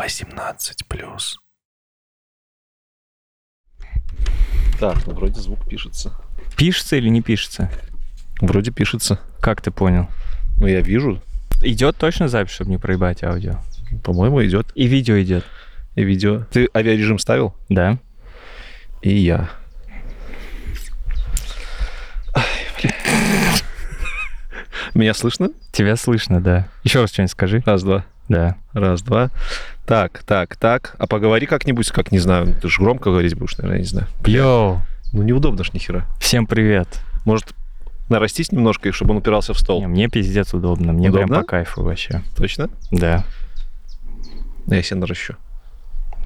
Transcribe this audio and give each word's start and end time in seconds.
18 0.00 0.86
плюс. 0.86 1.38
Так, 4.78 5.06
ну 5.06 5.12
вроде 5.12 5.38
звук 5.42 5.68
пишется. 5.68 6.14
Пишется 6.56 6.96
или 6.96 7.10
не 7.10 7.20
пишется? 7.20 7.70
Вроде 8.40 8.70
пишется. 8.70 9.20
Как 9.40 9.60
ты 9.60 9.70
понял? 9.70 10.08
Ну, 10.56 10.66
я 10.66 10.80
вижу. 10.80 11.20
Идет 11.60 11.98
точно 11.98 12.28
запись, 12.28 12.54
чтобы 12.54 12.70
не 12.70 12.78
проебать 12.78 13.22
аудио? 13.22 13.60
По-моему, 14.02 14.42
идет. 14.42 14.72
И 14.74 14.86
видео 14.86 15.20
идет, 15.20 15.44
И 15.96 16.02
видео. 16.02 16.44
Ты 16.50 16.70
авиарежим 16.74 17.18
ставил? 17.18 17.54
да? 17.68 17.98
И 19.02 19.14
я. 19.14 19.50
Меня 24.94 25.12
слышно? 25.12 25.50
Тебя 25.72 25.96
слышно, 25.96 26.40
да. 26.40 26.68
Еще 26.84 27.02
раз 27.02 27.12
что-нибудь 27.12 27.32
скажи. 27.32 27.62
Раз, 27.66 27.82
два. 27.82 28.06
Да. 28.30 28.56
Раз, 28.72 29.02
два. 29.02 29.30
Так, 29.86 30.22
так, 30.24 30.56
так. 30.56 30.94
А 30.98 31.06
поговори 31.06 31.46
как-нибудь, 31.46 31.90
как, 31.90 32.12
не 32.12 32.18
знаю, 32.18 32.54
ты 32.60 32.68
же 32.68 32.80
громко 32.80 33.10
говорить 33.10 33.34
будешь, 33.34 33.56
наверное, 33.58 33.78
я 33.78 33.82
не 33.82 33.88
знаю. 33.88 34.06
Йоу, 34.24 34.82
Ну, 35.12 35.22
неудобно 35.22 35.64
ж 35.64 35.72
нихера. 35.72 36.06
всем 36.20 36.46
привет. 36.46 36.88
Может, 37.24 37.54
нарастись 38.08 38.52
немножко, 38.52 38.88
и 38.88 38.92
чтобы 38.92 39.10
он 39.12 39.16
упирался 39.18 39.52
в 39.52 39.58
стол? 39.58 39.80
Не, 39.80 39.88
мне 39.88 40.08
пиздец 40.08 40.54
удобно, 40.54 40.92
мне 40.92 41.10
прям 41.10 41.24
Удобно? 41.24 41.40
по 41.42 41.46
кайфу 41.46 41.82
вообще. 41.82 42.22
Точно? 42.36 42.70
Да. 42.92 43.24
Я 44.68 44.82
себе 44.82 45.00
наращу. 45.00 45.34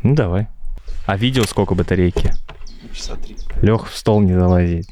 Ну 0.02 0.14
давай. 0.14 0.48
А 1.06 1.16
видео 1.16 1.44
сколько 1.44 1.74
батарейки? 1.74 2.34
Часа 2.92 3.16
три. 3.16 3.36
Лех 3.62 3.88
в 3.88 3.96
стол 3.96 4.20
не 4.20 4.34
залазить. 4.34 4.88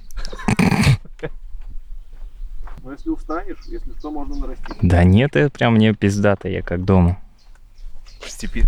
Ну, 2.85 2.91
если 2.91 3.11
устанешь, 3.11 3.59
если 3.69 3.93
что, 3.99 4.11
можно 4.11 4.35
нарастить. 4.35 4.67
Да 4.83 5.05
нет, 5.05 5.37
это 5.37 5.51
прям 5.51 5.75
мне 5.75 5.95
пиздато, 5.95 6.49
я 6.49 6.63
как 6.63 6.85
дома. 6.85 7.19
В 8.23 8.31
степи. 8.31 8.67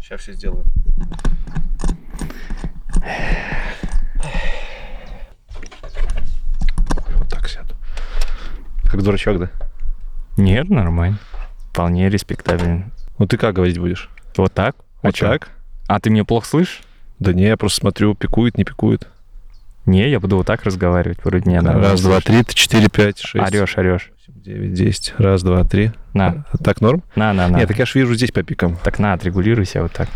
Сейчас 0.00 0.20
все 0.20 0.32
сделаю. 0.32 0.64
Вот 7.16 7.28
так 7.28 7.48
сяду. 7.48 7.74
Как 8.84 9.02
дурачок, 9.02 9.38
да? 9.38 9.50
Нет, 10.36 10.68
нормально. 10.68 11.18
Вполне 11.70 12.08
респектабельно. 12.08 12.90
Ну 13.18 13.26
ты 13.26 13.36
как 13.36 13.54
говорить 13.54 13.78
будешь? 13.78 14.08
Вот 14.36 14.52
так? 14.52 14.76
А 15.02 15.08
Вот 15.08 15.18
так? 15.18 15.50
А 15.86 16.00
ты 16.00 16.10
меня 16.10 16.24
плохо 16.24 16.46
слышишь? 16.46 16.82
Да 17.18 17.32
не, 17.32 17.44
я 17.44 17.56
просто 17.56 17.80
смотрю, 17.80 18.14
пикует, 18.14 18.58
не 18.58 18.64
пикует. 18.64 19.08
Не, 19.86 20.08
я 20.08 20.18
буду 20.18 20.38
вот 20.38 20.46
так 20.46 20.62
разговаривать, 20.64 21.18
вроде 21.24 21.48
нормально 21.50 21.90
Раз, 21.90 22.00
два, 22.00 22.20
три, 22.20 22.42
четыре, 22.48 22.88
пять, 22.88 23.18
шесть. 23.18 23.46
Орешь, 23.46 23.76
орешь. 23.76 24.10
Семь, 24.44 24.54
Девять, 24.54 24.74
десять. 24.74 25.14
Раз, 25.18 25.42
два, 25.42 25.64
три. 25.64 25.92
На, 26.12 26.44
Так 26.62 26.80
норм? 26.80 27.02
на, 27.16 27.32
на, 27.32 27.48
на. 27.48 27.58
Нет, 27.58 27.68
так 27.68 27.78
я 27.78 27.86
ж 27.86 27.94
вижу 27.94 28.14
здесь 28.14 28.30
по 28.30 28.42
пикам. 28.42 28.76
Так 28.82 28.98
на, 28.98 29.12
отрегулируй 29.14 29.64
себя 29.64 29.82
вот 29.82 29.92
так. 29.92 30.08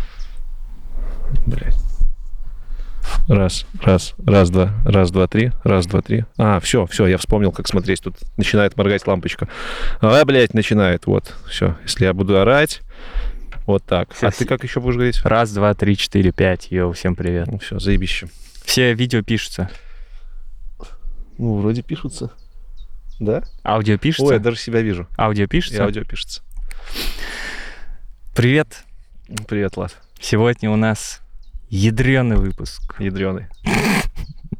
Блять. 1.45 1.75
Раз, 3.27 3.65
раз, 3.81 4.13
раз, 4.23 4.49
два, 4.49 4.71
раз, 4.85 5.11
два, 5.11 5.27
три, 5.27 5.51
раз, 5.63 5.87
два, 5.87 6.01
три. 6.01 6.25
А, 6.37 6.59
все, 6.59 6.85
все, 6.85 7.07
я 7.07 7.17
вспомнил, 7.17 7.51
как 7.51 7.67
смотреть. 7.67 8.01
Тут 8.03 8.17
начинает 8.37 8.77
моргать 8.77 9.05
лампочка. 9.07 9.47
А, 10.01 10.23
блядь, 10.25 10.53
начинает. 10.53 11.07
Вот, 11.07 11.35
все. 11.47 11.75
Если 11.83 12.05
я 12.05 12.13
буду 12.13 12.39
орать, 12.39 12.81
вот 13.65 13.83
так. 13.83 14.13
Всё, 14.13 14.27
а 14.27 14.31
ты 14.31 14.45
как 14.45 14.63
еще 14.63 14.79
будешь 14.79 14.95
говорить? 14.95 15.21
Раз, 15.23 15.51
два, 15.53 15.73
три, 15.73 15.97
четыре, 15.97 16.31
пять. 16.31 16.71
Йоу, 16.71 16.91
всем 16.91 17.15
привет. 17.15 17.47
Ну, 17.47 17.57
все, 17.57 17.79
заебище. 17.79 18.27
Все 18.63 18.93
видео 18.93 19.23
пишутся. 19.23 19.69
Ну, 21.37 21.55
вроде 21.59 21.81
пишутся. 21.81 22.31
Да? 23.19 23.43
Аудио 23.63 23.97
пишется? 23.97 24.25
Ой, 24.25 24.33
я 24.35 24.39
даже 24.39 24.57
себя 24.57 24.81
вижу. 24.81 25.07
Аудио 25.17 25.43
И 25.43 25.47
пишется? 25.47 25.83
аудио 25.83 26.03
пишется. 26.03 26.41
Привет. 28.33 28.83
Привет, 29.47 29.75
Влад. 29.75 29.97
Сегодня 30.19 30.71
у 30.71 30.77
нас 30.77 31.21
ядреный 31.69 32.37
выпуск. 32.37 32.95
Ядреный. 32.99 33.47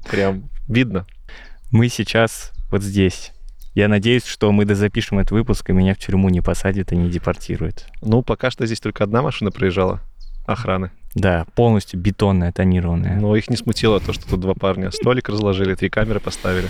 Прям 0.10 0.50
видно. 0.68 1.06
Мы 1.72 1.88
сейчас 1.88 2.52
вот 2.70 2.84
здесь. 2.84 3.32
Я 3.76 3.88
надеюсь, 3.88 4.26
что 4.26 4.52
мы 4.52 4.66
дозапишем 4.66 5.20
этот 5.20 5.32
выпуск, 5.32 5.70
и 5.70 5.74
меня 5.74 5.96
в 5.96 6.00
тюрьму 6.00 6.28
не 6.30 6.42
посадят 6.42 6.92
и 6.92 6.98
не 6.98 7.10
депортируют. 7.10 7.88
Ну, 8.02 8.24
пока 8.24 8.52
что 8.52 8.66
здесь 8.66 8.80
только 8.82 9.04
одна 9.06 9.22
машина 9.22 9.52
проезжала. 9.52 10.02
Охраны. 10.46 10.92
Да, 11.16 11.46
полностью 11.56 12.00
бетонная, 12.00 12.52
тонированная. 12.52 13.20
Но 13.20 13.36
их 13.36 13.50
не 13.50 13.58
смутило 13.58 14.00
то, 14.00 14.14
что 14.14 14.30
тут 14.30 14.40
два 14.42 14.54
парня 14.54 14.92
столик 14.92 15.30
разложили, 15.30 15.76
три 15.76 15.90
камеры 15.90 16.20
поставили. 16.20 16.68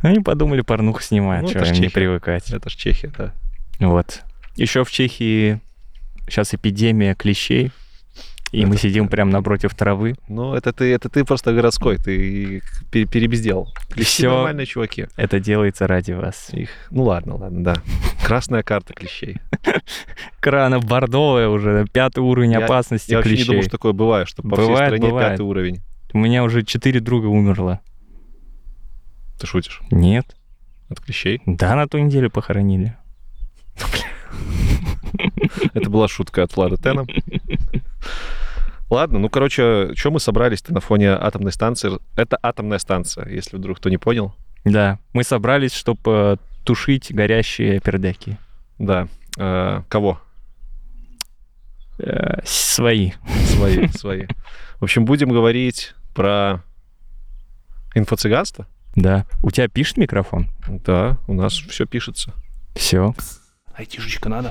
Они 0.00 0.20
подумали, 0.20 0.62
порнуху 0.62 1.00
снимают, 1.00 1.44
Ну, 1.44 1.48
что 1.50 1.64
им 1.64 1.80
не 1.80 1.88
привыкать. 1.88 2.50
Это 2.50 2.70
ж 2.70 2.74
Чехия, 2.74 3.12
да. 3.16 3.32
Вот. 3.78 4.22
Еще 4.56 4.84
в 4.84 4.90
Чехии 4.90 5.60
сейчас 6.28 6.54
эпидемия 6.54 7.14
клещей, 7.14 7.70
и 8.50 8.64
мы 8.64 8.74
Это 8.74 8.82
сидим 8.82 9.04
да. 9.04 9.10
прямо 9.10 9.30
напротив 9.32 9.74
травы. 9.74 10.14
Ну, 10.28 10.54
это 10.54 10.72
ты, 10.72 10.92
это 10.92 11.08
ты 11.08 11.24
просто 11.24 11.52
городской, 11.52 11.96
ты 11.98 12.62
пере- 12.90 13.06
перебездел. 13.06 13.68
Клещи 13.90 14.08
Всё. 14.22 14.30
нормальные 14.34 14.66
чуваки. 14.66 15.06
Это 15.16 15.38
делается 15.40 15.86
ради 15.86 16.12
вас. 16.12 16.48
Их... 16.52 16.70
Ну 16.90 17.04
ладно, 17.04 17.36
ладно, 17.36 17.62
да. 17.64 17.74
Красная 18.24 18.62
карта 18.62 18.94
клещей. 18.94 19.36
Крана 20.40 20.80
бордовая 20.80 21.48
уже, 21.48 21.86
пятый 21.92 22.20
уровень 22.20 22.52
Я- 22.52 22.64
опасности 22.64 23.10
Я 23.10 23.18
вообще 23.18 23.30
не 23.32 23.36
клещей. 23.36 23.50
думал, 23.52 23.62
что 23.62 23.70
такое 23.70 23.92
бывает, 23.92 24.28
что 24.28 24.42
по 24.42 24.56
всей 24.56 24.66
Бывает, 24.66 24.88
стране 24.88 25.08
бывает. 25.08 25.30
пятый 25.32 25.42
уровень. 25.42 25.80
У 26.14 26.18
меня 26.18 26.42
уже 26.44 26.62
четыре 26.62 27.00
друга 27.00 27.26
умерло. 27.26 27.80
Ты 29.38 29.46
шутишь? 29.46 29.82
Нет. 29.90 30.34
От 30.88 31.00
клещей? 31.00 31.42
Да, 31.44 31.76
на 31.76 31.86
ту 31.86 31.98
неделю 31.98 32.30
похоронили. 32.30 32.96
Это 35.74 35.90
была 35.90 36.08
шутка 36.08 36.42
от 36.44 36.56
Влада 36.56 36.76
Тена. 36.76 37.04
Ладно, 38.90 39.18
ну, 39.18 39.28
короче, 39.28 39.94
что 39.94 40.10
мы 40.10 40.18
собрались-то 40.18 40.72
на 40.72 40.80
фоне 40.80 41.10
атомной 41.10 41.52
станции? 41.52 41.92
Это 42.16 42.38
атомная 42.42 42.78
станция, 42.78 43.28
если 43.28 43.56
вдруг 43.56 43.78
кто 43.78 43.90
не 43.90 43.98
понял. 43.98 44.34
Да, 44.64 44.98
мы 45.12 45.24
собрались, 45.24 45.74
чтобы 45.74 46.38
тушить 46.64 47.12
горящие 47.14 47.80
пердяки. 47.80 48.38
Да. 48.78 49.08
Э, 49.38 49.82
кого? 49.88 50.20
Э, 51.98 52.40
свои. 52.44 53.12
Свои, 53.44 53.88
свои. 53.88 54.26
В 54.80 54.84
общем, 54.84 55.04
будем 55.04 55.28
говорить 55.28 55.94
про 56.14 56.62
инфо-цыганство. 57.94 58.66
Да. 58.96 59.26
У 59.42 59.50
тебя 59.50 59.68
пишет 59.68 59.96
микрофон? 59.96 60.48
Да, 60.66 61.18
у 61.26 61.34
нас 61.34 61.52
все 61.54 61.86
пишется. 61.86 62.32
Все. 62.74 63.14
Айтишечка 63.74 64.28
надо. 64.28 64.50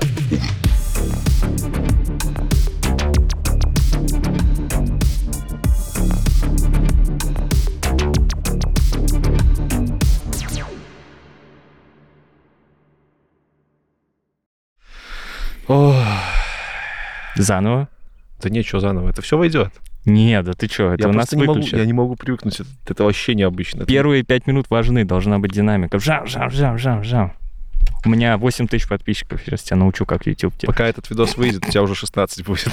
Заново? 17.36 17.88
Да 18.42 18.50
нечего 18.50 18.80
заново, 18.80 19.10
это 19.10 19.22
все 19.22 19.36
войдет. 19.36 19.72
Нет, 20.04 20.44
да 20.44 20.52
ты 20.54 20.68
что, 20.68 20.94
это 20.94 21.04
я 21.04 21.08
у 21.08 21.12
нас 21.12 21.32
не 21.32 21.44
могу, 21.44 21.60
я 21.60 21.84
не 21.84 21.92
могу 21.92 22.16
привыкнуть. 22.16 22.60
Это, 22.60 22.68
это 22.86 23.04
вообще 23.04 23.34
необычно. 23.34 23.84
Первые 23.84 24.22
пять 24.22 24.46
минут 24.46 24.70
важны, 24.70 25.04
должна 25.04 25.38
быть 25.38 25.52
динамика. 25.52 25.98
Жам, 25.98 26.26
жам, 26.26 26.50
жам, 26.50 26.78
жам, 26.78 27.04
жам. 27.04 27.34
У 28.04 28.08
меня 28.08 28.38
8 28.38 28.68
тысяч 28.68 28.88
подписчиков, 28.88 29.40
сейчас 29.44 29.62
тебя 29.62 29.76
научу, 29.76 30.06
как 30.06 30.26
YouTube 30.26 30.56
делать. 30.56 30.66
Пока 30.66 30.86
этот 30.86 31.10
видос 31.10 31.36
выйдет, 31.36 31.66
у 31.66 31.70
тебя 31.70 31.82
уже 31.82 31.94
16 31.94 32.44
будет. 32.44 32.72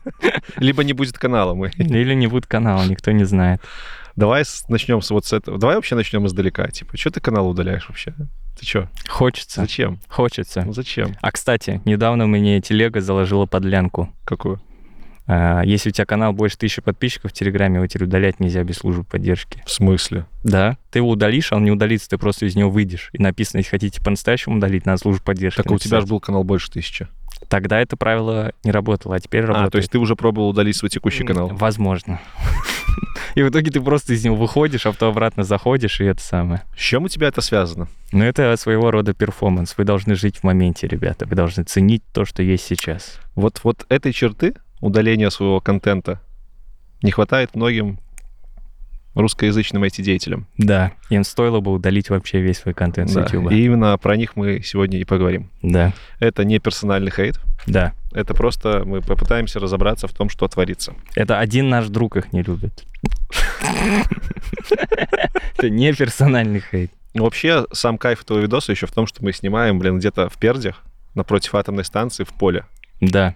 Либо 0.56 0.84
не 0.84 0.92
будет 0.92 1.18
канала. 1.18 1.54
Мы. 1.54 1.70
Или 1.76 2.14
не 2.14 2.28
будет 2.28 2.46
канала, 2.46 2.84
никто 2.84 3.10
не 3.10 3.24
знает. 3.24 3.60
Давай 4.16 4.44
начнем 4.68 5.02
с 5.02 5.10
вот 5.10 5.26
с 5.26 5.32
этого. 5.32 5.58
Давай 5.58 5.76
вообще 5.76 5.94
начнем 5.94 6.26
издалека. 6.26 6.68
Типа, 6.68 6.96
что 6.96 7.10
ты 7.10 7.20
канал 7.20 7.48
удаляешь 7.48 7.88
вообще? 7.88 8.14
Ты 8.58 8.66
что? 8.66 8.88
Хочется, 9.08 9.62
Зачем? 9.62 9.98
хочется. 10.08 10.62
Ну 10.66 10.72
зачем? 10.72 11.16
А, 11.20 11.30
кстати, 11.32 11.80
недавно 11.84 12.26
мне 12.26 12.60
телега 12.60 13.00
заложила 13.00 13.46
подлянку. 13.46 14.12
Какую? 14.24 14.60
А, 15.26 15.62
Если 15.62 15.90
у 15.90 15.92
тебя 15.92 16.06
канал 16.06 16.32
больше 16.32 16.58
тысячи 16.58 16.82
подписчиков 16.82 17.30
в 17.30 17.34
Телеграме, 17.34 17.76
его 17.76 17.86
теперь 17.86 18.08
удалять 18.08 18.40
нельзя 18.40 18.64
без 18.64 18.76
службы 18.78 19.04
поддержки. 19.04 19.62
В 19.64 19.70
смысле? 19.70 20.26
Да. 20.42 20.76
Ты 20.90 20.98
его 20.98 21.08
удалишь, 21.10 21.52
а 21.52 21.56
он 21.56 21.64
не 21.64 21.70
удалится, 21.70 22.10
ты 22.10 22.18
просто 22.18 22.46
из 22.46 22.56
него 22.56 22.70
выйдешь. 22.70 23.10
И 23.12 23.22
написано, 23.22 23.58
если 23.58 23.70
хотите 23.70 24.02
по-настоящему 24.02 24.56
удалить, 24.56 24.86
надо 24.86 24.98
службу 24.98 25.22
поддержки 25.22 25.58
Так 25.62 25.70
а 25.70 25.74
у 25.74 25.78
тебя 25.78 26.00
же 26.00 26.06
был 26.06 26.20
канал 26.20 26.42
больше 26.44 26.70
тысячи. 26.70 27.06
Тогда 27.48 27.80
это 27.80 27.96
правило 27.96 28.52
не 28.64 28.70
работало, 28.70 29.14
а 29.16 29.20
теперь 29.20 29.42
работает. 29.42 29.68
А, 29.68 29.70
то 29.70 29.78
есть 29.78 29.90
ты 29.90 29.98
уже 29.98 30.14
пробовал 30.16 30.50
удалить 30.50 30.76
свой 30.76 30.90
текущий 30.90 31.24
канал? 31.24 31.48
Возможно. 31.48 32.20
И 33.34 33.42
в 33.42 33.48
итоге 33.48 33.70
ты 33.70 33.80
просто 33.80 34.12
из 34.12 34.24
него 34.24 34.36
выходишь, 34.36 34.86
а 34.86 34.92
потом 34.92 35.10
обратно 35.10 35.44
заходишь, 35.44 36.00
и 36.00 36.04
это 36.04 36.22
самое. 36.22 36.62
С 36.76 36.80
чем 36.80 37.04
у 37.04 37.08
тебя 37.08 37.28
это 37.28 37.40
связано? 37.40 37.88
Но 38.12 38.24
это 38.24 38.56
своего 38.56 38.90
рода 38.90 39.14
перформанс. 39.14 39.74
Вы 39.76 39.84
должны 39.84 40.14
жить 40.14 40.38
в 40.38 40.44
моменте, 40.44 40.88
ребята. 40.88 41.26
Вы 41.26 41.36
должны 41.36 41.62
ценить 41.64 42.02
то, 42.12 42.24
что 42.24 42.42
есть 42.42 42.64
сейчас. 42.64 43.20
Вот, 43.34 43.60
вот 43.62 43.86
этой 43.88 44.12
черты 44.12 44.54
удаления 44.80 45.30
своего 45.30 45.60
контента 45.60 46.20
не 47.02 47.10
хватает 47.10 47.54
многим 47.54 47.98
русскоязычным 49.14 49.82
IT-деятелям. 49.84 50.46
Да, 50.56 50.92
им 51.08 51.24
стоило 51.24 51.60
бы 51.60 51.72
удалить 51.72 52.10
вообще 52.10 52.40
весь 52.40 52.58
свой 52.58 52.74
контент 52.74 53.10
с 53.10 53.14
Да, 53.14 53.22
YouTube. 53.22 53.50
И 53.52 53.64
именно 53.64 53.96
про 53.98 54.16
них 54.16 54.36
мы 54.36 54.62
сегодня 54.62 54.98
и 54.98 55.04
поговорим. 55.04 55.50
Да, 55.62 55.92
Это 56.20 56.44
не 56.44 56.58
персональный 56.58 57.10
хейт, 57.10 57.40
да. 57.66 57.92
это 58.12 58.34
просто 58.34 58.82
мы 58.84 59.00
попытаемся 59.02 59.58
разобраться 59.58 60.06
в 60.06 60.12
том, 60.12 60.28
что 60.30 60.46
творится. 60.48 60.94
Это 61.16 61.38
один 61.38 61.68
наш 61.68 61.88
друг 61.88 62.16
их 62.16 62.32
не 62.32 62.42
любит. 62.42 62.84
Это 65.56 65.68
не 65.70 65.92
персональный 65.92 66.60
хейт. 66.70 66.92
Вообще, 67.14 67.66
сам 67.72 67.98
кайф 67.98 68.22
этого 68.22 68.38
видоса 68.38 68.70
еще 68.72 68.86
в 68.86 68.92
том, 68.92 69.06
что 69.06 69.24
мы 69.24 69.32
снимаем, 69.32 69.78
блин, 69.78 69.98
где-то 69.98 70.28
в 70.28 70.36
Пердях, 70.38 70.82
напротив 71.14 71.54
атомной 71.56 71.84
станции 71.84 72.22
в 72.24 72.28
поле. 72.28 72.64
Да. 73.00 73.34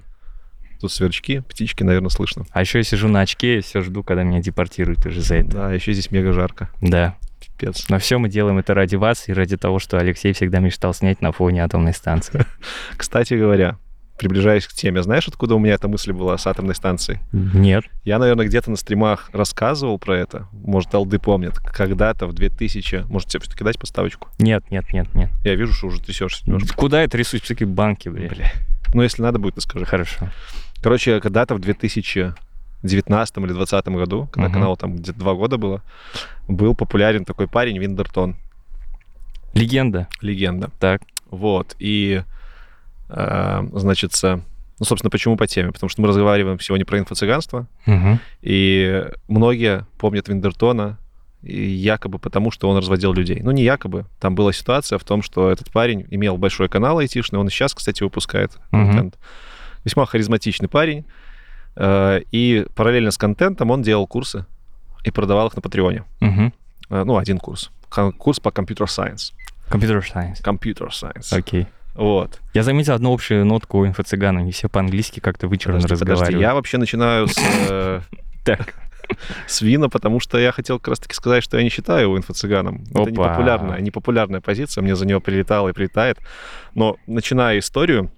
Тут 0.81 0.93
сверчки, 0.93 1.41
птички, 1.41 1.83
наверное, 1.83 2.11
слышно. 2.11 2.45
А 2.51 2.61
еще 2.61 2.79
я 2.79 2.85
сижу 2.85 3.09
на 3.09 3.21
очке 3.21 3.59
и 3.59 3.61
все 3.61 3.81
жду, 3.81 4.03
когда 4.03 4.23
меня 4.23 4.41
депортируют 4.41 5.05
уже 5.07 5.21
за 5.21 5.37
это. 5.37 5.51
Да, 5.51 5.73
еще 5.73 5.93
здесь 5.93 6.11
мега 6.11 6.33
жарко. 6.33 6.71
Да. 6.81 7.17
Пипец. 7.41 7.87
Но 7.89 7.99
все 7.99 8.19
мы 8.19 8.29
делаем 8.29 8.59
это 8.59 8.75
ради 8.75 8.97
вас 8.97 9.29
и 9.29 9.33
ради 9.33 9.57
того, 9.57 9.79
что 9.79 9.99
Алексей 9.99 10.33
всегда 10.33 10.61
мечтал 10.61 10.95
снять 10.95 11.21
на 11.21 11.33
фоне 11.33 11.65
атомной 11.65 11.93
станции. 11.93 12.47
Кстати 12.97 13.35
говоря, 13.35 13.79
приближаясь 14.19 14.67
к 14.67 14.73
теме, 14.73 15.03
знаешь, 15.03 15.27
откуда 15.29 15.55
у 15.55 15.59
меня 15.59 15.75
эта 15.75 15.89
мысль 15.89 16.13
была 16.13 16.39
с 16.39 16.47
атомной 16.47 16.75
станцией? 16.75 17.21
Нет. 17.33 17.85
Я, 18.05 18.19
наверное, 18.19 18.47
где-то 18.47 18.71
на 18.71 18.77
стримах 18.77 19.31
рассказывал 19.33 19.99
про 19.99 20.19
это. 20.19 20.49
Может, 20.53 20.95
Алды 20.95 21.19
помнит. 21.19 21.59
Когда-то 21.59 22.27
в 22.27 22.33
2000... 22.33 23.05
Может, 23.09 23.29
тебе 23.29 23.41
все-таки 23.41 23.65
дать 23.65 23.79
поставочку? 23.79 24.29
Нет, 24.39 24.71
нет, 24.71 24.93
нет, 24.93 25.13
нет. 25.15 25.31
Я 25.45 25.55
вижу, 25.55 25.73
что 25.73 25.89
уже 25.89 26.01
трясешься 26.01 26.45
немножко. 26.47 26.75
Куда 26.75 27.03
я 27.03 27.09
трясусь 27.09 27.43
в 27.43 27.49
такие 27.49 27.67
банки, 27.67 28.09
блядь? 28.09 28.31
Бля. 28.31 28.53
Ну, 28.95 29.03
если 29.03 29.23
надо 29.23 29.39
будет, 29.39 29.57
ты 29.57 29.61
скажи. 29.61 29.85
Хорошо. 29.85 30.31
Короче, 30.85 31.19
когда-то 31.21 31.55
в 31.55 31.61
2019 31.61 33.39
или 33.39 33.53
2020 33.55 33.89
году, 33.89 34.29
когда 34.31 34.49
Мгм. 34.49 34.53
каналу 34.55 34.77
там 34.77 34.97
где-то 34.97 35.19
два 35.19 35.33
года 35.33 35.57
было, 35.57 35.81
был 36.47 36.75
популярен 36.75 37.25
такой 37.25 37.49
парень 37.49 37.79
Виндертон. 37.79 38.37
Легенда. 39.55 40.09
Легенда. 40.21 40.71
Так. 40.79 41.01
Вот. 41.31 41.75
И, 41.79 42.23
э, 43.09 43.69
значит, 43.73 44.13
ну, 44.23 44.85
собственно, 44.85 45.11
почему 45.11 45.39
по 45.39 45.47
теме? 45.47 45.73
Потому 45.73 45.89
что 45.89 46.03
мы 46.03 46.09
разговариваем 46.09 46.61
сегодня 46.61 46.85
про 46.85 46.99
инфо-цыганство, 46.99 47.67
Мгм. 47.87 48.21
и 48.43 49.07
многие 49.27 49.87
помнят 49.97 50.29
Виндертона 50.29 50.99
якобы 51.41 52.19
потому, 52.19 52.51
что 52.51 52.69
он 52.69 52.77
разводил 52.77 53.15
людей. 53.15 53.41
Ну, 53.43 53.53
не 53.53 53.63
якобы. 53.63 54.05
Там 54.21 54.35
была 54.35 54.53
ситуация 54.53 54.99
в 54.99 55.05
том, 55.05 55.23
что 55.23 55.51
этот 55.51 55.71
парень 55.73 56.07
имел 56.11 56.37
большой 56.37 56.69
канал 56.69 56.99
айтишный, 56.99 57.39
он 57.39 57.47
и 57.49 57.51
сейчас, 57.51 57.73
кстати, 57.73 58.03
выпускает 58.03 58.53
контент. 58.71 59.17
Весьма 59.85 60.07
харизматичный 60.07 60.69
парень. 60.69 61.05
э, 61.77 62.21
И 62.31 62.67
параллельно 62.75 63.11
с 63.11 63.19
контентом 63.19 63.71
он 63.71 63.83
делал 63.83 64.07
курсы 64.07 64.47
и 65.05 65.11
продавал 65.11 65.49
их 65.49 65.57
на 65.57 65.63
Patreon 65.63 65.95
е. 65.95 66.05
Э, 66.21 66.51
Ну, 67.05 67.17
один 67.17 67.39
курс. 67.39 67.71
Курс 68.19 68.41
по 68.41 68.51
computer 68.51 68.89
science. 68.91 69.33
Computer 69.71 70.03
science. 70.03 70.43
Computer 70.43 70.93
science. 70.93 71.33
Окей. 71.33 71.67
Вот. 71.95 72.41
Я 72.55 72.63
заметил 72.65 72.95
одну 72.95 73.13
общую 73.15 73.45
нотку 73.47 73.79
у 73.79 73.87
инфо-цыган. 73.87 74.37
Они 74.37 74.51
все 74.51 74.69
по-английски 74.69 75.21
как-то 75.21 75.47
вычурно 75.49 75.81
Подожди, 75.81 76.01
подожди. 76.01 76.13
разговаривают. 76.13 76.43
Я 76.43 76.55
вообще 76.55 76.79
начинаю 76.79 77.29
с, 77.29 77.37
э, 77.71 78.01
Так. 78.45 78.75
с 79.47 79.61
вина, 79.63 79.89
потому 79.89 80.19
что 80.21 80.39
я 80.39 80.51
хотел 80.51 80.79
как 80.79 80.89
раз-таки 80.89 81.15
сказать, 81.15 81.45
что 81.45 81.57
я 81.57 81.63
не 81.63 81.69
считаю 81.71 82.03
его 82.03 82.19
инфо-цыганом. 82.19 82.83
Это 82.91 83.11
непопулярная, 83.13 83.81
непопулярная 83.81 84.41
позиция, 84.41 84.83
мне 84.83 84.97
за 84.97 85.07
нее 85.07 85.21
прилетало 85.21 85.69
и 85.69 85.73
прилетает. 85.73 86.19
Но 86.75 86.97
начиная 87.07 87.59
историю 87.61 88.11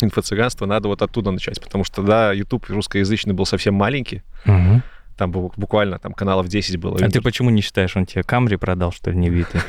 инфо-цыганства, 0.00 0.66
надо 0.66 0.88
вот 0.88 1.02
оттуда 1.02 1.30
начать, 1.30 1.60
потому 1.62 1.84
что, 1.84 2.02
да, 2.02 2.32
YouTube 2.32 2.68
русскоязычный 2.68 3.32
был 3.34 3.46
совсем 3.46 3.74
маленький, 3.74 4.22
Мгм. 4.44 4.82
там 5.16 5.30
бу- 5.30 5.52
буквально 5.56 5.98
там 5.98 6.12
каналов 6.12 6.48
10 6.48 6.76
было. 6.78 6.98
А 7.00 7.08
ты 7.08 7.20
почему 7.20 7.50
не 7.50 7.60
считаешь, 7.62 7.96
он 7.96 8.04
тебе 8.06 8.22
Камри 8.24 8.56
продал, 8.56 8.92
что 8.92 9.10
ли, 9.10 9.16
не 9.16 9.30
битый? 9.30 9.60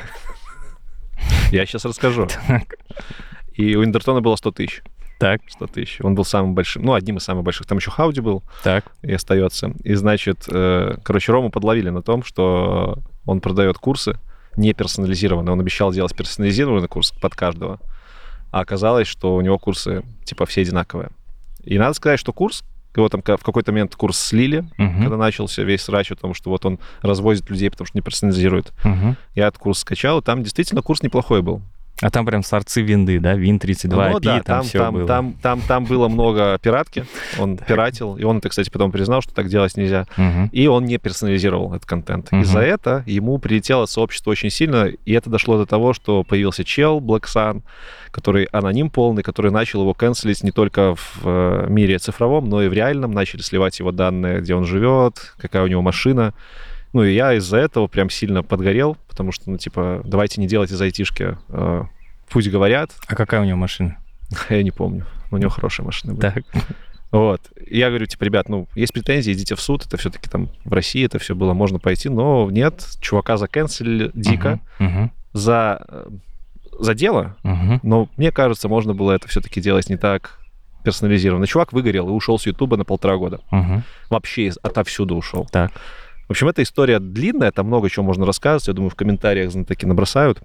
Я 1.52 1.66
сейчас 1.66 1.86
расскажу. 1.86 2.28
И 3.54 3.76
у 3.76 3.84
Индертона 3.86 4.22
было 4.22 4.36
100 4.36 4.52
тысяч. 4.52 4.82
Так, 5.18 5.40
100 5.48 5.68
тысяч. 5.68 5.98
Он 6.02 6.14
был 6.14 6.26
самым 6.26 6.56
большим, 6.56 6.84
ну, 6.84 6.94
одним 6.94 7.18
из 7.18 7.24
самых 7.24 7.44
больших. 7.46 7.66
Там 7.68 7.78
еще 7.78 7.90
Хауди 7.90 8.20
был. 8.20 8.44
так. 8.64 8.86
и 9.02 9.14
остается. 9.14 9.72
И, 9.84 9.94
значит, 9.94 10.44
э, 10.52 10.98
короче, 11.04 11.32
Рому 11.32 11.52
подловили 11.52 11.90
на 11.90 12.02
том, 12.02 12.22
что 12.24 12.98
он 13.26 13.40
продает 13.40 13.78
курсы 13.78 14.20
не 14.58 14.74
персонализированные. 14.74 15.54
Он 15.54 15.60
обещал 15.62 15.94
делать 15.94 16.16
персонализированный 16.16 16.88
курс 16.90 17.12
под 17.12 17.34
каждого. 17.34 17.80
А 18.56 18.62
оказалось, 18.62 19.06
что 19.10 19.36
у 19.36 19.42
него 19.42 19.60
курсы, 19.60 20.02
типа, 20.24 20.46
все 20.46 20.62
одинаковые. 20.62 21.10
И 21.66 21.78
надо 21.78 21.94
сказать, 21.94 22.18
что 22.22 22.32
курс, 22.32 22.64
его 22.96 23.10
там 23.10 23.22
в 23.22 23.44
какой-то 23.44 23.74
момент 23.74 23.94
курс 23.98 24.18
слили, 24.18 24.64
Мгм. 24.78 25.02
когда 25.02 25.18
начался 25.18 25.64
весь 25.64 25.82
срач 25.82 26.10
о 26.14 26.16
том, 26.16 26.34
что 26.34 26.50
вот 26.52 26.66
он 26.66 26.80
развозит 27.02 27.50
людей, 27.50 27.70
потому 27.70 27.86
что 27.86 27.98
не 27.98 28.02
персонализирует. 28.02 28.72
Мгм. 28.86 29.18
Я 29.34 29.48
этот 29.48 29.60
курс 29.60 29.80
скачал, 29.80 30.20
и 30.20 30.24
там 30.24 30.42
действительно 30.42 30.82
курс 30.82 31.04
неплохой 31.04 31.42
был. 31.42 31.62
А 32.02 32.10
там 32.10 32.26
прям 32.26 32.44
сорцы 32.44 32.82
винды, 32.82 33.20
да? 33.20 33.36
Вин 33.36 33.58
32 33.58 34.10
Ну 34.10 34.18
API, 34.18 34.22
да, 34.22 34.34
там, 34.36 34.44
там, 34.44 34.64
все 34.64 34.80
там, 34.80 34.94
было. 34.94 35.08
там, 35.08 35.34
там, 35.42 35.62
там 35.62 35.86
было 35.86 36.10
много 36.10 36.60
пиратки, 36.62 37.06
он 37.40 37.58
пиратил, 37.58 38.18
и 38.18 38.24
он 38.24 38.40
это, 38.40 38.50
кстати, 38.50 38.70
потом 38.70 38.92
признал, 38.92 39.22
что 39.22 39.34
так 39.34 39.48
делать 39.48 39.78
нельзя. 39.78 40.06
И 40.52 40.68
он 40.68 40.86
не 40.86 40.98
персонализировал 40.98 41.74
этот 41.74 41.86
контент. 41.86 42.32
Мгм. 42.32 42.42
И 42.42 42.44
за 42.44 42.60
это 42.60 43.04
ему 43.06 43.38
прилетело 43.38 43.86
сообщество 43.86 44.32
очень 44.32 44.50
сильно, 44.50 44.86
и 44.88 45.14
это 45.14 45.30
дошло 45.30 45.58
до 45.58 45.66
того, 45.66 45.94
что 45.94 46.24
появился 46.24 46.64
чел, 46.64 47.00
Black 47.00 47.24
Sun, 47.24 47.62
который 48.12 48.46
аноним 48.46 48.90
полный, 48.90 49.24
который 49.24 49.52
начал 49.52 49.82
его 49.82 49.94
канцелить 49.94 50.44
не 50.44 50.52
только 50.52 50.96
в 50.96 51.22
э, 51.24 51.66
мире 51.70 51.98
цифровом, 51.98 52.50
но 52.50 52.62
и 52.62 52.68
в 52.68 52.74
реальном. 52.74 53.12
Начали 53.12 53.42
сливать 53.42 53.80
его 53.80 53.92
данные, 53.92 54.42
где 54.42 54.56
он 54.56 54.66
живет, 54.66 55.34
какая 55.38 55.64
у 55.64 55.68
него 55.68 55.82
машина. 55.82 56.34
Ну 56.96 57.04
и 57.04 57.14
я 57.14 57.34
из-за 57.34 57.58
этого 57.58 57.88
прям 57.88 58.10
сильно 58.10 58.42
подгорел, 58.42 58.96
потому 59.10 59.34
что, 59.34 59.52
ну, 59.52 59.58
типа, 59.58 60.02
давайте 60.06 60.40
не 60.40 60.48
делать 60.48 60.72
из 60.72 60.80
айтишки. 60.80 61.38
э, 61.50 61.84
пусть 62.30 62.48
говорят, 62.50 62.92
А 63.08 63.16
какая 63.16 63.42
у 63.42 63.44
него 63.44 63.58
машина? 63.58 63.98
я 64.50 64.64
не 64.64 64.72
помню. 64.72 65.06
У 65.30 65.36
него 65.36 65.50
хорошая 65.50 65.86
машина 65.86 66.14
была. 66.14 66.32
Так. 66.32 66.44
Вот. 67.12 67.42
И 67.68 67.78
я 67.80 67.90
говорю, 67.90 68.06
типа, 68.06 68.24
ребят, 68.24 68.48
ну, 68.48 68.70
есть 68.76 68.94
претензии, 68.94 69.34
идите 69.34 69.56
в 69.56 69.60
суд, 69.60 69.86
это 69.86 69.98
все-таки 69.98 70.30
там 70.30 70.50
в 70.64 70.72
России 70.72 71.04
это 71.06 71.20
все 71.20 71.36
было, 71.36 71.54
можно 71.54 71.80
пойти, 71.80 72.08
но 72.08 72.50
нет, 72.50 72.86
чувака 73.02 73.36
заканцелили 73.36 74.12
дико 74.14 74.62
Мгм. 74.80 75.12
за, 75.34 75.86
э, 75.90 76.08
за 76.80 76.94
дело, 76.94 77.36
Мгм. 77.44 77.82
но 77.84 78.08
мне 78.16 78.32
кажется, 78.32 78.70
можно 78.70 78.94
было 78.94 79.12
это 79.12 79.28
все-таки 79.28 79.60
делать 79.60 79.90
не 79.90 79.98
так 79.98 80.40
персонализированно. 80.86 81.46
Чувак 81.46 81.74
выгорел 81.74 82.08
и 82.08 82.12
ушел 82.12 82.40
с 82.40 82.46
Ютуба 82.46 82.78
на 82.78 82.86
полтора 82.86 83.18
года. 83.18 83.42
Мгм. 83.52 83.84
Вообще 84.10 84.52
отовсюду 84.64 85.16
ушел. 85.18 85.46
Так. 85.52 85.72
В 86.28 86.32
общем, 86.32 86.48
эта 86.48 86.64
история 86.64 87.00
длинная, 87.00 87.52
там 87.52 87.68
много 87.68 87.90
чего 87.90 88.04
можно 88.06 88.26
рассказывать. 88.26 88.68
Я 88.68 88.74
думаю, 88.74 88.90
в 88.90 88.96
комментариях 88.96 89.52
знатоки 89.52 89.86
набросают. 89.86 90.42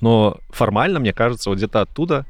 Но 0.00 0.38
формально, 0.50 0.98
мне 1.00 1.12
кажется, 1.12 1.50
вот 1.50 1.56
где-то 1.58 1.80
оттуда 1.82 2.24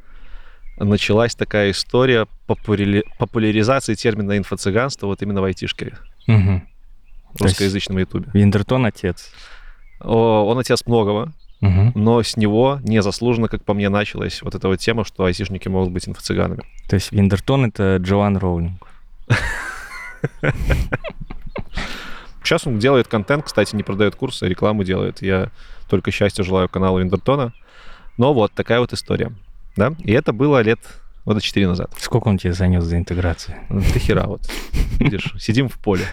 началась 0.78 1.34
такая 1.34 1.70
история 1.70 2.26
популяри- 2.48 3.04
популяризации 3.18 3.94
термина 3.94 4.36
инфо-цыганство 4.38 5.06
вот 5.06 5.22
именно 5.22 5.40
в 5.40 5.44
айтишке, 5.44 5.96
Мгм. 6.26 6.66
в 7.34 7.42
русскоязычном 7.42 7.98
ютубе. 7.98 8.28
Виндертон 8.32 8.86
отец. 8.86 9.30
О, 10.00 10.44
Он 10.46 10.58
отец 10.58 10.82
многого, 10.86 11.32
Мгм. 11.60 11.92
но 11.94 12.22
с 12.22 12.36
него 12.36 12.80
незаслуженно, 12.82 13.46
как 13.48 13.64
по 13.64 13.74
мне, 13.74 13.88
началась 13.88 14.42
вот 14.42 14.54
эта 14.56 14.66
вот 14.66 14.80
тема, 14.80 15.04
что 15.04 15.24
айтишники 15.24 15.68
могут 15.68 15.92
быть 15.92 16.08
инфо-цыганами. 16.08 16.62
То 16.88 16.94
есть 16.96 17.12
Виндертон— 17.12 17.66
это 17.66 17.98
Джоан 18.00 18.36
Роулинг. 18.38 18.82
Сейчас 22.42 22.66
он 22.66 22.78
делает 22.78 23.08
контент, 23.08 23.44
кстати, 23.44 23.74
не 23.76 23.82
продает 23.82 24.16
курсы, 24.16 24.44
а 24.44 24.48
рекламу 24.48 24.84
делает. 24.84 25.22
Я 25.22 25.50
только 25.88 26.10
счастья 26.10 26.42
желаю 26.42 26.68
каналу 26.68 26.98
Виндертона. 27.00 27.52
Но 28.18 28.34
вот 28.34 28.52
такая 28.52 28.80
вот 28.80 28.92
история. 28.92 29.32
Да? 29.76 29.94
И 30.00 30.12
это 30.12 30.32
было 30.32 30.60
лет 30.62 30.80
года 31.24 31.40
4 31.40 31.66
назад. 31.68 31.92
Сколько 31.98 32.28
он 32.28 32.38
тебе 32.38 32.52
занес 32.52 32.84
за 32.84 32.96
интеграцию? 32.98 33.56
Ты 33.92 33.98
хера 33.98 34.26
вот. 34.26 34.50
Видишь, 34.98 35.34
сидим 35.38 35.68
в 35.68 35.78
поле 35.78 36.04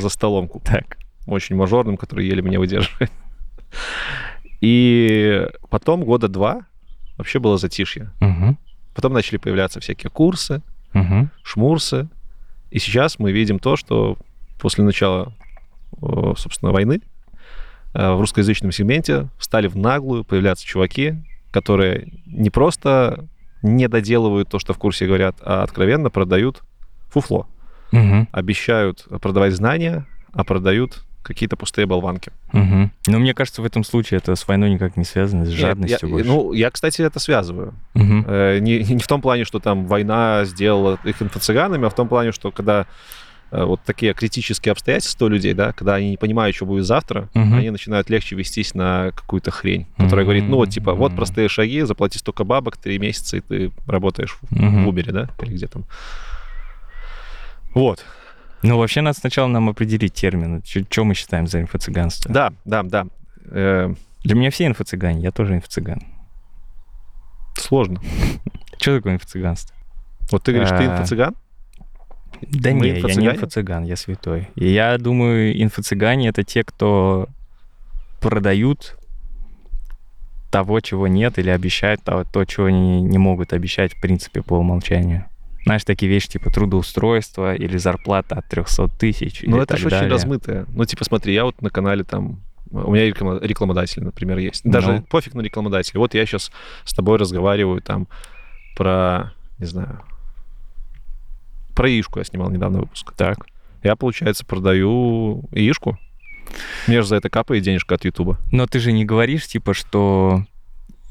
за 0.00 0.08
столом 0.08 0.50
Так. 0.64 0.98
очень 1.26 1.56
мажорным, 1.56 1.96
который 1.96 2.26
еле 2.26 2.42
меня 2.42 2.58
выдерживает. 2.58 3.10
И 4.60 5.46
потом 5.70 6.04
года 6.04 6.28
два 6.28 6.66
вообще 7.16 7.38
было 7.38 7.58
затишье. 7.58 8.10
Потом 8.94 9.12
начали 9.12 9.36
появляться 9.36 9.80
всякие 9.80 10.10
курсы, 10.10 10.62
шмурсы. 11.42 12.08
И 12.70 12.78
сейчас 12.78 13.18
мы 13.18 13.32
видим 13.32 13.58
то, 13.58 13.76
что 13.76 14.16
после 14.58 14.82
начала, 14.84 15.32
собственно, 16.36 16.72
войны 16.72 17.00
э, 17.94 18.12
в 18.12 18.20
русскоязычном 18.20 18.72
сегменте 18.72 19.28
стали 19.38 19.68
в 19.68 19.76
наглую 19.76 20.24
появляться 20.24 20.66
чуваки, 20.66 21.14
которые 21.50 22.12
не 22.26 22.50
просто 22.50 23.26
не 23.62 23.88
доделывают 23.88 24.48
то, 24.48 24.58
что 24.58 24.74
в 24.74 24.78
курсе 24.78 25.06
говорят, 25.06 25.36
а 25.40 25.62
откровенно 25.62 26.10
продают 26.10 26.62
фуфло. 27.08 27.46
Мгм. 27.92 28.28
Обещают 28.32 29.06
продавать 29.22 29.54
знания, 29.54 30.06
а 30.32 30.44
продают 30.44 31.02
какие-то 31.22 31.56
пустые 31.56 31.86
болванки. 31.86 32.30
Мгм. 32.52 32.92
Но 33.08 33.18
мне 33.18 33.34
кажется, 33.34 33.60
в 33.60 33.64
этом 33.64 33.82
случае 33.82 34.18
это 34.18 34.36
с 34.36 34.46
войной 34.46 34.70
никак 34.70 34.96
не 34.96 35.04
связано, 35.04 35.44
с 35.44 35.48
жадностью 35.48 36.08
я, 36.08 36.12
больше. 36.12 36.28
Ну, 36.28 36.52
я, 36.52 36.70
кстати, 36.70 37.02
это 37.02 37.18
связываю. 37.18 37.74
Мгм. 37.94 38.24
Э, 38.28 38.58
Не, 38.60 38.78
не 38.78 39.00
в 39.00 39.08
том 39.08 39.20
плане, 39.20 39.44
что 39.44 39.58
там 39.58 39.86
война 39.86 40.44
сделала 40.44 40.98
их 41.02 41.20
инфо-цыганами, 41.20 41.86
а 41.86 41.90
в 41.90 41.94
том 41.94 42.06
плане, 42.06 42.30
что 42.30 42.52
когда 42.52 42.82
э, 42.82 42.84
вот 43.64 43.80
такие 43.84 44.12
критические 44.12 44.72
обстоятельства 44.72 45.26
у 45.26 45.28
людей, 45.28 45.54
да, 45.54 45.72
когда 45.72 45.94
они 45.94 46.10
не 46.10 46.16
понимают, 46.16 46.54
что 46.56 46.66
будет 46.66 46.84
завтра, 46.84 47.28
Мгм. 47.34 47.54
они 47.54 47.70
начинают 47.70 48.10
легче 48.10 48.36
вестись 48.36 48.74
на 48.74 49.12
какую-то 49.12 49.50
хрень, 49.50 49.86
которая 49.96 50.24
говорит, 50.24 50.44
ну 50.44 50.56
вот 50.56 50.70
типа, 50.70 50.94
вот 50.94 51.14
простые 51.16 51.48
шаги, 51.48 51.82
заплати 51.82 52.18
столько 52.18 52.44
бабок, 52.44 52.76
три 52.76 52.98
месяца, 52.98 53.36
и 53.36 53.40
ты 53.40 53.72
работаешь 53.86 54.36
Мгм. 54.50 54.84
в 54.84 54.88
Uber, 54.88 55.12
да, 55.12 55.30
или 55.42 55.54
где 55.54 55.66
там. 55.68 55.84
Вот. 57.74 58.04
Ну, 58.62 58.78
вообще, 58.78 59.00
надо 59.02 59.18
сначала 59.18 59.46
нам 59.48 59.68
определить 59.68 60.14
термины. 60.14 60.62
Что 60.64 61.04
мы 61.04 61.14
считаем 61.14 61.46
за 61.46 61.60
инфо-цыганство? 61.60 62.32
Да, 62.32 62.52
да, 62.64 62.82
да. 62.82 63.06
Э, 63.44 63.94
Для 64.24 64.34
меня 64.34 64.50
все 64.50 64.66
инфо-цыгане, 64.66 65.20
я 65.22 65.30
тоже 65.30 65.54
инфо-цыган. 65.56 66.02
сложно. 67.58 68.00
Что 68.80 68.96
такое 68.96 69.14
инфо-цыганство? 69.14 69.74
Вот 70.30 70.42
ты 70.42 70.52
говоришь, 70.52 70.70
ты 70.70 70.84
А. 70.84 70.86
инфо-цыган? 70.86 71.36
Да 72.42 72.70
Мы 72.72 72.80
не, 72.80 73.00
я 73.00 73.14
не 73.14 73.26
инфо-цыган, 73.28 73.84
я 73.84 73.96
святой. 73.96 74.48
И 74.56 74.68
я 74.68 74.96
думаю, 74.98 75.54
инфо-цыгане— 75.62 76.28
это 76.30 76.42
те, 76.42 76.62
кто 76.64 77.28
продают 78.20 78.96
того, 80.50 80.80
чего 80.80 81.06
нет, 81.06 81.38
или 81.38 81.50
обещают 81.50 82.02
то, 82.02 82.24
то 82.24 82.44
чего 82.44 82.66
они 82.66 83.02
не 83.02 83.18
могут 83.18 83.52
обещать, 83.52 83.94
в 83.94 84.00
принципе, 84.00 84.42
по 84.42 84.54
умолчанию. 84.54 85.24
Знаешь, 85.64 85.84
такие 85.84 86.08
вещи 86.10 86.28
типа 86.28 86.50
трудоустройство 86.50 87.54
или 87.54 87.76
зарплата 87.76 88.36
от 88.36 88.48
300 88.48 88.88
тысяч. 88.98 89.42
Ну, 89.44 89.60
это 89.60 89.76
же 89.76 89.86
очень 89.88 89.96
далее. 89.96 90.12
размытое. 90.12 90.66
Ну, 90.68 90.84
типа, 90.84 91.04
смотри, 91.04 91.34
я 91.34 91.44
вот 91.44 91.60
на 91.60 91.70
канале 91.70 92.04
там... 92.04 92.40
У 92.70 92.92
меня 92.92 93.08
реклама- 93.08 93.40
рекламодатель, 93.44 94.02
например, 94.04 94.38
есть. 94.38 94.62
Даже 94.64 94.92
Ну. 94.92 95.02
пофиг 95.02 95.34
на 95.34 95.40
рекламодателя. 95.40 95.98
Вот 95.98 96.14
я 96.14 96.24
сейчас 96.24 96.50
с 96.84 96.94
тобой 96.94 97.18
разговариваю 97.18 97.80
там 97.82 98.06
про, 98.76 99.32
не 99.58 99.66
знаю, 99.66 100.00
про 101.76 101.88
яишку 101.88 102.18
я 102.18 102.24
снимал 102.24 102.50
недавно 102.50 102.80
выпуск. 102.80 103.12
Так. 103.16 103.46
Я, 103.84 103.94
получается, 103.94 104.44
продаю 104.44 105.44
яишку. 105.52 105.98
Мне 106.86 107.02
же 107.02 107.08
за 107.08 107.16
это 107.16 107.28
капает 107.28 107.62
денежка 107.62 107.94
от 107.96 108.04
Ютуба. 108.04 108.38
Но 108.50 108.66
ты 108.66 108.80
же 108.80 108.92
не 108.92 109.04
говоришь, 109.04 109.46
типа, 109.46 109.74
что 109.74 110.44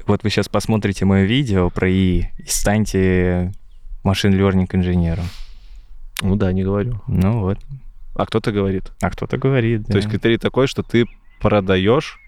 вот 0.06 0.24
вы 0.24 0.30
сейчас 0.30 0.48
посмотрите 0.48 1.04
мое 1.04 1.24
видео 1.24 1.70
про 1.70 1.88
ИИ 1.88 2.32
и 2.38 2.46
станьте 2.46 3.52
машин 4.02 4.34
learning 4.34 4.68
инженером. 4.72 5.24
Ну 6.20 6.36
да, 6.36 6.52
не 6.52 6.64
говорю. 6.64 7.00
Ну 7.06 7.40
вот. 7.40 7.58
А 8.14 8.26
кто-то 8.26 8.50
говорит. 8.50 8.92
А 9.00 9.10
кто-то 9.10 9.38
говорит, 9.38 9.82
да. 9.84 9.92
То 9.92 9.96
есть 9.98 10.08
критерий 10.08 10.38
такой, 10.38 10.66
что 10.66 10.82
ты 10.82 11.06
продаешь 11.40 12.18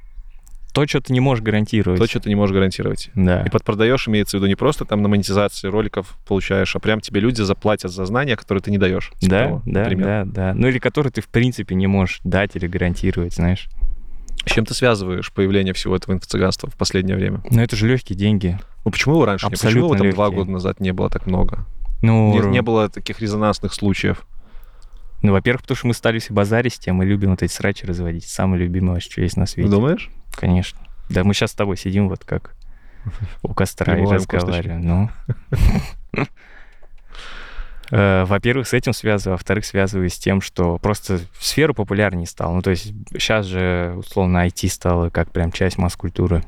то, 0.73 0.87
что 0.87 1.01
ты 1.01 1.13
не 1.13 1.21
можешь 1.21 1.43
гарантировать. 1.43 1.99
то, 2.01 2.07
что 2.07 2.21
ты 2.21 2.29
не 2.29 2.35
можешь 2.35 2.55
гарантировать. 2.55 3.11
Да. 3.15 3.43
И 3.43 3.51
под 3.51 3.65
продаешь 3.65 4.07
имеется 4.09 4.37
в 4.37 4.41
виду 4.41 4.47
не 4.47 4.55
просто 4.55 4.85
там 4.85 5.03
на 5.03 5.09
монетизации 5.09 5.69
роликов 5.69 6.17
получаешь, 6.27 6.77
а 6.77 6.79
прям 6.79 7.01
тебе 7.01 7.21
люди 7.21 7.43
заплатят 7.43 7.91
за 7.91 8.05
знания, 8.05 8.37
которые 8.37 8.63
ты 8.63 8.71
не 8.71 8.79
даешь. 8.79 9.11
Типа 9.19 9.31
Да, 9.31 9.45
того, 9.45 9.63
да, 9.67 9.81
например. 9.81 10.07
да, 10.07 10.25
да. 10.25 10.55
Ну 10.55 10.69
или 10.69 10.79
который 10.79 11.11
ты 11.11 11.21
в 11.21 11.29
принципе 11.29 11.75
не 11.75 11.87
можешь 11.87 12.21
дать 12.25 12.55
или 12.55 12.67
гарантировать, 12.67 13.35
знаешь. 13.35 13.69
С 14.47 14.53
чем 14.53 14.65
ты 14.65 14.73
связываешь 14.73 15.33
появление 15.33 15.75
всего 15.75 15.97
этого 15.97 16.15
инфо-цыганства 16.15 16.71
в 16.71 16.77
последнее 16.77 17.17
время? 17.17 17.43
Но 17.51 17.63
это 17.63 17.75
же 17.77 17.89
легкие 17.89 18.17
деньги. 18.17 18.59
Ну 18.85 18.91
почему 18.93 19.15
его 19.17 19.25
раньше 19.27 19.47
не? 19.47 19.51
Почему 19.51 19.71
его 19.71 19.81
Абсолютно 19.87 20.05
там 20.05 20.15
два 20.15 20.25
легкие. 20.27 20.39
года 20.39 20.51
назад 20.53 20.81
не 20.81 20.93
было 20.93 21.11
так 21.11 21.27
много? 21.27 21.67
Ну, 22.03 22.33
Не, 22.33 22.49
не 22.51 22.63
было 22.63 22.89
таких 22.89 23.21
резонансных 23.21 23.75
случаев. 23.75 24.25
ну, 25.23 25.33
во-первых, 25.33 25.63
потому 25.63 25.77
что 25.77 25.87
мы 25.89 25.95
стали 25.95 26.21
все 26.21 26.33
базарить 26.33 26.79
тем, 26.79 26.97
мы 26.97 27.05
любим 27.05 27.31
вот 27.31 27.43
эти 27.43 27.53
срачи 27.53 27.85
разводить. 27.85 28.25
Самое 28.25 28.63
любимое, 28.63 29.01
что 29.01 29.21
есть 29.21 29.37
на 29.37 29.47
свете. 29.47 29.69
Думаешь? 29.69 30.11
Конечно. 30.39 30.79
Да, 31.09 31.25
мы 31.25 31.35
сейчас 31.35 31.53
с 31.53 31.55
тобой 31.55 31.77
сидим 31.77 32.09
вот 32.09 32.25
как 32.25 32.55
у 33.43 33.55
костра 33.55 33.97
и 33.99 34.05
разговариваем. 34.05 34.87
Ну. 34.87 35.11
Э, 37.91 38.25
Во-первых, 38.27 38.69
с 38.69 38.75
этим 38.75 38.93
связываю, 38.93 39.39
во-вторых, 39.39 39.65
связываю 39.65 40.11
с 40.11 40.19
тем, 40.19 40.43
что 40.43 40.77
просто 40.77 41.21
сфера 41.41 41.73
популярнее 41.73 42.27
стала. 42.27 42.53
Ну, 42.53 42.61
то 42.61 42.69
есть 42.69 42.93
сейчас 43.13 43.47
же, 43.47 43.95
условно, 43.97 44.47
IT 44.47 44.69
стало 44.69 45.09
как 45.09 45.31
прям 45.33 45.53
часть 45.53 45.79
масс-культуры. 45.79 46.45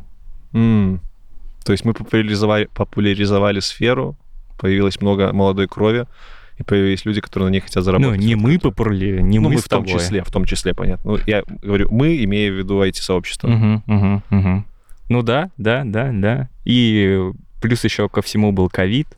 То 1.64 1.72
есть 1.72 1.86
мы 1.86 1.94
популяризовали, 1.94 2.66
популяризовали 2.66 3.60
сферу, 3.60 4.18
появилось 4.58 5.00
много 5.00 5.32
молодой 5.32 5.66
крови, 5.66 6.04
и 6.60 6.62
появились 6.62 7.04
люди, 7.06 7.20
которые 7.20 7.48
на 7.48 7.52
ней 7.52 7.60
хотят 7.60 7.76
Ну, 7.76 7.82
заработать. 7.82 8.20
не 8.20 8.34
мы 8.36 8.58
популяризовали, 8.58 9.22
не 9.22 9.38
ну, 9.38 9.48
мы 9.48 9.54
мы 9.54 9.60
в 9.60 9.68
том 9.68 9.84
тобой. 9.84 9.98
числе, 9.98 10.22
в 10.22 10.30
том 10.30 10.44
числе, 10.44 10.74
понятно. 10.74 11.12
Ну, 11.12 11.18
я 11.26 11.42
говорю, 11.62 11.88
мы, 11.90 12.22
имея 12.24 12.52
в 12.52 12.54
виду 12.56 12.82
IT-сообщество. 12.82 13.48
Мгм, 13.48 13.82
мгм, 13.86 14.22
мгм. 14.30 14.66
Ну 15.08 15.22
да, 15.22 15.50
да, 15.56 15.82
да, 15.84 16.10
да. 16.12 16.48
И 16.64 17.18
плюс 17.62 17.82
еще 17.84 18.08
ко 18.08 18.20
всему 18.22 18.52
был 18.52 18.68
ковид. 18.68 19.08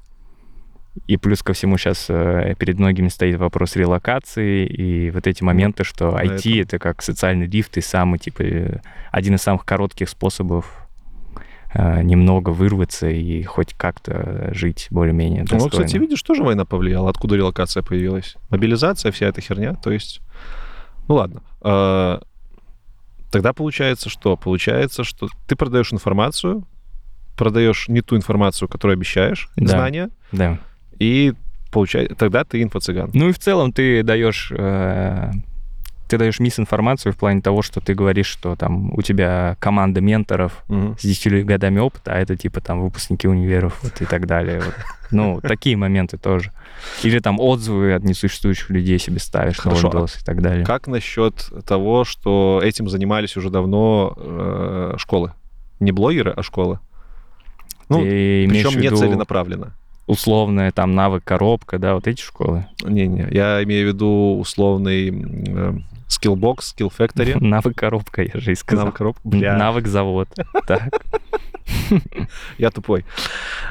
И 1.06 1.16
плюс 1.16 1.42
ко 1.42 1.52
всему 1.54 1.78
сейчас 1.78 2.04
перед 2.06 2.78
многими 2.78 3.08
стоит 3.08 3.36
вопрос 3.38 3.76
релокации 3.76 4.66
и 4.66 5.10
вот 5.10 5.26
эти 5.26 5.42
моменты, 5.42 5.84
что 5.84 6.10
IT 6.18 6.62
это 6.62 6.78
как 6.78 7.02
социальный 7.02 7.46
лифт 7.46 7.76
и 7.78 7.80
самый 7.80 8.18
типа 8.18 8.42
э, 8.42 8.80
один 9.10 9.34
из 9.36 9.40
самых 9.40 9.64
коротких 9.64 10.10
способов 10.10 10.66
э, 10.66 10.81
немного 11.74 12.50
вырваться 12.50 13.08
и 13.08 13.42
хоть 13.44 13.74
как-то 13.74 14.50
жить 14.54 14.88
более-менее 14.90 15.42
Ну, 15.42 15.46
достойно. 15.58 15.70
кстати, 15.70 15.96
видишь, 15.98 16.22
тоже 16.22 16.42
война 16.42 16.64
повлияла. 16.64 17.08
Откуда 17.10 17.36
релокация 17.36 17.82
появилась? 17.82 18.36
Мобилизация, 18.50 19.10
вся 19.12 19.26
эта 19.26 19.40
херня. 19.40 19.74
То 19.74 19.90
есть, 19.90 20.20
ну 21.08 21.14
ладно. 21.16 21.42
А, 21.62 22.20
Тогда 23.30 23.54
получается 23.54 24.10
что? 24.10 24.36
Получается, 24.36 25.04
что 25.04 25.26
ты 25.46 25.56
продаешь 25.56 25.90
информацию, 25.90 26.66
продаешь 27.34 27.88
не 27.88 28.02
ту 28.02 28.14
информацию, 28.16 28.68
которую 28.68 28.96
обещаешь, 28.96 29.48
Да. 29.56 29.68
знания, 29.68 30.10
Да. 30.32 30.58
и 30.98 31.32
получается, 31.70 32.14
тогда 32.14 32.44
ты 32.44 32.62
инфо-цыган. 32.62 33.10
Ну 33.14 33.30
и 33.30 33.32
в 33.32 33.38
целом 33.38 33.72
ты 33.72 34.02
даешь 34.02 34.52
э, 34.54 35.30
ты 36.12 36.18
даешь 36.18 36.40
мисс-информацию 36.40 37.14
в 37.14 37.16
плане 37.16 37.40
того, 37.40 37.62
что 37.62 37.80
ты 37.80 37.94
говоришь, 37.94 38.26
что 38.26 38.54
там 38.54 38.92
у 38.92 39.00
тебя 39.00 39.56
команда 39.60 40.02
менторов 40.02 40.62
с 40.68 41.02
10 41.02 41.46
годами 41.46 41.78
опыта, 41.78 42.12
а 42.12 42.18
это 42.18 42.36
типа 42.36 42.60
там 42.60 42.82
выпускники 42.82 43.26
универов 43.26 43.78
вот, 43.82 44.02
и 44.02 44.04
так 44.04 44.26
далее. 44.26 44.60
Вот. 44.60 44.74
Ну, 45.10 45.40
такие 45.40 45.74
моменты 45.74 46.18
тоже. 46.18 46.52
Или 47.02 47.18
там 47.18 47.40
отзывы 47.40 47.94
от 47.94 48.04
несуществующих 48.04 48.68
людей 48.68 48.98
себе 48.98 49.20
ставишь 49.20 49.56
Хорошо, 49.56 49.88
на 49.88 50.00
Windows 50.00 50.20
и 50.20 50.22
так 50.24 50.42
далее. 50.42 50.66
Как 50.66 50.86
насчет 50.86 51.50
того, 51.64 52.04
что 52.04 52.60
этим 52.62 52.90
занимались 52.90 53.38
уже 53.38 53.48
давно 53.48 54.12
э, 54.14 54.94
школы? 54.98 55.32
Не 55.80 55.92
блогеры, 55.92 56.34
а 56.36 56.42
школы. 56.42 56.78
Ну, 57.88 58.00
Ты 58.00 58.46
причем 58.50 58.78
не 58.78 58.90
целенаправленно. 58.90 59.72
условная 60.06 60.72
там 60.72 60.94
навык 60.94 61.24
коробка, 61.24 61.78
да, 61.78 61.94
вот 61.94 62.06
эти 62.06 62.20
школы? 62.20 62.66
Не-не, 62.82 63.28
я 63.30 63.62
имею 63.64 63.90
в 63.90 63.94
виду 63.94 64.38
условный 64.38 65.10
э, 65.10 65.72
Skillbox, 66.12 66.74
Skill 66.74 66.92
Factory. 66.96 67.36
Навык 67.40 67.74
коробка, 67.74 68.22
я 68.22 68.40
же 68.40 68.52
и 68.52 68.54
сказал. 68.54 68.86
Навык 68.86 68.96
коробка. 68.96 69.20
Бля, 69.24 69.56
Навык 69.56 69.86
завод. 69.86 70.28
Так. 70.66 70.90
я 72.58 72.70
тупой. 72.70 73.04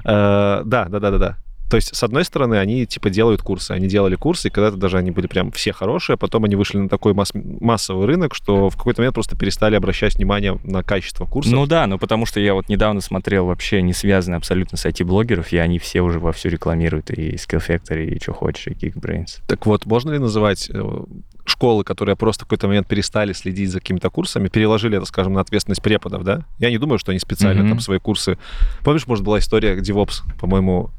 Э, 0.06 0.62
Да, 0.66 0.86
да, 0.86 1.00
да, 1.00 1.12
да, 1.12 1.18
да. 1.18 1.38
То 1.72 1.78
есть, 1.78 1.96
с 1.96 2.04
одной 2.04 2.26
стороны, 2.26 2.56
они 2.56 2.86
типа 2.86 3.10
делают 3.10 3.42
курсы. 3.42 3.72
Они 3.72 3.88
делали 3.88 4.16
курсы, 4.16 4.50
и 4.50 4.52
когда-то 4.52 4.76
даже 4.76 4.98
они 4.98 5.10
были 5.10 5.28
прям 5.28 5.54
все 5.54 5.72
хорошие, 5.72 6.16
а 6.16 6.18
потом 6.18 6.44
они 6.44 6.58
вышли 6.58 6.78
на 6.80 6.90
такой 6.90 7.14
масс- 7.14 7.32
массовый 7.34 8.08
рынок, 8.08 8.36
что 8.36 8.70
в 8.70 8.76
какой-то 8.76 9.00
момент 9.02 9.14
просто 9.14 9.38
перестали 9.38 9.76
обращать 9.76 10.16
внимание 10.16 10.60
на 10.66 10.84
качество 10.84 11.26
курсов. 11.26 11.54
Ну 11.54 11.66
да, 11.66 11.88
ну 11.88 11.98
потому 11.98 12.26
что 12.26 12.42
я 12.42 12.56
вот 12.56 12.68
недавно 12.68 13.00
смотрел 13.00 13.46
вообще 13.46 13.82
не 13.82 13.94
связанные 13.94 14.36
абсолютно 14.36 14.78
с 14.78 14.86
IT-блогеров, 14.86 15.54
и 15.54 15.58
они 15.60 15.80
все 15.80 16.02
уже 16.02 16.20
вовсю 16.20 16.50
рекламируют 16.50 17.10
и 17.10 17.36
Skill 17.36 17.66
Factory, 17.66 18.06
и 18.06 18.22
что 18.22 18.34
хочешь, 18.34 18.68
и 18.68 18.72
Geekbrains. 18.72 19.40
Так 19.48 19.66
вот, 19.66 19.86
можно 19.86 20.12
ли 20.12 20.20
называть 20.20 20.70
э, 20.74 21.04
школы, 21.46 21.86
которые 21.86 22.18
просто 22.18 22.44
в 22.44 22.48
какой-то 22.50 22.68
момент 22.68 22.88
перестали 22.88 23.32
следить 23.32 23.72
за 23.72 23.80
какими-то 23.80 24.10
курсами, 24.10 24.50
переложили 24.50 24.98
это, 24.98 25.06
скажем, 25.06 25.32
на 25.32 25.40
ответственность 25.40 25.82
преподов, 25.82 26.24
да? 26.24 26.44
Я 26.60 26.70
не 26.70 26.78
думаю, 26.80 27.00
что 27.00 27.12
они 27.12 27.20
специально 27.20 27.62
Мгм. 27.62 27.70
там 27.70 27.80
свои 27.80 28.00
курсы... 28.00 28.38
Помнишь, 28.84 29.08
может, 29.08 29.24
была 29.24 29.40
история, 29.40 29.78
DevOps, 29.78 30.24
по-моему, 30.38 30.92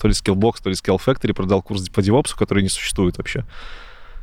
то 0.00 0.08
ли 0.08 0.14
Skillbox, 0.14 0.54
то 0.62 0.70
ли 0.70 0.74
Skill 0.74 0.98
Factory 1.04 1.32
продал 1.34 1.62
курс 1.62 1.88
по 1.88 2.00
DevOps, 2.00 2.34
который 2.36 2.62
не 2.62 2.68
существует 2.68 3.18
вообще. 3.18 3.44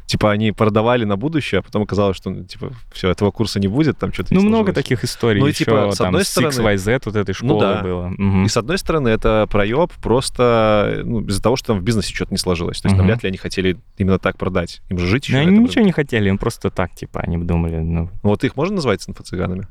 Типа 0.07 0.31
они 0.31 0.53
продавали 0.53 1.03
на 1.03 1.17
будущее, 1.17 1.59
а 1.59 1.61
потом 1.61 1.81
оказалось, 1.83 2.15
что, 2.15 2.29
ну, 2.29 2.45
типа, 2.45 2.71
все, 2.93 3.09
этого 3.09 3.29
курса 3.31 3.59
не 3.59 3.67
будет, 3.67 3.97
там 3.97 4.13
что-то 4.13 4.33
Ну, 4.33 4.39
много 4.41 4.71
таких 4.71 5.03
историй. 5.03 5.41
Ну, 5.41 5.47
и 5.47 5.49
Еще 5.49 5.65
типа, 5.65 5.91
с 5.91 5.97
там 5.97 6.07
одной 6.07 6.23
с 6.23 6.29
стороны- 6.29 6.75
6YZ 6.75 7.01
вот 7.03 7.15
этой 7.17 7.33
школы 7.33 7.59
да. 7.59 7.81
было. 7.81 8.07
Мгм. 8.17 8.45
И 8.45 8.47
с 8.47 8.55
одной 8.55 8.77
стороны, 8.77 9.09
это 9.09 9.47
проеб 9.51 9.91
просто 10.01 11.01
ну, 11.03 11.25
из-за 11.25 11.41
того, 11.43 11.57
что 11.57 11.67
там 11.73 11.79
в 11.79 11.83
бизнесе 11.83 12.15
что-то 12.15 12.33
не 12.33 12.37
сложилось. 12.37 12.79
То 12.79 12.87
есть 12.87 12.95
Мгм. 12.95 13.05
навряд 13.05 13.23
ли 13.23 13.27
они 13.27 13.37
хотели 13.37 13.77
именно 13.97 14.17
так 14.17 14.37
продать. 14.37 14.81
Им 14.87 14.97
же 14.97 15.07
жить 15.07 15.27
еще. 15.27 15.41
Ну, 15.41 15.43
они 15.43 15.57
ничего 15.59 15.83
не 15.83 15.91
хотели, 15.91 16.29
им 16.29 16.37
просто 16.37 16.69
так, 16.69 16.95
типа, 16.95 17.19
они 17.19 17.37
думали, 17.37 17.75
ну, 17.75 18.09
Вот 18.23 18.45
их 18.45 18.55
можно 18.55 18.75
назвать 18.75 19.05
инфо-цыганами? 19.09 19.67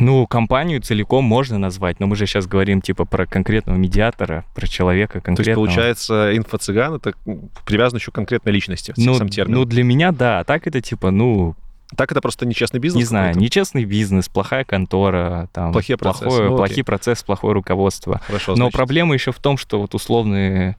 Ну, 0.00 0.26
компанию 0.26 0.80
целиком 0.80 1.24
можно 1.24 1.58
назвать, 1.58 2.00
но 2.00 2.06
мы 2.06 2.16
же 2.16 2.26
сейчас 2.26 2.46
говорим, 2.46 2.80
типа, 2.80 3.04
про 3.04 3.26
конкретного 3.26 3.76
медиатора, 3.76 4.44
про 4.54 4.66
человека 4.66 5.14
То 5.14 5.16
есть, 5.18 5.24
конкретного. 5.26 5.66
получается, 5.66 6.36
инфо-цыган 6.36 6.94
это 6.94 7.12
м, 7.26 7.50
привязан 7.66 7.98
еще 7.98 8.10
к 8.10 8.14
конкретной 8.14 8.52
личности, 8.52 8.94
ну, 8.96 9.14
сам 9.14 9.28
термин. 9.28 9.54
ну, 9.54 9.64
для 9.64 9.84
меня, 9.84 10.12
да, 10.12 10.40
а 10.40 10.44
так 10.44 10.66
это, 10.66 10.80
типа, 10.80 11.10
ну, 11.10 11.54
так 11.96 12.10
это 12.12 12.20
просто 12.20 12.46
нечестный 12.46 12.78
бизнес 12.80 13.00
не 13.00 13.04
знаю, 13.04 13.36
нечестный 13.36 13.84
бизнес, 13.84 14.28
плохая 14.28 14.64
контора, 14.64 15.48
там, 15.52 15.72
Плохие 15.72 15.96
процессы, 15.98 16.24
плохое, 16.24 16.48
ну, 16.48 16.54
окей. 16.54 16.56
плохие 16.66 16.84
процессы, 16.84 17.24
плохое 17.24 17.52
руководство. 17.54 18.20
Хорошо, 18.26 18.52
Но 18.52 18.56
значит. 18.56 18.72
проблема 18.74 19.14
еще 19.14 19.32
в 19.32 19.38
том, 19.40 19.56
что 19.58 19.80
вот 19.80 19.94
условные 19.94 20.76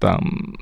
там 0.00 0.56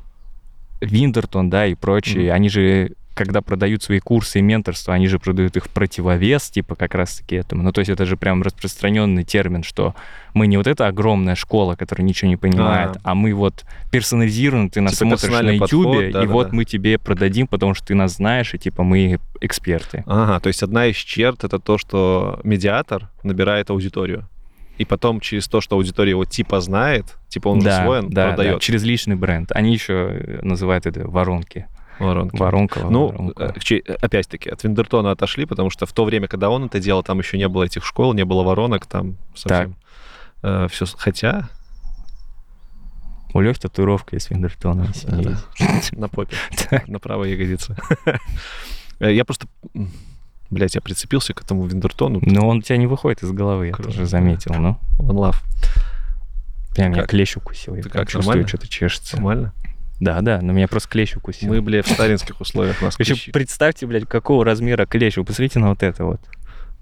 Виндертон, 0.81 1.49
да, 1.49 1.65
и 1.67 1.75
прочие, 1.75 2.25
Мгм. 2.25 2.35
они 2.35 2.49
же, 2.49 2.91
когда 3.13 3.41
продают 3.41 3.83
свои 3.83 3.99
курсы 3.99 4.39
и 4.39 4.41
менторство, 4.41 4.93
они 4.93 5.07
же 5.07 5.19
продают 5.19 5.55
их 5.57 5.65
в 5.65 5.69
противовес, 5.69 6.49
типа, 6.49 6.75
как 6.75 6.95
раз-таки 6.95 7.35
этому. 7.35 7.63
Ну, 7.63 7.71
то 7.71 7.79
есть 7.79 7.89
это 7.89 8.05
же 8.05 8.17
прям 8.17 8.41
распространенный 8.41 9.23
термин, 9.23 9.63
что 9.63 9.95
мы 10.33 10.47
не 10.47 10.57
вот 10.57 10.67
эта 10.67 10.87
огромная 10.87 11.35
школа, 11.35 11.75
которая 11.75 12.05
ничего 12.05 12.29
не 12.29 12.37
понимает, 12.37 12.97
А. 12.97 13.11
а 13.11 13.15
мы 13.15 13.33
вот 13.33 13.65
персонализированно, 13.91 14.69
ты 14.69 14.81
нас 14.81 14.97
Типа 14.97 15.17
смотришь 15.17 15.41
на 15.41 15.51
YouTube, 15.51 15.95
подход, 15.95 16.23
и 16.23 16.27
вот 16.27 16.51
мы 16.51 16.65
тебе 16.65 16.97
продадим, 16.97 17.47
потому 17.47 17.73
что 17.73 17.87
ты 17.87 17.95
нас 17.95 18.15
знаешь, 18.15 18.53
и 18.53 18.57
типа 18.57 18.83
мы 18.83 19.19
эксперты. 19.41 20.03
Ага, 20.07 20.39
то 20.39 20.47
есть 20.47 20.63
одна 20.63 20.87
из 20.87 20.95
черт 20.95 21.43
это 21.43 21.59
то, 21.59 21.77
что 21.77 22.39
медиатор 22.43 23.09
набирает 23.23 23.69
аудиторию. 23.69 24.27
И 24.79 24.85
потом 24.85 25.19
через 25.19 25.47
то, 25.47 25.61
что 25.61 25.75
аудитория 25.75 26.11
его 26.11 26.25
типа 26.25 26.59
знает, 26.59 27.05
типа 27.29 27.49
он 27.49 27.59
да, 27.59 27.81
усвоен, 27.81 28.09
да, 28.09 28.29
продает. 28.29 28.55
да, 28.55 28.59
через 28.59 28.83
личный 28.83 29.15
бренд. 29.15 29.51
Они 29.51 29.71
еще 29.71 30.39
называют 30.41 30.87
это 30.87 31.07
воронки. 31.07 31.67
Воронки. 31.99 32.37
Воронка, 32.37 32.79
Ну, 32.89 33.07
воронка. 33.07 33.43
э, 33.55 33.59
че- 33.59 33.83
опять-таки, 34.01 34.49
от 34.49 34.63
Виндертона 34.63 35.11
отошли, 35.11 35.45
потому 35.45 35.69
что 35.69 35.85
в 35.85 35.93
то 35.93 36.05
время, 36.05 36.27
когда 36.27 36.49
он 36.49 36.65
это 36.65 36.79
делал, 36.79 37.03
там 37.03 37.19
еще 37.19 37.37
не 37.37 37.47
было 37.47 37.63
этих 37.63 37.85
школ, 37.85 38.13
не 38.13 38.25
было 38.25 38.43
воронок, 38.43 38.85
там 38.85 39.17
совсем 39.35 39.75
все... 40.69 40.85
Хотя 40.97 41.49
У 43.33 43.39
Лёхи 43.41 43.59
татуировка 43.61 44.15
есть 44.15 44.29
Виндертона. 44.29 44.87
на 45.93 46.07
попе, 46.07 46.35
на 46.87 46.99
правой 46.99 47.31
ягодице. 47.31 47.75
Э, 48.99 49.11
Я 49.11 49.25
просто... 49.25 49.47
Блять, 50.51 50.75
я 50.75 50.81
прицепился 50.81 51.33
к 51.33 51.41
этому 51.41 51.65
Виндертону. 51.65 52.19
Но 52.21 52.47
он 52.47 52.57
у 52.59 52.61
тебя 52.61 52.77
не 52.77 52.85
выходит 52.85 53.23
из 53.23 53.31
головы, 53.31 53.67
я 53.67 53.73
тоже 53.73 54.05
заметил. 54.05 54.53
Ну, 54.53 54.77
One 54.99 55.31
love. 55.31 55.35
прям 56.75 56.91
меня 56.91 57.05
клещ 57.05 57.35
укусил. 57.37 57.75
Я 57.75 57.81
Ты 57.81 57.89
прям 57.89 58.03
как, 58.05 58.11
чувствую, 58.11 58.47
что-то 58.47 58.67
чешется. 58.67 59.15
Нормально? 59.15 59.53
Да, 59.99 60.21
да, 60.21 60.41
но 60.41 60.53
меня 60.53 60.67
просто 60.67 60.89
клещ 60.89 61.15
укусил. 61.15 61.49
Мы, 61.49 61.61
бля, 61.61 61.81
в 61.83 61.87
сталинских 61.87 62.41
условиях 62.41 62.81
нас 62.81 62.95
клещи. 62.95 63.31
представьте, 63.31 63.85
блядь, 63.85 64.05
какого 64.07 64.43
размера 64.43 64.85
клещ. 64.85 65.17
Вы 65.17 65.23
посмотрите 65.23 65.59
на 65.59 65.69
вот 65.69 65.83
это 65.83 66.03
вот. 66.05 66.19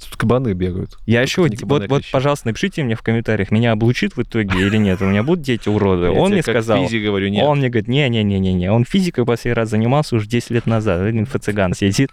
Тут 0.10 0.18
кабаны 0.18 0.54
бегают. 0.54 0.98
Я 1.06 1.20
Только 1.20 1.30
еще, 1.30 1.42
не 1.44 1.50
вот, 1.50 1.60
кабаны, 1.60 1.86
а 1.86 1.88
вот, 1.90 1.98
клещи. 2.02 2.12
пожалуйста, 2.12 2.48
напишите 2.48 2.84
мне 2.84 2.96
в 2.96 3.04
комментариях, 3.04 3.52
меня 3.52 3.72
облучит 3.72 4.16
в 4.18 4.24
итоге 4.24 4.60
или 4.66 4.78
нет. 4.78 5.00
У 5.02 5.06
меня 5.06 5.22
будут 5.22 5.46
дети 5.46 5.70
уроды. 5.70 6.06
Я 6.06 6.12
Он 6.14 6.32
мне 6.32 6.42
сказал. 6.42 6.84
физик 6.88 7.04
говорю, 7.04 7.28
нет. 7.30 7.44
Он 7.46 7.60
мне 7.60 7.70
говорит, 7.70 7.88
не-не-не-не-не, 7.88 8.72
он 8.72 8.84
физикой 8.86 9.26
последний 9.26 9.54
раз 9.54 9.70
занимался 9.70 10.16
уже 10.16 10.28
10 10.28 10.50
лет 10.50 10.66
назад. 10.66 11.02
Инфо-цыган 11.02 11.76
сидит. 11.76 12.10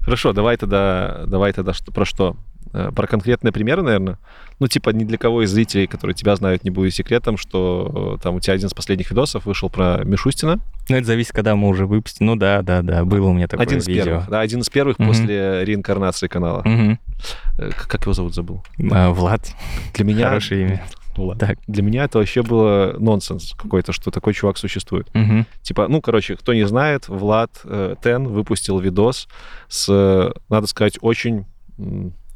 Хорошо, 0.00 0.32
давай 0.32 0.56
тогда, 0.56 1.24
давай 1.26 1.52
тогда 1.52 1.74
что, 1.74 1.92
про 1.92 2.04
что? 2.04 2.36
Э, 2.72 2.90
Про 2.94 3.06
конкретные 3.06 3.52
примеры, 3.52 3.82
наверное. 3.82 4.18
Ну, 4.60 4.66
типа, 4.68 4.90
ни 4.90 5.04
для 5.04 5.18
кого 5.18 5.42
из 5.44 5.50
зрителей, 5.50 5.86
которые 5.86 6.14
тебя 6.14 6.34
знают, 6.36 6.64
не 6.64 6.70
будет 6.70 6.92
секретом, 6.94 7.36
что 7.36 8.16
э, 8.18 8.22
там 8.22 8.34
у 8.34 8.40
тебя 8.40 8.54
один 8.54 8.66
из 8.68 8.74
последних 8.74 9.10
видосов 9.10 9.46
вышел 9.46 9.70
про 9.70 10.02
Мишустина. 10.04 10.58
Ну, 10.88 10.96
это 10.96 11.06
зависит, 11.06 11.32
когда 11.32 11.54
мы 11.56 11.68
уже 11.68 11.86
выпустим. 11.86 12.26
Ну 12.26 12.36
да, 12.36 12.62
да, 12.62 12.82
да, 12.82 13.04
было 13.04 13.28
у 13.28 13.32
меня 13.32 13.46
такое 13.46 13.66
один 13.66 13.78
из 13.78 13.86
видео. 13.86 14.04
первых, 14.04 14.28
да, 14.28 14.40
один 14.40 14.60
из 14.60 14.68
первых 14.68 14.98
Мгм. 14.98 15.08
после 15.08 15.64
реинкарнации 15.64 16.26
канала. 16.28 16.62
К- 16.62 17.88
Как 17.88 18.02
его 18.02 18.12
зовут, 18.12 18.34
забыл. 18.34 18.62
А, 18.92 19.10
Влад, 19.10 19.54
Для 19.94 20.04
меня... 20.04 20.28
хорошее 20.28 20.62
имя. 20.66 20.84
Влад. 21.16 21.38
Так. 21.38 21.58
Для 21.66 21.82
меня 21.82 22.04
это 22.04 22.18
вообще 22.18 22.42
было 22.42 22.94
нонсенс 22.98 23.52
какой-то, 23.58 23.92
что 23.92 24.12
такой 24.12 24.34
чувак 24.34 24.56
существует. 24.56 25.08
Мгм. 25.14 25.46
Типа, 25.62 25.88
ну, 25.88 26.00
короче, 26.00 26.36
кто 26.36 26.54
не 26.54 26.64
знает, 26.64 27.08
Влад 27.08 27.50
э, 27.64 27.96
Тен 28.04 28.28
выпустил 28.28 28.78
видос 28.78 29.26
с, 29.68 30.32
надо 30.48 30.66
сказать, 30.68 30.96
очень 31.00 31.44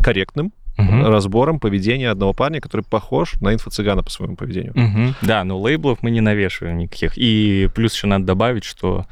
корректным 0.02 0.52
Мгм. 0.78 1.04
разбором 1.06 1.60
поведения 1.60 2.08
одного 2.10 2.32
парня, 2.32 2.60
который 2.60 2.80
похож 2.82 3.34
на 3.42 3.52
инфо-цыгана 3.54 4.02
по 4.02 4.10
своему 4.10 4.36
поведению. 4.36 4.72
Мгм. 4.74 5.14
Да, 5.20 5.44
но 5.44 5.60
лейблов 5.60 5.98
мы 6.02 6.10
не 6.10 6.20
навешиваем 6.22 6.78
никаких. 6.78 7.12
И 7.16 7.68
плюс 7.74 7.94
еще 7.94 8.06
надо 8.06 8.24
добавить, 8.24 8.64
что 8.64 9.04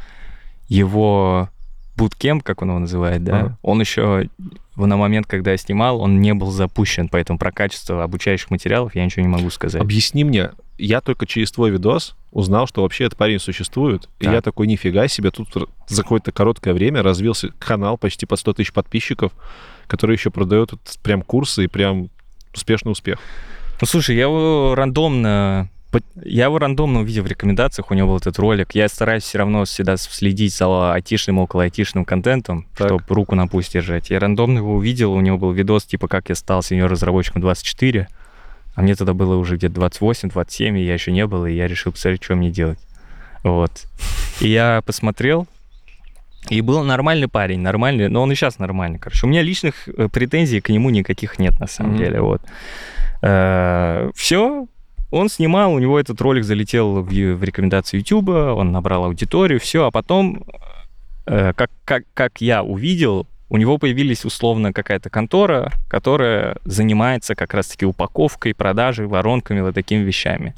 его 0.68 1.49
буткемп, 1.97 2.42
как 2.42 2.62
он 2.62 2.68
его 2.70 2.78
называет, 2.78 3.23
да, 3.25 3.38
Ага. 3.40 3.59
он 3.62 3.80
еще 3.80 4.28
на 4.76 4.97
момент, 4.97 5.26
когда 5.26 5.50
я 5.50 5.59
снимал, 5.59 6.00
он 6.00 6.23
не 6.23 6.32
был 6.32 6.50
запущен, 6.50 7.09
поэтому 7.11 7.38
про 7.38 7.52
качество 7.52 8.02
обучающих 8.02 8.50
материалов 8.50 8.94
я 8.94 9.04
ничего 9.04 9.20
не 9.23 9.28
могу 9.28 9.50
сказать. 9.50 9.82
Объясни 9.82 10.25
мне, 10.25 10.52
я 10.79 11.03
только 11.03 11.26
через 11.26 11.53
твой 11.53 11.70
видос 11.70 12.16
узнал, 12.33 12.66
что 12.66 12.81
вообще 12.83 13.05
этот 13.05 13.18
парень 13.18 13.38
существует, 13.38 14.09
и 14.20 14.24
Так. 14.24 14.33
я 14.33 14.40
такой, 14.40 14.66
нифига 14.66 15.09
себе, 15.09 15.31
тут 15.31 15.48
за 15.88 16.03
какое-то 16.03 16.33
короткое 16.33 16.72
время 16.72 17.03
развился 17.03 17.50
канал 17.59 17.98
почти 17.98 18.24
под 18.24 18.38
100 18.38 18.55
тысяч 18.55 18.72
подписчиков, 18.72 19.33
который 19.90 20.14
еще 20.14 20.31
продает 20.31 20.70
вот 20.72 20.81
прям 21.03 21.22
курсы 21.22 21.64
и 21.64 21.66
прям 21.66 22.09
успешный 22.55 22.92
успех. 22.92 23.18
Ну, 23.81 23.87
слушай, 23.87 24.14
я 24.16 24.22
его 24.22 24.74
рандомно... 24.76 25.68
Я 26.24 26.44
его 26.44 26.61
рандомно 26.61 27.00
увидел 27.00 27.24
в 27.24 27.26
рекомендациях, 27.26 27.90
у 27.90 27.94
него 27.94 28.11
был 28.11 28.18
этот 28.18 28.38
ролик. 28.38 28.76
Я 28.76 28.88
стараюсь 28.88 29.24
все 29.24 29.38
равно 29.38 29.64
всегда 29.64 29.96
следить 29.96 30.55
за 30.55 30.92
айтишным, 30.94 31.40
около 31.40 31.64
айтишным 31.64 32.05
контентом, 32.05 32.68
Так. 32.76 32.87
чтобы 32.87 33.03
руку 33.09 33.35
на 33.35 33.48
пусть 33.48 33.72
держать. 33.72 34.09
Я 34.11 34.20
рандомно 34.20 34.59
его 34.59 34.74
увидел, 34.76 35.12
у 35.12 35.20
него 35.20 35.37
был 35.37 35.50
видос, 35.50 35.85
типа, 35.87 36.07
как 36.07 36.29
я 36.29 36.37
стал 36.37 36.62
сеньор-разработчиком 36.62 37.42
24, 37.42 38.07
а 38.76 38.83
мне 38.83 38.94
тогда 38.94 39.14
было 39.14 39.35
уже 39.35 39.57
где-то 39.57 39.81
28-27, 39.81 40.79
и 40.79 40.85
я 40.85 40.94
еще 40.94 41.11
не 41.11 41.26
был, 41.26 41.44
и 41.46 41.53
я 41.55 41.66
решил 41.66 41.90
посмотреть, 41.90 42.22
что 42.22 42.37
мне 42.37 42.50
делать. 42.50 42.79
Вот. 43.42 43.72
И 44.40 44.48
я 44.48 44.83
посмотрел, 44.87 45.48
и 46.48 46.61
был 46.62 46.83
нормальный 46.85 47.29
парень, 47.29 47.61
нормальный, 47.61 48.09
но 48.09 48.22
он 48.22 48.33
и 48.33 48.35
сейчас 48.35 48.59
нормальный, 48.59 48.98
короче. 48.98 49.26
У 49.26 49.29
меня 49.31 49.42
личных 49.42 49.88
э, 49.88 50.09
претензий 50.09 50.61
к 50.61 50.68
нему 50.70 50.90
никаких 50.90 51.38
нет, 51.38 51.61
на 51.61 51.66
самом 51.66 51.92
Мгм. 51.92 51.98
деле, 51.98 52.20
вот. 52.20 52.42
Все, 54.14 54.66
он 55.11 55.29
снимал, 55.29 55.74
у 55.74 55.79
него 55.79 55.98
этот 55.98 56.20
ролик 56.20 56.44
залетел 56.44 57.03
в, 57.03 57.09
в 57.09 57.44
рекомендации 57.44 57.98
YouTube, 57.98 58.29
он 58.31 58.72
набрал 58.72 59.05
аудиторию, 59.05 59.61
все, 59.61 59.85
а 59.87 59.90
потом, 59.90 60.44
э, 61.26 61.53
как, 61.55 61.70
как, 61.85 62.05
как 62.14 62.40
я 62.40 62.62
увидел, 62.62 63.26
у 63.48 63.57
него 63.57 63.79
появились 63.79 64.24
условно 64.24 64.72
какая-то 64.72 65.11
контора, 65.11 65.72
которая 65.88 66.57
занимается 66.64 67.35
как 67.35 67.53
раз-таки 67.53 67.85
упаковкой, 67.85 68.55
продажей, 68.55 69.07
воронками, 69.07 69.61
вот 69.61 69.74
такими 69.74 70.03
вещами. 70.05 70.55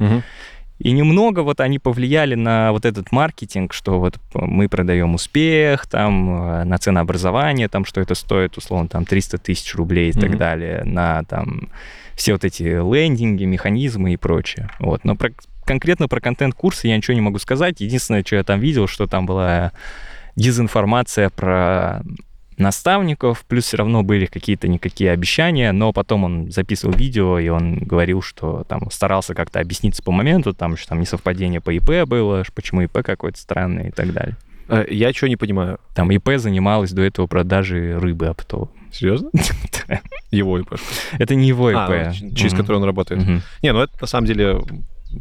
И 0.82 0.90
немного 0.90 1.40
вот 1.40 1.60
они 1.60 1.78
повлияли 1.78 2.34
на 2.34 2.72
вот 2.72 2.84
этот 2.84 3.12
маркетинг, 3.12 3.72
что 3.72 4.00
вот 4.00 4.18
мы 4.34 4.68
продаем 4.68 5.14
успех, 5.14 5.86
там, 5.86 6.60
э, 6.60 6.64
на 6.64 6.76
ценообразование, 6.78 7.68
там, 7.68 7.84
что 7.84 8.00
это 8.00 8.16
стоит, 8.16 8.56
условно, 8.56 8.88
там, 8.88 9.04
300 9.04 9.38
тысяч 9.38 9.74
рублей 9.76 10.10
и 10.10 10.12
так 10.12 10.30
Мгм. 10.30 10.38
далее, 10.38 10.82
на 10.84 11.22
там 11.22 11.68
все 12.16 12.32
вот 12.32 12.44
эти 12.44 12.64
лендинги, 12.64 13.44
механизмы 13.44 14.12
и 14.14 14.16
прочее. 14.16 14.70
Вот. 14.80 15.04
Но 15.04 15.14
про- 15.14 15.30
конкретно 15.64 16.08
про 16.08 16.20
контент-курсы 16.20 16.88
я 16.88 16.96
ничего 16.96 17.14
не 17.14 17.20
могу 17.20 17.38
сказать. 17.38 17.80
Единственное, 17.80 18.24
что 18.24 18.34
я 18.36 18.42
там 18.42 18.58
видел, 18.58 18.88
что 18.88 19.06
там 19.06 19.24
была 19.24 19.70
дезинформация 20.34 21.30
про 21.30 22.02
наставников, 22.62 23.44
плюс 23.46 23.64
все 23.64 23.76
равно 23.76 24.02
были 24.02 24.26
какие-то 24.26 24.68
никакие 24.68 25.10
обещания, 25.10 25.72
но 25.72 25.92
потом 25.92 26.24
он 26.24 26.50
записывал 26.50 26.94
видео, 26.94 27.38
и 27.38 27.48
он 27.48 27.76
говорил, 27.78 28.22
что 28.22 28.64
там 28.68 28.90
старался 28.90 29.34
как-то 29.34 29.60
объясниться 29.60 30.02
по 30.02 30.12
моменту, 30.12 30.54
там 30.54 30.76
что 30.76 30.88
там 30.88 31.00
несовпадение 31.00 31.60
по 31.60 31.70
ИП 31.70 32.08
было, 32.08 32.44
почему 32.54 32.82
ИП 32.82 33.02
какой-то 33.02 33.38
странный 33.38 33.88
и 33.88 33.90
так 33.90 34.12
далее. 34.12 34.36
Э, 34.68 34.84
Я 34.88 35.12
чего 35.12 35.28
не 35.28 35.36
понимаю. 35.36 35.78
Там 35.94 36.10
ИП 36.10 36.30
занималась 36.36 36.92
до 36.92 37.02
этого 37.02 37.26
продажей 37.26 37.98
рыбы 37.98 38.26
оптовой. 38.26 38.68
Серьезно? 38.90 39.30
Его 40.30 40.58
ИП. 40.58 40.74
Это 41.18 41.34
не 41.34 41.48
его 41.48 41.70
ИП. 41.70 41.76
А, 41.76 42.12
через 42.34 42.52
который 42.52 42.76
он 42.76 42.84
работает. 42.84 43.22
Не, 43.62 43.72
ну 43.72 43.80
это 43.80 43.92
на 44.00 44.06
самом 44.06 44.26
деле, 44.26 44.60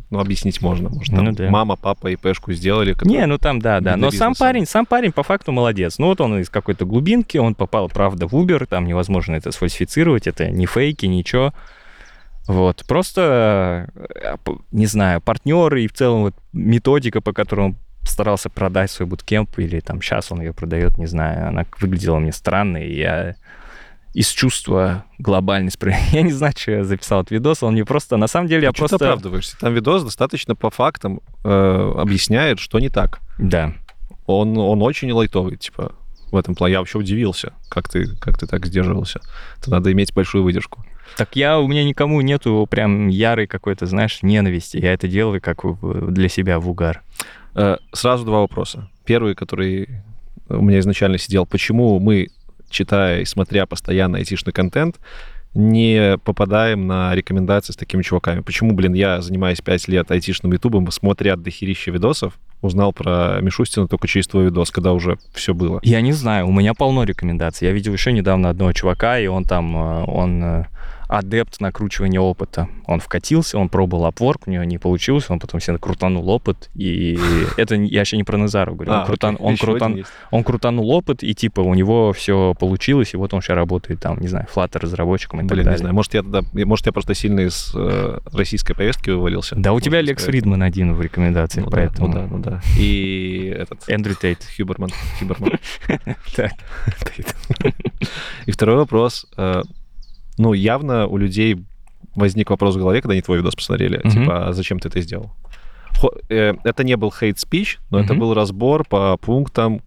ну, 0.10 0.20
объяснить 0.20 0.62
можно. 0.62 0.90
Может, 0.90 1.14
там 1.14 1.26
Ну 1.26 1.32
да. 1.32 1.50
мама, 1.50 1.76
папа 1.76 2.12
ИПшку 2.12 2.54
сделали. 2.54 2.96
Не, 3.04 3.26
ну 3.26 3.38
там 3.38 3.60
да, 3.60 3.80
да. 3.80 3.96
Но 3.98 4.12
сам 4.12 4.34
парень, 4.36 4.66
сам 4.66 4.86
парень 4.86 5.12
по 5.12 5.24
факту 5.24 5.52
молодец. 5.52 5.98
Ну 5.98 6.08
вот 6.08 6.22
он 6.22 6.40
из 6.40 6.50
какой-то 6.50 6.86
глубинки, 6.86 7.38
он 7.38 7.56
попал, 7.56 7.90
правда, 7.90 8.28
в 8.28 8.34
Uber, 8.34 8.66
там 8.66 8.86
невозможно 8.86 9.36
это 9.36 9.52
сфальсифицировать, 9.52 10.28
это 10.28 10.50
не 10.50 10.66
фейки, 10.66 11.06
ничего. 11.06 11.54
Вот, 12.48 12.84
просто, 12.88 13.90
э, 13.96 14.36
не 14.72 14.88
знаю, 14.88 15.22
партнеры 15.22 15.84
и 15.84 15.88
в 15.88 15.94
целом 15.94 16.24
вот 16.24 16.36
методика, 16.54 17.22
по 17.22 17.34
которой 17.34 17.68
он 17.68 17.76
старался 18.04 18.50
продать 18.50 18.92
свой 18.92 19.08
буткемп, 19.08 19.60
или 19.60 19.80
там 19.80 20.02
сейчас 20.02 20.32
он 20.32 20.42
ее 20.42 20.54
продает, 20.54 20.98
не 20.98 21.06
знаю, 21.06 21.48
она 21.48 21.66
выглядела 21.80 22.20
мне 22.20 22.32
странно, 22.32 22.78
и 22.78 22.96
я 22.96 23.36
из 24.14 24.28
чувства 24.30 25.06
глобальной 25.20 25.72
справедливости. 25.72 26.16
Я 26.16 26.22
не 26.24 26.32
знаю, 26.32 26.54
что 26.58 26.72
я 26.72 26.84
записал 26.84 27.22
этот 27.22 27.32
видос, 27.32 27.64
он 27.64 27.74
мне 27.74 27.86
просто... 27.86 28.18
На 28.18 28.28
самом 28.28 28.48
деле 28.48 28.64
я 28.64 28.70
Ну, 28.70 28.74
чё 28.74 28.86
ты 28.86 28.90
просто... 28.90 29.06
оправдываешься? 29.06 29.58
Там 29.58 29.74
видос 29.74 30.04
достаточно 30.04 30.56
по 30.56 30.70
фактам 30.70 31.22
э, 31.44 31.94
объясняет, 31.98 32.60
что 32.60 32.80
не 32.80 32.90
так. 32.90 33.20
Да. 33.38 33.74
Он, 34.26 34.58
он 34.58 34.82
очень 34.82 35.12
лайтовый, 35.12 35.58
типа, 35.58 35.94
в 36.32 36.36
этом 36.36 36.56
плане. 36.56 36.74
Я 36.74 36.80
вообще 36.80 36.98
удивился, 36.98 37.54
как 37.70 37.88
ты, 37.90 38.08
как 38.18 38.38
ты 38.38 38.48
так 38.48 38.66
сдерживался. 38.66 39.22
Это 39.60 39.72
надо 39.72 39.92
иметь 39.92 40.14
большую 40.14 40.44
выдержку. 40.44 40.86
Так 41.18 41.36
я, 41.36 41.60
у 41.60 41.68
меня 41.68 41.84
никому 41.84 42.22
нету 42.22 42.68
прям 42.70 43.08
ярой 43.08 43.48
какой-то, 43.48 43.86
знаешь, 43.86 44.20
ненависти. 44.22 44.78
Я 44.78 44.94
это 44.94 45.08
делаю 45.08 45.42
как 45.42 45.64
для 45.82 46.30
себя 46.30 46.60
в 46.60 46.70
угар. 46.70 47.02
Э, 47.56 47.78
сразу 47.94 48.26
два 48.26 48.40
вопроса. 48.42 48.90
Первый, 49.06 49.36
который 49.36 49.90
у 50.50 50.62
меня 50.62 50.80
изначально 50.80 51.18
сидел, 51.18 51.46
почему 51.46 52.00
мы, 52.00 52.30
читая 52.72 53.22
и 53.22 53.26
смотря 53.26 53.66
постоянно 53.66 54.18
айтишный 54.18 54.54
контент, 54.54 54.98
не 55.54 56.18
попадаем 56.24 56.88
на 56.88 57.14
рекомендации 57.14 57.74
с 57.74 57.76
такими 57.76 58.02
чуваками? 58.02 58.40
Почему, 58.42 58.74
блин, 58.74 58.94
я 58.94 59.22
занимаюсь 59.22 59.62
5 59.62 59.88
лет 59.90 60.10
айтишным 60.10 60.54
ютубом, 60.54 60.90
смотря 60.92 61.36
дохерища 61.36 61.92
видосов, 61.92 62.40
узнал 62.62 62.94
про 62.94 63.40
Мишустина 63.42 63.88
только 63.88 64.08
через 64.08 64.28
твой 64.28 64.46
видос, 64.46 64.72
когда 64.72 64.94
уже 64.94 65.18
все 65.34 65.54
было? 65.54 65.80
Я 65.84 66.02
не 66.02 66.14
знаю, 66.14 66.48
у 66.48 66.52
меня 66.52 66.74
полно 66.74 67.04
рекомендаций. 67.04 67.68
Я 67.68 67.74
видел 67.74 67.94
еще 67.94 68.14
недавно 68.14 68.50
одного 68.50 68.72
чувака, 68.72 69.20
и 69.20 69.28
он 69.28 69.44
там, 69.44 69.76
э, 69.76 70.04
он 70.06 70.44
э, 70.44 70.66
адепт 71.12 71.60
накручивания 71.60 72.20
опыта. 72.22 72.70
Он 72.88 73.00
вкатился, 73.02 73.58
он 73.58 73.68
пробовал 73.70 74.08
Upwork, 74.10 74.44
у 74.46 74.50
него 74.52 74.64
не 74.64 74.78
получилось, 74.78 75.30
он 75.30 75.40
потом 75.40 75.60
себе 75.60 75.78
крутанул 75.78 76.30
опыт, 76.30 76.70
и 76.74 77.20
это 77.58 77.76
я 77.76 78.02
еще 78.02 78.16
не 78.18 78.24
про 78.24 78.38
Назару 78.38 78.76
говорю. 78.76 78.92
Он, 78.94 78.98
А, 79.00 79.06
крутан- 79.06 79.36
он, 79.40 79.56
крутан- 79.56 80.06
он 80.32 80.44
крутанул 80.46 80.90
опыт, 80.92 81.22
и 81.24 81.36
типа 81.36 81.60
у 81.60 81.74
него 81.74 82.14
все 82.14 82.54
получилось, 82.58 83.14
и 83.14 83.18
вот 83.18 83.34
он 83.34 83.42
сейчас 83.42 83.56
работает 83.58 84.00
там, 84.00 84.20
не 84.20 84.30
знаю, 84.30 84.48
Flutter 84.54 84.80
разработчиком 84.80 85.40
и 85.40 85.44
так 85.44 85.50
Блин, 85.52 85.66
далее. 85.66 85.78
не 85.78 85.80
знаю, 85.80 85.94
может, 85.96 86.14
я 86.14 86.22
тогда, 86.24 86.42
может, 86.66 86.86
я 86.86 86.92
просто 86.94 87.14
сильно 87.14 87.42
из 87.42 87.72
э, 87.76 88.20
российской 88.32 88.74
повестки 88.74 89.10
вывалился. 89.10 89.56
Да, 89.58 89.72
у 89.72 89.76
Может, 89.76 89.86
тебя 89.86 90.00
Лекс. 90.02 90.24
Фридман 90.24 90.64
один 90.64 90.94
в 90.96 91.02
рекомендациях, 91.02 91.66
Ну 91.66 91.72
да, 91.72 91.78
поэтому... 91.78 92.08
ну 92.08 92.14
да, 92.14 92.28
ну 92.28 92.40
да. 92.40 92.62
И 92.80 93.54
этот... 93.58 93.84
Эндрю 93.90 94.16
Тейт. 94.16 94.40
Хюберман. 94.58 94.92
Хюберман. 95.20 95.52
Так. 96.36 96.54
И 98.46 98.52
второй 98.52 98.78
вопрос. 98.78 99.28
Ну, 100.38 100.54
явно 100.54 101.08
у 101.08 101.18
людей 101.18 101.64
возник 102.16 102.50
вопрос 102.50 102.76
в 102.76 102.80
голове, 102.80 103.02
когда 103.02 103.14
они 103.14 103.22
твой 103.22 103.38
видос 103.38 103.56
посмотрели. 103.56 104.00
Мгм. 104.04 104.10
Типа, 104.12 104.48
а 104.48 104.54
зачем 104.54 104.80
ты 104.80 104.90
это 104.90 105.02
сделал? 105.02 105.32
Хо- 106.00 106.14
э, 106.30 106.54
Это 106.64 106.84
не 106.84 106.96
был 106.98 107.14
speech, 107.20 107.78
но 107.90 108.00
это 108.00 108.14
Мгм. 108.14 108.20
был 108.22 108.34
разбор 108.34 108.86
по 108.88 109.18
пунктам 109.18 109.82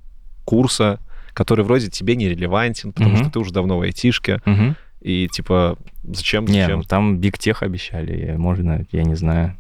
курса, 0.45 1.01
который 1.33 1.65
вроде 1.65 1.91
тебе 1.91 2.15
не 2.17 2.29
релевантен, 2.29 2.93
потому 2.93 3.11
Мгм. 3.15 3.25
что 3.25 3.31
ты 3.33 3.39
уже 3.41 3.53
давно 3.53 3.79
в 3.79 3.83
айтишке. 3.83 4.41
Мгм. 4.45 4.77
И 5.01 5.29
типа, 5.29 5.77
зачем? 6.05 6.45
Не, 6.47 6.63
зачем? 6.63 6.79
ну 6.79 6.83
там 6.85 7.19
Big 7.19 7.33
Tech 7.39 7.59
обещали, 7.61 8.35
можно, 8.37 8.85
я 8.93 9.03
не 9.05 9.17
знаю. 9.17 9.57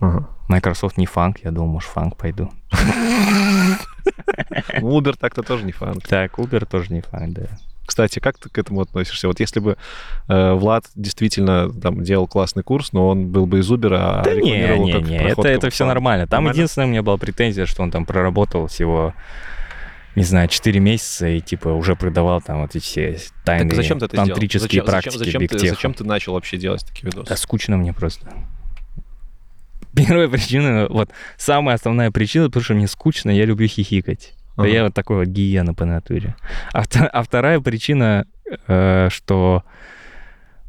Ага. 0.00 0.28
Microsoft 0.48 0.96
не 0.98 1.06
фанк, 1.06 1.38
я 1.44 1.50
думал, 1.50 1.72
может, 1.74 1.88
фанк 1.90 2.16
пойду. 2.16 2.50
Uber 4.80 5.14
так-то 5.18 5.42
тоже 5.42 5.64
не 5.64 5.72
фан. 5.72 6.00
Так, 6.00 6.38
Uber 6.38 6.64
тоже 6.66 6.92
не 6.92 7.00
фанк, 7.00 7.32
да. 7.34 7.42
Кстати, 7.86 8.18
как 8.18 8.38
ты 8.38 8.48
к 8.48 8.56
этому 8.56 8.80
относишься? 8.80 9.28
Вот 9.28 9.40
если 9.40 9.60
бы 9.60 9.76
э, 10.28 10.52
Влад 10.54 10.86
действительно 10.94 11.70
там 11.70 12.02
делал 12.02 12.26
классный 12.26 12.62
курс, 12.62 12.92
но 12.92 13.08
он 13.08 13.28
был 13.28 13.46
бы 13.46 13.58
из 13.58 13.70
Uber, 13.70 13.94
а 13.98 14.22
Да 14.22 14.34
не, 14.34 14.38
рекламировал 14.38 14.86
не, 14.86 14.92
как 14.92 15.02
не, 15.02 15.16
это, 15.16 15.48
это 15.48 15.70
все 15.70 15.86
нормально. 15.86 16.26
Там 16.26 16.44
Нормально? 16.44 16.56
единственная 16.56 16.86
у 16.86 16.90
меня 16.90 17.02
была 17.02 17.18
претензия, 17.18 17.66
что 17.66 17.82
он 17.82 17.90
там 17.90 18.06
проработал 18.06 18.68
всего, 18.68 19.12
не 20.14 20.24
знаю, 20.24 20.48
4 20.48 20.80
месяца 20.80 21.28
и 21.28 21.40
типа 21.40 21.68
уже 21.68 21.94
продавал 21.94 22.40
там 22.40 22.62
вот 22.62 22.74
эти 22.74 22.82
все 22.82 23.18
тайные 23.44 23.68
Так 23.68 23.76
зачем 23.76 23.98
ты 23.98 24.06
это 24.06 24.16
тантрические 24.16 24.80
Зачем, 24.80 24.86
практики 24.86 25.18
зачем, 25.18 25.40
зачем, 25.42 25.58
ты, 25.58 25.68
зачем 25.68 25.94
ты 25.94 26.04
начал 26.04 26.32
вообще 26.32 26.56
делать 26.56 26.86
такие 26.86 27.06
видосы? 27.06 27.28
Да 27.28 27.36
скучно 27.36 27.76
мне 27.76 27.92
просто. 27.92 28.26
Первая 29.94 30.28
причина, 30.28 30.86
вот 30.88 31.10
самая 31.36 31.76
основная 31.76 32.10
причина, 32.10 32.46
потому 32.46 32.64
что 32.64 32.74
мне 32.74 32.88
скучно, 32.88 33.30
я 33.30 33.44
люблю 33.44 33.68
хихикать. 33.68 34.32
Ага. 34.56 34.68
я 34.68 34.84
вот 34.84 34.94
такой 34.94 35.18
вот 35.18 35.28
гиена 35.28 35.74
по 35.74 35.84
натуре. 35.84 36.36
А, 36.72 36.84
а 37.12 37.22
вторая 37.22 37.60
причина, 37.60 38.26
э, 38.68 39.08
что 39.10 39.64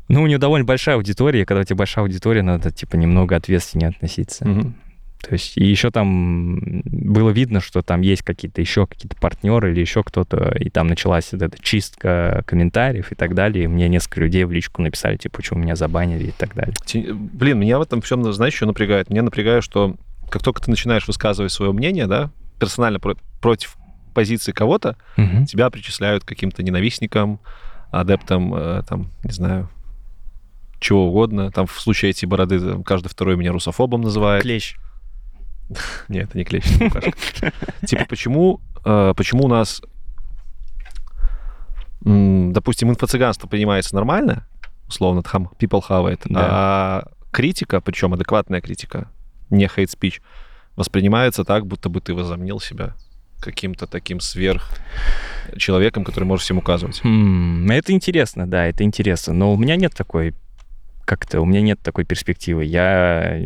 ну, 0.07 0.23
у 0.23 0.27
него 0.27 0.39
довольно 0.39 0.65
большая 0.65 0.95
аудитория, 0.95 1.45
когда 1.45 1.61
у 1.61 1.63
тебя 1.63 1.77
большая 1.77 2.05
аудитория, 2.05 2.43
надо, 2.43 2.71
типа, 2.71 2.95
немного 2.95 3.35
ответственнее 3.35 3.89
относиться. 3.89 4.47
Мгм. 4.47 4.75
То 5.21 5.33
есть, 5.33 5.57
и 5.57 5.65
еще 5.65 5.89
там 5.89 6.81
было 6.83 7.31
видно, 7.31 7.59
что 7.59 7.81
там 7.81 8.01
есть 8.01 8.21
какие-то 8.21 8.61
еще 8.61 8.85
какие-то 8.85 9.15
партнеры 9.15 9.71
или 9.71 9.79
еще 9.79 10.03
кто-то, 10.03 10.55
и 10.59 10.69
там 10.69 10.85
началась 10.85 11.31
вот 11.31 11.41
эта 11.41 11.57
чистка 11.59 12.43
комментариев 12.45 13.11
и 13.11 13.15
так 13.15 13.33
далее. 13.33 13.63
И 13.63 13.67
мне 13.67 13.89
несколько 13.89 14.21
людей 14.21 14.43
в 14.43 14.51
личку 14.51 14.83
написали, 14.83 15.17
типа, 15.17 15.37
почему 15.37 15.61
меня 15.61 15.75
забанили 15.75 16.25
и 16.25 16.31
так 16.31 16.53
далее. 16.53 16.75
Блин, 17.11 17.59
меня 17.59 17.79
в 17.79 17.81
этом 17.81 18.01
всем, 18.01 18.31
знаешь, 18.33 18.53
что 18.53 18.67
напрягает? 18.67 19.09
Меня 19.09 19.23
напрягает, 19.23 19.63
что 19.63 19.95
как 20.29 20.43
только 20.43 20.61
ты 20.61 20.69
начинаешь 20.69 21.07
высказывать 21.07 21.51
свое 21.51 21.71
мнение, 21.71 22.05
да, 22.05 22.29
персонально 22.59 22.99
про- 22.99 23.15
против 23.41 23.77
позиции 24.13 24.51
кого-то, 24.51 24.95
Мгм. 25.17 25.45
тебя 25.45 25.69
причисляют 25.69 26.23
к 26.23 26.27
каким-то 26.27 26.63
ненавистникам, 26.63 27.39
адептам, 27.91 28.53
э, 28.55 28.83
там, 28.87 29.09
не 29.23 29.31
знаю, 29.31 29.69
чего 30.79 31.07
угодно. 31.07 31.51
Там 31.51 31.65
в 31.67 31.79
случае 31.79 32.11
эти 32.11 32.25
бороды 32.25 32.59
там, 32.59 32.83
каждый 32.83 33.07
второй 33.09 33.35
меня 33.37 33.51
русофобом 33.51 34.01
называет. 34.01 34.41
Клещ. 34.43 34.77
Нет, 36.09 36.29
это 36.29 36.37
не 36.37 36.43
клещ. 36.45 36.65
Типа, 37.85 38.05
почему, 38.07 38.61
э, 38.85 39.13
почему 39.17 39.45
у 39.45 39.47
нас, 39.47 39.81
допустим, 42.01 42.89
инфо-цыганство 42.91 43.47
принимается 43.47 43.95
нормально, 43.95 44.45
условно, 44.87 45.23
там 45.23 45.49
people 45.59 45.81
have 45.87 46.11
it, 46.13 46.21
а 46.35 47.05
критика, 47.31 47.81
причем 47.81 48.13
адекватная 48.13 48.61
критика, 48.61 49.09
не 49.49 49.65
hate 49.65 49.89
speech, 49.89 50.21
воспринимается 50.75 51.43
так, 51.43 51.65
будто 51.65 51.89
бы 51.89 52.01
ты 52.01 52.13
возомнил 52.13 52.59
себя 52.59 52.95
каким-то 53.39 53.85
таким 53.85 54.19
сверх 54.19 54.69
человеком, 55.57 56.03
который 56.03 56.25
может 56.25 56.43
всем 56.43 56.57
указывать. 56.57 57.01
Хм, 57.03 57.69
это 57.69 57.91
интересно, 57.91 58.47
да, 58.47 58.65
это 58.65 58.83
интересно. 58.83 59.33
Но 59.33 59.53
у 59.53 59.57
меня 59.57 59.75
нет 59.75 59.93
такой, 59.93 60.33
как-то, 61.05 61.41
у 61.41 61.45
меня 61.45 61.61
нет 61.61 61.79
такой 61.81 62.05
перспективы. 62.05 62.65
Я 62.65 63.41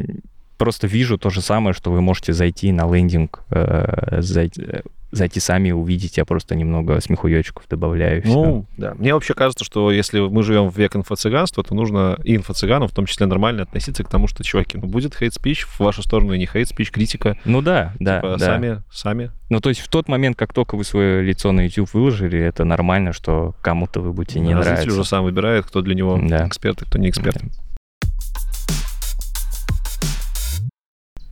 просто 0.57 0.87
вижу 0.87 1.17
то 1.17 1.29
же 1.29 1.41
самое, 1.41 1.73
что 1.73 1.91
вы 1.91 2.01
можете 2.01 2.33
зайти 2.33 2.71
на 2.71 2.91
лендинг, 2.93 3.43
э, 3.49 4.21
зайти, 4.21 4.63
зайти 5.11 5.39
сами 5.39 5.71
увидеть. 5.71 6.17
Я 6.17 6.25
просто 6.25 6.55
немного 6.55 6.99
смехуёчков 7.01 7.63
добавляю. 7.69 8.21
Ну, 8.25 8.65
да. 8.77 8.93
Мне 8.95 9.13
вообще 9.13 9.33
кажется, 9.33 9.65
что 9.65 9.91
если 9.91 10.19
мы 10.19 10.43
живем 10.43 10.69
в 10.69 10.77
век 10.77 10.95
инфо-цыганства, 10.95 11.63
то 11.63 11.73
нужно 11.73 12.17
и 12.23 12.35
инфо-цыганам 12.37 12.87
в 12.87 12.93
том 12.93 13.05
числе 13.05 13.25
нормально 13.25 13.63
относиться 13.63 14.03
к 14.03 14.09
тому, 14.09 14.27
что, 14.27 14.43
чуваки, 14.43 14.77
ну, 14.77 14.87
будет 14.87 15.15
хейт-спич 15.15 15.65
в 15.65 15.79
вашу 15.79 16.03
сторону 16.03 16.33
и 16.33 16.37
не 16.39 16.45
хейт-спич, 16.45 16.91
критика. 16.91 17.37
ну 17.45 17.61
да, 17.61 17.93
да, 17.99 18.17
Типа, 18.21 18.37
да. 18.37 18.45
Сами, 18.45 18.83
сами. 18.91 19.31
Ну, 19.49 19.59
то 19.59 19.69
есть 19.69 19.81
в 19.81 19.87
тот 19.87 20.07
момент, 20.07 20.37
как 20.37 20.53
только 20.53 20.75
вы 20.75 20.83
свое 20.83 21.23
лицо 21.23 21.51
на 21.51 21.61
YouTube 21.61 21.93
выложили, 21.93 22.39
это 22.39 22.63
нормально, 22.65 23.13
что 23.13 23.55
кому-то 23.61 24.01
вы 24.01 24.13
будете 24.13 24.39
не 24.39 24.53
А 24.53 24.57
нравиться. 24.57 24.75
Зритель 24.83 24.91
уже 24.99 25.03
сам 25.05 25.23
выбирает, 25.23 25.65
кто 25.65 25.81
для 25.81 25.95
него 25.95 26.19
Да. 26.21 26.47
эксперт, 26.47 26.81
а 26.81 26.85
кто 26.85 26.99
не 26.99 27.09
эксперт. 27.09 27.37
Да. 27.41 27.49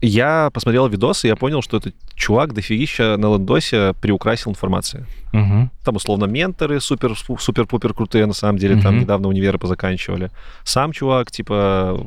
Я 0.00 0.50
посмотрел 0.52 0.86
видосы, 0.86 1.26
и 1.26 1.30
я 1.30 1.34
понял, 1.36 1.60
что 1.60 1.78
этот 1.78 1.94
чувак 2.14 2.54
дофигища 2.54 3.16
на 3.16 3.34
лендосе 3.34 3.94
приукрасил 4.00 4.52
информацию. 4.52 5.06
Мгм. 5.32 5.70
Там, 5.84 5.96
условно, 5.96 6.26
менторы 6.26 6.80
супер, 6.80 7.14
супер-пупер 7.16 7.94
крутые, 7.94 8.26
на 8.26 8.32
самом 8.32 8.58
деле, 8.58 8.80
там 8.80 8.94
Мгм. 8.94 9.02
недавно 9.02 9.28
универы 9.28 9.58
позаканчивали. 9.58 10.30
Сам 10.62 10.92
чувак, 10.92 11.32
типа, 11.32 12.06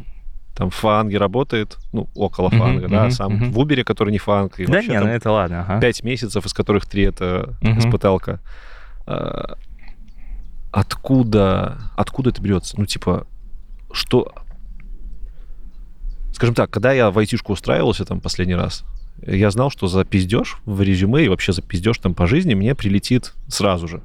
там 0.55 0.69
в 0.69 0.75
фанге 0.75 1.17
работает, 1.17 1.77
ну, 1.91 2.07
около 2.15 2.47
Мгм, 2.47 2.57
фанга, 2.59 2.87
да, 2.87 3.01
мгм, 3.01 3.11
сам 3.11 3.33
мгм. 3.33 3.51
в 3.51 3.59
Убере, 3.59 3.83
который 3.83 4.11
не 4.11 4.19
фанг. 4.19 4.59
и 4.59 4.65
Да 4.65 4.73
вообще 4.73 4.91
не, 4.91 4.99
там 4.99 5.07
ну 5.07 5.13
это 5.13 5.31
ладно, 5.31 5.61
ага. 5.61 5.81
пять 5.81 6.03
месяцев, 6.03 6.45
из 6.45 6.53
которых 6.53 6.85
три 6.85 7.03
это 7.03 7.55
Мгм. 7.61 7.79
испыталка. 7.79 8.39
А, 9.05 9.55
Откуда, 10.71 11.77
откуда 11.97 12.29
это 12.29 12.41
берется? 12.41 12.79
Ну, 12.79 12.85
типа, 12.85 13.27
что... 13.91 14.31
Скажем 16.31 16.55
так, 16.55 16.69
когда 16.69 16.93
я 16.93 17.11
в 17.11 17.17
айтишку 17.19 17.53
устраивался 17.53 18.05
там 18.05 18.21
последний 18.21 18.55
раз, 18.55 18.83
я 19.25 19.51
знал, 19.51 19.69
что 19.69 19.87
за 19.87 20.03
пиздеж 20.03 20.57
в 20.65 20.81
резюме 20.81 21.25
и 21.25 21.29
вообще 21.29 21.53
за 21.53 21.61
пиздеж 21.61 21.97
там 21.99 22.13
по 22.13 22.27
жизни 22.27 22.53
мне 22.53 22.73
прилетит 22.75 23.33
сразу 23.47 23.87
же. 23.87 24.01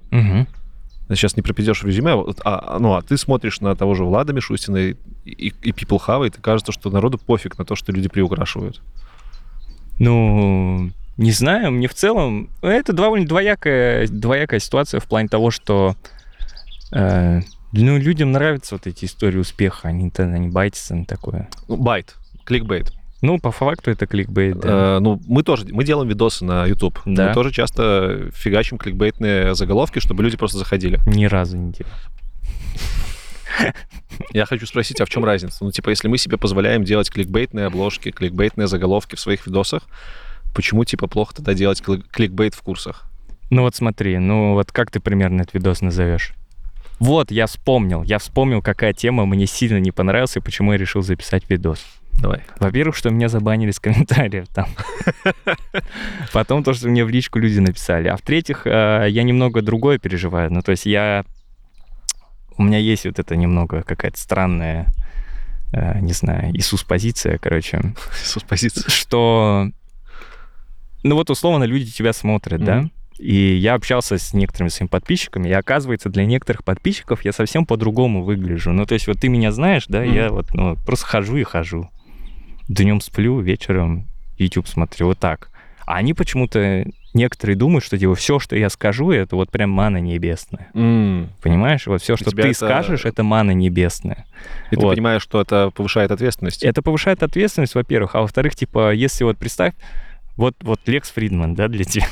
Я 1.09 1.15
сейчас 1.15 1.37
не 1.37 1.43
про 1.43 1.53
пиздеж 1.53 1.83
в 1.83 1.87
резюме, 1.87 2.12
а 2.12 2.17
вот, 2.17 2.41
а, 2.45 2.79
ну, 2.81 2.95
а 2.95 3.03
ты 3.03 3.17
смотришь 3.17 3.61
на 3.61 3.77
того 3.77 3.95
же 3.95 4.05
Влада 4.05 4.33
Мишустина 4.33 4.77
и, 4.77 4.97
и, 5.25 5.55
и 5.62 5.71
People 5.71 6.01
Have, 6.05 6.27
и 6.27 6.31
кажется, 6.31 6.73
что 6.73 6.91
народу 6.91 7.17
пофиг 7.19 7.59
на 7.59 7.65
то, 7.65 7.77
что 7.77 7.93
люди 7.93 8.09
приукрашивают. 8.09 8.83
Ну, 10.01 10.91
не 11.17 11.31
знаю, 11.31 11.71
мне 11.71 11.87
в 11.87 11.95
целом... 11.95 12.51
Это 12.61 12.93
довольно 12.93 13.27
двоякая, 13.27 14.09
двоякая 14.09 14.59
ситуация 14.59 15.01
в 15.01 15.07
плане 15.07 15.29
того, 15.29 15.51
что 15.51 15.95
э, 16.93 17.41
ну, 17.83 17.99
людям 17.99 18.33
нравятся 18.33 18.75
вот 18.75 18.87
эти 18.87 19.05
истории 19.05 19.39
успеха, 19.39 19.89
они, 19.89 20.12
они 20.17 20.49
байтятся 20.49 20.95
на 20.95 21.05
такое. 21.05 21.49
Ну, 21.69 21.77
bait, 21.77 22.14
кликбейт. 22.45 22.93
Ну, 23.23 23.39
по 23.39 23.51
факту 23.51 23.91
это 23.91 24.07
кликбейт, 24.07 24.59
да. 24.61 24.97
Э, 24.97 24.99
ну, 25.01 25.21
мы 25.27 25.43
тоже, 25.43 25.67
мы 25.71 25.85
делаем 25.85 26.09
видосы 26.09 26.45
на 26.45 26.67
YouTube. 26.67 27.01
Да. 27.07 27.29
Мы 27.29 27.35
тоже 27.35 27.51
часто 27.51 28.31
фигачим 28.35 28.79
кликбейтные 28.79 29.55
заголовки, 29.55 29.99
чтобы 29.99 30.23
люди 30.23 30.37
просто 30.37 30.59
заходили. 30.59 31.01
Ни 31.07 31.25
разу 31.25 31.57
не 31.57 31.73
делал. 31.73 31.93
Я 34.33 34.45
хочу 34.45 34.67
спросить, 34.67 35.01
а 35.01 35.07
в 35.07 35.09
чем 35.09 35.25
разница? 35.25 35.65
Ну, 35.65 35.71
типа, 35.71 35.91
если 35.91 36.09
мы 36.09 36.19
себе 36.19 36.37
позволяем 36.37 36.85
делать 36.85 37.11
кликбейтные 37.11 37.67
обложки, 37.67 38.11
кликбейтные 38.11 38.67
заголовки 38.67 39.17
в 39.17 39.21
своих 39.21 39.47
видосах, 39.47 39.85
почему, 40.55 40.85
типа, 40.85 41.07
плохо 41.07 41.37
тогда 41.37 41.55
делать 41.55 41.81
кли- 41.81 42.05
кликбейт 42.11 42.55
в 42.55 42.62
курсах? 42.62 43.07
Ну 43.49 43.62
вот 43.62 43.77
смотри, 43.77 44.19
ну 44.19 44.55
вот 44.55 44.73
как 44.73 44.91
ты 44.91 45.01
примерно 45.01 45.43
этот 45.43 45.55
видос 45.55 45.81
назовешь? 45.81 46.33
Вот, 46.99 47.31
я 47.31 47.47
вспомнил. 47.47 48.03
Я 48.03 48.19
вспомнил, 48.19 48.63
какая 48.63 48.93
тема 48.93 49.27
мне 49.27 49.47
сильно 49.47 49.79
не 49.79 49.93
понравилась 49.93 50.37
и 50.37 50.41
почему 50.41 50.73
я 50.73 50.79
решил 50.79 51.03
записать 51.03 51.49
видос. 51.51 51.85
Давай. 52.21 52.43
Во-первых, 52.59 52.97
что 52.97 53.11
меня 53.11 53.29
забанили 53.29 53.71
с 53.71 53.81
комментариев 53.81 54.47
там. 54.49 54.69
Потом 56.33 56.65
то, 56.65 56.73
что 56.73 56.89
мне 56.89 57.05
в 57.05 57.11
личку 57.11 57.39
люди 57.39 57.59
написали. 57.59 58.09
А 58.09 58.17
в-третьих, 58.17 58.67
э, 58.67 59.07
я 59.11 59.23
немного 59.23 59.61
другое 59.61 59.99
переживаю. 59.99 60.51
Ну, 60.53 60.63
то 60.63 60.71
есть 60.71 60.87
я... 60.87 61.25
у 62.57 62.63
меня 62.63 62.79
есть 62.79 63.05
вот 63.05 63.19
это 63.19 63.37
немного 63.37 63.83
какая-то 63.83 64.19
странная, 64.19 64.87
э, 65.73 66.01
не 66.01 66.15
знаю, 66.15 66.57
Иисус-позиция, 66.57 67.37
короче, 67.39 67.83
Суспозиция. 68.25 68.89
что, 68.89 69.71
ну 71.03 71.15
вот 71.17 71.29
условно 71.29 71.65
люди 71.65 71.91
тебя 71.91 72.15
смотрят, 72.15 72.65
да. 72.65 72.89
И 73.18 73.35
я 73.57 73.74
общался 73.74 74.18
с 74.18 74.33
некоторыми 74.35 74.68
своими 74.68 74.88
подписчиками, 74.88 75.48
и 75.48 75.52
оказывается, 75.52 76.09
для 76.09 76.26
некоторых 76.26 76.64
подписчиков 76.64 77.24
я 77.24 77.33
совсем 77.33 77.66
по-другому 77.66 78.22
выгляжу. 78.22 78.72
Ну, 78.72 78.85
то 78.87 78.94
есть 78.94 79.07
вот 79.07 79.18
ты 79.18 79.29
меня 79.29 79.52
знаешь, 79.52 79.85
да, 79.88 80.00
Мгм. 80.02 80.14
я 80.14 80.31
вот 80.31 80.52
ну, 80.55 80.76
просто 80.87 81.07
хожу 81.07 81.37
и 81.37 81.42
хожу. 81.42 81.88
Днем 82.68 83.00
сплю, 83.00 83.40
вечером 83.40 84.07
YouTube 84.38 84.66
смотрю, 84.68 85.07
вот 85.07 85.18
так. 85.18 85.50
А 85.87 85.96
они 85.98 86.14
почему-то, 86.14 86.85
некоторые 87.14 87.57
думают, 87.57 87.85
что 87.85 87.96
типа 87.96 88.16
все, 88.16 88.40
что 88.40 88.57
я 88.57 88.68
скажу, 88.70 89.12
это 89.12 89.37
вот 89.37 89.50
прям 89.52 89.70
мана 89.70 89.98
небесная. 89.98 90.68
М. 90.74 91.29
Понимаешь? 91.40 91.87
Вот 91.87 92.02
все, 92.02 92.16
что 92.16 92.33
ты 92.33 92.42
это- 92.42 92.55
скажешь, 92.55 93.05
это 93.05 93.22
мана 93.22 93.52
небесная. 93.52 94.26
И 94.72 94.74
ты 94.76 94.83
Вот. 94.83 94.94
понимаешь, 94.94 95.22
что 95.22 95.40
это 95.40 95.70
повышает 95.70 96.11
ответственность. 96.11 96.64
Это 96.64 96.83
повышает 96.83 97.22
ответственность, 97.22 97.76
во-первых, 97.76 98.16
а 98.16 98.22
во-вторых, 98.22 98.57
типа, 98.57 98.92
если 98.92 99.22
вот 99.22 99.38
представь, 99.38 99.74
вот, 100.37 100.55
вот 100.62 100.81
Лекс 100.87 101.11
Фридман, 101.11 101.55
да, 101.55 101.68
для 101.68 101.85
тебя. 101.85 102.07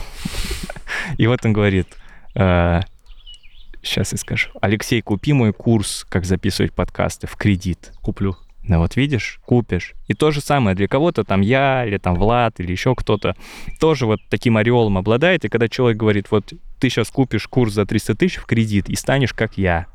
И 1.18 1.26
вот 1.26 1.44
он 1.44 1.52
говорит, 1.52 1.88
сейчас 2.34 4.12
я 4.12 4.18
скажу, 4.18 4.50
Алексей, 4.60 5.00
купи 5.02 5.32
мой 5.32 5.52
курс, 5.52 6.06
как 6.08 6.24
записывать 6.24 6.72
подкасты 6.72 7.26
в 7.26 7.37
кредит. 7.37 7.92
Куплю. 8.00 8.37
Ну 8.66 8.78
вот 8.78 8.96
видишь, 8.96 9.40
купишь. 9.44 9.94
И 10.08 10.14
то 10.14 10.30
же 10.30 10.40
самое 10.40 10.74
для 10.74 10.88
кого-то, 10.88 11.22
там 11.22 11.42
я, 11.42 11.84
или 11.87 11.98
там 11.98 12.14
Влад, 12.14 12.60
или 12.60 12.72
еще 12.72 12.94
кто-то, 12.94 13.37
тоже 13.78 14.06
вот 14.06 14.20
таким 14.30 14.56
ореолом 14.56 14.96
обладает. 14.96 15.44
И 15.44 15.48
когда 15.48 15.68
человек 15.68 15.98
говорит, 15.98 16.30
вот 16.30 16.54
ты 16.80 16.88
сейчас 16.88 17.10
купишь 17.10 17.46
курс 17.46 17.74
за 17.74 17.84
300 17.84 18.14
тысяч 18.14 18.37
в 18.37 18.46
кредит 18.46 18.88
и 18.88 18.96
станешь 18.96 19.34
как 19.34 19.58
я. 19.58 19.87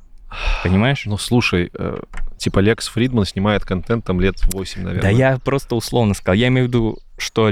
Понимаешь? 0.64 1.04
Ну, 1.06 1.18
слушай, 1.18 1.72
э, 1.74 2.00
типа 2.38 2.60
Лекс 2.60 2.88
Фридман 2.90 3.26
снимает 3.26 3.66
контент 3.66 4.06
там 4.06 4.22
лет 4.22 4.36
8, 4.54 4.84
наверное. 4.84 5.02
Да 5.02 5.10
я 5.10 5.40
просто 5.40 5.76
условно 5.76 6.14
сказал. 6.14 6.36
Я 6.36 6.50
имею 6.50 6.68
в 6.68 6.70
виду, 6.70 7.00
что 7.18 7.50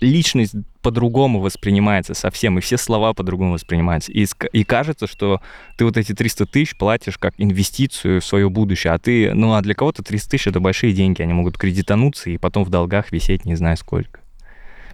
личность 0.00 0.54
по-другому 0.82 1.40
воспринимается 1.40 2.14
совсем, 2.14 2.58
и 2.58 2.60
все 2.60 2.76
слова 2.78 3.12
по-другому 3.12 3.52
воспринимаются. 3.52 4.12
И, 4.12 4.26
и 4.52 4.64
кажется, 4.64 5.06
что 5.06 5.40
ты 5.76 5.84
вот 5.84 5.96
эти 5.96 6.14
300 6.14 6.46
тысяч 6.46 6.76
платишь 6.76 7.18
как 7.18 7.34
инвестицию 7.38 8.20
в 8.20 8.24
свое 8.24 8.48
будущее, 8.48 8.92
а 8.92 8.98
ты, 8.98 9.34
ну 9.34 9.54
а 9.54 9.60
для 9.60 9.74
кого-то 9.74 10.02
300 10.02 10.30
тысяч 10.30 10.46
это 10.46 10.60
большие 10.60 10.92
деньги, 10.92 11.22
они 11.22 11.32
могут 11.32 11.58
кредитануться 11.58 12.30
и 12.30 12.38
потом 12.38 12.64
в 12.64 12.70
долгах 12.70 13.12
висеть 13.12 13.44
не 13.44 13.54
знаю 13.54 13.76
сколько. 13.76 14.20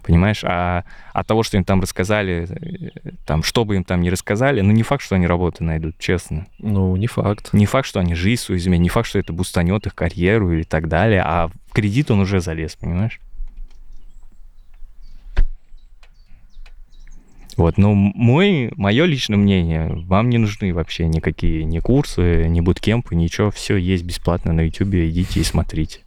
Понимаешь? 0.03 0.43
А 0.45 0.85
от 1.11 1.27
того, 1.27 1.43
что 1.43 1.57
им 1.57 1.65
там 1.65 1.81
рассказали, 1.81 2.47
э, 2.49 3.11
там, 3.25 3.43
что 3.43 3.65
бы 3.65 3.75
им 3.75 3.83
там 3.83 3.99
ни 3.99 4.09
рассказали, 4.09 4.61
ну 4.61 4.71
не 4.71 4.83
факт, 4.83 5.03
что 5.03 5.15
они 5.15 5.27
работу 5.27 5.65
найдут, 5.65 5.97
честно. 5.99 6.47
Ну, 6.59 6.95
не 6.95 7.07
факт. 7.07 7.49
Не 7.51 7.65
факт, 7.65 7.85
что 7.85 7.99
они 7.99 8.15
жизнь 8.15 8.41
свою 8.41 8.57
изменят, 8.57 8.83
не 8.83 8.89
факт, 8.89 9.09
что 9.09 9.19
это 9.19 9.33
бустанет 9.33 9.85
их 9.85 9.95
карьеру 9.95 10.53
или 10.53 10.63
так 10.63 10.87
далее, 10.87 11.23
а 11.25 11.49
в 11.49 11.73
кредит 11.73 12.09
он 12.09 12.21
уже 12.21 12.39
залез, 12.39 12.77
понимаешь? 12.77 13.19
Вот, 17.57 17.79
но 17.79 17.93
мой, 17.95 18.71
мое 18.75 19.05
личное 19.05 19.37
мнение, 19.37 19.89
вам 20.05 20.29
не 20.29 20.37
нужны 20.37 20.73
вообще 20.73 21.07
никакие 21.07 21.63
ни 21.65 21.79
курсы, 21.79 22.45
ни 22.47 22.61
буткемпы, 22.61 23.15
ничего, 23.15 23.49
все 23.49 23.77
есть 23.77 24.03
бесплатно 24.03 24.53
на 24.53 24.61
YouTube, 24.61 24.93
идите 24.93 25.39
и 25.39 25.43
смотрите. 25.43 26.01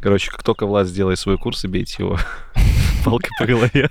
Короче, 0.00 0.30
как 0.30 0.44
только 0.44 0.66
Влад 0.66 0.86
сделает 0.86 1.18
свой 1.18 1.36
курс, 1.36 1.64
и 1.64 1.68
бейте 1.68 1.96
его 1.98 2.16
палкой 3.04 3.30
по 3.40 3.44
голове. 3.44 3.90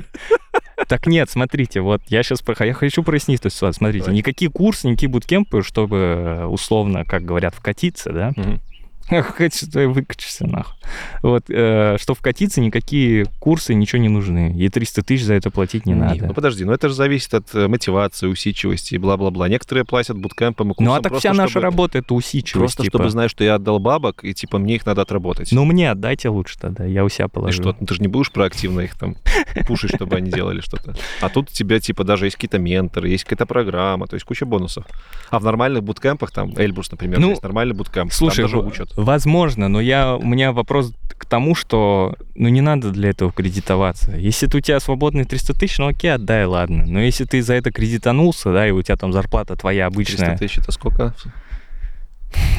Так 0.88 1.08
нет, 1.08 1.30
смотрите, 1.30 1.82
вот 1.82 2.02
я 2.08 2.23
сейчас 2.23 2.41
я 2.60 2.73
хочу 2.73 3.04
прояснить 3.04 3.41
эту 3.41 3.50
ситуацию. 3.50 3.80
Смотрите, 3.80 4.06
Давай. 4.06 4.17
никакие 4.17 4.50
курсы, 4.50 4.88
никакие 4.88 5.10
буткемпы, 5.10 5.63
чтобы 5.63 5.97
э, 5.97 6.45
условно, 6.45 7.04
как 7.04 7.26
говорят, 7.26 7.54
вкатиться, 7.54 8.13
да, 8.13 8.32
Мгм. 8.36 8.62
Хочешь, 9.10 9.70
то 9.72 9.80
и 9.82 9.86
выкачешься 9.86 10.46
нахуй. 10.46 10.74
Вот, 11.22 11.46
э, 11.50 11.98
что 12.00 12.13
вкатиться, 12.13 12.62
никакие 12.62 13.26
курсы, 13.39 13.74
ничего 13.74 14.02
не 14.02 14.10
нужны. 14.10 14.54
И 14.58 14.70
300 14.70 15.02
тысяч 15.04 15.24
за 15.24 15.34
это 15.36 15.50
платить 15.50 15.86
не, 15.86 15.93
надо. 15.93 16.28
Ну 16.28 16.34
подожди, 16.34 16.65
ну 16.65 16.74
это 16.74 16.89
же 16.89 16.96
зависит 16.96 17.34
от 17.34 17.54
э, 17.56 17.67
мотивации, 17.67 18.28
усидчивости 18.28 18.96
и 18.96 18.98
бла-бла-бла. 18.98 19.48
Некоторые 19.48 19.86
платят 19.86 20.17
буткемпам 20.17 20.72
и 20.72 20.74
курсам 20.74 20.86
ну 20.86 20.93
а 20.93 21.02
так 21.02 21.12
просто, 21.13 21.30
вся 21.30 21.38
наша 21.38 21.52
чтобы- 21.52 21.63
работа 21.63 21.98
это 22.00 22.13
усидчивость. 22.13 22.76
Просто 22.76 22.84
типа. 22.84 22.98
чтобы 22.98 23.10
знать, 23.10 23.32
что 23.32 23.43
я 23.43 23.56
отдал 23.56 23.80
бабок, 23.80 24.24
и 24.24 24.34
типа 24.34 24.58
мне 24.58 24.76
их 24.76 24.86
надо 24.86 25.02
отработать. 25.02 25.52
Ну 25.52 25.65
мне 25.65 25.91
отдайте 25.91 26.30
лучше 26.30 26.58
тогда, 26.60 26.86
я 26.86 27.04
у 27.06 27.10
себя 27.10 27.26
и 27.26 27.30
положу. 27.30 27.62
что? 27.62 27.76
Ну, 27.80 27.86
ты 27.86 27.93
же 27.93 28.02
не 28.02 28.08
будешь 28.08 28.32
проактивно 28.32 28.82
их 28.82 28.98
там 28.98 29.15
пушить, 29.67 29.96
чтобы 29.96 30.17
они 30.17 30.32
делали 30.32 30.62
что-то. 30.62 30.96
А 31.22 31.30
тут 31.30 31.50
у 31.50 31.54
тебя 31.54 31.80
типа 31.80 32.04
даже 32.04 32.26
есть 32.26 32.36
какие-то 32.36 32.60
менторы, 32.60 33.10
есть 33.10 33.24
какая-то 33.24 33.46
программа, 33.46 34.08
то 34.08 34.15
есть 34.15 34.26
куча 34.26 34.46
бонусов. 34.46 34.86
А 35.30 35.39
в 35.39 35.43
нормальных 35.43 35.84
буткемпах, 35.84 36.32
там, 36.32 36.54
Эльбрус, 36.58 36.91
например, 36.91 37.20
Ну, 37.20 37.30
есть 37.30 37.43
нормальный 37.43 37.76
буткемп, 37.76 38.12
Слушай, 38.12 38.43
там 38.43 38.52
даже 38.52 38.60
учат. 38.60 38.96
Возможно, 38.97 39.69
но 39.69 39.79
я, 39.79 40.15
у 40.15 40.25
меня 40.25 40.51
вопрос 40.51 40.91
к 41.17 41.25
тому, 41.25 41.55
что 41.55 42.15
ну 42.36 42.49
не 42.49 42.62
надо 42.62 42.91
для 42.91 43.10
этого 43.10 43.31
кредитоваться. 43.31 44.15
Если 44.15 44.47
ты, 44.47 44.57
у 44.57 44.62
тебя 44.62 44.79
свободные 44.79 45.25
300 45.25 45.53
тысяч, 45.53 45.77
ну 45.77 45.88
окей, 45.88 46.13
отдай, 46.13 46.45
ладно. 46.45 46.86
Но 46.86 46.99
если 46.99 47.25
ты 47.25 47.41
за 47.41 47.53
это 47.53 47.71
кредитанулся, 47.71 48.51
да, 48.51 48.67
и 48.67 48.71
у 48.71 48.81
тебя 48.81 48.97
там 48.97 49.13
зарплата 49.13 49.55
твоя 49.55 49.89
300 49.89 49.95
обычная, 49.95 50.38
тысяч 50.38 50.57
это 50.57 50.71
сколько? 50.71 51.15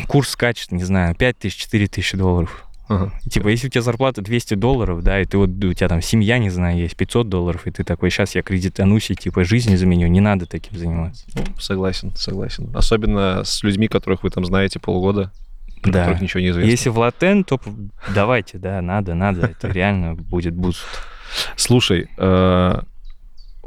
курс 0.06 0.30
скачет, 0.30 0.72
не 0.72 0.82
знаю, 0.82 1.14
5 1.14 1.38
тысяч, 1.38 1.56
4 1.56 1.86
тысячи 1.88 2.16
долларов. 2.16 2.64
Ага. 2.88 3.12
Типа, 3.30 3.48
если 3.48 3.66
у 3.66 3.70
тебя 3.70 3.82
зарплата 3.82 4.22
200 4.22 4.54
долларов, 4.54 5.02
да, 5.02 5.20
и 5.20 5.26
ты 5.26 5.36
вот, 5.36 5.50
у 5.50 5.74
тебя 5.74 5.88
там 5.88 6.00
семья, 6.00 6.38
не 6.38 6.48
знаю, 6.48 6.78
есть 6.78 6.96
500 6.96 7.28
долларов, 7.28 7.66
и 7.66 7.70
ты 7.70 7.84
такой, 7.84 8.10
сейчас 8.10 8.34
я 8.34 8.42
кредитанусь 8.42 9.10
и, 9.10 9.14
типа, 9.14 9.44
жизнь 9.44 9.76
заменю, 9.76 10.08
не 10.08 10.20
надо 10.20 10.46
таким 10.46 10.78
заниматься. 10.78 11.26
Ну, 11.34 11.42
согласен, 11.58 12.12
согласен. 12.16 12.70
Особенно 12.74 13.44
с 13.44 13.62
людьми, 13.62 13.88
которых 13.88 14.22
вы 14.22 14.30
там 14.30 14.46
знаете 14.46 14.80
полгода, 14.80 15.30
про 15.82 15.92
Да. 15.92 16.00
которых 16.00 16.20
ничего 16.22 16.40
не 16.40 16.48
известно. 16.50 16.70
Если 16.70 16.88
Влад 16.90 16.98
Тен, 16.98 17.44
то 17.44 17.60
давайте, 18.14 18.58
да, 18.58 18.80
надо, 18.82 19.14
надо, 19.14 19.46
это 19.46 19.68
реально 19.72 20.14
будет 20.14 20.54
буст. 20.54 20.84
Слушай, 21.56 22.08
э, 22.16 22.80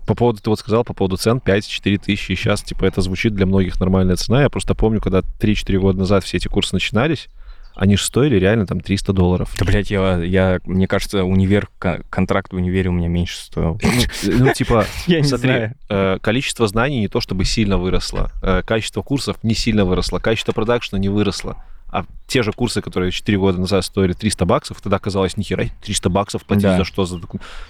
по 0.07 0.15
поводу, 0.15 0.41
ты 0.41 0.49
вот 0.49 0.59
сказал, 0.59 0.83
по 0.83 0.93
поводу 0.93 1.17
цен 1.17 1.37
5-4 1.43 1.97
тысячи, 1.99 2.33
сейчас, 2.33 2.61
типа, 2.63 2.85
это 2.85 3.01
звучит 3.01 3.33
для 3.35 3.45
многих 3.45 3.79
нормальная 3.79 4.15
цена. 4.15 4.41
Я 4.41 4.49
просто 4.49 4.73
помню, 4.75 4.99
когда 4.99 5.19
3-4 5.39 5.77
года 5.79 5.99
назад 5.99 6.23
все 6.23 6.37
эти 6.37 6.47
курсы 6.47 6.73
начинались, 6.73 7.29
они 7.75 7.95
же 7.95 8.03
стоили 8.03 8.35
реально 8.37 8.65
там 8.65 8.81
300 8.81 9.13
долларов. 9.13 9.53
Да, 9.57 9.65
блядь, 9.65 9.89
я, 9.91 10.17
я, 10.17 10.59
мне 10.65 10.87
кажется, 10.87 11.23
универ, 11.23 11.69
ко- 11.79 12.01
контракт 12.09 12.51
в 12.51 12.55
универе 12.57 12.89
у 12.89 12.93
меня 12.93 13.07
меньше 13.07 13.37
стоил. 13.37 13.79
Ну, 14.23 14.45
ну, 14.45 14.53
типа, 14.53 14.85
Я 15.07 15.23
смотри, 15.23 15.69
э, 15.87 16.17
количество 16.21 16.67
знаний 16.67 16.99
не 16.99 17.07
то 17.07 17.21
чтобы 17.21 17.45
сильно 17.45 17.77
выросло, 17.77 18.31
э, 18.41 18.61
качество 18.65 19.01
курсов 19.03 19.37
не 19.43 19.53
сильно 19.53 19.85
выросло, 19.85 20.19
качество 20.19 20.51
продакшна 20.51 20.97
не 20.97 21.07
выросло. 21.09 21.63
А 21.91 22.05
те 22.27 22.41
же 22.43 22.53
курсы, 22.53 22.81
которые 22.81 23.11
4 23.11 23.37
года 23.37 23.59
назад 23.59 23.83
стоили 23.83 24.13
300 24.13 24.45
баксов, 24.45 24.81
тогда 24.81 24.97
казалось, 24.99 25.35
нихера, 25.37 25.65
300 25.83 26.09
баксов 26.09 26.45
платить 26.45 26.63
Да. 26.63 26.77
за 26.77 26.85
что? 26.85 27.05
За... 27.05 27.19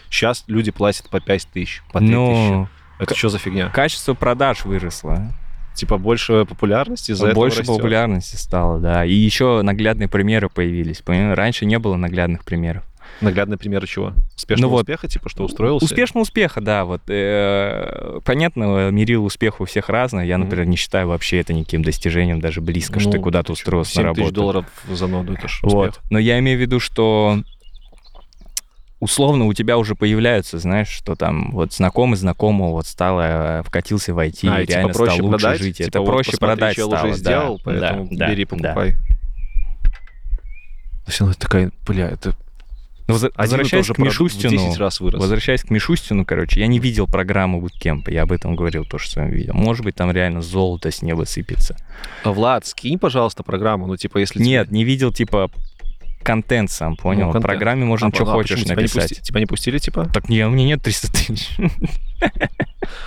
Сейчас 0.09 0.43
люди 0.47 0.69
платят 0.71 1.09
по 1.09 1.19
5 1.19 1.47
тысяч, 1.51 1.81
по 1.91 1.99
3 1.99 2.07
тысячи. 2.07 2.11
Ну, 2.13 2.67
Это 2.99 3.15
что 3.15 3.29
за 3.29 3.39
фигня? 3.39 3.69
качество 3.69 4.13
продаж 4.13 4.65
выросло. 4.65 5.33
Типа 5.73 5.97
больше 5.97 6.45
популярности 6.45 7.13
этого 7.13 7.31
Больше 7.33 7.59
растет. 7.59 7.75
популярности 7.77 8.35
стало, 8.35 8.79
да. 8.79 9.05
И 9.05 9.13
еще 9.13 9.61
наглядные 9.63 10.09
примеры 10.09 10.49
появились. 10.49 11.01
Раньше 11.07 11.65
не 11.65 11.79
было 11.79 11.95
наглядных 11.95 12.43
примеров. 12.43 12.83
Наглядные 13.19 13.57
примеры 13.57 13.85
чего? 13.87 14.13
Успешного 14.35 14.69
Ну 14.69 14.75
вот. 14.75 14.81
успеха, 14.83 15.07
типа, 15.07 15.29
что 15.29 15.43
устроился? 15.43 15.85
Успешного 15.85 16.23
успеха, 16.23 16.61
да. 16.61 16.85
Вот 16.85 17.01
э, 17.07 18.19
понятно, 18.25 18.89
мерил 18.89 19.25
успеха 19.25 19.61
у 19.61 19.65
всех 19.65 19.89
разное. 19.89 20.25
Я, 20.25 20.37
например, 20.37 20.65
не 20.65 20.75
считаю 20.77 21.07
вообще 21.07 21.39
это 21.39 21.53
никаким 21.53 21.83
достижением, 21.83 22.41
даже 22.41 22.61
близко, 22.61 22.99
что 22.99 23.11
ты 23.11 23.17
Ну, 23.17 23.23
куда-то 23.23 23.53
устроился 23.53 24.01
на 24.01 24.09
7 24.09 24.13
тысяч 24.13 24.19
работу. 24.25 24.35
долларов 24.35 24.65
за 24.89 25.07
ноду, 25.07 25.33
это 25.33 25.47
ж 25.47 25.59
Вот. 25.63 25.89
успех. 25.89 26.03
Но 26.11 26.19
я 26.19 26.39
имею 26.39 26.57
в 26.57 26.61
виду, 26.61 26.79
что 26.79 27.41
условно 28.99 29.45
у 29.45 29.53
тебя 29.53 29.77
уже 29.77 29.95
появляются, 29.95 30.59
знаешь, 30.59 30.89
что 30.89 31.15
там 31.15 31.51
вот 31.51 31.73
знакомый 31.73 32.17
знакомого 32.17 32.71
вот 32.71 32.87
стало, 32.87 33.59
э, 33.59 33.63
вкатился 33.63 34.13
в 34.13 34.19
IT, 34.19 34.47
А, 34.47 34.61
и 34.61 34.65
типа, 34.65 34.77
реально 34.77 34.93
проще 34.93 35.13
стал 35.15 35.25
лучше 35.25 35.41
продать? 35.43 35.61
жить. 35.61 35.77
Типа, 35.77 35.87
это 35.87 35.99
вот 36.01 36.05
проще 36.07 36.31
посмотри, 36.31 36.55
продать 36.57 36.75
чел 36.75 36.87
стало. 36.89 37.03
уже 37.07 37.11
да, 37.13 37.17
сделал, 37.17 37.57
да, 37.57 37.61
поэтому 37.65 38.07
да, 38.11 38.29
бери, 38.29 38.45
да. 38.45 38.49
покупай. 38.49 38.91
То 38.93 38.97
есть 41.07 41.21
она 41.21 41.33
такая, 41.33 41.71
бля, 41.87 42.09
это 42.09 42.35
Но 43.11 43.17
воз- 43.17 43.23
один 43.23 43.33
и 43.35 43.37
возвращаясь 43.37 43.87
к 43.87 43.95
в 43.95 43.99
Мишустину, 43.99 44.51
10 44.67 44.77
раз 44.77 44.99
вырос. 44.99 45.21
Возвращаясь 45.21 45.61
к 45.63 45.69
Мишустину, 45.69 46.25
короче, 46.25 46.59
я 46.59 46.67
не 46.67 46.79
видел 46.79 47.07
программу 47.07 47.61
буткемпа, 47.61 48.09
я 48.09 48.23
об 48.23 48.31
этом 48.31 48.55
говорил 48.55 48.85
тоже 48.85 49.05
в 49.05 49.07
своем 49.09 49.29
видео. 49.29 49.53
Может 49.53 49.83
быть, 49.83 49.95
там 49.95 50.11
реально 50.11 50.41
золото 50.41 50.91
с 50.91 51.01
неба 51.01 51.23
сыпется. 51.25 51.75
А, 52.23 52.31
Влад, 52.31 52.65
скинь, 52.65 52.97
пожалуйста, 52.99 53.43
программу, 53.43 53.87
ну, 53.87 53.95
типа, 53.97 54.17
если... 54.19 54.39
тебе- 54.39 54.45
Нет, 54.47 54.71
не 54.71 54.83
видел, 54.83 55.11
типа, 55.13 55.49
контент 56.23 56.69
сам, 56.71 56.95
понял? 56.95 57.25
Ну, 57.25 57.29
В 57.29 57.33
контент. 57.33 57.45
программе 57.51 57.85
можно 57.85 58.07
А, 58.07 58.13
что 58.13 58.23
а 58.23 58.33
хочешь 58.33 58.61
тебя 58.63 58.75
не, 58.75 58.81
написать. 58.81 59.11
пусти- 59.11 59.21
тебя 59.21 59.39
не 59.39 59.45
пустили, 59.45 59.77
типа? 59.79 60.05
Так 60.13 60.29
не, 60.29 60.45
у 60.45 60.49
меня 60.49 60.65
нет 60.65 60.81
300 60.83 61.11
тысяч. 61.11 61.49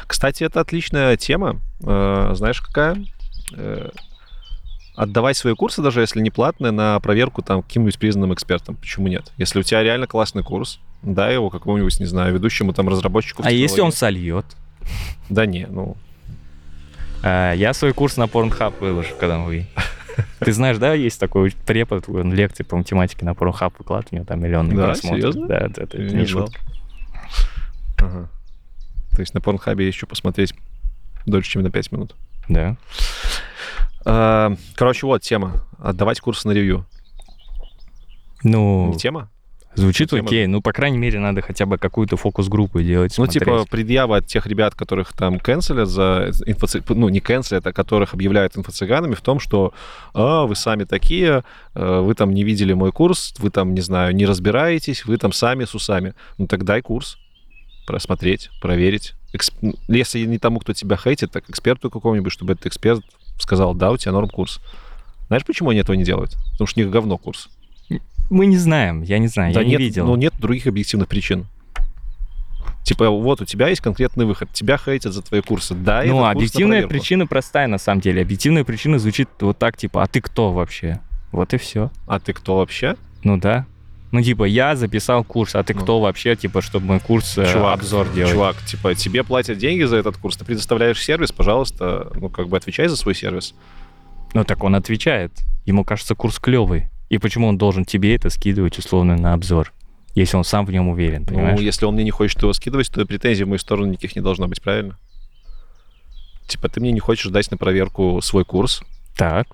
Кстати, 0.06 0.44
это 0.44 0.60
отличная 0.60 1.16
тема. 1.16 1.60
Э, 1.84 2.32
знаешь, 2.34 2.60
какая? 2.60 2.96
Отдавай 4.94 5.34
свои 5.34 5.54
курсы, 5.54 5.82
даже 5.82 6.00
если 6.00 6.20
не 6.20 6.30
платные, 6.30 6.70
на 6.70 7.00
проверку 7.00 7.42
там 7.42 7.62
каким-нибудь 7.62 7.98
признанным 7.98 8.32
экспертом. 8.32 8.76
Почему 8.76 9.08
нет? 9.08 9.32
Если 9.38 9.58
у 9.58 9.62
тебя 9.62 9.82
реально 9.82 10.06
классный 10.06 10.42
курс, 10.44 10.78
дай 11.02 11.34
его 11.34 11.50
какому-нибудь, 11.50 11.98
не 11.98 12.06
знаю, 12.06 12.32
ведущему 12.32 12.72
там 12.72 12.88
разработчику. 12.88 13.42
А 13.44 13.50
если 13.50 13.80
он 13.80 13.90
сольет? 13.92 14.46
Да 15.28 15.46
не, 15.46 15.66
ну... 15.66 15.96
А, 17.22 17.52
Я 17.54 17.72
свой 17.74 17.92
курс 17.92 18.16
на 18.16 18.24
Pornhub 18.24 18.74
выложу, 18.80 19.14
когда 19.18 19.38
вы. 19.38 19.66
Ты 20.38 20.52
знаешь, 20.52 20.78
да, 20.78 20.92
есть 20.94 21.18
такой 21.18 21.52
препод, 21.66 22.08
он 22.08 22.32
лекции 22.32 22.62
по 22.62 22.76
математике 22.76 23.24
на 23.24 23.30
Pornhub 23.30 23.72
выкладывает, 23.78 24.12
у 24.12 24.14
него 24.16 24.24
там 24.26 24.40
миллионные 24.40 24.76
Да, 24.76 24.84
просмотры. 24.86 25.18
серьезно? 25.20 25.46
Да, 25.48 25.58
это, 25.58 25.82
это 25.82 25.98
не 25.98 26.24
шутка. 26.26 26.60
Ага. 27.98 28.28
То 29.12 29.20
есть 29.20 29.34
на 29.34 29.40
порнхабе 29.40 29.86
еще 29.86 30.06
посмотреть 30.06 30.54
дольше, 31.26 31.50
чем 31.50 31.62
на 31.62 31.70
5 31.70 31.92
минут. 31.92 32.14
Да. 32.48 32.76
А, 34.04 34.54
Короче, 34.76 35.06
вот 35.06 35.22
тема. 35.22 35.64
Отдавать 35.78 36.20
курсы 36.20 36.46
на 36.48 36.52
ревью. 36.52 36.86
Ну, 38.42 38.88
Не 38.92 38.98
тема? 38.98 39.30
звучит 39.74 40.10
тема- 40.10 40.26
окей. 40.26 40.46
Ну, 40.46 40.60
по 40.60 40.72
крайней 40.72 40.98
мере, 40.98 41.18
надо 41.18 41.40
хотя 41.42 41.66
бы 41.66 41.78
какую-то 41.78 42.16
фокус-группу 42.16 42.80
делать. 42.82 43.14
Ну, 43.18 43.24
смотреть. 43.24 43.42
типа, 43.42 43.64
предъява 43.68 44.18
от 44.18 44.26
тех 44.26 44.46
ребят, 44.46 44.74
которых 44.74 45.12
там 45.14 45.40
канцелят 45.40 45.88
за 45.88 46.30
инфоци... 46.46 46.82
ну, 46.90 47.08
не 47.08 47.20
канцелят, 47.20 47.66
а 47.66 47.72
которых 47.72 48.14
объявляют 48.14 48.56
инфо-цыганами 48.56 49.14
в 49.14 49.20
том, 49.22 49.40
что 49.40 49.72
а, 50.12 50.44
вы 50.44 50.54
сами 50.54 50.84
такие, 50.84 51.42
э, 51.74 52.00
вы 52.00 52.14
там 52.14 52.32
не 52.32 52.44
видели 52.44 52.72
мой 52.74 52.92
курс, 52.92 53.34
вы 53.38 53.50
там, 53.50 53.74
не 53.74 53.80
знаю, 53.80 54.14
не 54.14 54.26
разбираетесь, 54.26 55.04
вы 55.06 55.16
там 55.16 55.32
сами 55.32 55.64
с 55.64 55.74
усами. 55.74 56.14
Ну, 56.38 56.46
так 56.46 56.64
дай 56.64 56.80
курс, 56.82 57.16
просмотреть, 57.86 58.50
проверить. 58.60 59.14
Эксп- 59.32 59.54
ну, 59.62 59.74
Если 59.88 60.24
не 60.26 60.38
тому, 60.38 60.60
кто 60.60 60.72
тебя 60.74 60.96
хейтит, 60.96 61.32
так 61.32 61.48
эксперту 61.50 61.90
какому-нибудь, 61.90 62.32
чтобы 62.32 62.52
этот 62.52 62.66
эксперт 62.66 63.02
сказал, 63.38 63.74
да, 63.74 63.90
у 63.90 63.96
тебя 63.96 64.12
норм 64.12 64.28
курс. 64.28 64.60
Знаешь, 65.28 65.44
почему 65.44 65.70
они 65.70 65.80
этого 65.80 65.96
не 65.96 66.04
делают? 66.04 66.36
Потому 66.52 66.66
что 66.66 66.80
у 66.80 66.82
них 66.82 66.92
говно 66.92 67.18
курс. 67.18 67.48
Мы 68.30 68.46
не 68.46 68.56
знаем, 68.56 69.02
я 69.02 69.18
не 69.18 69.28
знаю, 69.28 69.52
Да 69.52 69.60
я 69.60 69.66
не 69.66 69.72
нет, 69.72 69.80
видел. 69.80 70.06
Ну, 70.06 70.16
нет 70.16 70.34
других 70.38 70.66
объективных 70.66 71.08
причин. 71.08 71.46
Типа, 72.84 73.08
вот 73.08 73.40
у 73.40 73.44
тебя 73.46 73.68
есть 73.68 73.80
конкретный 73.80 74.26
выход, 74.26 74.50
тебя 74.52 74.76
хейтят 74.76 75.14
за 75.14 75.22
твои 75.22 75.40
курсы. 75.40 75.74
Дай 75.74 76.08
Ну, 76.08 76.24
объективная 76.24 76.86
причина 76.86 77.26
простая 77.26 77.66
на 77.66 77.78
самом 77.78 78.00
деле. 78.00 78.22
Объективная 78.22 78.64
причина 78.64 78.98
звучит 78.98 79.28
вот 79.40 79.58
так, 79.58 79.76
типа, 79.76 80.02
а 80.02 80.06
ты 80.06 80.20
кто 80.20 80.52
вообще? 80.52 81.00
Вот 81.32 81.54
и 81.54 81.56
все. 81.56 81.90
А 82.06 82.20
ты 82.20 82.32
кто 82.32 82.56
вообще? 82.58 82.96
Ну 83.22 83.38
да. 83.38 83.66
Ну, 84.14 84.22
типа, 84.22 84.44
я 84.44 84.76
записал 84.76 85.24
курс, 85.24 85.56
а 85.56 85.64
ты 85.64 85.74
Ну. 85.74 85.80
кто 85.80 86.00
вообще, 86.00 86.36
типа, 86.36 86.62
чтобы 86.62 86.86
мой 86.86 87.00
курс 87.00 87.36
э, 87.36 87.52
Чувак, 87.52 87.80
обзор 87.80 88.08
делать? 88.10 88.30
Чувак, 88.32 88.56
типа, 88.64 88.94
тебе 88.94 89.24
платят 89.24 89.58
деньги 89.58 89.82
за 89.82 89.96
этот 89.96 90.18
курс, 90.18 90.36
ты 90.36 90.44
предоставляешь 90.44 91.02
сервис, 91.02 91.32
пожалуйста, 91.32 92.12
ну, 92.14 92.28
как 92.28 92.46
бы 92.46 92.56
отвечай 92.56 92.86
за 92.86 92.96
свой 92.96 93.16
сервис. 93.16 93.56
Ну, 94.32 94.44
так 94.44 94.62
он 94.62 94.76
отвечает. 94.76 95.32
Ему 95.66 95.82
кажется 95.82 96.14
курс 96.14 96.38
клевый. 96.38 96.90
И 97.08 97.18
почему 97.18 97.48
он 97.48 97.58
должен 97.58 97.84
тебе 97.84 98.14
это 98.14 98.30
скидывать 98.30 98.78
условно 98.78 99.16
на 99.16 99.32
обзор? 99.32 99.72
Если 100.14 100.36
он 100.36 100.44
сам 100.44 100.64
в 100.64 100.70
нем 100.70 100.86
уверен, 100.86 101.26
понимаешь? 101.26 101.58
Ну, 101.58 101.64
если 101.64 101.84
он 101.84 101.94
мне 101.94 102.04
не 102.04 102.12
хочет 102.12 102.40
его 102.40 102.52
скидывать, 102.52 102.92
то 102.92 103.04
претензий 103.04 103.42
в 103.42 103.48
мою 103.48 103.58
сторону 103.58 103.88
никаких 103.88 104.14
не 104.14 104.22
должно 104.22 104.46
быть, 104.46 104.62
правильно? 104.62 104.96
Типа, 106.46 106.68
ты 106.68 106.78
мне 106.78 106.92
не 106.92 107.00
хочешь 107.00 107.32
дать 107.32 107.50
на 107.50 107.56
проверку 107.56 108.20
свой 108.22 108.44
курс, 108.44 108.84
Так, 109.16 109.48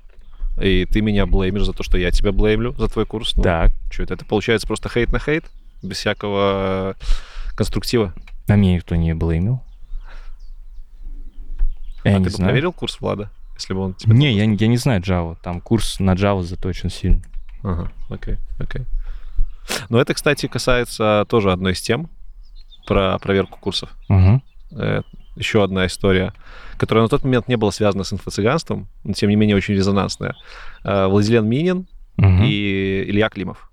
и 0.60 0.84
ты 0.84 1.00
меня 1.00 1.26
блеймишь 1.26 1.64
за 1.64 1.72
то, 1.72 1.82
что 1.82 1.98
я 1.98 2.10
тебя 2.10 2.32
блеймлю 2.32 2.74
за 2.74 2.88
твой 2.88 3.06
курс. 3.06 3.36
Ну, 3.36 3.42
так. 3.42 3.72
Что 3.90 4.02
это? 4.02 4.14
Это 4.14 4.24
получается 4.24 4.66
просто 4.66 4.88
хейт 4.88 5.12
на 5.12 5.18
хейт? 5.18 5.44
Без 5.82 5.96
всякого 5.98 6.96
конструктива? 7.56 8.12
А 8.48 8.56
меня 8.56 8.74
никто 8.74 8.96
не 8.96 9.14
блеймил. 9.14 9.62
Я 12.04 12.16
а 12.16 12.18
не 12.18 12.24
ты 12.24 12.30
бы 12.30 12.36
знаю. 12.36 12.50
проверил 12.50 12.72
курс 12.72 13.00
Влада, 13.00 13.30
если 13.56 13.74
бы 13.74 13.80
он 13.80 13.94
тебе... 13.94 14.14
Не, 14.14 14.32
я, 14.32 14.44
я 14.44 14.66
не 14.66 14.76
знаю 14.76 15.02
Java. 15.02 15.36
Там 15.42 15.60
курс 15.60 16.00
на 16.00 16.14
Java 16.14 16.42
заточен 16.42 16.90
сильно. 16.90 17.22
Ага, 17.62 17.90
окей, 18.08 18.36
окей. 18.58 18.86
Но 19.88 20.00
это, 20.00 20.14
кстати, 20.14 20.46
касается 20.46 21.26
тоже 21.28 21.52
одной 21.52 21.72
из 21.72 21.80
тем 21.80 22.08
про 22.86 23.18
проверку 23.18 23.58
курсов. 23.60 23.90
Угу. 24.08 24.42
Э, 24.72 25.02
Еще 25.36 25.62
одна 25.62 25.86
история, 25.86 26.32
которая 26.80 27.02
на 27.02 27.08
тот 27.08 27.24
момент 27.24 27.48
не 27.48 27.56
была 27.56 27.70
связана 27.72 28.04
с 28.04 28.12
инфо-цыганством, 28.12 28.86
но 29.04 29.12
тем 29.12 29.28
не 29.28 29.36
менее 29.36 29.54
очень 29.56 29.74
резонансная. 29.74 30.34
Э, 30.82 31.06
Владилен 31.08 31.46
Минин 31.46 31.86
и 32.46 33.04
Илья 33.06 33.28
Климов. 33.28 33.70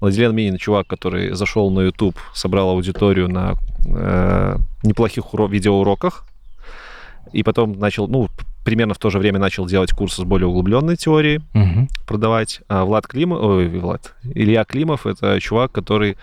Владилен 0.00 0.34
Минин, 0.34 0.58
чувак, 0.58 0.86
который 0.86 1.34
зашел 1.34 1.70
на 1.70 1.80
YouTube, 1.80 2.18
собрал 2.34 2.68
аудиторию 2.70 3.28
на 3.28 3.54
э, 3.86 4.56
неплохих 4.82 5.24
уро- 5.32 5.48
видеоуроках, 5.50 6.26
и 7.32 7.42
потом 7.42 7.78
начал, 7.78 8.08
ну, 8.08 8.28
примерно 8.64 8.92
в 8.94 8.98
то 8.98 9.08
же 9.10 9.18
время 9.18 9.38
начал 9.38 9.66
делать 9.66 9.92
курсы 9.92 10.20
с 10.20 10.24
более 10.24 10.46
углубленной 10.48 10.96
теорией, 10.96 11.40
продавать. 12.06 12.60
А 12.68 12.84
Влад 12.84 13.06
Климов, 13.06 13.40
ой, 13.42 13.68
Влад, 13.68 14.14
Илья 14.34 14.64
Климов 14.64 15.06
это 15.06 15.40
чувак, 15.40 15.72
который 15.72 16.16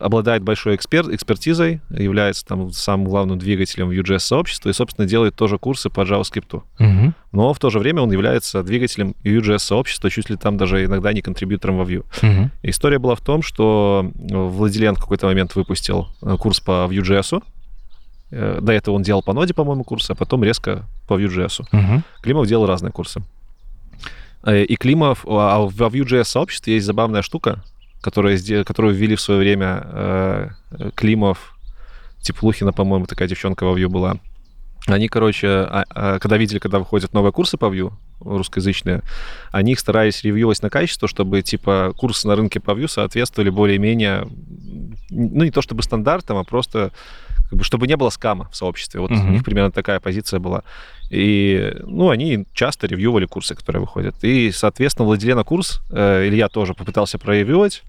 обладает 0.00 0.42
большой 0.42 0.74
экспер, 0.74 1.14
экспертизой, 1.14 1.80
является 1.90 2.44
там 2.44 2.72
самым 2.72 3.06
главным 3.06 3.38
двигателем 3.38 3.90
Vue.js 3.90 4.18
сообщества 4.18 4.68
и, 4.68 4.72
собственно, 4.72 5.06
делает 5.06 5.36
тоже 5.36 5.58
курсы 5.58 5.90
по 5.90 6.00
JavaScript. 6.00 6.62
Но 7.30 7.52
в 7.54 7.58
то 7.60 7.70
же 7.70 7.78
время 7.78 8.02
он 8.02 8.10
является 8.10 8.64
двигателем 8.64 9.14
Vue.js 9.22 9.58
сообщества, 9.60 10.10
чуть 10.10 10.28
ли 10.28 10.36
там 10.36 10.56
даже 10.56 10.84
иногда 10.84 11.12
не 11.12 11.22
контрибьютором 11.22 11.76
во 11.78 11.84
Vue. 11.84 12.04
История 12.64 12.98
была 12.98 13.14
в 13.14 13.20
том, 13.20 13.42
что 13.42 14.10
Владилен 14.14 14.96
в 14.96 14.98
какой-то 15.00 15.26
момент 15.26 15.54
выпустил 15.54 16.08
э, 16.22 16.36
курс 16.36 16.58
по 16.58 16.88
Vue.js. 16.90 17.40
Э, 18.32 18.58
До 18.60 18.72
этого 18.72 18.96
он 18.96 19.02
делал 19.02 19.22
по 19.22 19.32
ноде, 19.32 19.54
по-моему, 19.54 19.84
курсы, 19.84 20.10
а 20.10 20.14
потом 20.16 20.42
резко 20.42 20.84
по 21.06 21.14
Vue.js. 21.14 21.64
Климов 22.22 22.48
делал 22.48 22.66
разные 22.66 22.90
курсы. 22.90 23.22
Э, 24.42 24.64
И 24.64 24.74
Климов, 24.74 25.24
а 25.28 25.60
в 25.60 25.80
Vue.js 25.80 26.24
сообществе 26.24 26.74
есть 26.74 26.86
забавная 26.86 27.22
штука, 27.22 27.62
которая, 28.00 28.36
сде- 28.36 28.64
которую 28.64 28.94
ввели 28.94 29.14
в 29.16 29.20
свое 29.20 29.40
время 29.40 29.82
э, 29.84 30.48
Климов, 30.94 31.56
Теплухина, 32.20 32.72
по-моему, 32.72 33.06
такая 33.06 33.28
девчонка 33.28 33.64
во 33.64 33.78
Vue 33.78 33.88
была. 33.88 34.16
Они, 34.86 35.08
короче, 35.08 35.48
а- 35.48 35.84
а, 35.90 36.18
когда 36.18 36.36
видели, 36.36 36.58
когда 36.58 36.78
выходят 36.78 37.12
новые 37.12 37.32
курсы 37.32 37.56
по 37.56 37.66
Vue, 37.66 37.92
русскоязычные, 38.20 39.02
они 39.52 39.72
их 39.72 39.80
старались 39.80 40.22
ревьювать 40.22 40.62
на 40.62 40.70
качество, 40.70 41.08
чтобы, 41.08 41.42
типа, 41.42 41.92
курсы 41.96 42.26
на 42.28 42.36
рынке 42.36 42.60
по 42.60 42.72
Vue 42.72 42.88
соответствовали 42.88 43.50
более-менее, 43.50 44.26
ну, 45.10 45.44
не 45.44 45.50
то 45.50 45.62
чтобы 45.62 45.82
стандартам, 45.82 46.36
а 46.36 46.44
просто 46.44 46.92
как 47.50 47.58
бы, 47.58 47.64
чтобы 47.64 47.86
не 47.88 47.96
было 47.96 48.10
скама 48.10 48.48
в 48.50 48.56
сообществе. 48.56 49.00
Вот 49.00 49.10
у 49.10 49.14
Мгм. 49.14 49.32
них 49.32 49.44
примерно 49.44 49.72
такая 49.72 49.98
позиция 50.00 50.38
была. 50.40 50.62
И, 51.10 51.74
ну, 51.84 52.10
они 52.10 52.46
часто 52.54 52.86
ревьювали 52.86 53.26
курсы, 53.26 53.54
которые 53.56 53.80
выходят. 53.80 54.14
И, 54.22 54.52
соответственно, 54.52 55.06
Владилена 55.06 55.42
курс 55.42 55.80
э, 55.90 56.28
Илья 56.28 56.48
тоже 56.48 56.74
попытался 56.74 57.18
проревьювать 57.18 57.82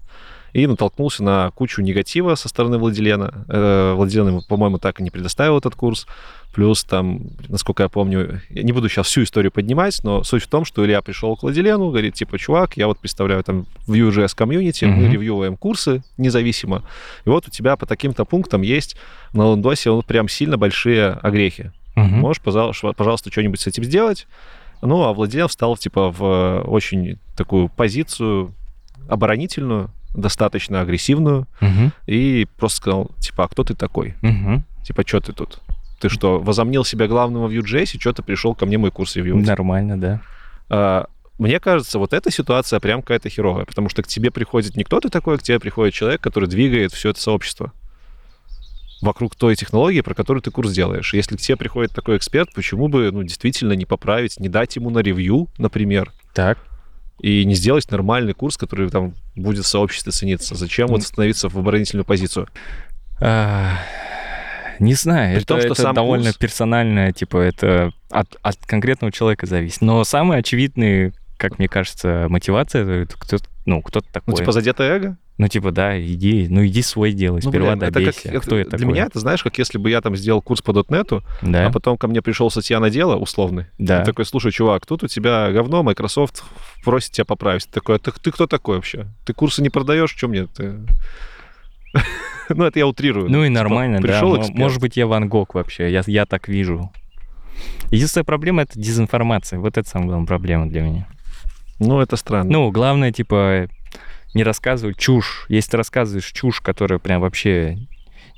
и 0.52 0.66
натолкнулся 0.66 1.22
на 1.22 1.50
кучу 1.52 1.80
негатива 1.82 2.34
со 2.34 2.48
стороны 2.48 2.78
Владилена. 2.78 3.44
Э, 3.48 3.94
Владилен 3.94 4.28
ему, 4.28 4.42
по-моему, 4.48 4.78
так 4.78 5.00
и 5.00 5.02
не 5.02 5.10
предоставил 5.10 5.58
этот 5.58 5.74
курс. 5.74 6.06
Плюс 6.54 6.84
там, 6.84 7.20
насколько 7.48 7.82
я 7.82 7.88
помню, 7.88 8.42
я 8.50 8.62
не 8.62 8.72
буду 8.72 8.90
сейчас 8.90 9.06
всю 9.06 9.22
историю 9.22 9.50
поднимать, 9.50 10.00
но 10.04 10.22
суть 10.22 10.42
в 10.42 10.48
том, 10.48 10.66
что 10.66 10.84
Илья 10.84 11.00
пришел 11.00 11.34
к 11.34 11.42
Владилену, 11.42 11.88
говорит, 11.88 12.12
типа, 12.12 12.38
чувак, 12.38 12.76
я 12.76 12.88
вот 12.88 12.98
представляю 12.98 13.42
там 13.42 13.64
Vue.js 13.88 14.34
комьюнити, 14.36 14.84
мы 14.84 15.04
Мгм. 15.04 15.12
ревьюем 15.12 15.56
курсы 15.56 16.02
независимо, 16.18 16.82
и 17.24 17.30
вот 17.30 17.48
у 17.48 17.50
тебя 17.50 17.76
по 17.76 17.86
таким-то 17.86 18.26
пунктам 18.26 18.60
есть 18.60 18.96
на 19.32 19.46
лондосе 19.46 19.90
вот 19.92 20.04
прям 20.04 20.28
сильно 20.28 20.58
большие 20.58 21.12
огрехи. 21.22 21.72
Можешь, 22.20 22.42
пожалуйста, 22.42 22.92
пожалуйста, 22.92 23.30
что-нибудь 23.32 23.60
с 23.60 23.66
этим 23.66 23.84
сделать? 23.84 24.26
Ну, 24.82 25.02
а 25.04 25.14
Владимир 25.14 25.48
встал, 25.48 25.78
типа, 25.78 26.10
в 26.10 26.64
очень 26.66 27.18
такую 27.34 27.70
позицию 27.70 28.52
оборонительную, 29.08 29.90
достаточно 30.14 30.80
агрессивную, 30.80 31.46
и 32.06 32.46
просто 32.56 32.76
сказал, 32.78 33.10
типа, 33.20 33.44
а 33.44 33.48
кто 33.48 33.64
ты 33.64 33.74
такой? 33.74 34.14
Типа, 34.84 35.02
что 35.06 35.20
ты 35.20 35.32
тут? 35.32 35.60
Ты 36.00 36.08
что, 36.08 36.40
возомнил 36.40 36.84
себя 36.84 37.06
главным 37.06 37.46
в 37.46 37.50
Vue.js, 37.52 37.94
и 37.94 38.00
что 38.00 38.12
ты 38.12 38.22
пришел 38.22 38.54
ко 38.54 38.66
мне 38.66 38.76
мой 38.78 38.90
курс 38.90 39.14
ревьювать? 39.16 39.46
Нормально, 39.46 40.00
да. 40.00 40.20
А, 40.68 41.06
Мне 41.38 41.60
кажется, 41.60 41.98
вот 41.98 42.12
эта 42.12 42.30
ситуация 42.32 42.80
прям 42.80 43.02
какая-то 43.02 43.28
херовая, 43.28 43.64
потому 43.64 43.88
что 43.88 44.02
к 44.02 44.08
тебе 44.08 44.30
приходит 44.30 44.76
не 44.76 44.84
кто-то 44.84 45.08
такой, 45.10 45.36
а 45.36 45.38
к 45.38 45.42
тебе 45.42 45.60
приходит 45.60 45.94
человек, 45.94 46.20
который 46.20 46.48
двигает 46.48 46.92
все 46.92 47.10
это 47.10 47.20
сообщество 47.20 47.72
вокруг 49.00 49.34
той 49.34 49.56
технологии, 49.56 50.00
про 50.00 50.14
которую 50.14 50.42
ты 50.42 50.50
курс 50.50 50.72
делаешь. 50.72 51.12
Если 51.14 51.36
к 51.36 51.40
тебе 51.40 51.56
приходит 51.56 51.92
такой 51.92 52.16
эксперт, 52.16 52.52
почему 52.54 52.88
бы, 52.88 53.10
ну, 53.10 53.22
действительно 53.24 53.72
не 53.72 53.84
поправить, 53.84 54.38
не 54.38 54.48
дать 54.48 54.76
ему 54.76 54.90
на 54.90 55.00
ревью, 55.00 55.48
например, 55.58 56.12
Так. 56.34 56.58
И 57.22 57.44
не 57.46 57.54
сделать 57.54 57.90
нормальный 57.90 58.34
курс, 58.34 58.56
который 58.58 58.90
там 58.90 59.14
будет 59.34 59.64
в 59.64 59.68
сообществе 59.68 60.12
цениться? 60.12 60.54
Зачем 60.54 60.88
вот 60.88 61.02
становиться 61.02 61.48
в 61.48 61.56
оборонительную 61.56 62.04
позицию? 62.04 62.48
А, 63.20 63.78
Не 64.80 64.94
знаю, 64.94 65.34
При 65.36 65.38
это, 65.42 65.46
том, 65.46 65.58
что 65.60 65.66
это 65.68 65.82
сам 65.82 65.94
довольно 65.94 66.26
курс- 66.26 66.36
персонально, 66.38 67.12
типа, 67.12 67.36
это 67.38 67.92
от, 68.10 68.36
от 68.42 68.56
конкретного 68.66 69.12
человека 69.12 69.46
зависит. 69.46 69.80
Но 69.80 70.02
самый 70.02 70.38
очевидный, 70.38 71.12
как 71.36 71.58
мне 71.58 71.68
кажется, 71.68 72.26
мотивация, 72.28 72.84
это 73.02 73.16
кто, 73.16 73.36
ну, 73.64 73.80
кто-то 73.80 74.06
такой. 74.12 74.32
Ну, 74.32 74.36
типа 74.36 74.50
задетое 74.52 74.96
эго? 74.96 75.16
Ну, 75.38 75.48
типа, 75.48 75.72
да, 75.72 75.98
иди, 76.00 76.46
ну, 76.50 76.64
иди 76.66 76.82
свой 76.82 77.12
делай, 77.12 77.40
Ну, 77.42 77.50
сперва 77.50 77.70
блин, 77.72 77.82
это 77.84 77.92
добейся. 77.92 78.30
как- 78.30 78.42
кто 78.42 78.56
это 78.56 78.70
Для 78.70 78.78
такой? 78.80 78.92
меня 78.92 79.06
это, 79.06 79.18
знаешь, 79.18 79.42
как 79.42 79.56
если 79.58 79.78
бы 79.78 79.88
я 79.90 80.00
там 80.02 80.14
сделал 80.14 80.42
курс 80.42 80.60
по 80.60 80.72
дотнету, 80.74 81.24
Да, 81.40 81.66
а 81.66 81.70
потом 81.72 81.96
ко 81.96 82.06
мне 82.06 82.20
пришел 82.22 82.50
Сатьяна 82.50 82.90
Дело, 82.90 83.16
условный, 83.16 83.66
да. 83.78 84.02
И 84.02 84.04
такой, 84.04 84.26
слушай, 84.26 84.52
чувак, 84.52 84.84
тут 84.86 85.02
у 85.04 85.08
тебя 85.08 85.50
говно, 85.50 85.82
Microsoft 85.82 86.44
просит 86.84 87.12
тебя 87.12 87.24
поправить. 87.24 87.64
Ты 87.66 87.72
такой, 87.72 87.96
а 87.96 87.98
ты, 87.98 88.12
ты 88.12 88.30
кто 88.30 88.46
такой 88.46 88.76
вообще? 88.76 89.06
Ты 89.24 89.32
курсы 89.32 89.62
не 89.62 89.70
продаешь? 89.70 90.10
Что 90.14 90.28
мне? 90.28 90.46
Ты... 90.46 90.74
ну, 92.50 92.64
это 92.64 92.78
я 92.78 92.86
утрирую. 92.86 93.30
Ну 93.30 93.44
и 93.44 93.48
Типа, 93.48 93.54
нормально, 93.62 94.00
да. 94.00 94.08
Пришел 94.08 94.30
Мо- 94.30 94.38
эксперт. 94.40 94.58
Может 94.58 94.80
быть, 94.80 94.96
я 94.96 95.06
Ван 95.06 95.28
Гог 95.28 95.54
вообще, 95.54 95.90
я, 95.90 96.02
я 96.06 96.26
так 96.26 96.48
вижу. 96.48 96.92
Единственная 97.90 98.24
проблема— 98.24 98.62
это 98.64 98.78
дезинформация. 98.78 99.58
Вот 99.58 99.76
это 99.78 99.88
самая 99.88 100.08
главная 100.08 100.26
проблема 100.26 100.68
для 100.68 100.82
меня. 100.82 101.06
Ну, 101.78 102.00
это 102.00 102.16
странно. 102.16 102.50
Ну, 102.50 102.70
главное, 102.70 103.12
типа, 103.12 103.68
не 104.34 104.44
рассказывать 104.44 104.96
чушь. 104.96 105.46
Если 105.48 105.72
ты 105.72 105.76
рассказываешь 105.76 106.30
чушь, 106.32 106.60
которая 106.60 106.98
прям 106.98 107.20
вообще 107.20 107.78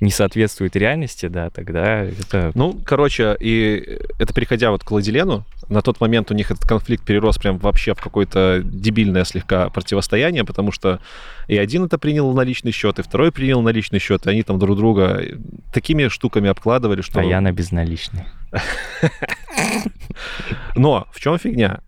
не 0.01 0.11
соответствует 0.11 0.77
реальности, 0.77 1.27
да, 1.27 1.51
тогда 1.51 2.03
это... 2.03 2.51
Ну, 2.55 2.79
короче, 2.85 3.37
и 3.39 4.01
это 4.19 4.35
переходя 4.35 4.71
вот 4.71 4.83
к 4.85 4.91
Владилену, 4.91 5.45
на 5.69 5.83
тот 5.83 6.01
момент 6.01 6.31
у 6.31 6.35
них 6.35 6.51
этот 6.51 6.67
конфликт 6.69 7.05
перерос 7.05 7.39
прям 7.39 7.59
вообще 7.59 7.95
в 7.95 8.01
какое-то 8.01 8.61
дебильное 8.63 9.25
слегка 9.25 9.71
противостояние, 9.71 10.45
потому 10.45 10.73
что 10.73 11.01
и 11.49 11.57
один 11.57 11.85
это 11.85 11.99
принял 11.99 12.33
на 12.33 12.43
личный 12.43 12.73
счет, 12.73 12.99
и 12.99 13.03
второй 13.03 13.33
принял 13.33 13.63
на 13.63 13.71
личный 13.71 13.99
счет, 13.99 14.27
и 14.27 14.31
они 14.31 14.43
там 14.43 14.59
друг 14.59 14.77
друга 14.77 15.23
такими 15.73 16.09
штуками 16.09 16.49
обкладывали, 16.51 17.01
что... 17.01 17.21
А 17.21 17.25
я 17.25 17.41
на 17.41 17.53
безналичный. 17.53 18.25
Но 20.77 21.07
в 21.13 21.21
чем 21.21 21.39
фигня? 21.39 21.81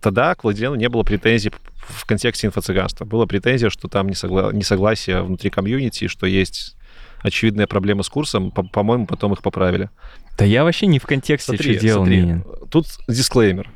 Тогда 0.00 0.34
к 0.34 0.44
Владилену 0.44 0.74
не 0.76 0.88
было 0.88 1.02
претензий 1.02 1.52
в 1.88 2.06
контексте 2.06 2.46
инфо-цыганства. 2.46 3.04
Была 3.04 3.26
претензия, 3.26 3.70
что 3.70 3.88
там 3.88 4.06
несогла- 4.08 4.52
несогласие 4.54 5.22
внутри 5.22 5.50
комьюнити, 5.50 6.06
что 6.08 6.26
есть 6.26 6.76
очевидная 7.22 7.66
проблема 7.66 8.02
с 8.02 8.08
курсом. 8.08 8.50
По- 8.50 8.62
По-моему, 8.62 9.06
потом 9.06 9.32
их 9.32 9.42
поправили. 9.42 9.90
Да 10.38 10.44
я 10.44 10.64
вообще 10.64 10.86
не 10.86 10.98
в 10.98 11.04
контексте, 11.06 11.52
Смотри, 11.52 11.74
что 11.74 11.82
делал 11.82 12.04
смотри, 12.04 12.20
Минин. 12.22 12.44
Тут 12.70 12.86
дисклеймер. 13.08 13.68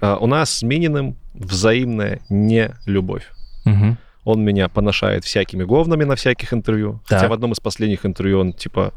А, 0.00 0.16
У 0.16 0.26
нас 0.26 0.50
с 0.50 0.62
Мининым 0.62 1.16
взаимная 1.34 2.20
не 2.28 2.74
любовь. 2.86 3.30
Мгм. 3.64 3.98
Он 4.24 4.44
меня 4.44 4.68
поношает 4.68 5.24
всякими 5.24 5.62
говнами 5.64 6.04
на 6.04 6.16
всяких 6.16 6.52
интервью. 6.52 7.00
Хотя 7.04 7.20
Так. 7.22 7.30
в 7.30 7.32
одном 7.32 7.52
из 7.52 7.60
последних 7.60 8.04
интервью 8.04 8.40
он, 8.40 8.52
типа, 8.52 8.92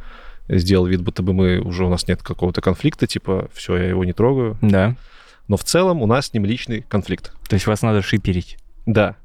сделал 0.49 0.86
вид, 0.86 1.01
будто 1.01 1.21
бы 1.24 1.34
мы 1.34 1.59
уже 1.59 1.86
у 1.86 1.89
нас 1.89 2.07
нет 2.07 2.21
какого-то 2.24 2.61
конфликта, 2.61 3.07
типа, 3.07 3.47
все, 3.53 3.78
я 3.78 3.89
его 3.89 4.03
не 4.05 4.13
трогаю. 4.13 4.57
Да. 4.61 4.95
Но 5.47 5.57
в 5.57 5.63
целом 5.63 6.01
у 6.01 6.07
нас 6.07 6.27
с 6.27 6.33
ним 6.33 6.45
личный 6.45 6.81
конфликт. 6.81 7.33
То 7.47 7.55
есть 7.55 7.67
вас 7.67 7.81
надо 7.81 8.01
шиперить. 8.01 8.57
Да. 8.85 9.15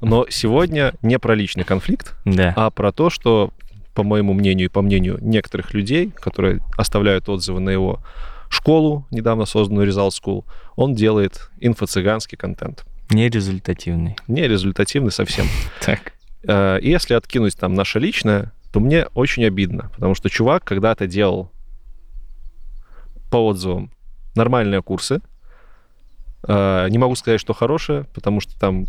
Но 0.00 0.26
сегодня 0.30 0.94
не 1.02 1.18
про 1.18 1.34
личный 1.34 1.64
конфликт, 1.64 2.14
Да. 2.24 2.52
а 2.56 2.70
про 2.70 2.92
то, 2.92 3.10
что, 3.10 3.52
по 3.94 4.02
моему 4.02 4.32
мнению 4.32 4.66
и 4.66 4.70
по 4.70 4.82
мнению 4.82 5.18
некоторых 5.20 5.74
людей, 5.74 6.10
которые 6.10 6.60
оставляют 6.76 7.28
отзывы 7.28 7.60
на 7.60 7.70
его 7.70 8.00
школу, 8.48 9.06
недавно 9.10 9.44
созданную 9.44 9.88
Result 9.88 10.10
School, 10.10 10.44
он 10.76 10.94
делает 10.94 11.50
инфо-цыганский 11.60 12.36
контент. 12.36 12.84
Нерезультативный. 13.10 14.16
Не 14.28 14.48
результативный 14.48 15.12
совсем. 15.12 15.46
Так. 15.80 16.14
Э, 16.46 16.78
и 16.80 16.88
Если 16.90 17.14
откинуть 17.14 17.56
там 17.58 17.74
наше 17.74 17.98
личное, 17.98 18.52
то 18.72 18.80
мне 18.80 19.06
очень 19.14 19.44
обидно, 19.44 19.90
потому 19.94 20.14
что 20.14 20.30
чувак 20.30 20.64
когда-то 20.64 21.06
делал 21.06 21.50
по 23.30 23.36
отзывам 23.46 23.90
нормальные 24.34 24.82
курсы. 24.82 25.20
Э, 26.46 26.88
Не 26.90 26.98
могу 26.98 27.14
сказать, 27.16 27.40
что 27.40 27.54
хорошие, 27.54 28.04
потому 28.14 28.40
что 28.40 28.58
там 28.58 28.86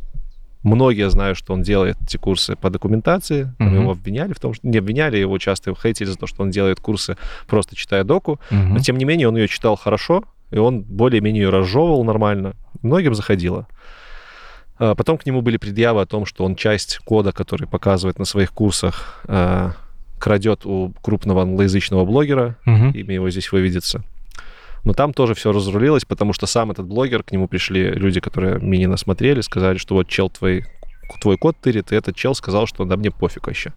многие 0.64 1.10
знают, 1.10 1.38
что 1.38 1.54
он 1.54 1.62
делает 1.62 1.98
эти 2.02 2.18
курсы 2.18 2.56
по 2.56 2.70
документации. 2.70 3.54
Там 3.58 3.68
Мгм. 3.68 3.82
Его 3.82 3.92
обвиняли 3.92 4.34
в 4.34 4.40
том, 4.40 4.54
что... 4.54 4.68
Не 4.68 4.80
обвиняли, 4.80 5.18
его 5.18 5.38
часто 5.38 5.74
хейтили 5.76 6.08
за 6.08 6.18
то, 6.18 6.28
что 6.28 6.44
он 6.44 6.50
делает 6.50 6.80
курсы 6.80 7.18
просто 7.48 7.76
читая 7.76 8.04
доку. 8.04 8.40
Мгм. 8.52 8.74
Но 8.74 8.80
тем 8.80 8.98
не 8.98 9.06
менее 9.06 9.28
он 9.28 9.38
ее 9.38 9.48
читал 9.48 9.76
хорошо, 9.76 10.24
и 10.52 10.58
он 10.58 10.82
более-менее 10.82 11.44
ее 11.44 11.50
разжевывал 11.50 12.04
нормально. 12.04 12.54
Многим 12.82 13.16
заходило. 13.16 13.68
А 14.78 14.96
Потом 14.96 15.18
к 15.18 15.26
нему 15.26 15.42
были 15.42 15.58
предъявы 15.58 16.02
о 16.02 16.06
том, 16.06 16.26
что 16.26 16.44
он 16.44 16.56
часть 16.56 17.00
кода, 17.06 17.32
который 17.32 17.68
показывает 17.68 18.20
на 18.20 18.26
своих 18.26 18.52
курсах, 18.52 19.24
э, 19.28 19.72
крадет 20.20 20.66
у 20.66 20.94
крупного 21.02 21.44
англоязычного 21.44 22.04
блогера. 22.06 22.58
Мгм. 22.66 22.90
Имя 22.92 23.16
его 23.16 23.30
здесь 23.30 23.52
выведется. 23.52 24.04
Но 24.86 24.94
там 24.94 25.14
тоже 25.14 25.34
все 25.34 25.52
разрулилось, 25.52 26.06
потому 26.06 26.32
что 26.32 26.46
сам 26.46 26.72
этот 26.72 26.86
блогер, 26.86 27.24
к 27.24 27.32
нему 27.32 27.48
пришли 27.48 27.90
люди, 27.90 28.20
которые 28.20 28.60
Минина 28.60 28.98
смотрели, 28.98 29.42
сказали, 29.42 29.78
что 29.78 29.96
вот 29.96 30.08
чел 30.08 30.30
твой, 30.30 30.66
твой 31.22 31.38
код 31.38 31.58
тырит, 31.60 31.92
и 31.92 31.96
этот 31.96 32.16
чел 32.16 32.36
сказал, 32.36 32.68
что 32.68 32.86
да 32.86 32.96
мне 32.96 33.10
пофиг 33.12 33.48
вообще. 33.48 33.74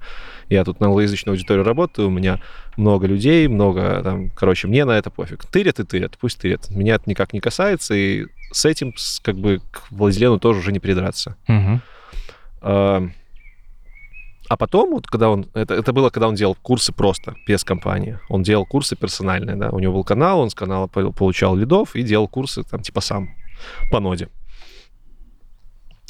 Я 0.50 0.64
тут 0.64 0.80
на 0.80 0.86
англоязычной 0.86 1.32
аудитории 1.32 1.62
работаю, 1.62 2.08
у 2.08 2.10
меня 2.10 2.40
много 2.76 3.06
людей, 3.06 3.48
много 3.48 4.02
там, 4.04 4.30
короче, 4.30 4.68
мне 4.68 4.84
на 4.84 4.92
это 4.98 5.10
пофиг. 5.10 5.44
Тырят 5.46 5.80
и 5.80 5.84
тырят, 5.84 6.18
пусть 6.20 6.40
тырят. 6.40 6.70
Меня 6.70 6.96
это 6.96 7.08
никак 7.08 7.32
не 7.32 7.40
касается, 7.40 7.94
и 7.94 8.26
с 8.52 8.66
этим 8.66 8.94
как 9.22 9.36
бы 9.36 9.60
к 9.70 9.90
Владилену 9.90 10.38
тоже 10.38 10.60
уже 10.60 10.72
не 10.72 10.78
придраться. 10.78 11.36
Мгм. 11.46 11.80
А 12.60 13.08
а 14.48 14.56
потом, 14.56 14.90
вот 14.90 15.06
когда 15.06 15.30
он, 15.30 15.46
это, 15.54 15.74
это 15.74 15.92
было, 15.92 16.10
когда 16.10 16.28
он 16.28 16.34
делал 16.34 16.56
курсы 16.60 16.92
просто, 16.92 17.34
без 17.46 17.64
компании. 17.64 18.18
Он 18.28 18.42
делал 18.42 18.64
курсы 18.66 18.96
персональные, 18.96 19.56
да. 19.56 19.70
У 19.70 19.78
него 19.78 19.94
был 19.94 20.04
канал, 20.04 20.40
он 20.40 20.50
с 20.50 20.54
канала 20.54 20.86
по- 20.86 21.12
получал 21.12 21.56
лидов 21.56 21.94
и 21.94 22.02
делал 22.02 22.28
курсы 22.28 22.62
там 22.62 22.80
типа 22.80 23.00
сам, 23.00 23.30
по 23.90 24.00
ноде. 24.00 24.28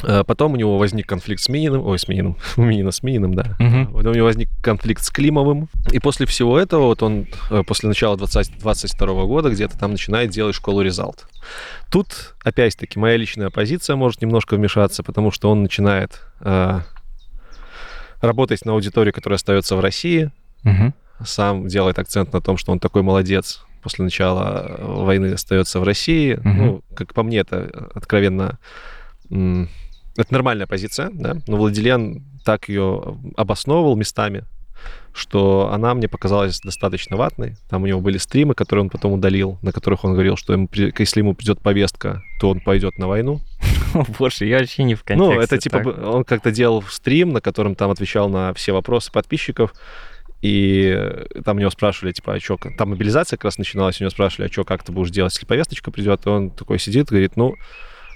А 0.04 0.22
Потом 0.22 0.52
у 0.52 0.56
него 0.56 0.78
возник 0.78 1.08
конфликт 1.08 1.42
с 1.42 1.48
Мининым, 1.48 1.84
ой, 1.84 1.98
с 1.98 2.06
Мининым, 2.06 2.36
у 2.56 2.62
Минина 2.62 2.92
с 2.92 3.02
Мининым, 3.02 3.34
да. 3.34 3.56
Мгм. 3.58 3.86
Вот 3.92 4.06
у 4.06 4.12
него 4.12 4.26
возник 4.26 4.48
конфликт 4.62 5.02
с 5.02 5.10
Климовым. 5.10 5.68
И 5.90 5.98
после 5.98 6.26
всего 6.26 6.58
этого, 6.58 6.84
вот 6.84 7.02
он 7.02 7.26
э, 7.50 7.62
после 7.66 7.88
начала 7.88 8.16
2022 8.16 9.24
года 9.24 9.50
где-то 9.50 9.76
там 9.76 9.92
начинает 9.92 10.30
делать 10.30 10.54
школу 10.54 10.84
Result. 10.84 11.24
Тут, 11.90 12.36
опять-таки, 12.44 12.98
моя 12.98 13.16
личная 13.16 13.50
позиция 13.50 13.96
может 13.96 14.22
немножко 14.22 14.54
вмешаться, 14.54 15.02
потому 15.02 15.32
что 15.32 15.50
он 15.50 15.62
начинает 15.62 16.20
э, 16.40 16.80
работать 18.20 18.64
на 18.64 18.72
аудиторию, 18.72 19.12
которая 19.14 19.36
остается 19.36 19.76
в 19.76 19.80
России, 19.80 20.30
Мгм. 20.64 20.92
сам 21.24 21.68
делает 21.68 21.98
акцент 21.98 22.32
на 22.32 22.40
том, 22.40 22.56
что 22.56 22.72
он 22.72 22.80
такой 22.80 23.02
молодец, 23.02 23.64
после 23.82 24.04
начала 24.04 24.66
э, 24.78 24.84
войны 24.84 25.32
остается 25.32 25.78
в 25.80 25.84
России. 25.84 26.34
Мгм. 26.34 26.56
Ну, 26.56 26.82
как 26.94 27.14
по 27.14 27.22
мне, 27.22 27.38
это 27.38 27.90
откровенно... 27.94 28.58
Это 29.30 30.32
нормальная 30.32 30.66
позиция, 30.66 31.10
да, 31.12 31.36
но 31.46 31.56
Владилен 31.56 32.24
так 32.44 32.68
ее 32.68 33.16
обосновывал 33.36 33.94
местами, 33.94 34.44
что 35.12 35.70
она 35.72 35.94
мне 35.94 36.08
показалась 36.08 36.60
достаточно 36.60 37.16
ватной. 37.16 37.56
Там 37.68 37.82
у 37.82 37.86
него 37.86 38.00
были 38.00 38.18
стримы, 38.18 38.54
которые 38.54 38.84
он 38.84 38.90
потом 38.90 39.12
удалил, 39.12 39.58
на 39.62 39.70
которых 39.70 40.04
он 40.04 40.14
говорил, 40.14 40.36
что 40.36 40.52
ему, 40.54 40.68
если 40.72 41.20
ему 41.20 41.34
придет 41.34 41.60
повестка, 41.60 42.22
то 42.40 42.50
он 42.50 42.60
пойдет 42.60 42.98
на 42.98 43.06
войну. 43.06 43.40
Боже, 44.18 44.46
я 44.46 44.58
вообще 44.58 44.84
не 44.84 44.94
в 44.94 45.04
контексте. 45.04 45.34
Ну, 45.34 45.40
это 45.40 45.58
типа, 45.58 45.82
так. 45.82 45.98
он 46.06 46.24
как-то 46.24 46.50
делал 46.50 46.82
стрим, 46.82 47.32
на 47.32 47.40
котором 47.40 47.74
там 47.74 47.90
отвечал 47.90 48.28
на 48.28 48.54
все 48.54 48.72
вопросы 48.72 49.10
подписчиков, 49.12 49.72
и 50.40 50.94
э, 50.96 51.42
там 51.44 51.56
у 51.56 51.60
него 51.60 51.70
спрашивали, 51.70 52.12
типа, 52.12 52.34
а 52.34 52.40
что, 52.40 52.58
там 52.76 52.90
мобилизация 52.90 53.36
как 53.36 53.44
раз 53.44 53.58
начиналась, 53.58 54.00
у 54.00 54.04
него 54.04 54.10
спрашивали, 54.10 54.48
а 54.48 54.52
что, 54.52 54.64
как 54.64 54.84
ты 54.84 54.92
будешь 54.92 55.10
делать, 55.10 55.32
если 55.34 55.46
повесточка 55.46 55.90
придет, 55.90 56.26
и 56.26 56.28
он 56.28 56.50
такой 56.50 56.78
сидит, 56.78 57.08
говорит, 57.08 57.36
ну, 57.36 57.54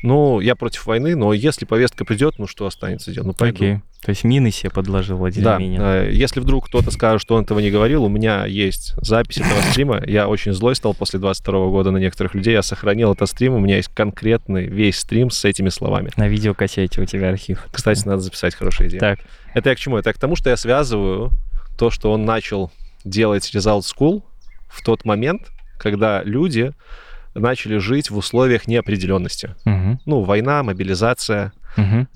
ну, 0.03 0.41
я 0.41 0.57
против 0.57 0.87
войны, 0.87 1.15
но 1.15 1.33
если 1.33 1.65
повестка 1.65 2.05
придет, 2.05 2.39
ну, 2.39 2.47
что 2.47 2.67
останется 2.67 3.13
делать? 3.13 3.27
Ну, 3.29 3.33
пойду. 3.35 3.57
Окей. 3.57 3.81
То 4.05 4.11
есть 4.11 4.25
мины 4.25 4.51
себе 4.51 4.71
подложил 4.71 5.17
Владимир 5.17 5.45
Да, 5.45 5.59
Минин. 5.59 5.81
э, 5.81 6.11
если 6.13 6.41
вдруг 6.41 6.67
кто-то 6.67 6.91
скажет, 6.91 7.23
что 7.23 7.37
он 7.37 7.45
этого 7.45 7.61
не 7.61 7.71
говорил, 7.71 8.03
у 8.05 8.09
меня 8.09 8.45
есть 8.47 8.95
запись 9.01 9.39
этого 9.39 9.61
стрима. 9.71 10.03
Я 10.05 10.27
очень 10.29 10.53
злой 10.53 10.75
стал 10.75 10.93
после 10.93 11.21
22 11.21 11.69
года 11.69 11.93
на 11.93 11.99
некоторых 11.99 12.35
людей. 12.35 12.53
Я 12.53 12.63
сохранил 12.63 13.13
этот 13.13 13.29
стрим, 13.29 13.55
у 13.55 13.61
меня 13.61 13.77
есть 13.77 13.91
конкретный 13.95 14.67
весь 14.67 14.99
стрим 14.99 15.31
с 15.31 15.45
этими 15.45 15.69
словами. 15.69 16.11
На 16.17 16.27
видеокассете 16.27 17.01
у 17.01 17.05
тебя 17.05 17.29
архив. 17.29 17.65
Кстати, 17.71 18.05
надо 18.07 18.23
записать 18.23 18.57
хорошая 18.57 18.89
идея. 18.89 18.99
Так. 19.01 19.21
Это 19.55 19.69
я 19.71 19.77
к 19.77 19.79
чему? 19.79 19.97
Это 19.99 20.11
я 20.11 20.15
к 20.15 20.19
тому, 20.19 20.35
что 20.35 20.51
я 20.51 20.57
связываю 20.57 21.31
то, 21.79 21.91
что 21.91 22.11
он 22.11 22.25
начал 22.25 22.73
делать 23.05 23.55
Result 23.55 23.83
School 23.83 24.23
в 24.69 24.83
тот 24.83 25.05
момент, 25.05 25.43
когда 25.79 26.23
люди 26.25 26.73
начали 27.35 27.79
жить 27.79 28.11
в 28.11 28.17
условиях 28.17 28.67
неопределенности. 28.67 29.55
Мгм. 29.65 30.01
Ну, 30.07 30.23
война, 30.23 30.63
мобилизация, 30.63 31.53
Мгм. 31.77 32.07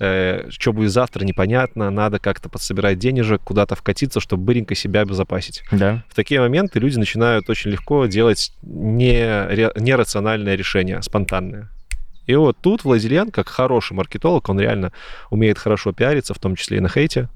что 0.51 0.71
будет 0.73 0.91
завтра, 0.91 1.25
непонятно, 1.25 1.89
надо 1.89 2.19
как-то 2.19 2.47
подсобирать 2.47 2.99
денежек, 2.99 3.41
куда-то 3.41 3.75
вкатиться, 3.75 4.19
чтобы 4.19 4.43
быренько 4.43 4.75
себя 4.75 5.01
обезопасить. 5.01 5.63
Да. 5.71 6.03
В 6.09 6.13
такие 6.15 6.39
моменты 6.39 6.79
люди 6.79 6.99
начинают 6.99 7.49
очень 7.49 7.71
легко 7.71 8.05
делать 8.05 8.53
нере- 8.63 9.71
нерациональные 9.79 10.55
решения, 10.55 11.01
спонтанные. 11.01 11.69
И 12.27 12.35
вот 12.35 12.57
тут 12.61 12.83
Владилен, 12.83 13.31
как 13.31 13.47
хороший 13.47 13.93
маркетолог, 13.93 14.47
он 14.49 14.59
реально 14.59 14.91
умеет 15.31 15.57
хорошо 15.57 15.91
пиариться, 15.93 16.33
в 16.35 16.39
том 16.39 16.55
числе 16.55 16.77
и 16.77 16.81
на 16.81 16.89
хейте, 16.89 17.29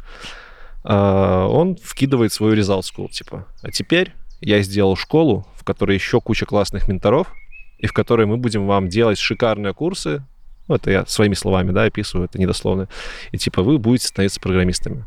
а, 0.83 1.47
он 1.47 1.77
вкидывает 1.81 2.33
свою 2.33 2.55
Result 2.55 2.81
School, 2.81 3.09
типа, 3.09 3.47
а 3.63 3.71
теперь 3.71 4.13
я 4.41 4.61
сделал 4.63 4.95
школу, 4.95 5.47
в 5.55 5.63
которой 5.63 5.95
еще 5.95 6.19
куча 6.19 6.45
классных 6.45 6.87
менторов, 6.87 7.33
и 7.81 7.87
в 7.87 7.93
которой 7.93 8.25
мы 8.25 8.37
будем 8.37 8.67
вам 8.67 8.87
делать 8.87 9.17
шикарные 9.17 9.73
курсы, 9.73 10.23
ну, 10.67 10.75
это 10.75 10.91
я 10.91 11.05
своими 11.05 11.33
словами, 11.33 11.71
да, 11.71 11.83
описываю, 11.83 12.25
это 12.25 12.39
недословно, 12.39 12.87
и 13.31 13.37
типа 13.37 13.63
вы 13.63 13.77
будете 13.77 14.07
становиться 14.07 14.39
программистами. 14.39 15.05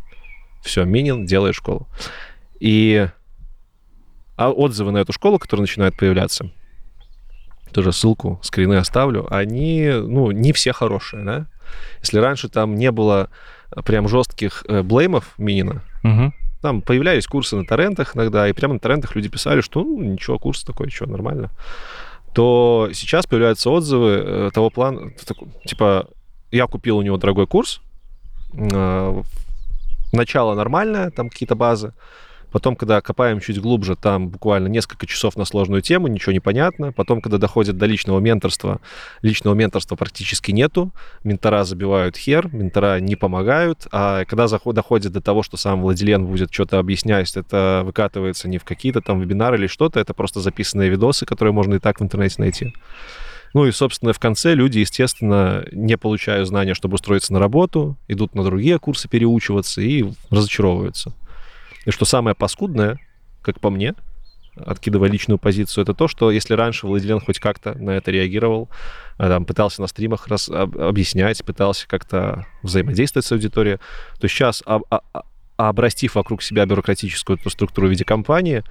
Все, 0.62 0.84
Минин 0.84 1.24
делает 1.24 1.54
школу. 1.54 1.86
И 2.58 3.08
а 4.36 4.50
отзывы 4.50 4.90
на 4.90 4.98
эту 4.98 5.12
школу, 5.12 5.38
которые 5.38 5.62
начинают 5.62 5.96
появляться, 5.96 6.50
тоже 7.72 7.92
ссылку, 7.92 8.40
скрины 8.42 8.74
оставлю, 8.74 9.32
они, 9.32 9.90
ну, 9.92 10.32
не 10.32 10.52
все 10.52 10.72
хорошие, 10.72 11.24
да. 11.24 11.46
Если 12.00 12.18
раньше 12.18 12.48
там 12.48 12.74
не 12.74 12.90
было 12.90 13.30
прям 13.84 14.08
жестких 14.08 14.64
э, 14.68 14.82
блеймов 14.82 15.34
Минина, 15.38 15.82
Мгм. 16.02 16.34
Там 16.60 16.80
появлялись 16.80 17.26
курсы 17.26 17.56
на 17.56 17.66
торрентах 17.66 18.16
иногда, 18.16 18.48
и 18.48 18.52
прямо 18.52 18.74
на 18.74 18.80
торрентах 18.80 19.14
люди 19.16 19.28
писали, 19.28 19.60
что 19.60 19.82
ну, 19.82 20.02
ничего, 20.02 20.38
курс 20.38 20.64
такой, 20.64 20.88
что, 20.90 21.06
нормально. 21.06 21.50
То 22.34 22.90
сейчас 22.92 23.26
появляются 23.26 23.70
отзывы 23.70 24.10
э, 24.10 24.50
того 24.52 24.70
плана, 24.70 25.12
типа, 25.64 26.08
я 26.50 26.66
купил 26.66 26.98
у 26.98 27.02
него 27.02 27.16
дорогой 27.16 27.46
курс, 27.46 27.80
э, 28.52 29.22
начало 30.12 30.54
нормальное, 30.54 31.10
там 31.10 31.30
какие-то 31.30 31.54
базы, 31.54 31.94
Потом, 32.54 32.76
когда 32.76 33.00
копаем 33.00 33.40
чуть 33.40 33.60
глубже, 33.60 33.96
там 33.96 34.28
буквально 34.28 34.68
несколько 34.68 35.08
часов 35.08 35.34
на 35.36 35.44
сложную 35.44 35.82
тему, 35.82 36.06
ничего 36.06 36.30
не 36.30 36.38
понятно. 36.38 36.92
Потом, 36.92 37.20
когда 37.20 37.36
доходит 37.36 37.76
до 37.78 37.86
личного 37.86 38.20
менторства, 38.20 38.80
личного 39.22 39.54
менторства 39.54 39.96
практически 39.96 40.52
нету. 40.52 40.92
Ментора 41.24 41.64
забивают 41.64 42.16
хер, 42.16 42.48
ментора 42.54 43.00
не 43.00 43.16
помогают. 43.16 43.88
А 43.90 44.24
когда 44.24 44.46
доходит 44.46 45.10
до 45.10 45.20
того, 45.20 45.42
что 45.42 45.56
сам 45.56 45.82
владелен 45.82 46.26
будет 46.26 46.54
что-то 46.54 46.78
объяснять, 46.78 47.36
это 47.36 47.82
выкатывается 47.84 48.48
не 48.48 48.58
в 48.58 48.64
какие-то 48.64 49.00
там 49.00 49.18
вебинары 49.18 49.56
или 49.56 49.66
что-то, 49.66 49.98
это 49.98 50.14
просто 50.14 50.38
записанные 50.38 50.90
видосы, 50.90 51.26
которые 51.26 51.52
можно 51.52 51.74
и 51.74 51.78
так 51.80 51.98
в 51.98 52.04
интернете 52.04 52.36
найти. 52.38 52.72
Ну 53.52 53.66
и, 53.66 53.72
собственно, 53.72 54.12
в 54.12 54.20
конце 54.20 54.54
люди, 54.54 54.78
естественно, 54.78 55.64
не 55.72 55.96
получая 55.96 56.44
знания, 56.44 56.74
чтобы 56.74 56.94
устроиться 56.94 57.32
на 57.32 57.40
работу, 57.40 57.96
идут 58.06 58.36
на 58.36 58.44
другие 58.44 58.78
курсы 58.78 59.08
переучиваться 59.08 59.80
и 59.80 60.04
разочаровываются. 60.30 61.12
И 61.84 61.90
что 61.90 62.04
самое 62.04 62.34
паскудное, 62.34 62.98
как 63.42 63.60
по 63.60 63.70
мне, 63.70 63.94
откидывая 64.56 65.10
личную 65.10 65.38
позицию, 65.38 65.82
это 65.82 65.94
то, 65.94 66.08
что 66.08 66.30
если 66.30 66.54
раньше 66.54 66.86
Владилен 66.86 67.20
хоть 67.20 67.40
как-то 67.40 67.74
на 67.74 67.90
это 67.90 68.10
реагировал, 68.10 68.68
а, 69.18 69.28
там, 69.28 69.44
пытался 69.44 69.80
на 69.80 69.86
стримах 69.88 70.28
раз, 70.28 70.48
об- 70.48 70.78
объяснять, 70.78 71.44
пытался 71.44 71.88
как-то 71.88 72.46
взаимодействовать 72.62 73.26
с 73.26 73.32
аудиторией, 73.32 73.78
то 74.20 74.28
сейчас, 74.28 74.62
об- 74.64 74.84
а- 74.90 75.00
а- 75.12 75.22
обрастив 75.56 76.14
вокруг 76.16 76.42
себя 76.42 76.66
бюрократическую 76.66 77.38
структуру 77.46 77.88
в 77.88 77.90
виде 77.90 78.04
компании, 78.04 78.58
э, 78.58 78.62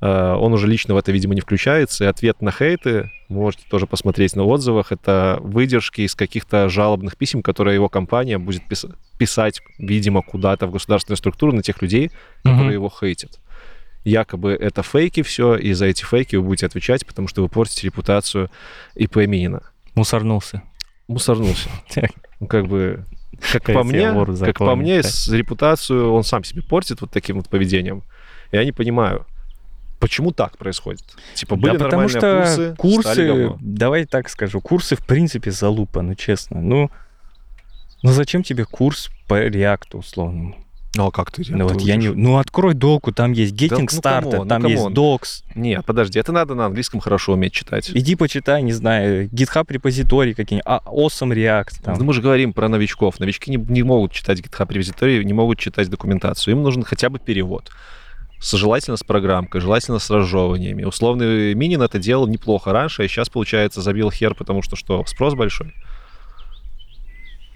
он 0.00 0.52
уже 0.52 0.66
лично 0.66 0.94
в 0.94 0.96
это, 0.96 1.12
видимо, 1.12 1.34
не 1.34 1.40
включается. 1.40 2.04
И 2.04 2.06
ответ 2.06 2.40
на 2.40 2.50
хейты, 2.50 3.10
можете 3.28 3.64
тоже 3.70 3.86
посмотреть 3.86 4.34
на 4.36 4.44
отзывах, 4.44 4.92
это 4.92 5.38
выдержки 5.42 6.00
из 6.02 6.14
каких-то 6.14 6.68
жалобных 6.68 7.16
писем, 7.16 7.42
которые 7.42 7.74
его 7.74 7.88
компания 7.88 8.38
будет 8.38 8.62
пис- 8.68 8.94
писать, 9.18 9.60
видимо, 9.78 10.22
куда-то 10.22 10.66
в 10.66 10.70
государственную 10.72 11.16
структуру 11.18 11.52
на 11.52 11.62
тех 11.62 11.80
людей, 11.82 12.10
которые 12.42 12.64
Мгм. 12.64 12.72
его 12.72 12.90
хейтят. 12.90 13.38
Якобы 14.04 14.52
это 14.52 14.82
фейки 14.82 15.22
все, 15.22 15.56
и 15.56 15.74
за 15.74 15.84
эти 15.86 16.02
фейки 16.04 16.34
вы 16.36 16.42
будете 16.42 16.64
отвечать, 16.66 17.06
потому 17.06 17.28
что 17.28 17.42
вы 17.42 17.48
портите 17.48 17.86
репутацию 17.86 18.50
ИП 18.94 19.16
Минина. 19.16 19.62
Мусорнулся. 19.94 20.62
Мусорнулся. 21.06 21.68
Ну, 22.40 22.46
как 22.46 22.66
бы, 22.68 23.04
как 23.52 23.64
по 23.64 23.84
мне, 23.84 24.10
как 24.40 24.56
по 24.56 24.74
мне, 24.74 25.02
репутацию 25.02 26.10
он 26.12 26.24
сам 26.24 26.44
себе 26.44 26.62
портит 26.62 27.02
вот 27.02 27.10
таким 27.10 27.36
вот 27.36 27.50
поведением. 27.50 28.02
Я 28.52 28.64
не 28.64 28.72
понимаю, 28.72 29.26
почему 30.00 30.32
так 30.32 30.58
происходит. 30.58 31.04
Типа, 31.34 31.54
были 31.54 31.76
да 31.76 31.84
потому 31.84 32.08
что 32.08 32.74
курсы, 32.76 32.76
курсы, 32.76 33.52
давай 33.60 34.06
так 34.06 34.28
скажу, 34.28 34.60
курсы 34.60 34.96
в 34.96 35.06
принципе 35.06 35.52
залупа, 35.52 36.02
ну 36.02 36.14
честно. 36.14 36.60
Ну, 36.60 36.90
ну 38.02 38.12
зачем 38.12 38.42
тебе 38.42 38.64
курс 38.64 39.10
по 39.28 39.40
реакту 39.40 39.98
условному? 39.98 40.56
Ну, 40.96 41.06
а 41.06 41.12
как 41.12 41.30
ты 41.30 41.44
Ну, 41.48 41.68
вот 41.68 41.80
я 41.82 41.94
не... 41.94 42.08
Ну, 42.08 42.38
открой 42.38 42.74
доку, 42.74 43.12
там 43.12 43.30
есть 43.30 43.54
Getting 43.54 43.88
ну, 43.92 44.00
Started, 44.00 44.30
come 44.30 44.35
on, 44.35 44.38
ну, 44.38 44.46
там 44.46 44.64
есть 44.64 44.82
come 44.82 44.89
on. 44.89 44.94
Docs. 44.94 45.44
Нет, 45.54 45.84
подожди, 45.86 46.18
это 46.18 46.32
надо 46.32 46.56
на 46.56 46.66
английском 46.66 46.98
хорошо 46.98 47.34
уметь 47.34 47.52
читать. 47.52 47.90
Иди 47.94 48.16
почитай, 48.16 48.60
не 48.62 48.72
знаю, 48.72 49.28
GitHub 49.28 49.66
репозиторий 49.68 50.34
какие-нибудь, 50.34 50.66
а, 50.66 50.82
Awesome 50.86 51.32
React. 51.32 51.84
Там. 51.84 51.96
Ну, 51.96 52.04
мы 52.04 52.12
же 52.12 52.20
говорим 52.20 52.52
про 52.52 52.68
новичков. 52.68 53.20
Новички 53.20 53.52
не, 53.52 53.56
не 53.56 53.84
могут 53.84 54.10
читать 54.10 54.40
GitHub 54.40 54.66
репозитории, 54.68 55.22
не 55.22 55.32
могут 55.32 55.60
читать 55.60 55.88
документацию. 55.88 56.56
Им 56.56 56.62
нужен 56.62 56.82
хотя 56.82 57.08
бы 57.08 57.20
перевод. 57.20 57.70
С- 58.40 58.56
Желательно 58.56 58.96
с 58.96 59.02
программкой, 59.04 59.60
желательно 59.60 59.98
с 59.98 60.08
разжеваниями. 60.10 60.84
Условный 60.84 61.54
Минин 61.54 61.82
это 61.82 61.98
делал 61.98 62.26
неплохо 62.26 62.72
раньше, 62.72 63.02
а 63.04 63.08
сейчас, 63.08 63.28
получается, 63.28 63.82
забил 63.82 64.10
хер, 64.10 64.34
потому 64.34 64.62
что 64.62 64.76
что, 64.76 65.04
спрос 65.06 65.34
большой? 65.34 65.74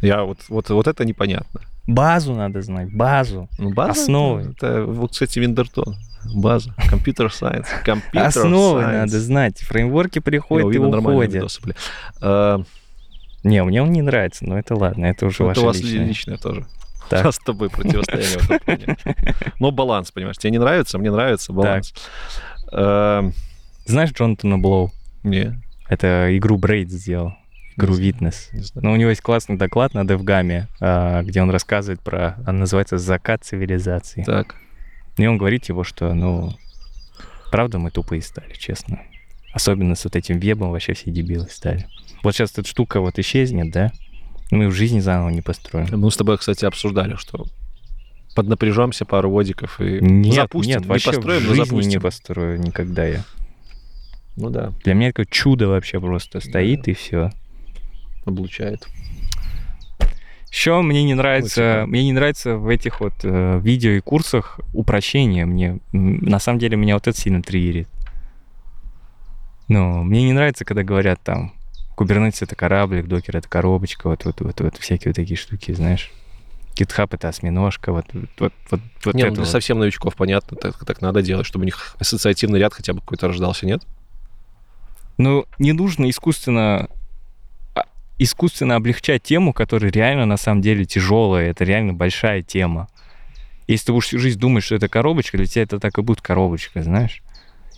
Я 0.01 0.24
вот, 0.24 0.39
вот, 0.49 0.68
вот 0.68 0.87
это 0.87 1.05
непонятно. 1.05 1.61
Базу 1.87 2.35
надо 2.35 2.62
знать, 2.62 2.95
базу. 2.95 3.49
Ну, 3.59 3.72
база 3.72 3.93
Основы. 4.03 4.41
Это, 4.57 4.66
это 4.66 4.85
вот, 4.85 5.12
кстати, 5.12 5.39
Виндертон. 5.39 5.97
База. 6.35 6.74
Компьютер 6.89 7.30
сайенс. 7.32 7.66
Компьютер 7.85 8.28
Основы 8.28 8.80
science. 8.82 8.93
надо 8.93 9.20
знать. 9.20 9.59
Фреймворки 9.61 10.18
Я 10.18 10.22
приходят 10.22 10.64
и 10.64 10.66
увидел 10.68 10.91
нормальные 10.91 11.16
уходят. 11.28 11.35
видосы, 11.35 11.61
бля. 11.62 11.74
А, 12.22 12.62
Не, 13.43 13.62
мне 13.62 13.82
он 13.82 13.93
не 13.93 14.01
нравится, 14.03 14.47
но 14.47 14.59
это 14.59 14.74
ладно, 14.74 15.07
это 15.07 15.26
уже 15.26 15.37
это 15.37 15.45
ваше 15.45 15.61
у 15.61 15.64
вас 15.64 15.80
личное. 15.80 16.07
личное 16.07 16.37
тоже. 16.39 16.66
Так. 17.11 17.22
У 17.22 17.24
нас 17.26 17.36
с 17.36 17.38
тобой 17.38 17.70
противостояние 17.70 18.38
в 18.38 18.50
этом 18.50 18.59
плане. 18.61 18.96
Но 19.61 19.70
баланс, 19.70 20.11
понимаешь, 20.11 20.38
тебе 20.38 20.50
не 20.52 20.59
нравится, 20.59 20.98
мне 20.98 21.11
нравится 21.11 21.52
баланс. 21.52 21.92
Эм, 22.72 23.32
Знаешь 23.86 24.11
Джонатана 24.12 24.59
Блоу? 24.59 24.90
Не, 25.22 25.61
Это 25.88 26.36
игру 26.36 26.57
Braid 26.59 26.91
сделал, 26.90 27.34
игру 27.76 27.94
Witness. 27.94 28.50
Но 28.74 28.92
у 28.92 28.96
него 28.96 29.11
есть 29.11 29.22
классный 29.22 29.57
доклад 29.57 29.94
на 29.94 30.07
DevGAMM 30.07 30.55
е, 30.55 30.68
а, 30.80 31.22
где 31.22 31.42
он 31.42 31.50
рассказывает 31.50 32.00
про, 32.00 32.36
он 32.46 32.59
называется 32.59 32.98
«Закат 32.98 33.44
цивилизации». 33.44 34.22
Так, 34.24 34.57
И 35.16 35.26
он 35.26 35.38
говорит 35.38 35.66
его, 35.66 35.84
что, 35.84 36.12
ну, 36.14 36.52
правда 37.50 37.78
мы 37.78 37.90
тупые 37.90 38.22
стали, 38.22 38.52
честно. 38.55 39.00
Особенно 39.52 39.94
с 39.94 40.05
вот 40.05 40.16
этим 40.16 40.38
вебом 40.40 40.70
вообще 40.72 40.94
все 40.94 41.11
дебилы 41.11 41.48
стали. 41.48 41.86
Вот 42.22 42.34
сейчас 42.34 42.52
эта 42.52 42.66
штука 42.66 43.00
вот 43.00 43.18
исчезнет, 43.18 43.70
да? 43.70 43.92
Мы 44.51 44.68
в 44.68 44.72
жизни 44.72 45.01
заново 45.01 45.30
не 45.30 45.40
построим. 45.42 45.86
мы 45.99 46.11
с 46.11 46.16
тобой, 46.16 46.38
кстати, 46.38 46.64
обсуждали, 46.64 47.16
что 47.16 47.47
поднапряжемся 48.34 49.05
пару 49.05 49.30
водиков 49.30 49.80
и 49.80 50.01
Нет, 50.01 50.34
запустим. 50.34 50.72
нет, 50.74 50.82
не 50.82 50.88
вообще 50.88 51.12
построим, 51.12 51.40
в 51.40 51.45
но 51.45 51.55
жизни 51.55 51.64
запустим. 51.64 51.90
не 51.90 51.99
построю 52.01 52.61
никогда 52.61 53.05
я. 53.07 53.24
Ну 54.36 54.51
да, 54.51 54.72
Для 54.82 54.95
меня 54.95 55.09
это 55.11 55.24
чудо 55.24 55.68
вообще 55.68 56.01
просто 56.01 56.40
стоит 56.40 56.88
и 56.88 56.95
все. 56.95 57.30
облучает. 58.26 58.86
Еще 60.51 60.80
мне 60.82 61.03
не 61.05 61.14
нравится, 61.14 61.78
типа. 61.80 61.86
мне 61.88 62.05
не 62.05 62.12
нравится 62.12 62.57
в 62.57 62.68
этих 62.68 63.01
вот 63.01 63.14
э, 63.24 63.59
видео 63.61 63.90
и 63.92 64.01
курсах 64.01 64.61
упрощение. 64.72 65.47
Мне 65.47 65.78
на 65.92 66.38
самом 66.38 66.59
деле 66.61 66.76
меня 66.76 66.95
вот 66.95 67.07
это 67.09 67.16
сильно 67.18 67.42
триггерит. 67.42 67.88
Ну, 69.68 70.03
мне 70.05 70.24
не 70.24 70.32
нравится, 70.32 70.64
когда 70.64 70.82
говорят 70.84 71.20
там, 71.24 71.53
Kubernetes 71.97 72.38
это 72.40 72.57
кораблик, 72.57 73.07
докер 73.07 73.36
это 73.36 73.49
коробочка, 73.49 74.09
вот, 74.09 74.24
вот, 74.24 74.40
вот, 74.40 74.61
вот 74.61 74.76
всякие 74.78 75.11
вот 75.11 75.16
такие 75.16 75.36
штуки, 75.36 75.72
знаешь. 75.72 76.11
GitHub 76.74 77.09
это 77.12 77.28
осьминожка, 77.28 77.92
вот, 77.92 78.07
вот, 78.12 78.53
вот, 78.70 78.80
вот 79.05 79.14
не, 79.14 79.22
ну 79.22 79.28
это 79.28 79.34
для 79.36 79.45
вот. 79.45 79.51
совсем 79.51 79.78
новичков 79.78 80.16
понятно, 80.16 80.57
так, 80.57 80.84
так 80.84 81.01
надо 81.01 81.22
делать, 81.22 81.47
чтобы 81.47 81.62
у 81.62 81.66
них 81.66 81.97
ассоциативный 82.01 82.59
ряд 82.59 82.74
хотя 82.74 82.95
бы 82.95 83.01
какой-то 83.01 83.28
рождался, 83.28 83.66
нет? 83.66 83.82
Ну, 85.16 85.47
не 85.61 85.72
нужно 85.72 86.11
искусственно 86.11 86.88
а, 87.76 87.84
искусственно 88.18 88.74
облегчать 88.74 89.22
тему, 89.22 89.53
которая 89.53 89.92
реально 89.92 90.26
на 90.26 90.36
самом 90.36 90.62
деле 90.62 90.84
тяжелая, 90.84 91.51
это 91.51 91.62
реально 91.62 91.92
большая 91.92 92.42
тема. 92.42 92.88
Если 93.68 93.86
ты 93.86 93.92
будешь 93.92 94.07
всю 94.07 94.18
жизнь 94.18 94.38
думать, 94.38 94.64
что 94.64 94.74
это 94.74 94.88
коробочка, 94.88 95.38
для 95.38 95.47
тебя 95.47 95.62
это 95.62 95.78
так 95.78 95.97
и 95.97 96.03
будет 96.03 96.20
коробочка, 96.20 96.82
знаешь. 96.82 97.22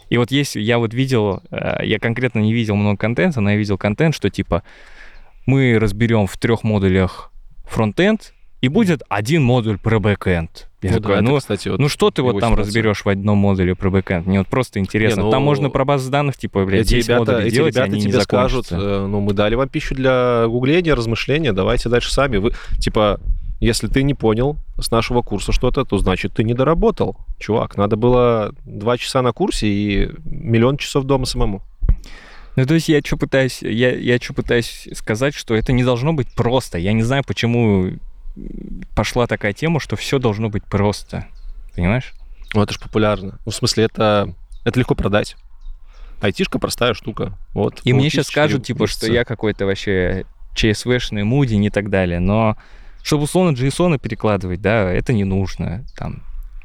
И 0.08 0.18
вот 0.18 0.30
если 0.30 0.60
я 0.60 0.78
вот 0.78 0.94
видел, 0.94 1.42
э, 1.50 1.84
я 1.84 1.98
конкретно 1.98 2.40
не 2.40 2.52
видел 2.52 2.76
много 2.76 2.96
контента, 2.96 3.40
но 3.40 3.50
я 3.50 3.56
видел 3.56 3.78
контент, 3.78 4.14
что 4.14 4.30
типа 4.30 4.62
мы 5.46 5.78
разберем 5.78 6.26
в 6.26 6.36
трех 6.38 6.64
модулях 6.64 7.32
фронтенд, 7.64 8.32
и 8.62 8.68
будет 8.68 9.02
один 9.08 9.42
модуль 9.42 9.78
про 9.78 10.00
бэкэнд. 10.00 10.68
Я 10.82 10.90
Ну 10.90 10.96
такой, 10.96 11.14
да, 11.16 11.20
это, 11.20 11.22
ну, 11.30 11.38
кстати, 11.38 11.68
вот 11.68 11.78
ну 11.78 11.88
что 11.88 12.10
ты 12.10 12.22
вот 12.22 12.40
там 12.40 12.52
ситуация. 12.52 12.66
разберешь 12.66 13.04
в 13.04 13.08
одном 13.08 13.38
модуле 13.38 13.74
про 13.74 13.90
бэкэнд? 13.90 14.26
Мне 14.26 14.38
вот 14.38 14.48
просто 14.48 14.78
интересно. 14.78 15.24
ну, 15.24 15.30
там 15.30 15.42
можно 15.42 15.68
про 15.70 15.84
базы 15.84 16.10
данных, 16.10 16.36
типа, 16.36 16.64
блядь, 16.64 16.86
эти 16.86 16.96
10 16.96 17.08
ребята, 17.08 17.38
эти 17.40 17.54
делать, 17.54 17.74
ребята 17.74 17.90
не 17.90 18.02
тебе 18.02 18.20
скажут, 18.20 18.66
э, 18.70 19.06
ну, 19.08 19.20
мы 19.20 19.34
дали 19.34 19.54
вам 19.54 19.68
пищу 19.68 19.94
для 19.94 20.46
гугления, 20.46 20.94
размышления, 20.94 21.52
давайте 21.52 21.88
дальше 21.88 22.12
сами. 22.12 22.38
Вы, 22.38 22.52
типа, 22.78 23.20
если 23.60 23.88
ты 23.88 24.02
не 24.02 24.14
понял 24.14 24.56
с 24.78 24.90
нашего 24.90 25.22
курса 25.22 25.52
что-то, 25.52 25.84
то 25.84 25.98
значит 25.98 26.34
ты 26.34 26.44
не 26.44 26.54
доработал. 26.54 27.16
Чувак, 27.38 27.76
надо 27.76 27.96
было 27.96 28.54
два 28.64 28.98
часа 28.98 29.22
на 29.22 29.32
курсе 29.32 29.66
и 29.66 30.10
миллион 30.24 30.76
часов 30.76 31.04
дома 31.04 31.26
самому. 31.26 31.62
Ну, 32.56 32.64
то 32.64 32.74
есть 32.74 32.88
я 32.88 33.00
что 33.04 33.16
пытаюсь, 33.16 33.62
я, 33.62 33.94
я 33.94 34.18
что 34.18 34.32
пытаюсь 34.32 34.88
сказать, 34.94 35.34
что 35.34 35.54
это 35.54 35.72
не 35.72 35.84
должно 35.84 36.12
быть 36.12 36.28
просто. 36.34 36.78
Я 36.78 36.92
не 36.92 37.02
знаю, 37.02 37.22
почему 37.26 37.92
пошла 38.94 39.26
такая 39.26 39.52
тема, 39.52 39.80
что 39.80 39.96
все 39.96 40.18
должно 40.18 40.48
быть 40.48 40.64
просто. 40.64 41.26
Понимаешь? 41.74 42.12
Ну, 42.54 42.62
это 42.62 42.72
же 42.72 42.80
популярно. 42.80 43.38
Ну, 43.44 43.52
в 43.52 43.54
смысле, 43.54 43.84
это, 43.84 44.34
это 44.64 44.78
легко 44.78 44.94
продать. 44.94 45.36
Айтишка 46.20 46.58
простая 46.58 46.94
штука. 46.94 47.38
Вот. 47.52 47.80
И 47.84 47.92
мне 47.92 48.08
сейчас 48.08 48.28
скажут, 48.28 48.64
типа, 48.64 48.86
что 48.86 49.06
месяца. 49.06 49.12
я 49.12 49.24
какой-то 49.24 49.66
вообще 49.66 50.24
CSV-шный 50.54 51.24
мудин 51.24 51.62
и 51.62 51.70
так 51.70 51.90
далее. 51.90 52.20
Но 52.20 52.56
чтобы 53.06 53.22
условно 53.22 53.54
JSON 53.54 54.00
перекладывать, 54.00 54.60
да, 54.60 54.90
это 54.90 55.12
не 55.12 55.22
нужно. 55.22 55.84
Там, 55.96 56.24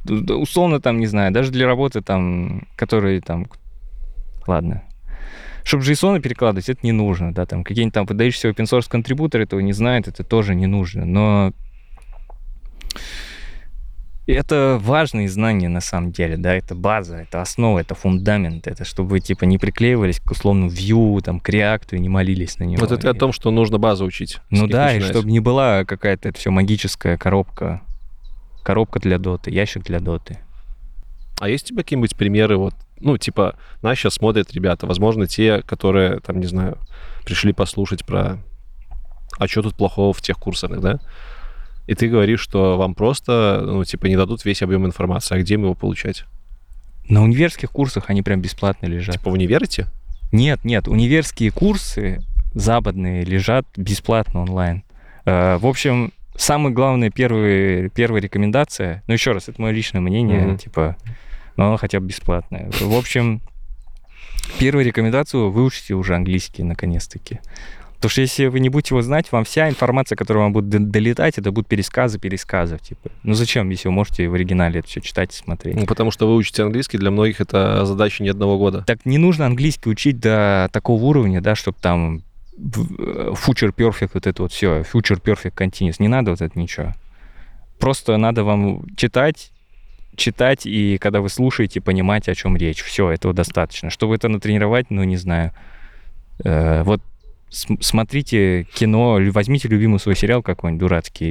условно, 0.09 0.81
там, 0.81 0.97
не 0.97 1.05
знаю, 1.05 1.31
даже 1.31 1.51
для 1.51 1.67
работы, 1.67 2.01
там, 2.01 2.67
которые 2.75 3.21
там... 3.21 3.45
Ладно. 4.47 4.81
Чтобы 5.63 5.83
JSON 5.83 6.19
перекладывать, 6.19 6.67
это 6.67 6.79
не 6.81 6.93
нужно, 6.93 7.31
да, 7.31 7.45
там 7.45 7.63
какие-нибудь 7.63 7.93
там 7.93 8.07
выдающиеся 8.07 8.49
open 8.49 8.65
source 8.65 8.89
контрибуторы 8.89 9.43
этого 9.43 9.59
не 9.59 9.71
знают, 9.71 10.07
это 10.07 10.23
тоже 10.23 10.55
не 10.55 10.65
нужно, 10.65 11.05
но 11.05 11.53
это 14.33 14.77
важные 14.81 15.29
знания 15.29 15.69
на 15.69 15.81
самом 15.81 16.11
деле, 16.11 16.37
да, 16.37 16.53
это 16.53 16.75
база, 16.75 17.17
это 17.17 17.41
основа, 17.41 17.79
это 17.79 17.95
фундамент, 17.95 18.67
это 18.67 18.83
чтобы 18.85 19.09
вы, 19.09 19.19
типа, 19.19 19.45
не 19.45 19.57
приклеивались 19.57 20.19
к 20.19 20.31
условному 20.31 20.69
Vue, 20.69 21.21
там, 21.21 21.39
к 21.39 21.49
React 21.49 21.95
и 21.95 21.99
не 21.99 22.09
молились 22.09 22.57
на 22.59 22.63
него. 22.65 22.81
Вот 22.81 22.91
это 22.91 23.09
о 23.09 23.13
И- 23.13 23.17
том, 23.17 23.31
что 23.31 23.51
нужно 23.51 23.77
базу 23.77 24.05
учить. 24.05 24.39
Ну 24.49 24.67
да, 24.67 24.91
и 24.91 24.95
начинать. 24.95 25.11
чтобы 25.15 25.31
не 25.31 25.39
была 25.39 25.85
какая-то 25.85 26.29
это 26.29 26.37
все 26.39 26.49
магическая 26.51 27.17
коробка. 27.17 27.81
Коробка 28.63 28.99
для 28.99 29.17
доты, 29.17 29.51
ящик 29.51 29.83
для 29.83 29.99
доты. 29.99 30.37
А 31.39 31.49
есть 31.49 31.65
у 31.65 31.67
тебя 31.69 31.83
какие-нибудь 31.83 32.15
примеры, 32.15 32.57
вот, 32.57 32.75
ну, 32.99 33.17
типа, 33.17 33.55
нас 33.81 33.97
сейчас 33.97 34.13
смотрят 34.13 34.53
ребята, 34.53 34.85
возможно, 34.85 35.25
те, 35.25 35.61
которые, 35.63 36.19
там, 36.19 36.39
не 36.39 36.45
знаю, 36.45 36.77
пришли 37.25 37.51
послушать 37.53 38.05
про, 38.05 38.37
а 39.39 39.47
что 39.47 39.63
тут 39.63 39.75
плохого 39.75 40.13
в 40.13 40.21
тех 40.21 40.37
курсах, 40.37 40.79
да? 40.79 40.99
И 41.87 41.95
ты 41.95 42.07
говоришь, 42.07 42.39
что 42.39 42.77
вам 42.77 42.93
просто, 42.95 43.61
ну, 43.65 43.83
типа, 43.83 44.05
не 44.05 44.15
дадут 44.15 44.45
весь 44.45 44.61
объем 44.61 44.85
информации, 44.85 45.35
а 45.35 45.39
где 45.39 45.55
им 45.55 45.63
его 45.63 45.73
получать? 45.73 46.25
На 47.09 47.21
универских 47.23 47.71
курсах 47.71 48.05
они 48.09 48.21
прям 48.21 48.41
бесплатно 48.41 48.85
лежат. 48.85 49.15
Типа 49.17 49.29
в 49.29 49.33
универите? 49.33 49.87
Нет, 50.31 50.63
нет, 50.63 50.87
универские 50.87 51.51
курсы 51.51 52.21
западные 52.53 53.23
лежат 53.25 53.65
бесплатно 53.75 54.41
онлайн. 54.41 54.83
Э, 55.25 55.57
В 55.57 55.65
общем, 55.65 56.13
самая 56.35 56.73
главная 56.73 57.09
первая, 57.09 57.89
первая 57.89 58.21
рекомендация, 58.21 59.03
ну 59.07 59.13
еще 59.13 59.31
раз, 59.33 59.49
это 59.49 59.61
мое 59.61 59.71
личное 59.73 59.99
мнение, 60.01 60.41
Мгм. 60.45 60.57
типа, 60.57 60.95
но 61.57 61.67
оно 61.67 61.77
хотя 61.77 61.99
бы 61.99 62.07
бесплатное. 62.07 62.69
В 62.79 62.95
общем, 62.97 63.41
первая 64.57 64.85
рекомендация, 64.85 65.41
выучите 65.41 65.95
уже 65.95 66.15
английский 66.15 66.63
наконец-таки. 66.63 67.39
Потому 68.01 68.09
что 68.13 68.21
если 68.21 68.47
вы 68.47 68.59
не 68.59 68.69
будете 68.69 68.95
его 68.95 69.03
знать, 69.03 69.31
вам 69.31 69.43
вся 69.43 69.69
информация, 69.69 70.15
которая 70.15 70.45
вам 70.45 70.53
будет 70.53 70.89
долетать, 70.89 71.37
это 71.37 71.51
будут 71.51 71.67
пересказы 71.67 72.17
пересказов. 72.17 72.81
Типа. 72.81 73.11
Ну 73.21 73.35
зачем, 73.35 73.69
если 73.69 73.89
вы 73.89 73.93
можете 73.93 74.27
в 74.27 74.33
оригинале 74.33 74.79
это 74.79 74.87
все 74.87 75.01
читать 75.01 75.31
и 75.31 75.37
смотреть? 75.37 75.75
Ну, 75.75 75.85
потому 75.85 76.09
что 76.09 76.27
вы 76.27 76.35
учите 76.35 76.63
английский, 76.63 76.97
для 76.97 77.11
многих 77.11 77.41
это 77.41 77.85
задача 77.85 78.23
не 78.23 78.29
одного 78.29 78.57
года. 78.57 78.83
Так 78.87 79.05
не 79.05 79.19
нужно 79.19 79.45
английский 79.45 79.91
учить 79.91 80.19
до 80.19 80.67
такого 80.71 80.99
уровня, 81.03 81.41
да, 81.41 81.53
чтобы 81.53 81.77
там 81.79 82.23
э, 82.57 83.33
future 83.35 83.71
perfect, 83.71 84.09
вот 84.15 84.25
это 84.25 84.41
вот 84.41 84.51
все, 84.51 84.81
future 84.81 85.21
perfect 85.21 85.53
continuous. 85.55 85.97
Не 85.99 86.07
надо 86.07 86.31
вот 86.31 86.41
это 86.41 86.57
ничего. 86.57 86.95
Просто 87.77 88.17
надо 88.17 88.43
вам 88.43 88.83
читать, 88.95 89.51
читать, 90.15 90.65
и 90.65 90.97
когда 90.97 91.21
вы 91.21 91.29
слушаете, 91.29 91.81
понимать, 91.81 92.27
о 92.27 92.33
чем 92.33 92.57
речь. 92.57 92.81
Все, 92.81 93.11
этого 93.11 93.35
достаточно. 93.35 93.91
Чтобы 93.91 94.15
это 94.15 94.27
натренировать, 94.27 94.89
ну, 94.89 95.03
не 95.03 95.17
знаю. 95.17 95.51
Э, 96.43 96.81
вот 96.81 97.03
смотрите 97.51 98.65
кино, 98.73 99.19
возьмите 99.31 99.67
любимый 99.67 99.99
свой 99.99 100.15
сериал 100.15 100.41
какой-нибудь 100.41 100.79
дурацкий 100.79 101.25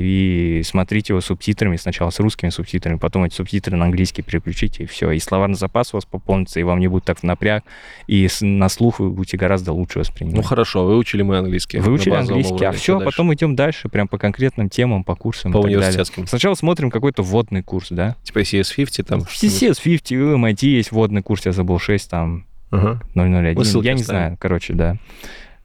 и 0.59 0.63
смотрите 0.63 1.13
его 1.13 1.21
субтитрами, 1.21 1.77
сначала 1.77 2.11
с 2.11 2.21
русскими 2.21 2.51
субтитрами, 2.51 2.99
потом 2.99 3.25
эти 3.25 3.35
субтитры 3.35 3.77
на 3.77 3.87
английский 3.87 4.23
переключите, 4.23 4.85
и 4.85 4.87
все. 4.87 5.11
И 5.13 5.19
словарный 5.19 5.57
запас 5.57 5.95
у 5.95 5.97
вас 5.97 6.05
пополнится, 6.05 6.61
и 6.61 6.63
вам 6.63 6.79
не 6.79 6.89
будет 6.89 7.05
так 7.05 7.23
напряг, 7.23 7.65
и 8.07 8.29
на 8.43 8.69
слух 8.69 9.01
вы 9.01 9.11
будете 9.11 9.37
гораздо 9.37 9.73
лучше 9.73 10.01
воспринимать. 10.01 10.37
Ну, 10.37 10.43
хорошо, 10.43 10.85
выучили 10.85 11.23
мы 11.23 11.39
английский. 11.39 11.79
Выучили 11.79 12.15
английский, 12.15 12.65
а 12.65 12.73
все, 12.73 12.83
Что 12.83 12.99
дальше? 12.99 13.05
потом 13.11 13.35
идем 13.35 13.57
дальше, 13.57 13.89
прям 13.89 14.07
по 14.07 14.19
конкретным 14.19 14.69
темам, 14.69 15.05
по 15.05 15.15
курсам 15.15 15.53
По 15.53 15.59
так 15.59 15.63
далее. 15.65 15.79
университетским. 15.79 16.27
Сначала 16.27 16.55
смотрим 16.55 16.91
какой-то 16.91 17.23
вводный 17.23 17.63
курс, 17.63 17.89
да? 17.91 18.17
Типа 18.23 18.41
CS50 18.41 19.03
там. 19.05 19.21
В 19.23 19.31
CS50, 19.33 20.17
в 20.17 20.45
MIT 20.45 20.67
есть 20.67 20.93
вводный 20.93 21.23
курс, 21.23 21.47
я 21.47 21.53
забыл 21.53 21.79
6, 21.79 22.11
там, 22.11 22.47
Ага. 22.71 23.01
001. 23.15 23.55
Мы 23.57 23.65
ссылки 23.65 23.87
Я 23.87 23.95
не 23.95 24.03
знаю, 24.03 24.37
короче, 24.39 24.75
да. 24.75 24.97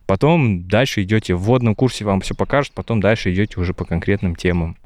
Потом 0.06 0.68
дальше 0.68 1.04
идете, 1.04 1.34
в 1.34 1.42
вводном 1.44 1.76
курсе 1.76 2.06
вам 2.06 2.22
все 2.22 2.36
покажут, 2.36 2.74
потом 2.74 3.02
дальше 3.02 3.34
идете 3.34 3.60
уже 3.60 3.74
по 3.74 3.86
конкретным 3.86 4.36
темам. 4.36 4.78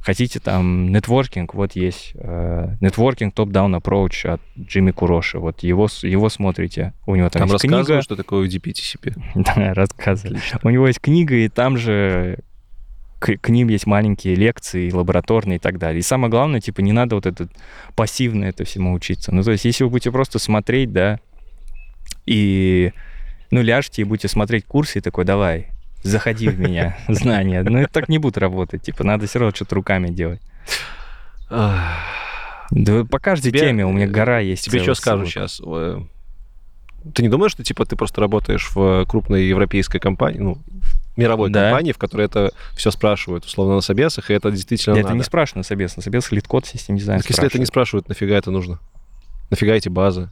Хотите 0.00 0.38
там 0.38 0.92
нетворкинг, 0.92 1.54
вот 1.54 1.72
есть 1.72 2.12
э, 2.14 2.76
нетворкинг 2.80 3.34
топ-даун 3.34 3.74
approach 3.74 4.28
от 4.28 4.40
Джимми 4.56 4.92
Куроши. 4.92 5.40
Вот 5.40 5.64
его, 5.64 5.88
его 6.02 6.28
смотрите. 6.28 6.92
У 7.06 7.16
него 7.16 7.28
там, 7.28 7.42
Там 7.42 7.50
есть 7.50 7.62
книга. 7.62 8.02
что 8.02 8.14
такое 8.14 8.46
UDP, 8.46 8.62
TCP. 8.72 9.14
Да, 9.34 9.74
рассказывает. 9.74 10.36
Отлично. 10.36 10.60
У 10.62 10.70
него 10.70 10.86
есть 10.86 11.00
книга, 11.00 11.34
и 11.34 11.48
там 11.48 11.76
же 11.76 12.38
к, 13.18 13.36
к 13.36 13.48
ним 13.48 13.68
есть 13.68 13.86
маленькие 13.86 14.36
лекции, 14.36 14.90
лабораторные 14.92 15.56
и 15.56 15.58
так 15.58 15.78
далее. 15.78 15.98
И 15.98 16.02
самое 16.02 16.30
главное, 16.30 16.60
типа, 16.60 16.80
не 16.80 16.92
надо 16.92 17.16
вот 17.16 17.26
это 17.26 17.48
пассивно 17.96 18.44
это 18.44 18.64
всему 18.64 18.92
учиться. 18.92 19.34
Ну, 19.34 19.42
то 19.42 19.50
есть, 19.50 19.64
если 19.64 19.84
вы 19.84 19.90
будете 19.90 20.12
просто 20.12 20.38
смотреть, 20.38 20.92
да, 20.92 21.18
и, 22.26 22.92
ну, 23.50 23.62
ляжете 23.62 24.02
и 24.02 24.04
будете 24.04 24.28
смотреть 24.28 24.64
курсы, 24.66 24.98
и 24.98 25.00
такой, 25.00 25.24
давай, 25.24 25.68
заходи 26.02 26.48
в 26.48 26.58
меня, 26.58 26.96
знания. 27.08 27.62
Но 27.62 27.80
это 27.80 27.92
так 27.92 28.08
не 28.08 28.18
будет 28.18 28.38
работать. 28.38 28.82
Типа, 28.82 29.04
надо 29.04 29.26
все 29.26 29.38
равно 29.38 29.54
что-то 29.54 29.74
руками 29.76 30.08
делать. 30.08 30.40
Да 31.48 33.04
по 33.04 33.18
каждой 33.18 33.50
Тебе- 33.50 33.60
теме 33.60 33.86
у 33.86 33.92
меня 33.92 34.06
гора 34.08 34.40
есть. 34.40 34.64
Тебе 34.64 34.80
что 34.82 34.94
скажу 34.94 35.26
сейчас? 35.26 35.60
Ты 37.14 37.22
не 37.22 37.28
думаешь, 37.28 37.52
что 37.52 37.62
типа 37.62 37.84
ты 37.86 37.94
просто 37.94 38.20
работаешь 38.20 38.68
в 38.74 39.04
крупной 39.06 39.44
европейской 39.46 40.00
компании, 40.00 40.40
ну, 40.40 40.58
мировой 41.16 41.50
Да. 41.50 41.62
компании, 41.70 41.92
в 41.92 41.98
которой 41.98 42.26
это 42.26 42.50
все 42.74 42.90
спрашивают, 42.90 43.44
условно, 43.44 43.76
на 43.76 43.80
собесах, 43.80 44.28
и 44.30 44.34
это 44.34 44.50
действительно 44.50 44.94
Да 44.94 45.00
это 45.00 45.08
надо. 45.10 45.18
не 45.18 45.22
спрашиваю 45.22 45.60
на 45.60 45.64
собес. 45.64 45.96
На 45.96 46.02
собес 46.02 46.32
LeetCode 46.32 46.66
system 46.66 46.96
design 46.96 47.20
Так 47.20 47.30
если 47.30 47.46
это 47.46 47.60
не 47.60 47.66
спрашивают, 47.66 48.08
нафига 48.08 48.34
это 48.36 48.50
нужно? 48.50 48.80
Нафига 49.50 49.74
эти 49.74 49.88
базы? 49.88 50.30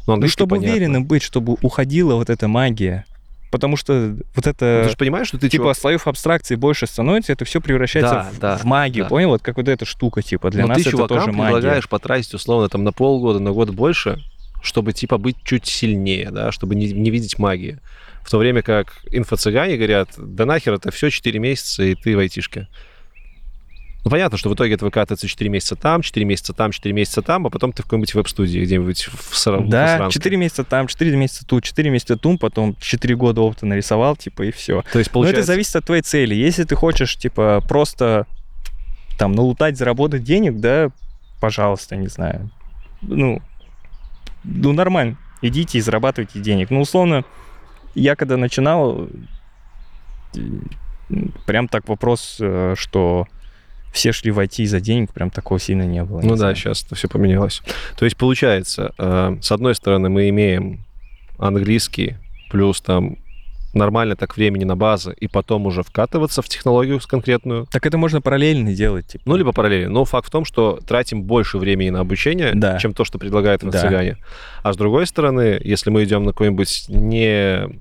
Ну, 0.00 0.04
Ну, 0.06 0.12
английский 0.14 0.38
чтобы 0.38 0.56
понятно. 0.56 0.72
уверенным 0.76 1.04
быть, 1.04 1.22
чтобы 1.22 1.56
уходила 1.62 2.14
вот 2.14 2.30
эта 2.30 2.48
магия. 2.48 3.04
Потому 3.50 3.76
что 3.76 4.16
вот 4.36 4.46
это... 4.46 4.82
Ты 4.84 4.90
же 4.90 4.96
понимаешь, 4.96 5.26
что 5.26 5.36
ты 5.38 5.48
типа 5.48 5.62
чувак- 5.64 5.76
слоев 5.78 6.06
абстракции 6.06 6.54
больше 6.54 6.86
становится, 6.86 7.32
это 7.32 7.44
все 7.44 7.60
превращается 7.60 8.14
Да, 8.14 8.30
в, 8.32 8.38
да, 8.38 8.56
в 8.58 8.64
магию. 8.64 9.04
да. 9.04 9.08
Понял? 9.08 9.30
Вот 9.30 9.42
как 9.42 9.56
вот 9.56 9.66
эта 9.68 9.84
штука, 9.84 10.22
типа, 10.22 10.50
для 10.50 10.62
Но 10.62 10.68
нас 10.68 10.76
ты 10.76 10.82
это 10.82 10.90
чувакам 10.92 11.18
тоже 11.18 11.32
магия. 11.32 11.54
предлагаешь 11.54 11.88
потратить, 11.88 12.32
условно, 12.34 12.68
там 12.68 12.84
на 12.84 12.92
полгода, 12.92 13.40
на 13.40 13.50
год 13.50 13.70
больше, 13.70 14.18
чтобы, 14.62 14.92
типа, 14.92 15.18
быть 15.18 15.36
чуть 15.42 15.66
сильнее, 15.66 16.30
да, 16.30 16.52
чтобы 16.52 16.76
не, 16.76 16.92
не 16.92 17.10
видеть 17.10 17.38
магии. 17.40 17.78
В 18.22 18.30
то 18.30 18.38
время 18.38 18.62
как 18.62 18.92
инфо-цыгане 19.10 19.76
говорят, 19.76 20.10
да 20.16 20.44
нахер 20.44 20.74
это 20.74 20.92
все 20.92 21.10
4 21.10 21.38
месяца, 21.40 21.82
и 21.82 21.96
ты 21.96 22.14
в 22.14 22.20
айтишке. 22.20 22.68
Ну, 24.04 24.10
понятно, 24.10 24.38
что 24.38 24.48
в 24.48 24.54
итоге 24.54 24.74
это 24.74 24.84
выкатывается 24.84 25.28
4 25.28 25.50
месяца 25.50 25.76
там, 25.76 26.00
4 26.00 26.24
месяца 26.24 26.54
там, 26.54 26.72
4 26.72 26.94
месяца 26.94 27.20
там, 27.20 27.46
а 27.46 27.50
потом 27.50 27.72
ты 27.72 27.82
в 27.82 27.84
какой-нибудь 27.84 28.14
веб-студии 28.14 28.60
где-нибудь 28.60 29.08
в 29.12 29.36
Сара- 29.36 29.60
Да, 29.60 29.82
Мухосранске. 29.82 30.20
4 30.20 30.36
месяца 30.38 30.64
там, 30.64 30.86
4 30.86 31.16
месяца 31.16 31.46
тут, 31.46 31.64
4 31.64 31.90
месяца 31.90 32.16
тут, 32.16 32.40
потом 32.40 32.76
4 32.80 33.14
года 33.16 33.42
опыта 33.42 33.66
нарисовал, 33.66 34.16
типа, 34.16 34.42
и 34.44 34.52
все. 34.52 34.82
То 34.92 34.98
есть, 34.98 35.10
Но 35.10 35.14
получается... 35.14 35.40
это 35.40 35.46
зависит 35.46 35.76
от 35.76 35.84
твоей 35.84 36.02
цели. 36.02 36.34
Если 36.34 36.64
ты 36.64 36.74
хочешь, 36.76 37.16
типа, 37.16 37.62
просто 37.68 38.26
там 39.18 39.32
налутать, 39.32 39.76
заработать 39.76 40.24
денег, 40.24 40.60
да, 40.60 40.88
пожалуйста, 41.40 41.96
не 41.96 42.08
знаю. 42.08 42.50
Ну, 43.02 43.42
ну 44.44 44.72
нормально. 44.72 45.18
Идите 45.42 45.76
и 45.76 45.80
зарабатывайте 45.82 46.40
денег. 46.40 46.70
Ну, 46.70 46.80
условно, 46.80 47.24
я 47.94 48.16
когда 48.16 48.38
начинал, 48.38 49.08
прям 51.46 51.68
так 51.68 51.86
вопрос, 51.88 52.38
э, 52.40 52.74
что 52.78 53.26
все 53.92 54.12
шли 54.12 54.30
в 54.30 54.38
IT 54.38 54.64
за 54.66 54.80
денег, 54.80 55.12
прям 55.12 55.30
такого 55.30 55.58
сильно 55.60 55.82
не 55.82 56.04
было. 56.04 56.18
Ну 56.18 56.22
не 56.24 56.30
да, 56.30 56.36
знаю. 56.36 56.56
сейчас 56.56 56.84
это 56.84 56.94
все 56.94 57.08
поменялось. 57.08 57.62
То 57.96 58.04
есть, 58.04 58.16
получается, 58.16 58.92
э, 58.98 59.36
с 59.42 59.50
одной 59.52 59.74
стороны, 59.74 60.08
мы 60.08 60.28
имеем 60.28 60.84
английский, 61.38 62.16
плюс 62.50 62.80
там 62.80 63.16
нормально 63.72 64.16
так 64.16 64.36
времени 64.36 64.64
на 64.64 64.76
базы, 64.76 65.14
и 65.20 65.28
потом 65.28 65.66
уже 65.66 65.82
вкатываться 65.84 66.42
в 66.42 66.48
технологию 66.48 67.00
конкретную. 67.06 67.66
Так 67.70 67.86
это 67.86 67.98
можно 67.98 68.20
параллельно 68.20 68.74
делать, 68.74 69.06
типа. 69.06 69.22
Ну, 69.26 69.36
либо 69.36 69.52
параллельно. 69.52 69.90
Но 69.92 70.04
факт 70.04 70.26
в 70.26 70.30
том, 70.30 70.44
что 70.44 70.80
тратим 70.86 71.22
больше 71.22 71.58
времени 71.58 71.90
на 71.90 72.00
обучение, 72.00 72.52
Да. 72.54 72.78
чем 72.78 72.94
то, 72.94 73.04
что 73.04 73.18
предлагает 73.18 73.60
Да. 73.60 73.68
инфо-цыгане. 73.68 74.16
А 74.64 74.72
с 74.72 74.76
другой 74.76 75.06
стороны, 75.06 75.60
если 75.62 75.90
мы 75.90 76.02
идем 76.04 76.24
на 76.24 76.32
какой-нибудь 76.32 76.86
не, 76.88 77.80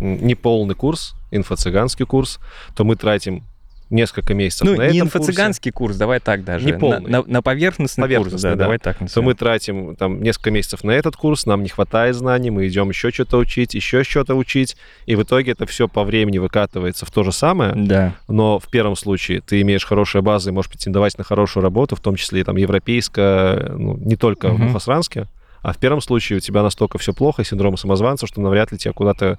не 0.00 0.34
полный 0.34 0.74
курс, 0.74 1.14
инфо-цыганский 1.30 2.06
курс, 2.06 2.38
то 2.74 2.84
мы 2.84 2.96
тратим 2.96 3.44
несколько 3.90 4.34
месяцев 4.34 4.66
ну, 4.66 4.76
на 4.76 4.88
не 4.88 4.98
этом 4.98 5.08
курсе. 5.08 5.30
инфо-цыганский 5.32 5.70
курс, 5.72 5.96
давай 5.96 6.20
так 6.20 6.44
даже. 6.44 6.66
Не 6.66 6.72
На- 6.72 6.78
полный. 6.78 7.10
На, 7.10 7.22
на 7.26 7.42
поверхностный, 7.42 8.02
курс, 8.02 8.08
Поверхностный, 8.16 8.50
да, 8.50 8.56
да. 8.56 8.62
давай 8.64 8.78
так 8.78 8.98
то 8.98 9.04
назовем. 9.04 9.26
мы 9.26 9.34
тратим 9.34 9.96
там 9.96 10.22
несколько 10.22 10.50
месяцев 10.50 10.84
на 10.84 10.90
этот 10.92 11.16
курс, 11.16 11.46
нам 11.46 11.62
не 11.62 11.68
хватает 11.68 12.14
знаний, 12.14 12.50
мы 12.50 12.66
идем 12.68 12.88
еще 12.90 13.10
что-то 13.10 13.38
учить, 13.38 13.74
еще 13.74 14.04
что-то 14.04 14.34
учить, 14.34 14.76
и 15.06 15.14
в 15.16 15.22
итоге 15.22 15.52
это 15.52 15.64
все 15.66 15.88
по 15.88 16.04
времени 16.04 16.38
выкатывается 16.38 17.06
в 17.06 17.10
то 17.10 17.22
же 17.24 17.32
самое, 17.32 17.72
Да. 17.76 18.14
но 18.28 18.58
в 18.58 18.68
первом 18.68 18.96
случае 18.96 19.40
ты 19.40 19.60
имеешь 19.62 19.84
хорошие 19.86 20.20
базы 20.22 20.50
и 20.50 20.52
можешь 20.52 20.70
претендовать 20.70 21.16
на 21.16 21.24
хорошую 21.24 21.62
работу, 21.62 21.96
в 21.96 22.00
том 22.00 22.16
числе 22.16 22.44
там 22.44 22.56
европейская, 22.56 23.70
ну, 23.76 23.96
не 23.96 24.16
только 24.16 24.48
в 24.50 24.54
Мгм. 24.54 24.64
Мухосранске, 24.68 25.26
а 25.62 25.72
в 25.72 25.78
первом 25.78 26.00
случае 26.00 26.36
у 26.36 26.40
тебя 26.40 26.62
настолько 26.62 26.98
все 26.98 27.12
плохо, 27.12 27.44
синдром 27.44 27.76
самозванца, 27.76 28.26
что 28.26 28.40
навряд 28.40 28.70
ли 28.72 28.78
тебя 28.78 28.92
куда-то 28.92 29.38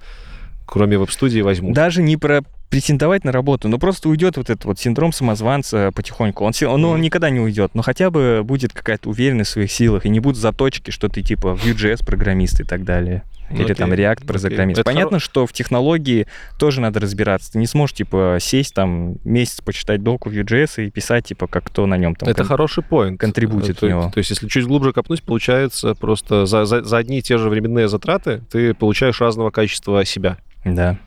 кроме 0.70 0.98
веб-студии 0.98 1.42
возьмут. 1.42 1.74
Даже 1.74 2.02
не 2.02 2.18
про 2.18 2.44
претендовать 2.70 3.24
на 3.24 3.32
работу, 3.32 3.68
но 3.68 3.80
просто 3.80 4.10
уйдет 4.10 4.38
вот 4.38 4.50
этот 4.52 4.64
вот 4.66 4.80
синдром 4.80 5.12
самозванца 5.12 5.92
потихоньку. 5.92 6.46
Он, 6.46 6.54
он, 6.68 6.82
ну, 6.82 6.90
он 6.90 7.02
никогда 7.02 7.32
не 7.32 7.40
уйдет, 7.40 7.72
но 7.74 7.82
хотя 7.82 8.12
бы 8.12 8.42
будет 8.44 8.74
какая-то 8.74 9.10
уверенность 9.10 9.50
в 9.50 9.54
своих 9.54 9.72
силах, 9.72 10.06
и 10.06 10.10
не 10.10 10.20
будут 10.20 10.40
заточки, 10.40 10.92
что 10.92 11.10
ты 11.10 11.24
типа 11.24 11.58
Vue.js 11.64 12.06
программист 12.06 12.60
и 12.60 12.64
так 12.64 12.84
далее. 12.84 13.24
или 13.50 13.64
Окей, 13.64 13.74
там 13.76 13.92
React 13.92 14.12
окей. 14.12 14.28
программист. 14.28 14.84
Понятно, 14.84 15.18
что 15.18 15.48
в 15.48 15.54
технологии 15.54 16.28
тоже 16.60 16.80
надо 16.82 17.00
разбираться. 17.00 17.54
Ты 17.54 17.58
не 17.58 17.66
сможешь, 17.66 17.96
типа, 17.96 18.38
сесть 18.40 18.76
там 18.76 19.16
месяц 19.24 19.62
почитать 19.62 20.04
доку 20.04 20.30
Vue.js 20.30 20.86
и 20.86 20.92
писать, 20.92 21.26
типа, 21.26 21.48
как 21.48 21.64
кто 21.64 21.88
на 21.88 21.98
нем 21.98 22.14
там. 22.14 22.30
Это 22.30 22.44
кон- 22.44 22.48
хороший 22.50 22.84
поинт. 22.84 23.20
контрибутит 23.20 23.80
то, 23.80 23.88
в 23.88 23.90
него. 23.90 24.12
То 24.14 24.20
есть, 24.20 24.30
если 24.30 24.48
чуть 24.48 24.66
глубже 24.66 24.94
копнуть, 24.94 25.24
получается 25.24 25.96
просто 25.96 26.46
за, 26.46 26.66
за, 26.66 26.84
за 26.84 26.98
одни 26.98 27.18
и 27.18 27.22
те 27.24 27.40
же 27.40 27.50
временные 27.50 27.88
затраты 27.88 28.44
ты 28.52 28.76
получаешь 28.76 29.20
разного 29.22 29.50
качества 29.50 30.06
себя. 30.06 30.38
Да. 30.66 30.98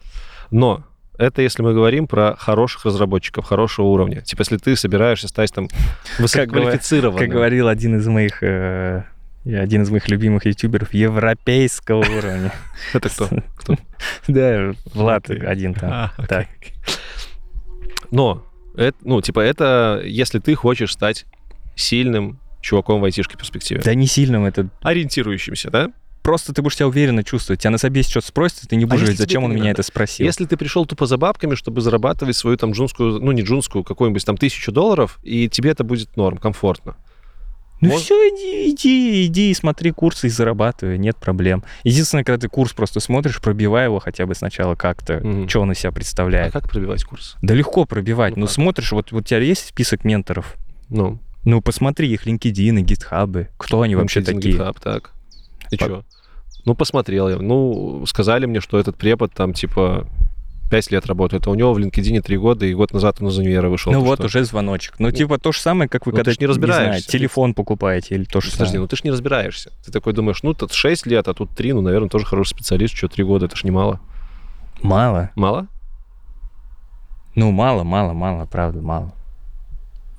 Но 0.51 0.85
это 1.19 1.43
если 1.43 1.63
мы 1.63 1.75
говорим 1.75 2.07
про 2.07 2.37
хороших 2.37 2.85
разработчиков, 2.85 3.45
хорошего 3.45 3.87
уровня. 3.87 4.23
Типа, 4.23 4.43
если 4.43 4.57
ты 4.57 4.77
собираешься 4.77 5.29
стать 5.29 5.53
там 5.53 5.69
высококвалифицированным. 6.19 7.19
Как 7.19 7.29
говорил 7.29 7.69
один 7.69 7.97
из 7.97 8.07
моих 8.07 8.43
э, 8.43 9.05
один 9.45 9.83
из 9.83 9.91
моих 9.91 10.09
любимых 10.09 10.47
ютуберов 10.47 10.95
европейского 10.95 12.01
уровня. 12.01 12.53
Это 12.93 13.09
кто? 13.09 13.29
Кто? 13.57 13.77
Да, 14.29 14.73
Влад 14.95 15.31
один 15.31 15.75
там. 15.75 15.91
А, 15.93 16.13
Так. 16.29 16.49
Но, 18.11 18.45
ну, 19.03 19.23
типа, 19.23 19.41
это 19.41 20.03
если 20.05 20.39
ты 20.39 20.55
хочешь 20.55 20.93
стать 20.93 21.25
сильным 21.77 22.39
чуваком 22.61 23.01
в 23.01 23.05
айтишке 23.05 23.39
перспективе. 23.39 23.81
Да 23.83 23.95
не 23.95 24.07
сильным 24.07 24.45
это. 24.45 24.69
Ориентирующимся, 24.83 25.71
да? 25.71 25.93
Просто 26.23 26.53
ты 26.53 26.62
будешь 26.62 26.77
себя 26.77 26.87
уверенно 26.87 27.25
чувствовать. 27.25 27.61
Тебя 27.61 27.70
на 27.70 27.79
собесе 27.79 28.09
что-то 28.11 28.29
спросят, 28.29 28.68
ты 28.68 28.77
не 28.77 28.85
будешь 28.85 29.01
если 29.01 29.14
говорить, 29.14 29.18
зачем 29.18 29.45
он 29.45 29.51
меня 29.51 29.64
надо? 29.64 29.73
это 29.73 29.83
спросил. 29.83 30.25
Если 30.25 30.45
ты 30.47 30.57
пришел 30.57 30.87
тупо 30.87 31.07
за 31.07 31.16
бабками, 31.16 31.55
чтобы 31.57 31.81
зарабатывать 31.81 32.37
свою 32.37 32.57
там 32.57 32.70
джунскую, 32.73 33.18
ну 33.20 33.33
не 33.33 33.43
джунскую, 33.43 33.83
какую-нибудь 33.85 34.25
там 34.25 34.37
тысячу 34.37 34.70
долларов, 34.73 35.18
и 35.23 35.49
тебе 35.49 35.70
это 35.70 35.83
будет 35.85 36.16
норм, 36.16 36.39
комфортно. 36.39 36.97
Ну 37.81 37.89
Может- 37.89 38.05
все, 38.05 38.14
иди, 38.29 38.70
иди, 38.70 39.27
иди 39.27 39.51
и 39.51 39.55
смотри 39.55 39.91
курсы 39.91 40.29
и 40.29 40.31
зарабатывай, 40.31 40.99
нет 40.99 41.16
проблем. 41.16 41.64
Единственное, 41.83 42.23
когда 42.23 42.41
ты 42.41 42.49
курс 42.49 42.73
просто 42.73 43.01
смотришь, 43.01 43.41
пробивай 43.41 43.87
его 43.87 43.99
хотя 43.99 44.25
бы 44.25 44.37
сначала 44.37 44.77
как-то, 44.77 45.14
Мгм. 45.18 45.49
что 45.49 45.62
он 45.62 45.73
из 45.73 45.81
себя 45.81 45.89
А 45.89 45.93
представляет. 45.93 46.53
как 46.53 46.68
пробивать 46.68 47.03
курс? 47.03 47.35
Да 47.43 47.55
легко 47.55 47.85
пробивать. 47.85 48.37
Ну 48.37 48.43
Ну, 48.43 48.47
как? 48.47 48.55
смотришь, 48.55 48.93
вот, 48.93 49.11
вот 49.11 49.23
у 49.23 49.25
тебя 49.25 49.41
есть 49.41 49.66
список 49.66 50.05
менторов? 50.05 50.55
Ну, 50.89 51.18
Ну, 51.45 51.61
посмотри 51.61 52.09
их 52.12 52.25
LinkedIn 52.29 52.79
и 52.79 52.85
GitHub. 52.85 53.49
Кто 53.57 53.81
они 53.83 53.97
вообще 53.97 54.20
LinkedIn, 54.20 54.25
такие? 54.37 54.55
GitHub, 54.55 54.77
так. 54.81 55.11
И 55.73 55.77
По- 55.77 55.85
что? 55.85 56.05
Ну, 56.64 56.75
посмотрел 56.77 57.29
я. 57.29 57.37
Ну, 57.39 58.05
сказали 58.07 58.47
мне, 58.47 58.61
что 58.61 58.79
этот 58.79 58.97
препод 58.97 59.33
там, 59.35 59.53
типа, 59.53 60.07
5 60.70 60.91
лет 60.93 61.07
работает, 61.07 61.47
а 61.47 61.51
у 61.51 61.55
него 61.55 61.75
в 61.75 61.79
LinkedIn 61.79 62.20
3 62.23 62.37
года, 62.39 62.64
и 62.64 62.73
год 62.73 62.93
назад 62.93 63.16
он 63.20 63.29
из 63.29 63.37
универа 63.39 63.68
вышел. 63.68 63.93
Ну 63.93 64.01
Ты 64.01 64.07
вот 64.07 64.18
что? 64.20 64.27
уже 64.27 64.45
звоночек. 64.45 64.95
Ну, 64.99 65.11
типа 65.11 65.39
то 65.39 65.51
же 65.53 65.59
самое, 65.61 65.89
как 65.89 66.07
вы 66.07 66.12
Ну, 66.12 66.18
ты 66.18 66.25
когда, 66.25 66.33
ж 66.35 66.39
не 66.39 66.47
разбираешься. 66.47 66.87
знаю, 66.87 67.03
телефон 67.03 67.53
покупаете 67.55 68.14
или 68.14 68.25
то 68.25 68.41
же 68.41 68.51
Подожди, 68.53 68.73
самое. 68.75 68.81
ну 68.83 68.87
ты 68.89 68.97
ж 68.97 69.05
не 69.05 69.11
разбираешься. 69.11 69.73
Ты 69.85 69.91
такой 69.93 70.12
думаешь, 70.12 70.43
ну, 70.43 70.55
тут 70.55 70.73
6 70.73 71.07
лет, 71.07 71.27
а 71.29 71.35
тут 71.35 71.51
3, 71.51 71.73
ну, 71.73 71.81
наверное, 71.83 72.09
тоже 72.09 72.25
хороший 72.27 72.51
специалист, 72.51 72.95
что 72.95 73.09
3 73.09 73.25
года, 73.25 73.47
это 73.47 73.57
ж 73.57 73.64
немало. 73.64 74.01
Мало. 74.83 75.31
Мало? 75.35 75.66
Ну, 77.35 77.51
мало, 77.51 77.83
мало, 77.83 78.12
мало, 78.12 78.47
правда, 78.47 78.81
мало. 78.81 79.12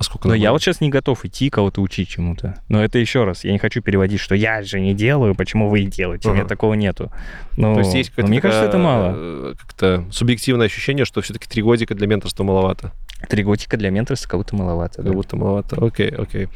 Сколько 0.04 0.28
Но 0.28 0.36
я 0.36 0.52
вот 0.52 0.62
сейчас 0.62 0.82
не 0.82 0.90
готов 0.90 1.26
идти 1.26 1.50
кого-то 1.50 1.82
учить 1.82 2.10
чему-то. 2.10 2.56
Но 2.70 2.84
это 2.84 3.00
еще 3.00 3.24
раз, 3.24 3.44
я 3.44 3.52
не 3.52 3.58
хочу 3.60 3.82
переводить, 3.82 4.20
что 4.20 4.36
я 4.36 4.62
же 4.64 4.80
не 4.80 4.94
делаю, 4.94 5.34
почему 5.36 5.70
вы 5.70 5.84
делаете. 5.84 6.30
У 6.30 6.34
меня 6.34 6.46
такого 6.46 6.74
нету. 6.76 7.12
Ну, 7.58 7.74
То 7.74 7.80
есть 7.80 7.94
есть 7.94 8.10
ну, 8.10 8.16
какое-то 8.16 8.30
мне 8.30 8.42
кажется, 8.42 8.66
это 8.66 8.78
мало. 8.78 9.14
э, 9.16 9.54
Как-то 9.60 10.06
субъективное 10.12 10.68
ощущение, 10.68 11.06
что 11.06 11.22
все-таки 11.22 11.48
три 11.48 11.62
годика 11.64 11.96
для 11.96 12.08
менторства 12.08 12.44
маловато. 12.44 12.92
Три 13.30 13.44
годика 13.44 13.78
для 13.78 13.90
менторства 13.90 14.30
как 14.30 14.40
будто 14.40 14.56
маловато. 14.56 15.02
да. 15.02 15.08
Как 15.10 15.14
будто 15.16 15.36
маловато. 15.38 15.84
Окей, 15.84 16.10
окей. 16.10 16.48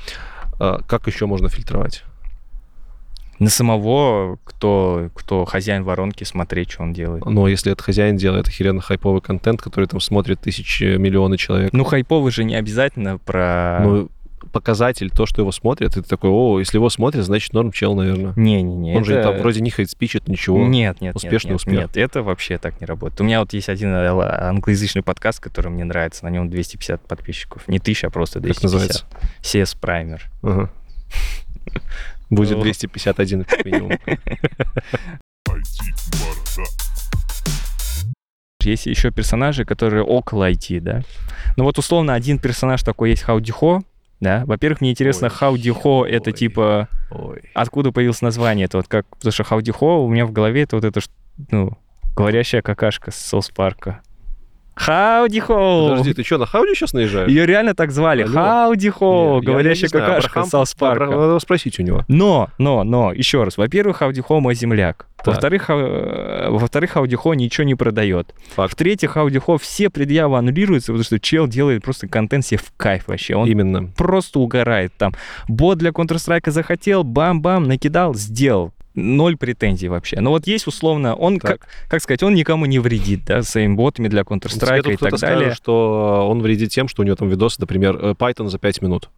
А 0.59 0.81
как 0.87 1.07
еще 1.07 1.25
можно 1.27 1.49
фильтровать? 1.49 2.03
На 3.39 3.49
самого, 3.49 4.39
кто, 4.43 5.09
кто 5.13 5.45
хозяин 5.45 5.83
воронки, 5.83 6.23
смотреть, 6.23 6.71
что 6.71 6.83
он 6.83 6.93
делает. 6.93 7.25
Но 7.25 7.47
если 7.47 7.71
это 7.71 7.83
хозяин 7.83 8.17
делает 8.17 8.47
охеренно 8.47 8.81
хайповый 8.81 9.21
контент, 9.21 9.61
который 9.61 9.85
там 9.85 9.99
смотрит 9.99 10.39
тысячи, 10.39 10.97
миллионы 10.97 11.37
человек, 11.37 11.71
Ну, 11.73 11.83
хайповый 11.83 12.31
же 12.31 12.43
не 12.43 12.55
обязательно 12.55 13.17
про... 13.19 13.79
ну, 13.83 14.09
показатель, 14.51 15.11
то, 15.11 15.25
что 15.25 15.41
его 15.41 15.51
смотрят, 15.51 15.97
и 15.97 16.01
ты 16.01 16.07
такой, 16.09 16.29
о, 16.29 16.59
если 16.59 16.77
его 16.77 16.89
смотрят, 16.89 17.25
значит 17.25 17.53
норм 17.53 17.71
чел, 17.71 17.95
наверное. 17.95 18.33
Не-не-не. 18.35 18.95
Он 18.95 19.03
же 19.03 19.13
это- 19.15 19.31
там 19.31 19.39
вроде 19.41 19.61
не 19.61 19.69
хейт-спичит, 19.69 20.27
ничего. 20.27 20.57
Нет, 20.65 21.01
нет, 21.01 21.15
Успешный 21.15 21.49
нет, 21.51 21.55
успех. 21.57 21.73
Нет, 21.73 21.97
это 21.97 22.23
вообще 22.23 22.57
так 22.57 22.79
не 22.79 22.85
работает. 22.87 23.19
У 23.21 23.23
меня 23.23 23.41
вот 23.41 23.53
есть 23.53 23.69
один 23.69 23.89
э, 23.89 24.07
англоязычный 24.07 25.03
подкаст, 25.03 25.41
который 25.41 25.69
мне 25.69 25.83
нравится. 25.83 26.23
На 26.25 26.29
нем 26.29 26.49
250 26.49 27.01
подписчиков. 27.07 27.67
Не 27.67 27.79
тысяча, 27.79 28.07
а 28.07 28.09
просто 28.09 28.39
250. 28.39 28.63
называется? 28.63 29.05
CS 29.41 29.77
Primer. 29.79 30.21
Ага. 30.41 30.69
Будет 32.29 32.57
О. 32.57 32.61
251 32.61 33.43
как 33.43 33.65
минимум. 33.65 33.91
Есть 38.63 38.85
еще 38.85 39.11
персонажи, 39.11 39.63
которые 39.63 40.03
около 40.03 40.51
IT, 40.51 40.81
да. 40.81 41.01
Ну 41.55 41.63
вот 41.63 41.77
условно 41.77 42.13
один 42.13 42.37
персонаж 42.37 42.83
такой 42.83 43.11
есть 43.11 43.23
Хаудихо, 43.23 43.81
да. 44.19 44.43
Во-первых, 44.45 44.81
мне 44.81 44.91
интересно, 44.91 45.29
Хаудихо 45.29 46.05
это 46.05 46.33
типа 46.33 46.89
откуда 47.53 47.91
появилось 47.91 48.21
название? 48.21 48.65
Это 48.65 48.77
вот 48.77 48.87
как, 48.87 49.07
потому 49.07 49.31
что 49.31 49.43
Хаудихо 49.45 49.85
у 49.85 50.09
меня 50.09 50.25
в 50.25 50.33
голове 50.33 50.63
это 50.63 50.75
вот 50.75 50.83
это, 50.83 50.99
ну, 51.49 51.77
говорящая 52.15 52.61
какашка 52.61 53.11
с 53.11 53.15
Саус 53.15 53.49
Парка. 53.51 54.01
Хаудихо! 54.77 55.89
Подожди, 55.89 56.13
ты 56.13 56.23
что, 56.23 56.37
на 56.37 56.45
Хауди 56.45 56.75
сейчас 56.75 56.93
наезжаешь? 56.93 57.29
Ее 57.29 57.45
реально 57.45 57.73
так 57.73 57.91
звали. 57.91 58.23
Алло. 58.23 58.31
Я- 58.33 59.35
я 59.35 59.41
Говорящая 59.41 59.89
какашка 59.89 60.43
с 60.43 60.49
Саус 60.49 60.73
Парка. 60.75 61.05
Надо 61.07 61.39
спросить 61.39 61.79
у 61.79 61.83
него. 61.83 62.05
Но, 62.07 62.49
но, 62.57 62.83
но, 62.83 63.11
еще 63.11 63.43
раз. 63.43 63.57
Во-первых, 63.57 63.97
Хаудихо 63.97 64.39
мой 64.39 64.55
земляк. 64.55 65.07
Во-вторых, 65.25 65.63
Хау- 65.69 66.51
во-вторых, 66.51 66.91
Хаудихо 66.91 67.33
ничего 67.33 67.65
не 67.65 67.75
продает. 67.75 68.33
В-третьих, 68.55 69.11
Хаудихо 69.11 69.57
все 69.57 69.89
предъявы 69.89 70.37
аннулируются, 70.37 70.91
потому 70.93 71.03
что 71.03 71.19
чел 71.19 71.47
делает 71.47 71.83
просто 71.83 72.07
контент 72.07 72.45
себе 72.45 72.59
в 72.59 72.71
кайф 72.77 73.07
вообще. 73.07 73.35
Он 73.35 73.47
Именно. 73.47 73.89
просто 73.97 74.39
угорает 74.39 74.93
там. 74.97 75.13
Бот 75.47 75.79
для 75.79 75.89
Counter-Strike 75.89 76.49
захотел, 76.51 77.03
бам-бам, 77.03 77.63
накидал, 77.63 78.13
сделал. 78.13 78.71
Ноль 78.97 79.37
претензий 79.37 79.89
вообще. 79.89 80.19
Но 80.19 80.31
вот 80.31 80.47
есть 80.47 80.65
условно, 80.65 81.13
он, 81.13 81.39
Так. 81.39 81.59
как, 81.59 81.69
как 81.87 82.01
сказать, 82.01 82.23
он 82.23 82.33
никому 82.33 82.65
не 82.65 82.79
вредит, 82.79 83.25
да, 83.25 83.43
своими 83.43 83.75
ботами 83.75 84.07
для 84.07 84.23
Counter-Strike 84.23 84.93
и 84.93 84.97
так 84.97 85.19
далее. 85.19 85.37
скажет, 85.51 85.53
что 85.55 86.27
он 86.29 86.41
вредит 86.41 86.71
тем, 86.71 86.87
что 86.87 87.03
у 87.03 87.05
него 87.05 87.15
там 87.15 87.29
видосы, 87.29 87.57
например, 87.61 87.95
э, 88.01 88.11
Python 88.17 88.47
за 88.49 88.57
5 88.57 88.81
минут. 88.81 89.09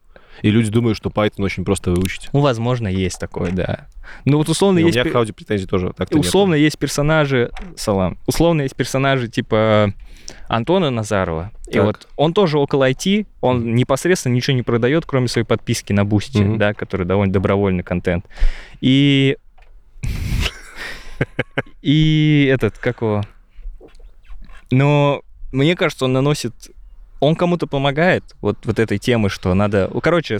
И 0.41 0.51
люди 0.51 0.69
думают, 0.69 0.97
что 0.97 1.09
Python 1.09 1.43
очень 1.43 1.63
просто 1.65 1.91
выучить. 1.91 2.29
Ну, 2.33 2.41
возможно, 2.41 2.87
есть 2.89 3.19
такое, 3.19 3.51
да. 3.51 3.87
Ну, 4.25 4.37
вот 4.37 4.49
условно 4.49 4.79
И 4.79 4.83
у 4.83 4.87
есть... 4.87 4.95
меня 4.95 5.03
пе- 5.05 5.09
к 5.11 5.13
Хауди 5.13 5.33
претензий 5.33 5.65
тоже 5.65 5.93
так-то 5.95 6.15
нету. 6.15 6.27
Условно 6.27 6.55
есть 6.55 6.77
персонажи, 6.77 7.49
салам, 7.77 8.17
условно 8.25 8.63
есть 8.63 8.75
персонажи 8.75 9.27
типа 9.29 9.93
Антона 10.47 10.89
Назарова. 10.91 11.51
И 11.67 11.73
Так. 11.73 11.85
вот 11.85 12.07
он 12.15 12.33
тоже 12.33 12.57
около 12.57 12.89
IT, 12.89 13.27
он 13.41 13.75
непосредственно 13.75 14.33
ничего 14.33 14.55
не 14.55 14.63
продает, 14.63 15.05
кроме 15.05 15.27
своей 15.27 15.45
подписки 15.45 15.93
на 15.93 16.03
Boosty, 16.05 16.37
Мгм. 16.39 16.57
да, 16.57 16.73
который 16.73 17.05
довольно 17.05 17.31
добровольный 17.33 17.83
контент. 17.83 18.25
И... 18.81 19.37
И 21.81 22.49
этот, 22.51 22.77
как 22.77 23.01
его... 23.01 23.23
Но 24.71 25.21
мне 25.51 25.75
кажется, 25.75 26.05
он 26.05 26.13
наносит... 26.13 26.53
Он 27.21 27.35
кому-то 27.35 27.67
помогает, 27.67 28.23
вот, 28.39 28.59
вот 28.63 28.79
этой 28.79 28.97
темы, 28.97 29.29
что 29.29 29.53
надо... 29.53 29.89
ну, 29.93 29.99
Короче, 29.99 30.37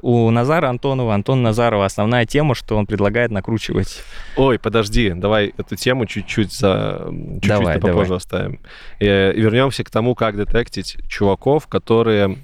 у 0.00 0.30
Назара 0.30 0.68
Антонова, 0.68 1.12
Антон 1.12 1.42
Назарова 1.42 1.86
основная 1.86 2.24
тема, 2.24 2.54
что 2.54 2.76
он 2.76 2.86
предлагает 2.86 3.32
накручивать 3.32 4.00
Ой, 4.36 4.60
подожди, 4.60 5.10
давай 5.10 5.52
эту 5.56 5.74
тему 5.74 6.06
чуть-чуть 6.06 6.52
за 6.52 7.08
чуть-чуть 7.10 7.48
Давай, 7.48 7.80
попозже 7.80 8.04
давай. 8.04 8.16
оставим. 8.18 8.60
Э, 9.00 9.32
И 9.32 9.40
вернемся 9.40 9.82
к 9.82 9.90
тому, 9.90 10.14
как 10.14 10.36
детектить 10.36 10.98
чуваков, 11.08 11.66
которые... 11.66 12.38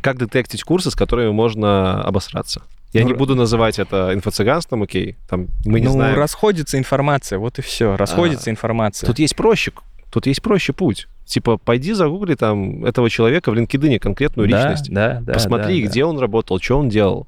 Как 0.00 0.16
детектить 0.18 0.62
курсы, 0.62 0.92
с 0.92 0.94
которыми 0.94 1.30
можно 1.30 2.00
обосраться. 2.04 2.62
Я 2.92 3.02
Ну, 3.02 3.08
не 3.08 3.14
буду 3.14 3.34
называть 3.34 3.78
это 3.78 4.12
инфо-цыганством, 4.14 4.82
окей. 4.82 5.16
Там 5.28 5.48
мы 5.64 5.80
не 5.80 5.86
ну, 5.86 5.92
знаем. 5.92 6.16
расходится 6.16 6.78
информация, 6.78 7.38
вот 7.38 7.58
и 7.58 7.62
все. 7.62 7.96
Расходится 7.96 8.48
А, 8.48 8.52
информация. 8.52 9.06
Тут 9.06 9.18
есть 9.18 9.36
проще, 9.36 9.72
тут 10.10 10.26
есть 10.26 10.42
проще 10.42 10.72
путь. 10.72 11.06
Типа, 11.26 11.58
пойди 11.58 11.92
загугли 11.92 12.34
там 12.34 12.86
этого 12.86 13.10
человека 13.10 13.50
в 13.50 13.54
LinkedIn, 13.54 13.98
конкретную 13.98 14.48
да, 14.48 14.70
личность. 14.70 14.90
да, 14.90 15.20
да. 15.20 15.34
Посмотри, 15.34 15.82
да, 15.82 15.88
где 15.88 16.04
он 16.04 16.18
работал, 16.18 16.58
что 16.58 16.78
он 16.78 16.88
делал. 16.88 17.26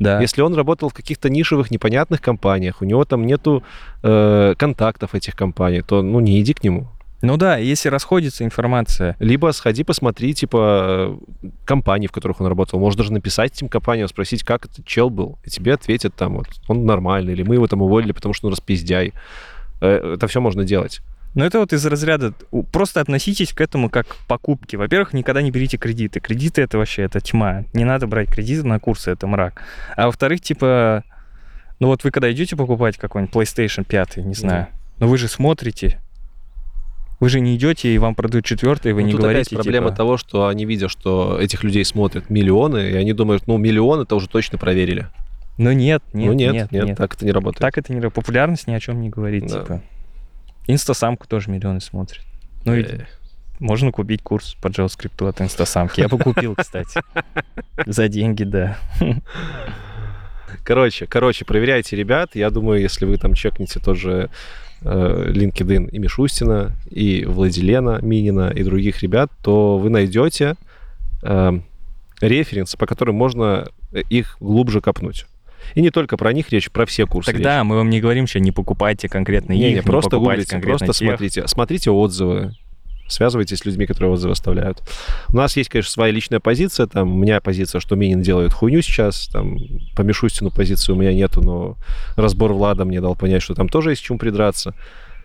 Да. 0.00 0.20
Если 0.20 0.42
он 0.42 0.54
работал 0.54 0.88
в 0.88 0.94
каких-то 0.94 1.30
нишевых, 1.30 1.70
непонятных 1.70 2.20
компаниях, 2.20 2.82
у 2.82 2.84
него 2.84 3.04
там 3.04 3.24
нету 3.24 3.62
э, 4.02 4.54
контактов 4.58 5.14
этих 5.14 5.36
компаний, 5.36 5.82
то 5.82 6.02
ну 6.02 6.20
не 6.20 6.40
иди 6.40 6.52
к 6.52 6.64
нему. 6.64 6.88
Ну 7.26 7.36
да, 7.36 7.56
если 7.56 7.88
расходится 7.88 8.44
информация. 8.44 9.16
Либо 9.18 9.50
сходи, 9.50 9.82
посмотри, 9.82 10.32
типа, 10.32 11.18
э, 11.42 11.48
компании, 11.64 12.06
в 12.06 12.12
которых 12.12 12.40
он 12.40 12.46
работал. 12.46 12.78
Можешь 12.78 12.96
даже 12.96 13.12
написать 13.12 13.52
этим 13.52 13.68
компаниям, 13.68 14.06
спросить, 14.06 14.44
как 14.44 14.66
этот 14.66 14.86
чел 14.86 15.10
был. 15.10 15.36
И 15.44 15.50
тебе 15.50 15.74
ответят 15.74 16.14
там, 16.14 16.36
вот, 16.36 16.46
он 16.68 16.86
нормальный, 16.86 17.32
или 17.32 17.42
мы 17.42 17.56
его 17.56 17.66
там 17.66 17.82
уволили, 17.82 18.12
потому 18.12 18.32
что 18.32 18.46
он 18.46 18.52
распиздяй. 18.52 19.12
Э, 19.80 20.14
Это 20.14 20.28
все 20.28 20.40
можно 20.40 20.62
делать. 20.62 21.00
Но 21.34 21.44
это 21.44 21.58
вот 21.58 21.72
из 21.72 21.84
разряда... 21.84 22.32
Просто 22.70 23.00
относитесь 23.00 23.52
к 23.52 23.60
этому 23.60 23.90
как 23.90 24.06
к 24.06 24.16
покупке. 24.28 24.76
Во-первых, 24.76 25.12
никогда 25.12 25.42
не 25.42 25.50
берите 25.50 25.78
кредиты. 25.78 26.20
Кредиты 26.20 26.62
это 26.62 26.78
вообще, 26.78 27.02
это 27.02 27.20
тьма. 27.20 27.64
Не 27.72 27.84
надо 27.84 28.06
брать 28.06 28.30
кредиты 28.30 28.64
на 28.64 28.78
курсы, 28.78 29.10
это 29.10 29.26
мрак. 29.26 29.62
А 29.96 30.06
во-вторых, 30.06 30.42
типа, 30.42 31.02
Ну 31.80 31.88
вот 31.88 32.04
вы 32.04 32.12
когда 32.12 32.30
идете 32.30 32.54
покупать 32.54 32.96
какой-нибудь 32.96 33.34
PlayStation 33.34 33.84
5, 33.84 34.18
не 34.18 34.34
знаю, 34.34 34.68
но 35.00 35.08
вы 35.08 35.18
же 35.18 35.26
смотрите, 35.26 36.00
вы 37.20 37.28
же 37.28 37.40
не 37.40 37.56
идете, 37.56 37.88
и 37.94 37.98
вам 37.98 38.14
продают 38.14 38.44
четвертый, 38.44 38.92
вы 38.92 39.00
Ну, 39.02 39.06
не 39.06 39.12
тут 39.12 39.22
говорите, 39.22 39.48
опять 39.54 39.62
проблема 39.64 39.88
типа, 39.88 39.96
того, 39.96 40.16
что 40.18 40.48
они 40.48 40.64
видят, 40.66 40.90
что 40.90 41.38
этих 41.40 41.64
людей 41.64 41.84
смотрят 41.84 42.28
миллионы, 42.30 42.90
и 42.90 42.94
они 42.94 43.12
думают, 43.12 43.46
ну, 43.46 43.56
миллион 43.56 44.00
это 44.02 44.14
уже 44.16 44.28
точно 44.28 44.58
проверили. 44.58 45.06
ну 45.58 45.72
нет, 45.72 46.02
нет, 46.12 46.26
ну, 46.26 46.32
нет, 46.34 46.52
нет, 46.52 46.72
нет, 46.72 46.84
нет. 46.84 46.96
так 46.98 47.14
это 47.14 47.24
не 47.24 47.32
работает. 47.32 47.60
Так 47.60 47.78
это 47.78 47.92
не 47.94 48.00
ра- 48.00 48.10
популярность 48.10 48.66
ни 48.66 48.72
о 48.74 48.80
чем 48.80 49.00
не 49.00 49.08
говорит, 49.08 49.46
Да. 49.46 49.60
типа. 49.60 49.82
Инстасамку 50.66 51.26
тоже 51.28 51.50
миллионы 51.50 51.80
смотрят. 51.80 52.22
Ну 52.64 52.74
и 52.74 52.82
Э, 52.82 53.04
можно 53.60 53.92
купить 53.92 54.22
курс 54.22 54.54
по 54.60 54.66
JavaScript 54.68 55.26
от 55.26 55.40
инстасамки. 55.40 56.00
Я 56.00 56.08
бы 56.08 56.18
купил, 56.18 56.54
кстати. 56.56 57.00
За 57.86 58.08
деньги, 58.08 58.42
да. 58.44 58.76
Короче, 60.64 61.06
короче, 61.06 61.44
проверяйте 61.44 61.96
ребят. 61.96 62.30
Я 62.34 62.50
думаю, 62.50 62.80
если 62.80 63.04
вы 63.04 63.16
там 63.18 63.34
чекнете 63.34 63.80
тот 63.80 63.96
же 63.96 64.30
э, 64.86 65.32
LinkedIn 65.32 65.90
и 65.90 65.98
Мишустина, 65.98 66.72
и 66.88 67.24
Владилена 67.26 67.98
Минина, 68.02 68.50
и 68.54 68.62
других 68.62 69.02
ребят, 69.02 69.30
то 69.42 69.78
вы 69.78 69.90
найдете 69.90 70.54
э, 71.22 71.60
референсы, 72.20 72.78
по 72.78 72.86
которым 72.86 73.16
можно 73.16 73.66
э, 73.92 74.02
их 74.08 74.36
глубже 74.40 74.80
копнуть. 74.80 75.26
И 75.74 75.80
не 75.80 75.90
только 75.90 76.16
про 76.16 76.32
них 76.32 76.50
речь, 76.50 76.70
про 76.70 76.86
все 76.86 77.06
курсы 77.06 77.32
Тогда 77.32 77.64
мы 77.64 77.76
вам 77.76 77.90
не 77.90 78.00
говорим, 78.00 78.28
что 78.28 78.38
не 78.38 78.52
покупайте 78.52 79.08
конкретно 79.08 79.52
речь. 79.52 79.60
Не, 79.60 79.66
их, 79.68 79.70
не, 79.70 79.80
не 79.80 79.82
просто 79.82 80.10
покупайте 80.10 80.42
гуглите, 80.42 80.50
конкретно 80.52 80.86
просто 80.86 80.98
тех. 80.98 81.08
смотрите. 81.08 81.48
Смотрите 81.48 81.90
отзывы, 81.90 82.52
связывайтесь 83.08 83.58
с 83.58 83.64
людьми, 83.64 83.86
которые 83.86 84.12
отзывы 84.12 84.32
оставляют. 84.32 84.82
У 85.28 85.36
нас 85.36 85.56
есть, 85.56 85.70
конечно, 85.70 85.90
своя 85.90 86.12
личная 86.12 86.40
позиция. 86.40 86.86
Там, 86.86 87.14
у 87.14 87.18
меня 87.18 87.40
позиция, 87.40 87.80
что 87.80 87.96
Минин 87.96 88.22
делает 88.22 88.52
хуйню 88.52 88.82
сейчас. 88.82 89.28
Там, 89.28 89.58
по 89.94 90.02
Мишустину 90.02 90.50
позиции 90.50 90.92
у 90.92 90.96
меня 90.96 91.12
нету, 91.12 91.40
но 91.42 91.76
разбор 92.16 92.52
Влада 92.52 92.84
мне 92.84 93.00
дал 93.00 93.14
понять, 93.16 93.42
что 93.42 93.54
там 93.54 93.68
тоже 93.68 93.90
есть 93.90 94.02
к 94.02 94.04
чему 94.04 94.18
придраться. 94.18 94.74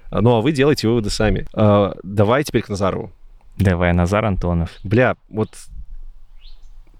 А, 0.09 0.21
Ну, 0.21 0.36
а 0.36 0.41
вы 0.41 0.51
делаете 0.51 0.88
выводы 0.88 1.09
сами. 1.09 1.47
А, 1.53 1.95
давай 2.03 2.43
теперь 2.43 2.61
к 2.61 2.69
Назарову. 2.69 3.11
Давай, 3.57 3.93
Назар 3.93 4.25
Антонов. 4.25 4.69
Бля, 4.84 5.15
вот 5.29 5.49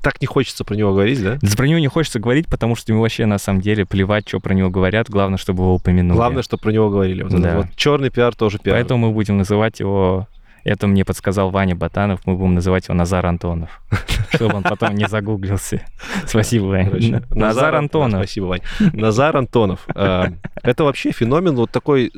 так 0.02 0.20
не 0.20 0.26
хочется 0.26 0.64
про 0.64 0.76
него 0.76 0.94
говорить, 0.94 1.22
да? 1.24 1.38
Да 1.42 1.56
Про 1.56 1.68
него 1.68 1.80
не 1.80 1.88
хочется 1.88 2.20
говорить, 2.20 2.48
потому 2.48 2.76
что 2.76 2.92
ему 2.92 3.02
вообще 3.02 3.28
на 3.28 3.38
самом 3.38 3.62
деле 3.62 3.86
плевать, 3.86 4.28
что 4.28 4.40
про 4.40 4.54
него 4.54 4.70
говорят. 4.72 5.10
Главное, 5.10 5.38
чтобы 5.38 5.64
его 5.64 5.76
упомянули. 5.76 6.18
Главное, 6.18 6.42
что 6.42 6.58
про 6.58 6.72
него 6.72 6.90
говорили. 6.90 7.22
Вот, 7.22 7.40
Да. 7.40 7.58
вот 7.58 7.68
черный 7.76 8.10
пиар 8.10 8.34
тоже 8.36 8.58
пиар. 8.58 8.78
Поэтому 8.78 9.08
мы 9.08 9.14
будем 9.14 9.38
называть 9.38 9.80
его... 9.80 10.28
Это 10.64 10.86
мне 10.88 11.04
подсказал 11.04 11.50
Ваня 11.50 11.76
Батанов, 11.76 12.20
мы 12.26 12.36
будем 12.36 12.54
называть 12.56 12.86
его 12.88 12.96
Назар 12.96 13.26
Антонов, 13.26 13.82
чтобы 14.34 14.58
он 14.58 14.64
потом 14.64 14.94
не 14.96 15.08
загуглился. 15.08 15.82
Спасибо. 16.28 16.84
Короче, 16.86 17.24
Назар 17.32 17.72
да, 17.72 17.78
Антонов. 17.80 18.20
Спасибо, 18.22 18.46
Вань. 18.46 18.62
Назар 18.94 19.38
Антонов. 19.38 19.80
А, 19.96 20.28
Это 20.62 20.84
вообще 20.84 21.12
феномен 21.12 21.56
вот 21.56 21.72
такой... 21.72 22.12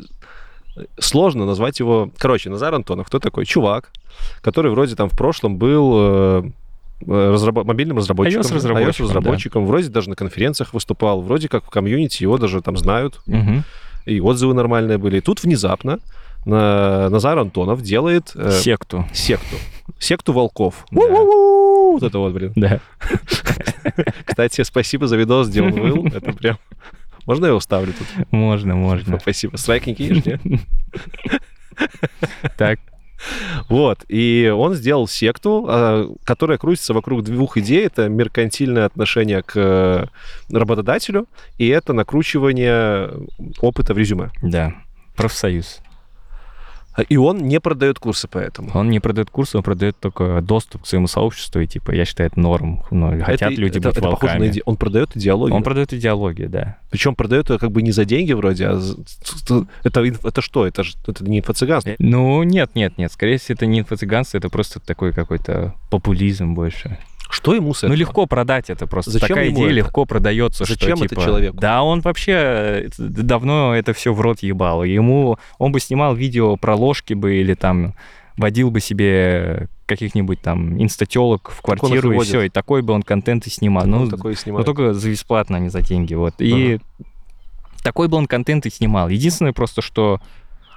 Сложно 0.99 1.45
назвать 1.45 1.79
его... 1.79 2.09
Короче, 2.17 2.49
Назар 2.49 2.73
Антонов, 2.73 3.07
кто 3.07 3.19
такой? 3.19 3.45
Чувак, 3.45 3.91
который 4.41 4.71
вроде 4.71 4.95
там 4.95 5.07
в 5.07 5.15
прошлом 5.15 5.57
был 5.57 5.91
э, 5.95 6.43
э, 7.01 7.05
разрабо- 7.05 7.63
мобильным 7.63 7.97
разработчиком, 7.97 8.41
iOS-разработчиком, 8.41 9.05
разработчиком 9.07 9.65
вроде 9.67 9.89
даже 9.89 10.09
на 10.09 10.15
конференциях 10.15 10.73
выступал, 10.73 11.21
вроде 11.21 11.47
как 11.47 11.63
в 11.63 11.69
комьюнити 11.69 12.23
его 12.23 12.39
даже 12.39 12.59
там 12.61 12.75
знают, 12.75 13.21
Мгм. 13.27 13.63
и 14.05 14.19
отзывы 14.19 14.55
нормальные 14.55 14.97
были. 14.97 15.17
И 15.17 15.21
тут 15.21 15.43
внезапно 15.43 15.99
Назар 16.45 17.37
Антонов 17.39 17.81
делает 17.81 18.31
э, 18.35 18.51
Секту. 18.51 19.05
секту. 19.13 19.55
Секту 19.99 20.33
волков. 20.33 20.85
Да. 20.91 21.01
Вот 21.01 22.03
это 22.03 22.17
вот, 22.19 22.33
блин. 22.33 22.51
Да. 22.55 22.79
Кстати, 24.25 24.63
спасибо 24.63 25.07
за 25.07 25.15
видос, 25.17 25.49
где 25.49 25.61
он 25.61 25.71
выл. 25.71 26.05
Это 26.07 26.33
прям... 26.33 26.57
Можно 27.25 27.45
я 27.45 27.49
его 27.49 27.59
вставлю 27.59 27.93
тут? 27.93 28.31
Можно, 28.31 28.75
можно. 28.75 29.19
Спасибо. 29.19 29.55
Страйк 29.57 29.85
не 29.87 29.95
кинешь, 29.95 30.25
нет? 30.25 30.41
Так, 32.57 32.79
Вот. 33.69 33.99
И 34.09 34.53
он 34.55 34.73
сделал 34.75 35.07
секту, 35.07 35.65
а, 35.67 36.09
которая 36.25 36.57
крутится 36.57 36.93
вокруг 36.93 37.23
двух 37.23 37.57
идей. 37.57 37.85
Это 37.85 38.09
меркантильное 38.09 38.85
отношение 38.85 39.41
к 39.41 39.53
э, 39.55 40.05
работодателю, 40.51 41.27
и 41.57 41.67
это 41.67 41.93
накручивание 41.93 43.09
опыта 43.61 43.93
в 43.93 43.97
резюме. 43.97 44.29
да. 44.41 44.73
Профсоюз. 45.15 45.79
И 47.09 47.17
он 47.17 47.37
не 47.39 47.59
продает 47.59 47.97
курсы 47.99 48.27
по 48.27 48.37
этому. 48.37 48.69
Он 48.73 48.89
не 48.89 48.99
продает 48.99 49.29
курсы, 49.29 49.57
он 49.57 49.63
продает 49.63 49.97
только 49.99 50.41
доступ 50.41 50.83
к 50.83 50.85
своему 50.87 51.07
сообществу, 51.07 51.59
и 51.61 51.67
типа, 51.67 51.91
я 51.91 52.05
считаю, 52.05 52.29
это 52.29 52.39
норм. 52.39 52.83
Ну, 52.91 53.09
хотят 53.23 53.51
Это- 53.51 53.61
люди 53.61 53.77
это- 53.79 53.89
быть 53.89 53.97
это 53.97 54.09
похоже 54.09 54.33
на 54.33 54.39
волками. 54.39 54.51
иде- 54.51 54.61
Он 54.65 54.77
продает 54.77 55.15
идеологию. 55.17 55.55
Он 55.55 55.63
продает 55.63 55.93
идеологию, 55.93 56.49
да. 56.49 56.77
Причем 56.91 57.15
продает 57.15 57.49
ее 57.49 57.57
как 57.57 57.71
бы 57.71 57.81
не 57.81 57.91
за 57.91 58.05
деньги 58.05 58.33
вроде, 58.33 58.67
а 58.67 58.75
за- 58.75 58.97
это, 59.83 60.01
это 60.03 60.41
что? 60.41 60.67
Это, 60.67 60.83
ж- 60.83 60.95
это 61.07 61.23
не 61.23 61.39
инфо-цыганство. 61.39 61.89
Э, 61.91 61.95
Ну, 61.99 62.43
нет, 62.43 62.71
нет, 62.75 62.97
нет. 62.97 63.11
Скорее 63.11 63.37
всего, 63.37 63.55
это 63.55 63.65
не 63.65 63.79
инфо-цыганство, 63.81 64.37
это 64.37 64.49
просто 64.49 64.79
такой 64.79 65.13
какой-то 65.13 65.73
популизм 65.89 66.53
больше. 66.53 66.97
Что 67.33 67.55
ему 67.55 67.73
с 67.73 67.81
Ну, 67.81 67.87
этого? 67.87 67.97
легко 67.97 68.25
продать 68.27 68.69
это 68.69 68.85
просто. 68.85 69.09
Зачем 69.11 69.29
Такая 69.29 69.49
идея 69.49 69.65
это? 69.65 69.73
легко 69.73 70.05
продается, 70.05 70.65
Зачем 70.65 70.97
что 70.97 71.05
это 71.05 71.15
типа... 71.15 71.21
человеку? 71.23 71.57
Да, 71.57 71.81
он 71.81 72.01
вообще 72.01 72.31
э, 72.31 72.89
давно 72.97 73.75
это 73.75 73.93
все 73.93 74.13
в 74.13 74.21
рот 74.21 74.39
ебал. 74.43 74.83
Ему... 74.83 75.39
Он 75.57 75.71
бы 75.71 75.79
снимал 75.79 76.13
видео 76.13 76.55
про 76.57 76.75
ложки 76.75 77.15
бы 77.15 77.35
или 77.37 77.55
там 77.55 77.95
водил 78.37 78.69
бы 78.69 78.79
себе 78.79 79.67
каких-нибудь 79.87 80.41
там 80.41 80.81
инстателок 80.81 81.51
в 81.51 81.61
квартиру 81.61 82.11
и 82.13 82.19
все, 82.19 82.43
и 82.43 82.49
такой 82.49 82.83
бы 82.83 82.93
он 82.93 83.01
контент 83.01 83.47
и 83.47 83.49
снимал. 83.49 83.83
Так 83.83 83.91
Ну, 83.91 84.01
он 84.03 84.09
такое 84.09 84.33
но 84.33 84.37
снимает. 84.37 84.65
только 84.65 84.93
за 84.93 85.09
бесплатно, 85.09 85.57
а 85.57 85.59
не 85.59 85.69
за 85.69 85.81
деньги. 85.81 86.13
Вот. 86.13 86.35
И 86.37 86.79
такой 87.83 88.07
бы 88.07 88.17
он 88.17 88.27
контент 88.27 88.65
и 88.67 88.69
снимал. 88.69 89.09
Единственное 89.09 89.53
просто, 89.53 89.81
что 89.81 90.21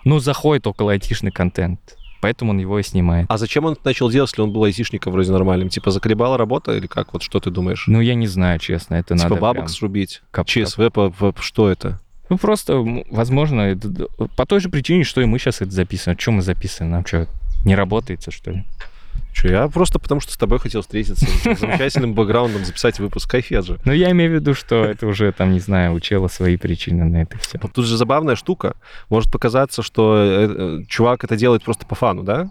ну, 0.05 0.19
заходит 0.21 0.67
около 0.67 0.93
айтишный 0.93 1.31
контент. 1.31 1.96
Поэтому 2.21 2.53
он 2.53 2.59
его 2.59 2.79
и 2.79 2.83
снимает. 2.83 3.27
А 3.29 3.39
зачем 3.39 3.65
он 3.65 3.73
это 3.75 3.83
начал 3.85 4.11
делать, 4.11 4.31
если 4.31 4.43
он 4.43 4.53
был 4.53 4.65
айтишником 4.65 5.13
вроде 5.13 5.31
нормальным? 5.33 5.69
Типа 5.69 5.91
заколебала 5.91 6.37
работа 6.39 6.77
или 6.77 6.87
как? 6.87 7.13
Вот 7.13 7.23
что 7.23 7.41
ты 7.41 7.51
думаешь? 7.51 7.85
Ну, 7.87 8.01
я 8.01 8.15
не 8.15 8.27
знаю, 8.27 8.59
честно, 8.59 8.95
это 8.97 9.15
типа 9.15 9.29
надо 9.29 9.41
бабок 9.41 9.57
прям 9.65 9.69
срубить? 9.69 10.23
кап- 10.31 10.47
ЧСВ, 10.47 10.91
по, 10.93 11.11
по- 11.11 11.35
что 11.41 11.69
это? 11.69 12.01
Ну, 12.29 12.39
просто, 12.39 12.79
возможно, 13.11 13.61
это 13.61 13.89
по 14.37 14.47
той 14.47 14.61
же 14.61 14.69
причине, 14.69 15.05
что 15.05 15.21
и 15.21 15.27
мы 15.27 15.39
сейчас 15.39 15.61
это 15.61 15.71
записываем. 15.71 16.19
Что 16.19 16.33
мы 16.33 16.43
записываем? 16.43 16.91
Нам 16.93 17.07
что, 17.07 17.29
не 17.65 17.75
работает, 17.77 18.25
что 18.33 18.51
ли? 18.51 18.65
Че, 19.37 19.49
я 19.49 19.69
просто 19.69 19.99
потому 19.99 20.23
что 20.23 20.33
с 20.33 20.37
тобой 20.39 20.59
хотел 20.59 20.81
встретиться 20.81 21.27
с 21.27 21.43
замечательным 21.61 22.15
бэкграундом, 22.15 22.65
записать 22.65 22.99
выпуск. 22.99 23.31
Кайфет 23.31 23.67
же. 23.67 23.79
Ну, 23.85 23.93
я 23.93 24.11
имею 24.13 24.31
в 24.31 24.35
виду, 24.35 24.55
что 24.55 24.77
это 24.77 25.07
уже, 25.07 25.31
там, 25.33 25.53
не 25.53 25.61
знаю, 25.61 25.93
у 25.93 26.01
чела 26.01 26.29
свои 26.29 26.57
причины 26.57 27.05
на 27.05 27.23
это 27.23 27.37
все. 27.39 27.59
Тут 27.59 27.85
же 27.85 27.99
забавная 27.99 28.35
штука. 28.35 28.77
Может 29.11 29.31
показаться, 29.31 29.83
что 29.83 30.17
э, 30.17 30.49
э, 30.49 30.85
чувак 30.89 31.23
это 31.25 31.37
делает 31.37 31.63
просто 31.63 31.85
по 31.85 31.95
фану, 31.95 32.23
да? 32.23 32.51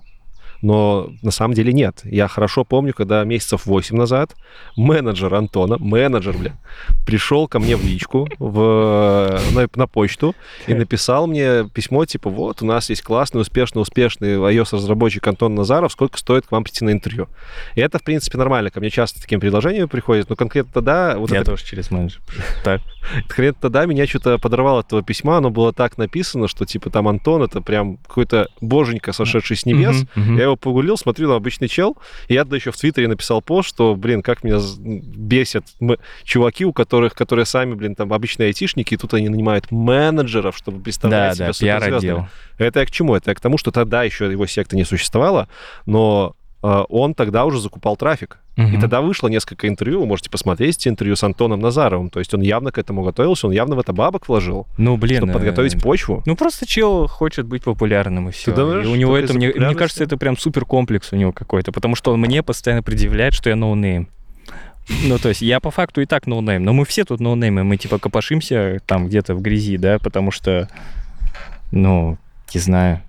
Но 0.61 1.09
на 1.21 1.31
самом 1.31 1.53
деле 1.53 1.73
нет. 1.73 2.01
Я 2.03 2.27
хорошо 2.27 2.63
помню, 2.63 2.93
когда 2.93 3.23
месяцев 3.23 3.65
8 3.65 3.95
назад 3.95 4.35
менеджер 4.75 5.33
Антона, 5.33 5.77
менеджер, 5.79 6.35
бля, 6.37 6.57
пришел 7.05 7.47
ко 7.47 7.59
мне 7.59 7.75
в 7.75 7.83
личку, 7.83 8.27
в, 8.39 9.39
на, 9.53 9.67
на 9.75 9.87
почту 9.87 10.35
и 10.67 10.73
написал 10.73 11.27
мне 11.27 11.69
письмо, 11.73 12.05
типа, 12.05 12.29
вот, 12.29 12.61
у 12.61 12.65
нас 12.65 12.89
есть 12.89 13.01
классный, 13.01 13.41
успешный, 13.41 13.81
успешный 13.81 14.35
iOS-разработчик 14.35 15.25
Антон 15.27 15.55
Назаров, 15.55 15.91
сколько 15.91 16.17
стоит 16.17 16.47
к 16.47 16.51
вам 16.51 16.63
прийти 16.63 16.83
на 16.85 16.91
интервью? 16.91 17.27
И 17.75 17.81
это, 17.81 17.99
в 17.99 18.03
принципе, 18.03 18.37
нормально. 18.37 18.69
Ко 18.69 18.79
мне 18.79 18.89
часто 18.89 19.21
таким 19.21 19.39
предложениями 19.39 19.85
приходят, 19.85 20.29
но 20.29 20.35
конкретно 20.35 20.71
тогда... 20.73 21.17
Вот 21.17 21.31
я 21.31 21.37
это 21.37 21.51
тоже 21.51 21.65
через 21.65 21.91
менеджер. 21.91 22.21
Так. 22.63 22.81
Хрен 23.29 23.55
тогда 23.59 23.85
меня 23.85 24.07
что-то 24.07 24.37
подорвало 24.37 24.79
от 24.79 24.87
этого 24.87 25.03
письма, 25.03 25.37
оно 25.37 25.49
было 25.49 25.73
так 25.73 25.97
написано, 25.97 26.47
что 26.47 26.65
типа 26.65 26.89
там 26.89 27.07
Антон, 27.07 27.43
это 27.43 27.61
прям 27.61 27.97
какой-то 27.97 28.49
боженька, 28.61 29.13
сошедший 29.13 29.57
с 29.57 29.65
небес. 29.65 30.05
Мгм. 30.15 30.37
Я 30.45 30.49
его 30.49 30.55
погулил, 30.57 30.95
смотрю, 30.95 31.27
там 31.27 31.37
обычный 31.37 31.67
чел, 31.67 31.97
и 32.27 32.35
я 32.35 32.43
тогда 32.43 32.57
еще 32.57 32.71
в 32.71 32.77
Твиттере 32.77 33.07
написал 33.07 33.41
пост, 33.41 33.67
что, 33.67 33.95
блин, 33.95 34.21
как 34.21 34.43
меня 34.43 34.59
бесят 34.79 35.65
м- 35.81 35.97
чуваки, 36.23 36.65
у 36.65 36.71
которых, 36.73 37.15
которые 37.15 37.45
сами, 37.45 37.73
блин, 37.73 37.95
там 37.95 38.13
обычные 38.13 38.47
айтишники, 38.47 38.93
и 38.93 38.97
тут 38.97 39.15
они 39.15 39.27
нанимают 39.27 39.71
менеджеров, 39.71 40.55
чтобы 40.55 40.77
Да, 40.77 40.83
представлять 40.83 41.37
да, 41.37 41.51
себя 41.51 41.53
суперзвездами. 41.53 41.89
пиар-отдел. 42.01 42.27
Это 42.59 42.79
я 42.81 42.85
к 42.85 42.91
чему? 42.91 43.15
Это 43.15 43.31
я 43.31 43.35
к 43.35 43.39
тому, 43.41 43.57
что 43.57 43.71
тогда 43.71 44.03
еще 44.03 44.31
его 44.31 44.45
секта 44.45 44.75
не 44.75 44.83
существовало, 44.85 45.47
но 45.87 46.35
он 46.89 47.13
тогда 47.13 47.45
уже 47.45 47.59
закупал 47.59 47.95
трафик. 47.97 48.39
И 48.55 48.61
Мгм. 48.61 48.79
тогда 48.81 49.01
вышло 49.01 49.27
несколько 49.27 49.67
интервью, 49.67 49.99
вы 49.99 50.05
можете 50.05 50.29
посмотреть 50.29 50.77
эти 50.77 50.87
интервью 50.87 51.15
с 51.17 51.23
Антоном 51.23 51.59
Назаровым. 51.59 52.09
То 52.09 52.19
есть 52.19 52.33
он 52.33 52.41
явно 52.41 52.71
к 52.71 52.77
этому 52.77 53.03
готовился, 53.03 53.47
он 53.47 53.53
явно 53.53 53.75
в 53.75 53.79
это 53.79 53.91
бабок 53.91 54.27
вложил, 54.29 54.65
Ну, 54.77 54.95
блин. 54.97 55.17
чтобы 55.17 55.31
э, 55.31 55.33
подготовить 55.33 55.81
почву. 55.81 56.23
Ну, 56.25 56.35
просто 56.37 56.65
чел 56.65 57.07
хочет 57.07 57.45
быть 57.45 57.63
популярным, 57.63 58.29
и 58.29 58.31
все. 58.31 58.53
думаешь, 58.55 58.87
у 58.87 58.95
него 58.95 59.17
это, 59.17 59.33
мне, 59.33 59.51
мне 59.53 59.75
кажется, 59.75 60.03
это 60.03 60.15
прям 60.17 60.37
супер 60.37 60.63
комплекс 60.65 61.11
у 61.11 61.17
него 61.17 61.33
какой-то, 61.33 61.71
потому 61.73 61.95
что 61.95 62.13
он 62.13 62.21
мне 62.21 62.41
постоянно 62.43 62.81
предъявляет, 62.81 63.33
что 63.33 63.49
я 63.49 63.55
ноунейм. 63.57 64.07
Ну, 65.03 65.17
то 65.17 65.29
есть 65.29 65.41
я 65.41 65.59
по 65.59 65.71
факту 65.71 66.01
и 66.01 66.05
так 66.05 66.25
ноунейм, 66.27 66.63
но 66.63 66.71
мы 66.71 66.85
все 66.85 67.03
тут 67.05 67.19
ноунеймы, 67.19 67.63
мы 67.63 67.75
типа 67.75 67.99
копошимся 67.99 68.79
там 68.85 69.07
где-то 69.07 69.35
в 69.35 69.41
грязи, 69.41 69.77
да, 69.77 69.97
потому 69.99 70.31
что, 70.31 70.69
ну, 71.71 72.17
не 72.53 72.59
знаю, 72.61 73.01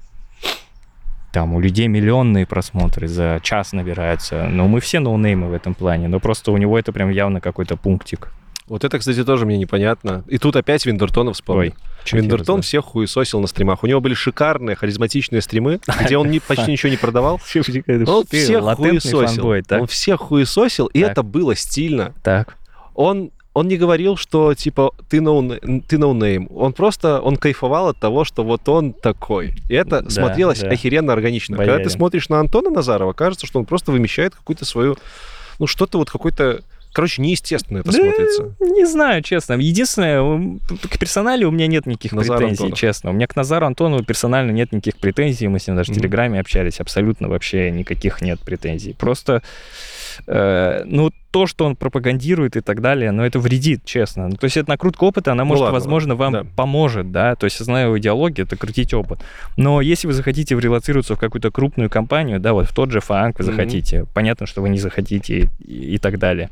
там 1.37 1.53
у 1.53 1.61
людей 1.61 1.87
миллионные 1.87 2.47
просмотры 2.47 3.09
за 3.09 3.41
час 3.43 3.73
набираются, 3.73 4.45
но 4.45 4.69
мы 4.69 4.81
все 4.81 5.01
ноунеймы 5.01 5.49
в 5.49 5.53
этом 5.53 5.75
плане, 5.75 6.09
но 6.09 6.19
просто 6.19 6.51
у 6.51 6.57
него 6.57 6.79
это 6.79 6.93
прям 6.93 7.11
явно 7.11 7.43
какой-то 7.43 7.77
пунктик. 7.77 8.33
Вот 8.69 8.85
это, 8.85 8.99
кстати, 8.99 9.23
тоже 9.23 9.45
мне 9.45 9.59
непонятно. 9.59 10.25
И 10.29 10.39
тут 10.39 10.57
опять 10.57 10.87
Виндертона 10.87 11.35
вспомнил. 11.35 11.75
Ой, 11.75 11.75
Виндертон 12.11 12.63
всех 12.63 12.87
хуесосил 12.87 13.41
на 13.41 13.49
стримах. 13.49 13.85
У 13.85 13.87
него 13.87 14.01
были 14.01 14.15
шикарные, 14.15 14.77
харизматичные 14.77 15.43
стримы, 15.43 15.79
где 16.01 16.17
он 16.17 16.41
почти 16.49 16.73
ничего 16.73 16.89
не 16.89 16.97
продавал. 16.97 17.35
Он 18.09 18.25
всех 18.25 18.65
хуесосил. 18.65 19.79
Он 19.79 19.87
всех 19.87 20.21
хуесосил, 20.21 20.87
и 20.87 21.01
это 21.01 21.23
было 21.23 21.55
стильно. 21.55 22.15
Так. 22.23 22.57
Он, 22.95 23.31
он 23.57 23.69
не 23.69 23.79
говорил, 23.79 24.17
что, 24.19 24.53
типа, 24.55 24.91
ты 25.09 25.21
ноун- 25.21 25.83
ты 25.89 25.97
ноунейм. 25.99 26.49
Он 26.55 26.73
просто, 26.75 27.21
он 27.23 27.37
кайфовал 27.37 27.89
от 27.89 27.99
того, 27.99 28.25
что 28.25 28.45
вот 28.45 28.69
он 28.69 28.93
такой. 28.93 29.55
И 29.71 29.75
это 29.75 30.03
Да, 30.03 30.11
смотрелось 30.11 30.61
да. 30.61 30.69
охеренно 30.69 31.13
органично. 31.15 31.57
Когда 31.57 31.73
ты 31.73 31.79
Боярин. 31.79 31.91
смотришь 31.91 32.29
на 32.29 32.41
Антона 32.41 32.69
Назарова, 32.71 33.15
кажется, 33.15 33.47
что 33.47 33.59
он 33.59 33.65
просто 33.65 33.93
вымещает 33.93 34.35
какую-то 34.35 34.67
свою, 34.67 34.97
ну, 35.59 35.67
что-то 35.67 35.97
вот 35.97 36.11
какой-то, 36.11 36.61
короче, 36.93 37.23
неестественно 37.23 37.79
это 37.79 37.93
Да, 37.93 37.99
смотрится. 37.99 38.55
Не 38.61 38.85
знаю, 38.85 39.23
честно. 39.23 39.55
Единственное, 39.55 40.59
к 40.91 40.99
персонале 40.99 41.47
у 41.47 41.51
меня 41.51 41.67
нет 41.67 41.87
никаких 41.87 42.13
Назар 42.13 42.37
претензий, 42.37 42.63
Антонов. 42.65 42.79
честно. 42.79 43.11
У 43.11 43.13
меня 43.15 43.27
к 43.27 43.37
Назару 43.37 43.65
Антонову 43.65 44.05
персонально 44.05 44.51
нет 44.51 44.71
никаких 44.73 44.99
претензий. 44.99 45.49
Мы 45.49 45.61
с 45.61 45.67
ним 45.67 45.77
даже 45.77 45.93
в 45.93 45.95
Мгм. 45.95 46.01
Телеграме 46.03 46.41
общались. 46.41 46.79
Абсолютно 46.79 47.29
вообще 47.29 47.71
никаких 47.71 48.21
нет 48.21 48.39
претензий. 48.41 48.93
Просто, 48.93 49.43
э, 50.27 50.83
ну, 50.85 51.11
то, 51.37 51.47
что 51.47 51.67
он 51.67 51.77
пропагандирует 51.77 52.57
и 52.57 52.63
так 52.63 52.81
далее, 52.81 53.11
ну, 53.11 53.23
это 53.23 53.39
вредит, 53.39 53.85
честно. 53.85 54.29
Ну, 54.29 54.37
то 54.37 54.45
есть 54.45 54.57
это 54.57 54.71
накрутка 54.71 55.05
опыта, 55.05 55.33
она, 55.33 55.45
может, 55.45 55.65
ладно, 55.65 55.75
возможно, 55.75 56.15
вам 56.15 56.33
да. 56.33 56.47
поможет, 56.57 57.13
да. 57.13 57.35
То 57.35 57.45
есть, 57.45 57.59
зная 57.59 57.85
его 57.85 57.99
идеологию, 57.99 58.47
это 58.47 58.57
крутить 58.57 58.95
опыт. 58.95 59.19
Но 59.59 59.83
если 59.83 60.07
вы 60.07 60.15
захотите 60.15 60.57
врелацироваться 60.57 61.15
в 61.15 61.19
какую-то 61.19 61.51
крупную 61.51 61.91
компанию, 61.91 62.41
да, 62.41 62.55
вот 62.55 62.71
в 62.71 62.75
тот 62.75 62.91
же 62.91 63.01
фанк 63.01 63.39
вы 63.39 63.45
захотите, 63.45 64.07
понятно, 64.15 64.47
что 64.47 64.63
вы 64.63 64.71
не 64.71 64.79
захотите 64.79 65.51
и, 65.61 65.95
и 65.97 65.99
так 65.99 66.19
далее. 66.19 66.49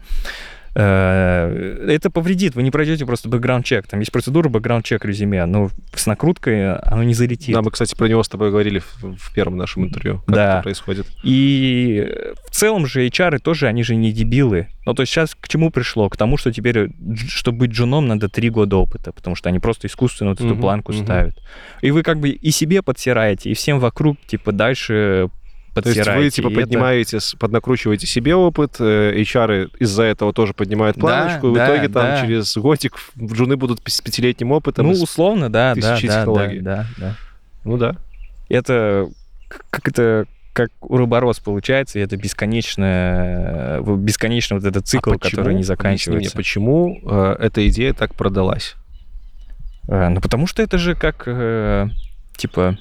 Э, 0.74 1.86
Это 1.88 2.10
повредит, 2.10 2.54
вы 2.54 2.62
не 2.62 2.70
пройдете 2.70 3.06
просто 3.06 3.28
бэкграунд-чек. 3.28 3.86
Там 3.86 4.00
есть 4.00 4.12
процедура 4.12 4.48
бэкграунд-чек 4.48 5.04
резюме, 5.04 5.44
но 5.46 5.70
с 5.94 6.06
накруткой 6.06 6.74
оно 6.76 7.02
не 7.04 7.14
залетит. 7.14 7.54
Да, 7.54 7.62
мы, 7.62 7.70
кстати, 7.70 7.94
про 7.94 8.06
него 8.08 8.22
с 8.22 8.28
тобой 8.28 8.50
говорили 8.50 8.80
в, 8.80 9.16
в 9.16 9.34
первом 9.34 9.56
нашем 9.56 9.84
интервью. 9.84 10.22
Как 10.26 10.34
Да. 10.34 10.52
это 10.54 10.62
происходит. 10.64 11.06
И 11.22 12.06
в 12.46 12.50
целом 12.50 12.86
же 12.86 13.06
HR 13.06 13.38
тоже, 13.38 13.66
они 13.66 13.82
же 13.82 13.94
не 13.96 14.12
дебилы. 14.12 14.68
Ну, 14.86 14.94
то 14.94 15.02
есть 15.02 15.12
сейчас 15.12 15.34
к 15.34 15.48
чему 15.48 15.70
пришло? 15.70 16.08
К 16.10 16.16
тому, 16.16 16.36
что 16.36 16.52
теперь, 16.52 16.86
дж- 16.86 17.28
чтобы 17.28 17.58
быть 17.58 17.70
джуном, 17.70 18.06
надо 18.06 18.28
три 18.28 18.50
года 18.50 18.76
опыта, 18.76 19.12
потому 19.12 19.34
что 19.36 19.48
они 19.48 19.58
просто 19.58 19.86
искусственно 19.86 20.30
вот 20.30 20.40
эту 20.40 20.50
Мгм, 20.50 20.60
планку 20.60 20.92
мгм. 20.92 21.04
ставят. 21.04 21.34
И 21.80 21.90
вы 21.90 22.02
как 22.02 22.18
бы 22.20 22.28
и 22.30 22.50
себе 22.50 22.82
подсираете, 22.82 23.50
и 23.50 23.54
всем 23.54 23.78
вокруг, 23.78 24.18
типа, 24.26 24.52
дальше 24.52 25.28
То 25.74 25.88
есть 25.88 26.06
вы, 26.08 26.30
типа, 26.30 26.48
это- 26.48 26.60
поднимаете, 26.60 27.20
с- 27.20 27.34
поднакручиваете 27.34 28.06
себе 28.06 28.34
опыт, 28.36 28.76
э, 28.78 29.14
HR 29.22 29.70
из-за 29.80 30.04
этого 30.04 30.32
тоже 30.32 30.52
поднимают 30.54 30.96
Да, 30.96 31.00
планочку, 31.00 31.48
и 31.48 31.50
в 31.50 31.54
да, 31.54 31.66
итоге 31.66 31.88
там 31.88 32.02
да. 32.06 32.20
через 32.20 32.56
годик 32.56 32.94
джуны 33.20 33.56
будут 33.56 33.80
с 33.86 34.00
пятилетним 34.00 34.52
опытом. 34.52 34.86
Ну, 34.86 34.92
условно, 34.92 35.50
да, 35.50 35.74
да, 35.74 35.98
да, 36.00 36.24
да, 36.24 36.46
да, 36.60 36.86
да. 36.98 37.16
ну 37.64 37.76
да. 37.76 37.96
это 38.48 39.08
как 39.70 39.88
это 39.88 40.26
как 40.52 40.70
уроборос 40.82 41.40
получается, 41.40 41.98
и 41.98 42.02
это 42.02 42.16
бесконечное, 42.16 43.80
э, 43.80 43.96
бесконечно 43.96 44.54
вот 44.56 44.64
этот 44.64 44.86
цикл, 44.86 45.10
А 45.10 45.18
почему, 45.18 45.30
который 45.42 45.54
не 45.56 45.64
заканчивается. 45.64 46.30
мне, 46.30 46.36
почему 46.36 47.00
э, 47.04 47.36
эта 47.40 47.66
идея 47.68 47.92
так 47.92 48.14
продалась? 48.14 48.76
Э, 49.88 50.08
Ну, 50.10 50.20
потому 50.20 50.46
что 50.46 50.62
это 50.62 50.78
же 50.78 50.94
как, 50.94 51.24
э, 51.26 51.88
типа, 52.36 52.78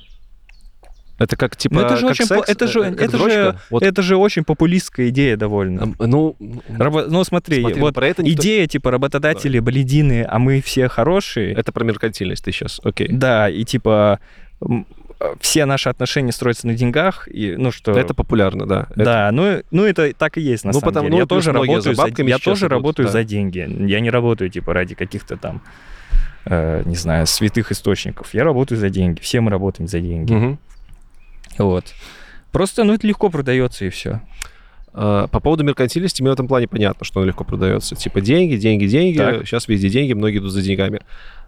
Это 1.20 1.36
как, 1.36 1.55
типа, 1.55 1.76
Ну, 1.76 1.82
это 1.82 1.95
же 1.97 2.01
как 2.01 2.11
очень 2.11 2.26
секс, 2.26 2.49
это 2.49 2.68
же- 2.68 2.80
э, 2.82 2.91
это 2.95 3.11
дрочка? 3.18 3.30
же- 3.30 3.59
Вот, 3.70 3.84
это 3.84 4.01
же 4.01 4.18
очень 4.18 4.43
популистская 4.43 5.09
идея 5.09 5.38
довольно. 5.38 5.82
эм, 5.82 5.95
ну, 5.99 6.36
Рабо- 6.70 7.05
Ну, 7.07 7.24
смотри, 7.24 7.61
смотри, 7.61 7.80
вот 7.80 7.93
про 7.93 8.07
это 8.07 8.24
никто- 8.24 8.41
идея, 8.41 8.66
типа, 8.68 8.89
работодатели 8.91 9.59
бледины, 9.59 10.26
а 10.28 10.39
мы 10.39 10.59
все 10.61 10.88
хорошие. 10.89 11.53
Это 11.53 11.72
про 11.72 11.84
меркантильность 11.84 12.43
ты 12.43 12.51
сейчас, 12.51 12.82
окей. 12.84 13.07
Да, 13.11 13.47
и 13.49 13.64
типа 13.64 14.20
э, 14.61 14.66
все 15.39 15.66
наши 15.66 15.88
отношения 15.88 16.32
строятся 16.32 16.68
на 16.68 16.74
деньгах, 16.74 17.28
и, 17.32 17.55
ну 17.57 17.72
что... 17.72 17.91
Это 17.91 18.14
популярно, 18.14 18.66
да. 18.66 18.88
Это- 18.89 19.03
Да, 19.05 19.30
ну, 19.32 19.61
ну 19.72 19.84
это 19.86 20.11
так 20.14 20.38
и 20.38 20.41
есть 20.41 20.66
на 20.66 20.70
Ну, 20.74 20.80
самом 20.80 20.93
потому- 20.93 21.05
деле. 21.09 21.16
ну, 21.16 21.20
я 21.22 21.26
тоже 21.28 21.51
работаю 21.53 21.82
за 21.82 21.93
за, 21.93 22.24
я 22.24 22.39
тоже 22.39 22.61
идут, 22.66 22.72
работаю 22.72 23.05
да. 23.05 23.11
за 23.11 23.24
деньги. 23.24 23.59
Я 23.88 23.99
не 23.99 24.09
работаю 24.09 24.49
типа 24.49 24.74
ради 24.74 24.95
каких-то 24.95 25.38
там, 25.38 25.61
э, 26.45 26.82
не 26.86 26.95
знаю, 26.95 27.28
святых 27.28 27.72
источников. 27.72 28.34
Я 28.34 28.43
работаю 28.43 28.80
за 28.80 28.89
деньги. 28.89 29.20
Все 29.22 29.39
мы 29.41 29.51
работаем 29.51 29.88
за 29.88 29.99
деньги. 29.99 30.34
Мгм. 30.34 30.59
Вот. 31.58 31.93
Просто, 32.51 32.84
ну 32.84 32.93
это 32.93 33.08
легко 33.08 33.30
продается 33.30 33.86
и 33.86 33.89
все. 33.89 34.22
А, 34.93 35.28
По 35.28 35.39
поводу 35.39 35.64
меркантильности 35.64 36.22
мне 36.22 36.30
в 36.30 36.34
этом 36.34 36.47
плане 36.47 36.68
понятно, 36.68 37.06
что 37.06 37.20
он 37.20 37.26
легко 37.26 37.43
продается. 37.43 37.95
Типа 37.95 38.22
деньги, 38.22 38.56
деньги, 38.56 38.86
деньги. 38.86 39.18
Так. 39.18 39.45
Сейчас 39.45 39.68
везде 39.68 39.89
деньги, 39.89 40.14
многие 40.14 40.38
идут 40.38 40.51
за 40.51 40.62
деньгами. 40.62 41.01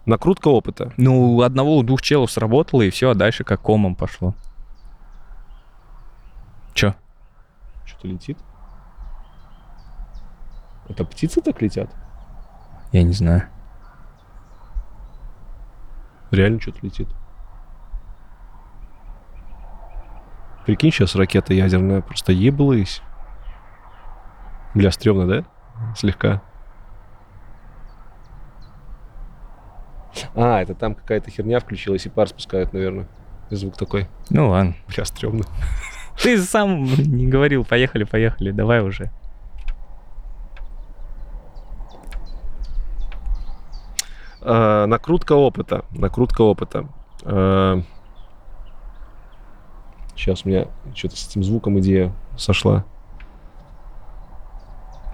Накрутка 0.04 0.48
опыта. 0.48 0.92
Ну 0.96 1.36
у 1.36 1.42
одного, 1.42 1.76
у 1.76 1.82
двух 1.82 2.02
челов 2.02 2.30
сработало 2.30 2.82
и 2.82 2.90
все, 2.90 3.10
а 3.10 3.14
дальше 3.14 3.44
как 3.44 3.60
комом 3.60 3.94
пошло. 3.94 4.34
Чё? 6.74 6.94
Что-то 7.84 8.08
летит. 8.08 8.38
Это 10.88 11.04
птицы 11.04 11.40
так 11.40 11.60
летят? 11.62 11.90
Я 12.92 13.02
не 13.02 13.12
знаю. 13.12 13.48
Реально 16.30 16.60
что-то 16.60 16.78
летит. 16.82 17.08
Прикинь, 20.66 20.90
сейчас 20.90 21.14
ракета 21.14 21.54
ядерная 21.54 22.00
просто 22.00 22.32
еблась. 22.32 23.00
Бля, 24.74 24.90
стрёмно, 24.90 25.26
да? 25.28 25.44
Слегка. 25.96 26.42
А, 30.34 30.60
это 30.60 30.74
там 30.74 30.96
какая-то 30.96 31.30
херня 31.30 31.60
включилась, 31.60 32.04
и 32.06 32.08
пар 32.08 32.26
спускают, 32.26 32.72
наверное. 32.72 33.06
И 33.48 33.54
звук 33.54 33.76
такой. 33.76 34.08
Ну 34.28 34.48
ладно. 34.48 34.74
Бля, 34.88 35.04
стрёмно. 35.04 35.44
Ты 36.20 36.36
сам 36.38 36.82
не 36.82 37.28
говорил, 37.28 37.64
поехали, 37.64 38.02
поехали, 38.02 38.50
давай 38.50 38.80
уже. 38.80 39.12
Э, 44.40 44.86
накрутка 44.86 45.34
опыта. 45.34 45.84
Накрутка 45.90 46.42
опыта. 46.42 46.88
Сейчас 50.16 50.44
у 50.44 50.48
меня 50.48 50.66
что-то 50.94 51.16
с 51.16 51.28
этим 51.28 51.42
звуком 51.44 51.78
идея 51.80 52.12
сошла. 52.36 52.84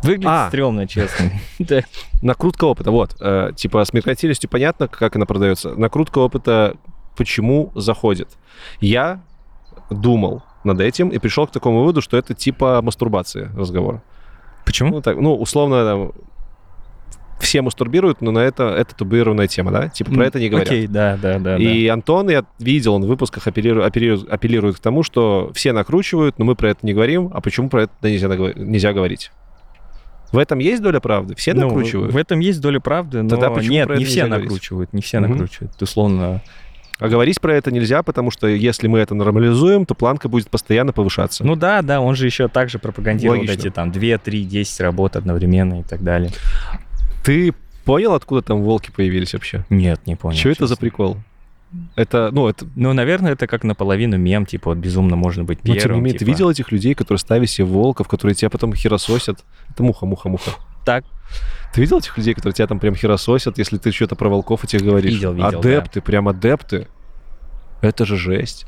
Выглядит 0.03 0.26
А. 0.28 0.48
стрёмно, 0.48 0.86
честно. 0.86 1.30
Накрутка 2.22 2.64
опыта, 2.64 2.90
вот. 2.90 3.16
э, 3.20 3.53
типа 3.55 3.84
с 3.84 3.92
меркантильностью 3.92 4.50
понятно, 4.50 4.88
как 4.88 5.16
она 5.16 5.26
продается. 5.26 5.74
Накрутка 5.76 6.18
опыта 6.18 6.76
почему 7.16 7.70
заходит. 7.74 8.28
Я 8.80 9.22
думал 9.90 10.42
над 10.64 10.80
этим 10.80 11.09
и 11.09 11.18
пришел 11.18 11.46
к 11.46 11.50
такому 11.53 11.80
выводу, 11.80 12.00
что 12.00 12.16
это 12.16 12.34
типа 12.34 12.80
мастурбация 12.82 13.50
разговора. 13.57 14.03
Почему? 14.64 14.90
Ну, 14.96 15.03
так, 15.03 15.18
ну, 15.18 15.34
условно, 15.34 15.84
там, 15.84 16.12
все 17.43 17.62
мастурбируют, 17.62 18.20
но 18.20 18.30
на 18.30 18.38
это, 18.40 18.64
это 18.70 18.95
табуированная 18.97 19.47
тема, 19.49 19.70
да? 19.70 19.88
Типа 19.88 20.12
про 20.12 20.26
это 20.26 20.38
не 20.40 20.49
говорят. 20.49 20.68
Окей, 20.68 20.86
да, 20.86 21.18
да, 21.20 21.38
да. 21.38 21.57
И 21.59 21.86
Антон, 21.88 22.30
я 22.30 22.45
видел, 22.59 22.95
он 22.95 23.05
в 23.05 23.09
выпусках 23.09 23.47
апеллирует, 23.47 23.86
апеллирует, 23.86 24.28
апеллирует 24.32 24.76
к 24.76 24.80
тому, 24.80 25.03
что 25.03 25.51
все 25.55 25.72
накручивают, 25.72 26.38
но 26.38 26.45
мы 26.45 26.55
про 26.55 26.70
это 26.70 26.80
не 26.86 26.95
говорим, 26.95 27.30
а 27.34 27.40
почему 27.40 27.68
про 27.68 27.82
это 27.84 27.93
нельзя, 28.03 28.28
нельзя 28.28 28.93
говорить? 28.93 29.30
В 30.32 30.38
этом 30.38 30.61
есть 30.61 30.82
доля 30.82 30.99
правды? 31.01 31.34
Все 31.34 31.53
Ну, 31.53 31.66
накручивают? 31.66 32.12
в 32.12 32.16
этом 32.16 32.40
есть 32.40 32.61
доля 32.61 32.80
правды, 32.80 33.22
но 33.22 33.28
Тогда 33.28 33.49
нет, 33.61 33.88
не 33.90 34.05
все 34.05 34.22
нельзя 34.22 34.26
говорить? 34.26 34.45
накручивают, 34.45 34.93
не 34.95 35.03
все 35.03 35.20
накручивают. 35.20 35.82
Условно, 35.82 36.40
А 36.99 37.09
говорить 37.09 37.40
про 37.40 37.55
это 37.55 37.70
нельзя, 37.72 38.03
потому 38.03 38.30
что 38.30 38.47
если 38.47 38.86
мы 38.86 39.01
это 39.01 39.14
нормализуем, 39.14 39.84
то 39.86 39.95
планка 39.95 40.28
будет 40.28 40.49
постоянно 40.49 40.93
повышаться. 40.93 41.45
Ну 41.45 41.57
да, 41.57 41.82
да, 41.82 42.01
он 42.01 42.14
же 42.14 42.26
еще 42.26 42.47
также 42.49 42.78
пропагандировал 42.78 43.38
вот 43.40 43.49
Логично. 43.49 43.68
эти 43.68 43.74
там 43.74 43.90
2, 43.90 44.18
3, 44.18 44.45
10 44.45 44.80
работ 44.80 45.16
одновременно 45.16 45.80
и 45.80 45.82
так 45.82 46.03
далее. 46.05 46.30
Ты 47.23 47.55
понял, 47.85 48.14
откуда 48.14 48.43
там 48.43 48.62
волки 48.62 48.91
появились 48.95 49.33
вообще? 49.33 49.64
Нет, 49.70 50.07
не 50.07 50.16
понял. 50.16 50.37
Что 50.37 50.51
это 50.51 50.66
за 50.66 50.77
прикол? 50.77 51.16
Это, 51.97 52.31
ну, 52.33 52.49
это... 52.49 52.66
Ну, 52.77 52.93
наверное, 52.93 53.33
это 53.33 53.47
как 53.47 53.64
наполовину 53.64 54.18
мем, 54.18 54.45
типа, 54.45 54.70
вот 54.70 54.79
безумно 54.79 55.16
можно 55.16 55.45
быть 55.45 55.61
Ну, 55.64 55.75
первым. 55.75 55.83
тем 55.83 55.95
не 55.95 56.01
менее, 56.03 56.18
ты 56.18 56.25
типа. 56.25 56.31
видел 56.31 56.51
этих 56.51 56.70
людей, 56.70 56.95
которые 56.95 57.18
ставят 57.18 57.49
себе 57.49 57.64
волков, 57.64 58.09
которые 58.09 58.35
тебя 58.35 58.51
потом 58.51 58.75
херососят? 58.75 59.43
Это 59.70 59.83
муха, 59.83 60.05
муха, 60.05 60.29
муха. 60.29 60.51
Так, 60.85 61.05
Ты 61.73 61.81
видел 61.81 61.99
этих 61.99 62.18
людей, 62.18 62.35
которые 62.35 62.55
тебя 62.55 62.66
там 62.66 62.79
прям 62.79 62.95
херососят, 62.95 63.57
если 63.57 63.79
ты 63.79 63.91
что-то 63.91 64.16
про 64.16 64.29
волков 64.29 64.64
этих 64.64 64.83
говоришь? 64.83 65.14
Видел, 65.14 65.33
видел, 65.33 65.61
Адепты, 65.61 66.03
прям 66.03 66.29
адепты. 66.29 66.89
Это 67.81 68.05
же 68.05 68.16
жесть. 68.16 68.66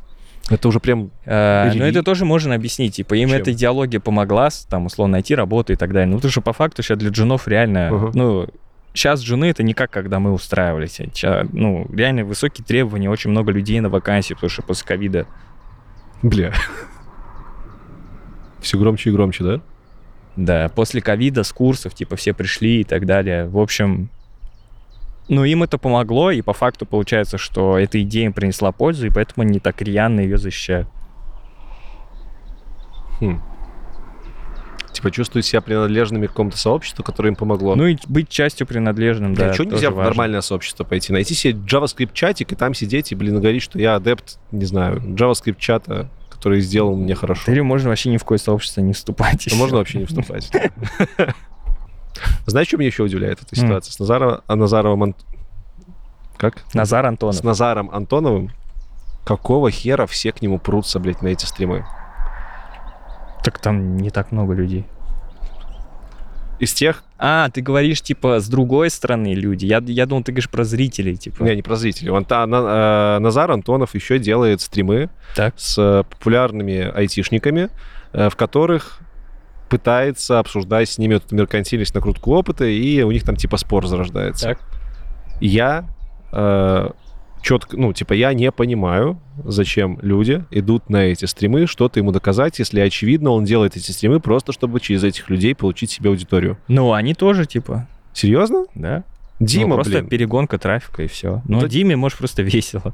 Это 0.51 0.69
уже 0.69 0.79
прям... 0.81 1.11
Рели- 1.25 1.79
но 1.79 1.85
это 1.87 2.03
тоже 2.03 2.25
можно 2.25 2.55
объяснить. 2.55 2.97
Типа, 2.97 3.15
им 3.15 3.31
Чем? 3.31 3.39
эта 3.39 3.53
идеология 3.53 3.99
помогла, 4.01 4.51
там, 4.69 4.87
условно, 4.87 5.13
найти 5.13 5.35
работу 5.35 5.73
и 5.73 5.77
так 5.77 5.93
далее. 5.93 6.09
Ну, 6.09 6.17
потому 6.17 6.31
что 6.33 6.41
по 6.43 6.53
факту 6.53 6.83
сейчас 6.83 6.99
для 6.99 7.11
джунов 7.11 7.49
реально, 7.49 7.89
Ага. 7.89 8.11
ну, 8.15 8.47
сейчас 8.93 9.23
джуны 9.23 9.47
это 9.47 9.63
не 9.63 9.73
как 9.73 9.91
когда 9.91 10.19
мы 10.21 10.33
устраивались. 10.33 11.01
Ща, 11.15 11.47
ну, 11.53 11.87
реально 11.95 12.25
высокие 12.25 12.65
требования, 12.65 13.09
очень 13.09 13.31
много 13.31 13.53
людей 13.53 13.81
на 13.81 13.89
вакансии, 13.89 14.35
потому 14.35 14.51
что 14.51 14.63
после 14.63 14.87
ковида 14.87 15.27
Бля. 16.23 16.53
Все 18.61 18.79
громче 18.79 19.11
и 19.11 19.13
громче, 19.13 19.45
да? 19.45 19.61
Да, 20.37 20.69
после 20.69 21.01
ковида 21.01 21.43
с 21.45 21.53
курсов, 21.53 21.95
типа, 21.95 22.17
все 22.17 22.33
пришли 22.35 22.81
и 22.81 22.85
так 22.85 23.07
далее. 23.07 23.47
В 23.47 23.59
общем, 23.59 24.09
ну, 25.29 25.45
им 25.45 25.63
это 25.63 25.79
помогло, 25.79 26.31
и 26.31 26.43
по 26.43 26.53
факту 26.53 26.87
получается, 26.87 27.39
что 27.39 27.79
эта 27.79 28.03
идея 28.03 28.27
им 28.27 28.33
принесла 28.33 28.73
пользу, 28.73 29.07
и 29.07 29.11
поэтому 29.11 29.47
они 29.47 29.59
так 29.59 29.81
рьяно 29.81 30.21
ее 30.21 30.37
защищают. 30.37 30.89
Хм. 33.21 33.41
Типа 34.93 35.11
чувствуют 35.11 35.47
себя 35.47 35.61
принадлежными 35.61 36.27
к 36.27 36.31
какому-то 36.31 36.57
сообществу, 36.57 37.03
которое 37.03 37.31
им 37.31 37.37
помогло. 37.37 37.75
Ну 37.75 37.87
и 37.87 37.97
быть 38.07 38.29
частью 38.29 38.67
принадлежным, 38.67 39.35
да. 39.35 39.49
Да, 39.49 39.55
что 39.55 39.65
тоже 39.65 39.75
нельзя 39.75 39.91
в 39.91 39.97
нормальное 39.97 40.41
сообщество 40.41 40.85
пойти? 40.85 41.13
Найти 41.13 41.35
себе 41.35 41.55
JavaScript-чатик 41.55 42.53
и 42.53 42.55
там 42.55 42.75
сидеть 42.75 43.11
и, 43.11 43.15
блин, 43.15 43.41
говорить, 43.41 43.63
что 43.63 43.79
я 43.79 43.97
адепт, 43.97 44.39
не 44.53 44.67
знаю, 44.67 45.01
JavaScript-чата, 45.01 46.09
который 46.31 46.61
сделал 46.61 46.97
мне 46.97 47.15
хорошо. 47.15 47.51
Или 47.51 47.61
можно 47.61 47.89
вообще 47.89 48.11
ни 48.11 48.19
в 48.19 48.21
какое 48.21 48.39
сообщество 48.39 48.83
не 48.83 48.93
вступать. 48.93 49.49
Ну, 49.51 49.57
можно 49.57 49.79
вообще 49.79 49.99
не 49.99 50.05
вступать. 50.05 50.51
Знаешь, 52.47 52.69
что 52.69 52.77
меня 52.77 52.89
еще 52.89 53.03
удивляет 53.03 53.43
эта 53.43 53.57
ситуация? 53.57 53.93
С 53.93 53.99
Назаром, 53.99 54.41
а 54.47 54.57
Назаровым... 54.57 55.03
Ан- 55.03 55.15
Как? 56.37 56.63
Назар 56.75 57.07
Антонов. 57.07 57.37
С 57.37 57.43
Назаром 57.43 57.91
Антоновым. 57.93 58.51
Какого 59.25 59.71
хера 59.71 60.07
все 60.07 60.33
к 60.33 60.43
нему 60.43 60.59
прутся, 60.59 61.01
блядь, 61.01 61.23
на 61.23 61.29
эти 61.29 61.45
стримы? 61.47 61.87
Так 63.43 63.59
там 63.59 63.97
не 63.97 64.11
так 64.11 64.33
много 64.33 64.53
людей. 64.55 64.87
Из 66.61 66.73
тех... 66.73 67.03
А, 67.19 67.49
ты 67.51 67.63
говоришь, 67.63 68.01
типа, 68.03 68.39
с 68.39 68.49
другой 68.49 68.91
стороны 68.91 69.35
люди. 69.35 69.67
Я, 69.67 69.83
я 69.87 70.07
думал, 70.07 70.23
ты 70.25 70.33
говоришь 70.33 70.51
про 70.51 70.63
зрителей, 70.65 71.17
типа. 71.17 71.43
Не, 71.43 71.57
не 71.57 71.63
про 71.63 71.77
зрителей. 71.77 72.11
Он, 72.11 72.25
та- 72.25 72.47
на- 72.47 73.17
э, 73.17 73.19
Назар 73.21 73.51
Антонов 73.51 73.95
еще 73.95 74.19
делает 74.19 74.61
стримы 74.61 75.09
Так. 75.35 75.55
с 75.57 75.77
э, 75.79 76.05
популярными 76.09 76.91
айтишниками, 76.95 77.71
э, 78.13 78.29
в 78.29 78.37
которых 78.37 79.01
пытается 79.69 80.39
обсуждать 80.39 80.89
с 80.89 80.99
ними 80.99 81.15
вот 81.15 81.27
эту 81.27 81.35
меркантильность, 81.35 81.95
накрутку 81.95 82.33
опыта, 82.33 82.65
и 82.65 83.03
у 83.03 83.11
них 83.11 83.25
там 83.25 83.37
типа 83.37 83.57
спор 83.57 83.87
зарождается. 83.87 84.51
Так. 84.51 84.61
Я 85.41 85.89
четко, 87.45 87.77
ну, 87.77 87.93
типа, 87.93 88.15
я 88.15 88.33
не 88.33 88.51
понимаю, 88.51 89.21
зачем 89.45 89.99
люди 90.03 90.45
идут 90.51 90.89
на 90.89 91.05
эти 91.05 91.27
стримы, 91.27 91.67
что-то 91.67 92.01
ему 92.01 92.11
доказать, 92.11 92.59
если 92.59 92.81
очевидно, 92.81 93.31
он 93.31 93.45
делает 93.45 93.77
эти 93.77 93.91
стримы 93.91 94.19
просто, 94.19 94.53
чтобы 94.53 94.81
через 94.81 95.05
этих 95.05 95.29
людей 95.31 95.55
получить 95.55 95.91
себе 95.91 96.11
аудиторию. 96.11 96.59
Ну, 96.69 96.93
они 96.93 97.15
тоже, 97.15 97.45
типа, 97.47 97.87
Серьезно? 98.13 98.65
да. 98.75 99.05
Дима, 99.45 99.69
ну, 99.71 99.75
просто 99.77 99.99
блин. 99.99 100.09
перегонка 100.09 100.59
трафика 100.59 101.03
и 101.03 101.07
все. 101.07 101.43
Ну, 101.47 101.61
Да- 101.61 101.69
Диме, 101.69 101.97
может, 101.97 102.19
просто 102.19 102.43
весело. 102.55 102.93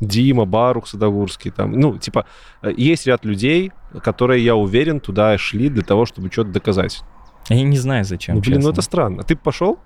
Дима, 0.00 0.44
Барух, 0.44 0.86
Садогурский, 0.86 1.50
там, 1.50 1.72
ну, 1.72 1.98
типа, 1.98 2.26
э, 2.62 2.72
есть 2.76 3.06
ряд 3.06 3.24
людей, 3.24 3.72
которые, 4.02 4.44
я 4.44 4.54
уверен, 4.56 5.00
туда 5.00 5.38
шли 5.38 5.68
для 5.68 5.82
того, 5.82 6.04
чтобы 6.06 6.30
что-то 6.30 6.50
доказать. 6.50 7.02
Я 7.48 7.62
не 7.62 7.78
знаю, 7.78 8.04
зачем, 8.04 8.36
ну, 8.36 8.40
блин, 8.40 8.54
ну 8.54 8.60
честно. 8.60 8.72
это 8.72 8.82
странно. 8.82 9.22
Ты 9.22 9.36
пошел? 9.36 9.78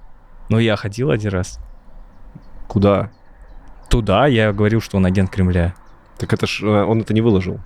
Ну, 0.49 0.59
я 0.59 0.77
ходил 0.77 1.11
один 1.11 1.31
раз. 1.31 1.59
Куда? 2.69 3.11
Туда 3.91 4.27
я 4.27 4.53
говорил, 4.53 4.81
что 4.81 4.97
он 4.97 5.07
агент 5.07 5.31
Кремля. 5.31 5.75
Так 6.19 6.33
это 6.33 6.47
ж, 6.47 6.63
э, 6.63 6.85
он 6.85 7.01
это 7.01 7.15
не 7.15 7.21
выложил. 7.21 7.61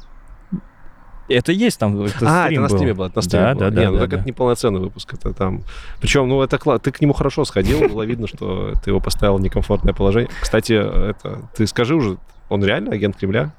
Это 1.33 1.53
есть 1.53 1.79
там, 1.79 2.01
это 2.03 2.17
а, 2.23 2.51
это 2.51 2.61
на 2.61 2.69
стриме 2.69 2.95
было, 2.95 3.11
на 3.15 3.23
стриме 3.23 3.45
Да, 3.45 3.55
было. 3.55 3.71
да, 3.71 3.71
Не, 3.71 3.77
да, 3.87 3.91
ну 3.91 3.95
да, 3.97 4.01
так 4.01 4.11
да. 4.11 4.17
это 4.19 4.27
не 4.27 4.33
полноценный 4.33 4.81
выпуск, 4.81 5.15
это 5.15 5.33
там... 5.33 5.63
Причем, 6.01 6.29
ну 6.29 6.43
это 6.43 6.59
классно, 6.59 6.81
ты 6.81 6.93
к 6.93 7.01
нему 7.01 7.13
хорошо 7.13 7.45
сходил, 7.45 7.89
было 7.89 8.03
видно, 8.03 8.27
что 8.29 8.75
ты 8.85 8.91
его 8.91 9.01
поставил 9.01 9.37
в 9.37 9.41
некомфортное 9.41 9.95
положение. 9.95 10.31
Кстати, 10.41 10.73
это, 10.73 11.49
ты 11.57 11.67
скажи 11.67 11.95
уже, 11.95 12.19
он 12.49 12.65
реально 12.65 12.93
агент 12.93 13.17
Кремля? 13.17 13.53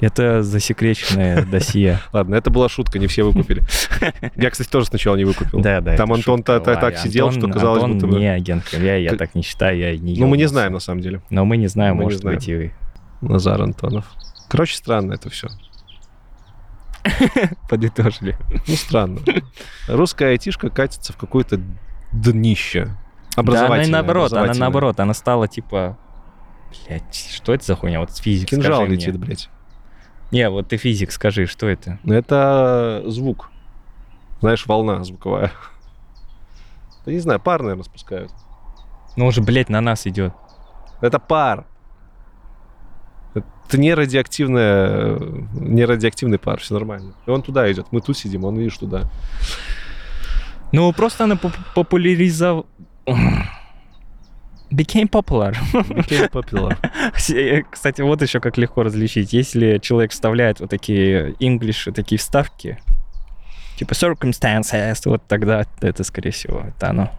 Это 0.00 0.42
засекреченное 0.44 1.44
досье. 1.50 1.98
Ладно, 2.12 2.36
это 2.36 2.50
была 2.50 2.68
шутка, 2.68 2.98
не 2.98 3.08
все 3.08 3.24
выкупили. 3.24 3.62
Я, 4.36 4.50
кстати, 4.50 4.68
тоже 4.68 4.86
сначала 4.86 5.16
не 5.16 5.24
выкупил. 5.24 5.60
Да, 5.60 5.80
да. 5.80 5.96
Там 5.96 6.12
Антон 6.12 6.42
так 6.42 6.98
сидел, 6.98 7.32
что 7.32 7.48
казалось, 7.48 7.84
будто 7.84 8.06
бы- 8.06 8.18
не 8.18 8.28
агент 8.32 8.64
Кремля, 8.64 8.96
я 8.96 9.14
так 9.16 9.34
не 9.34 9.42
считаю, 9.42 9.76
я 9.78 9.96
не 9.96 10.18
Ну, 10.18 10.26
мы 10.26 10.36
не 10.36 10.46
знаем, 10.46 10.72
на 10.72 10.80
самом 10.80 11.00
деле. 11.00 11.20
Но 11.30 11.44
мы 11.44 11.56
не 11.56 11.66
знаем, 11.66 11.96
может 11.96 12.22
быть, 12.22 12.48
и 12.48 12.54
вы. 12.56 12.72
Назар 13.20 13.60
Антонов. 13.60 14.04
Короче, 14.48 14.76
странно 14.76 15.14
это 15.14 15.28
все. 15.28 15.48
Подытожили. 17.68 18.36
Ну, 18.66 18.74
странно. 18.74 19.20
Русская 19.86 20.30
айтишка 20.30 20.70
катится 20.70 21.12
в 21.12 21.16
какое-то 21.16 21.60
днище. 22.12 22.84
Да, 22.84 22.90
она 22.90 22.96
Образовательное. 23.36 23.90
наоборот, 23.92 24.32
она 24.32 24.40
образовательное. 24.40 24.60
наоборот, 24.60 25.00
она 25.00 25.14
стала 25.14 25.48
типа... 25.48 25.96
Блять, 26.86 27.30
что 27.34 27.54
это 27.54 27.64
за 27.64 27.76
хуйня? 27.76 28.00
Вот 28.00 28.14
физик, 28.16 28.48
Кинжал 28.48 28.84
летит, 28.86 29.14
мне. 29.16 29.24
блядь. 29.24 29.48
Не, 30.30 30.50
вот 30.50 30.68
ты 30.68 30.76
физик, 30.76 31.12
скажи, 31.12 31.46
что 31.46 31.66
это? 31.66 31.98
Ну, 32.02 32.12
Это 32.14 33.02
звук. 33.06 33.50
Знаешь, 34.40 34.66
волна 34.66 35.02
звуковая. 35.04 35.52
Да 37.06 37.12
не 37.12 37.18
знаю, 37.20 37.40
пар, 37.40 37.62
наверное, 37.62 37.84
спускают. 37.84 38.30
Ну, 39.16 39.26
уже, 39.26 39.40
блядь, 39.40 39.68
на 39.70 39.80
нас 39.80 40.06
идет. 40.06 40.34
Это 41.00 41.18
пар. 41.18 41.64
Это 43.68 43.78
не 43.78 43.92
радиоактивная, 43.92 45.18
не 45.52 45.84
радиоактивный 45.84 46.38
пар, 46.38 46.58
все 46.58 46.72
нормально. 46.72 47.12
И 47.26 47.30
он 47.30 47.42
туда 47.42 47.70
идет. 47.70 47.86
Мы 47.90 48.00
тут 48.00 48.16
сидим, 48.16 48.44
он, 48.44 48.56
видишь, 48.56 48.78
туда. 48.78 49.10
Ну, 50.72 50.90
просто 50.92 51.24
она 51.24 51.36
поп- 51.36 51.52
популяризов... 51.74 52.64
Became 54.70 55.08
popular. 55.08 55.54
Became 55.72 56.30
popular. 56.30 56.76
Э, 57.34 57.62
Кстати, 57.70 58.02
вот 58.02 58.20
еще 58.22 58.40
как 58.40 58.58
легко 58.58 58.82
различить. 58.82 59.32
Если 59.32 59.78
человек 59.78 60.12
вставляет 60.12 60.60
вот 60.60 60.70
такие 60.70 61.32
English, 61.40 61.90
такие 61.92 62.18
вставки, 62.18 62.78
типа 63.76 63.92
circumstances, 63.92 65.00
вот 65.06 65.22
тогда 65.26 65.64
это, 65.80 66.04
скорее 66.04 66.30
всего, 66.32 66.60
это 66.68 66.90
оно. 66.90 67.10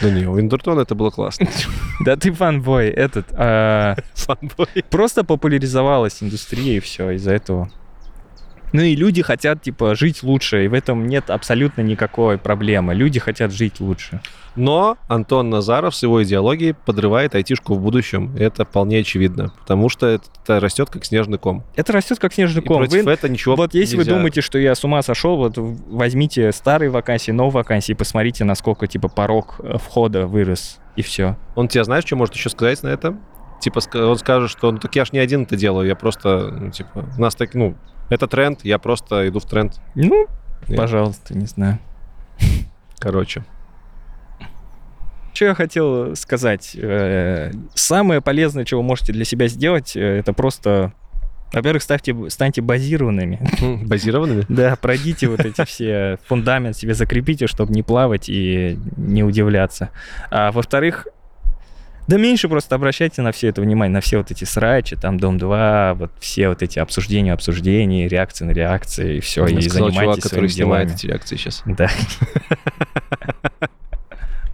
Да 0.00 0.10
не, 0.10 0.26
у 0.26 0.40
Индертона 0.40 0.80
это 0.80 0.94
было 0.94 1.10
классно. 1.10 1.48
Да 2.00 2.16
ты 2.16 2.32
фанбой, 2.32 2.88
этот. 2.88 3.26
а, 3.32 3.96
Фанбой. 4.14 4.66
Просто 4.90 5.24
популяризовалась 5.24 6.22
индустрия, 6.22 6.76
и 6.76 6.80
все, 6.80 7.10
из-за 7.12 7.32
этого. 7.32 7.70
Ну 8.74 8.82
и 8.82 8.96
люди 8.96 9.22
хотят, 9.22 9.62
типа, 9.62 9.94
жить 9.94 10.24
лучше, 10.24 10.64
и 10.64 10.68
в 10.68 10.74
этом 10.74 11.06
нет 11.06 11.30
абсолютно 11.30 11.80
никакой 11.82 12.38
проблемы. 12.38 12.92
Люди 12.92 13.20
хотят 13.20 13.52
жить 13.52 13.78
лучше. 13.78 14.20
Но 14.56 14.98
Антон 15.06 15.48
Назаров 15.48 15.94
с 15.94 16.02
его 16.02 16.24
идеологией 16.24 16.74
подрывает 16.74 17.36
айтишку 17.36 17.74
в 17.74 17.80
будущем. 17.80 18.36
И 18.36 18.40
это 18.40 18.64
вполне 18.64 18.98
очевидно. 18.98 19.52
Потому 19.60 19.88
что 19.88 20.08
это 20.08 20.58
растет 20.58 20.90
как 20.90 21.04
снежный 21.04 21.38
ком. 21.38 21.62
Это 21.76 21.92
растет 21.92 22.18
как 22.18 22.34
снежный 22.34 22.62
И 22.62 22.66
ком. 22.66 22.78
против 22.78 23.04
Вы- 23.04 23.12
этого 23.12 23.30
ничего 23.30 23.54
Вот 23.54 23.74
если 23.74 23.96
нельзя. 23.96 24.10
вы 24.10 24.16
думаете, 24.18 24.40
что 24.40 24.58
я 24.58 24.74
с 24.74 24.82
ума 24.82 25.02
сошел, 25.02 25.36
вот 25.36 25.54
возьмите 25.56 26.50
старые 26.50 26.90
вакансии, 26.90 27.30
новые 27.30 27.52
вакансии, 27.62 27.92
и 27.92 27.94
посмотрите, 27.94 28.42
насколько, 28.42 28.88
типа, 28.88 29.06
порог 29.08 29.54
э, 29.60 29.78
входа 29.78 30.26
вырос, 30.26 30.80
и 30.96 31.02
все. 31.02 31.36
Он 31.54 31.68
тебе 31.68 31.84
знаешь, 31.84 32.04
что 32.04 32.16
может 32.16 32.34
еще 32.34 32.50
сказать 32.50 32.82
на 32.82 32.88
это? 32.88 33.16
Типа, 33.60 33.80
он 33.94 34.18
скажет, 34.18 34.50
что 34.50 34.72
ну 34.72 34.78
так 34.78 34.94
я 34.96 35.04
ж 35.04 35.12
не 35.12 35.20
один 35.20 35.42
это 35.44 35.54
делаю, 35.56 35.86
я 35.86 35.94
просто, 35.94 36.50
ну, 36.60 36.70
типа, 36.72 37.04
нас 37.18 37.36
так, 37.36 37.54
ну, 37.54 37.76
это 38.08 38.26
тренд, 38.26 38.64
я 38.64 38.78
просто 38.78 39.28
иду 39.28 39.40
в 39.40 39.44
тренд. 39.44 39.80
Ну, 39.94 40.26
Нет. 40.68 40.78
пожалуйста, 40.78 41.34
не 41.36 41.46
знаю. 41.46 41.78
Короче. 42.98 43.44
Что 45.32 45.46
я 45.46 45.54
хотел 45.54 46.14
сказать? 46.14 46.76
Э, 46.80 47.50
Самое 47.74 48.20
полезное, 48.20 48.64
чего 48.64 48.80
вы 48.82 48.86
можете 48.86 49.12
для 49.12 49.24
себя 49.24 49.48
сделать, 49.48 49.96
э, 49.96 50.00
это 50.18 50.32
просто... 50.32 50.92
Во-первых, 51.52 51.82
ставьте, 51.82 52.14
станьте 52.30 52.62
базированными. 52.62 53.40
Базированными? 53.84 54.44
Да, 54.48 54.76
пройдите 54.76 55.28
вот 55.28 55.40
эти 55.40 55.64
все 55.64 56.18
фундамент 56.26 56.76
себе 56.76 56.94
закрепите, 56.94 57.46
чтобы 57.46 57.72
не 57.72 57.82
плавать 57.82 58.28
и 58.28 58.78
не 58.96 59.22
удивляться. 59.22 59.90
А 60.30 60.50
во-вторых, 60.52 61.06
да 62.06 62.18
меньше 62.18 62.48
просто 62.48 62.74
обращайте 62.74 63.22
на 63.22 63.32
все 63.32 63.48
это 63.48 63.60
внимание, 63.62 63.94
на 63.94 64.00
все 64.00 64.18
вот 64.18 64.30
эти 64.30 64.44
срачи, 64.44 64.96
там 64.96 65.18
Дом 65.18 65.38
2, 65.38 65.94
вот 65.94 66.10
все 66.20 66.48
вот 66.48 66.62
эти 66.62 66.78
обсуждения, 66.78 67.32
обсуждения, 67.32 68.08
реакции 68.08 68.44
на 68.44 68.50
реакции, 68.50 69.16
и 69.16 69.20
все, 69.20 69.46
и 69.46 69.60
Сказал 69.62 69.88
занимайтесь 69.88 70.00
чувак, 70.00 70.20
который 70.20 70.48
снимает 70.48 70.88
делами. 70.88 70.98
эти 70.98 71.06
реакции 71.06 71.36
сейчас. 71.36 71.62
Да. 71.66 71.88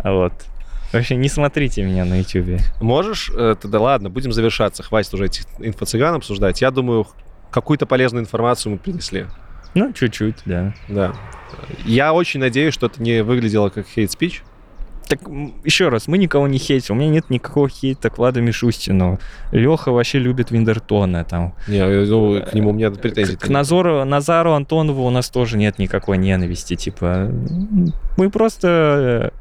Вот. 0.02 0.32
Вообще, 0.92 1.14
не 1.16 1.28
смотрите 1.28 1.82
меня 1.84 2.04
на 2.04 2.18
Ютубе. 2.18 2.58
Можешь, 2.80 3.30
э, 3.36 3.54
тогда 3.60 3.80
ладно, 3.80 4.10
будем 4.10 4.32
завершаться, 4.32 4.82
хватит 4.82 5.12
уже 5.14 5.26
этих 5.26 5.44
инфо-цыган 5.58 6.14
обсуждать. 6.16 6.60
Я 6.62 6.70
думаю, 6.70 7.06
какую-то 7.50 7.86
полезную 7.86 8.24
информацию 8.24 8.72
мы 8.72 8.78
принесли. 8.78 9.26
Ну, 9.74 9.92
чуть-чуть, 9.92 10.36
да. 10.46 10.74
Да. 10.88 11.14
Я 11.84 12.12
очень 12.12 12.40
надеюсь, 12.40 12.74
что 12.74 12.86
это 12.86 13.00
не 13.00 13.22
выглядело 13.22 13.68
как 13.68 13.86
хейт-спич. 13.86 14.42
Так, 15.10 15.20
еще 15.64 15.88
раз, 15.88 16.06
мы 16.06 16.18
никого 16.18 16.46
не 16.46 16.58
хейтим. 16.58 16.94
У 16.96 16.98
меня 17.00 17.10
нет 17.10 17.30
никакого 17.30 17.68
хейта 17.68 18.10
к 18.10 18.18
Владу 18.18 18.40
Мишустину. 18.42 19.18
Леха 19.50 19.90
вообще 19.90 20.20
любит 20.20 20.52
Виндертона. 20.52 21.24
Там. 21.24 21.54
Не, 21.66 21.78
э, 21.78 22.04
ну, 22.06 22.40
к 22.42 22.54
нему 22.54 22.70
у 22.70 22.72
меня 22.72 22.92
претензий. 22.92 23.36
К 23.36 23.48
Назору, 23.48 24.04
Назару 24.04 24.52
Антонову 24.52 25.04
у 25.04 25.10
нас 25.10 25.28
тоже 25.28 25.56
нет 25.58 25.80
никакой 25.80 26.16
ненависти. 26.16 26.76
Типа, 26.76 27.28
мы 28.16 28.30
просто 28.30 29.32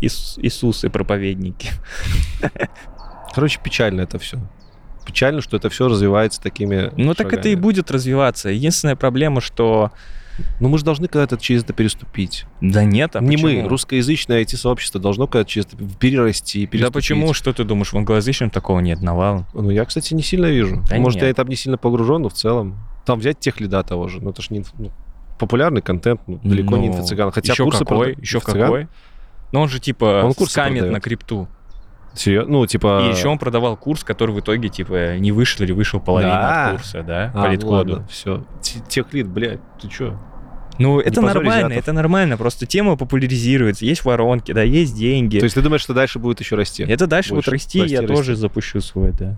э, 0.00 0.04
Ис- 0.06 0.38
Иисусы 0.40 0.88
проповедники. 0.88 1.72
Короче, 3.34 3.60
печально 3.62 4.00
это 4.02 4.18
все. 4.18 4.38
печально, 5.06 5.42
что 5.42 5.58
это 5.58 5.68
все 5.68 5.88
развивается 5.88 6.40
такими 6.40 6.90
Ну 6.96 7.12
так 7.14 7.28
это 7.34 7.48
и 7.48 7.52
шагами. 7.52 7.62
будет 7.62 7.90
развиваться. 7.90 8.48
Единственная 8.48 8.96
проблема, 8.96 9.40
что... 9.42 9.90
Ну 10.60 10.68
мы 10.68 10.78
же 10.78 10.84
должны 10.84 11.08
когда-то 11.08 11.36
через 11.36 11.64
это 11.64 11.72
переступить. 11.72 12.44
Да 12.60 12.84
нет, 12.84 13.16
а 13.16 13.20
Не 13.20 13.36
почему? 13.36 13.62
мы, 13.62 13.68
русскоязычное 13.68 14.42
IT-сообщество 14.42 15.00
должно 15.00 15.26
когда-то 15.26 15.50
через 15.50 15.66
это 15.66 15.76
перерасти, 15.98 16.66
Да 16.66 16.70
переступить. 16.70 16.94
почему? 16.94 17.32
Что 17.32 17.52
ты 17.52 17.64
думаешь, 17.64 17.92
в 17.92 17.96
англоязычном 17.96 18.50
такого 18.50 18.80
нет, 18.80 19.00
навалом? 19.00 19.46
Ну, 19.54 19.70
я, 19.70 19.84
кстати, 19.84 20.14
не 20.14 20.22
сильно 20.22 20.46
вижу. 20.46 20.82
Да 20.88 20.96
Может, 20.96 21.20
нет. 21.20 21.28
я 21.28 21.34
там 21.34 21.48
не 21.48 21.56
сильно 21.56 21.78
погружен, 21.78 22.22
но 22.22 22.28
в 22.28 22.34
целом. 22.34 22.78
Там 23.04 23.18
взять 23.20 23.38
тех 23.40 23.60
лида 23.60 23.82
того 23.82 24.08
же. 24.08 24.20
Ну, 24.20 24.30
это 24.30 24.42
ж 24.42 24.50
не 24.50 24.62
ну, 24.78 24.90
популярный 25.38 25.80
контент, 25.82 26.20
ну, 26.26 26.38
далеко 26.42 26.76
не 26.76 26.88
Ну, 26.88 26.94
инфо-цыган. 26.94 27.30
Хотя 27.30 27.52
еще 27.52 27.64
курсы 27.64 27.84
какой? 27.84 28.16
Еще 28.20 28.40
какой? 28.40 28.88
Ну 29.50 29.60
он 29.60 29.68
же 29.68 29.80
типа 29.80 30.22
Он 30.24 30.32
скамит 30.32 30.80
продает. 30.80 30.92
на 30.92 31.00
крипту. 31.00 31.48
Серьезно? 32.18 32.52
Ну, 32.52 32.66
типа... 32.66 33.04
И 33.06 33.14
еще 33.16 33.28
он 33.28 33.38
продавал 33.38 33.76
курс, 33.76 34.02
который 34.04 34.34
в 34.34 34.40
итоге 34.40 34.68
типа 34.68 35.16
не 35.18 35.32
вышел 35.32 35.64
или 35.64 35.72
вышел 35.72 36.00
половина 36.00 36.32
Да? 36.32 36.64
от 36.66 36.72
курса, 36.72 37.02
да, 37.02 37.32
А, 37.34 37.44
по 37.44 37.50
лид-коду. 37.50 38.04
все. 38.10 38.44
Техлит, 38.88 39.28
блядь, 39.28 39.60
ты 39.80 39.88
чё? 39.88 40.18
Ну, 40.78 41.00
это 41.00 41.20
позорь 41.20 41.34
нормально, 41.34 41.66
азиатов. 41.66 41.78
это 41.78 41.92
нормально. 41.92 42.36
Просто 42.36 42.64
тема 42.66 42.96
популяризируется. 42.96 43.84
Есть 43.84 44.04
воронки, 44.04 44.52
да, 44.52 44.62
есть 44.62 44.96
деньги. 44.96 45.38
То 45.38 45.44
есть 45.44 45.54
ты 45.56 45.62
думаешь, 45.62 45.80
что 45.82 45.92
дальше 45.94 46.18
будет 46.20 46.38
еще 46.40 46.54
расти? 46.56 46.84
это 46.84 47.06
дальше 47.08 47.34
больше 47.34 47.50
будет 47.50 47.54
расти, 47.54 47.80
расти, 47.80 47.94
я 47.94 48.00
расти. 48.02 48.14
тоже 48.14 48.36
запущу 48.36 48.80
свой, 48.80 49.12
да. 49.12 49.36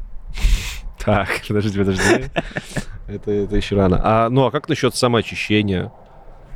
Так, 1.03 1.29
подожди, 1.49 1.79
подожди. 1.79 2.03
это, 3.09 3.31
это 3.31 3.57
еще 3.57 3.75
рано. 3.77 4.01
А, 4.03 4.29
ну, 4.29 4.45
а 4.45 4.51
как 4.51 4.69
насчет 4.69 4.95
самоочищения? 4.95 5.91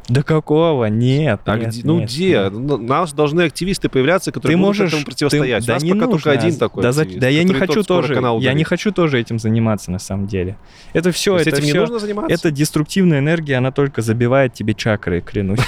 Да 0.09 0.22
какого? 0.22 0.85
Нет. 0.86 1.40
А 1.47 1.56
нет, 1.56 1.68
где- 1.70 1.81
ну, 1.85 2.01
нет, 2.01 2.09
где? 2.10 2.28
нет. 2.31 2.52
Ну, 2.52 2.76
нас 2.78 3.12
должны 3.12 3.43
активисты 3.43 3.89
появляться, 3.89 4.32
которые 4.32 4.55
Ты 4.56 4.60
будут 4.60 4.66
можешь 4.66 4.89
этому 4.93 5.05
противостоять. 5.06 5.64
ты- 5.64 5.64
У 5.64 5.66
да 5.68 5.72
нас 5.74 5.82
не 5.82 5.93
пока 5.93 6.01
только 6.06 6.14
нужно. 6.28 6.32
один 6.32 6.56
такой 6.56 6.82
Да, 6.82 6.89
активист, 6.90 7.18
да 7.18 7.28
я 7.28 7.43
не 7.44 7.55
хочу 7.55 7.82
тоже. 7.82 8.14
канал 8.14 8.40
Я 8.40 8.52
не 8.52 8.64
хочу 8.64 8.93
тоже 8.93 9.18
этим 9.20 9.39
заниматься 9.39 9.90
на 9.90 9.98
самом 9.98 10.26
деле. 10.26 10.56
Это 10.93 11.10
все, 11.10 11.36
То 11.36 11.40
это 11.43 11.51
этим 11.56 11.64
не 11.64 11.70
всё- 11.70 11.81
нужно 11.81 11.98
заниматься? 11.98 12.35
Это 12.35 12.51
деструктивная 12.51 13.20
энергия, 13.20 13.55
она 13.56 13.70
только 13.72 14.02
забивает 14.02 14.52
тебе 14.52 14.74
чакры, 14.74 15.20
клянусь. 15.22 15.60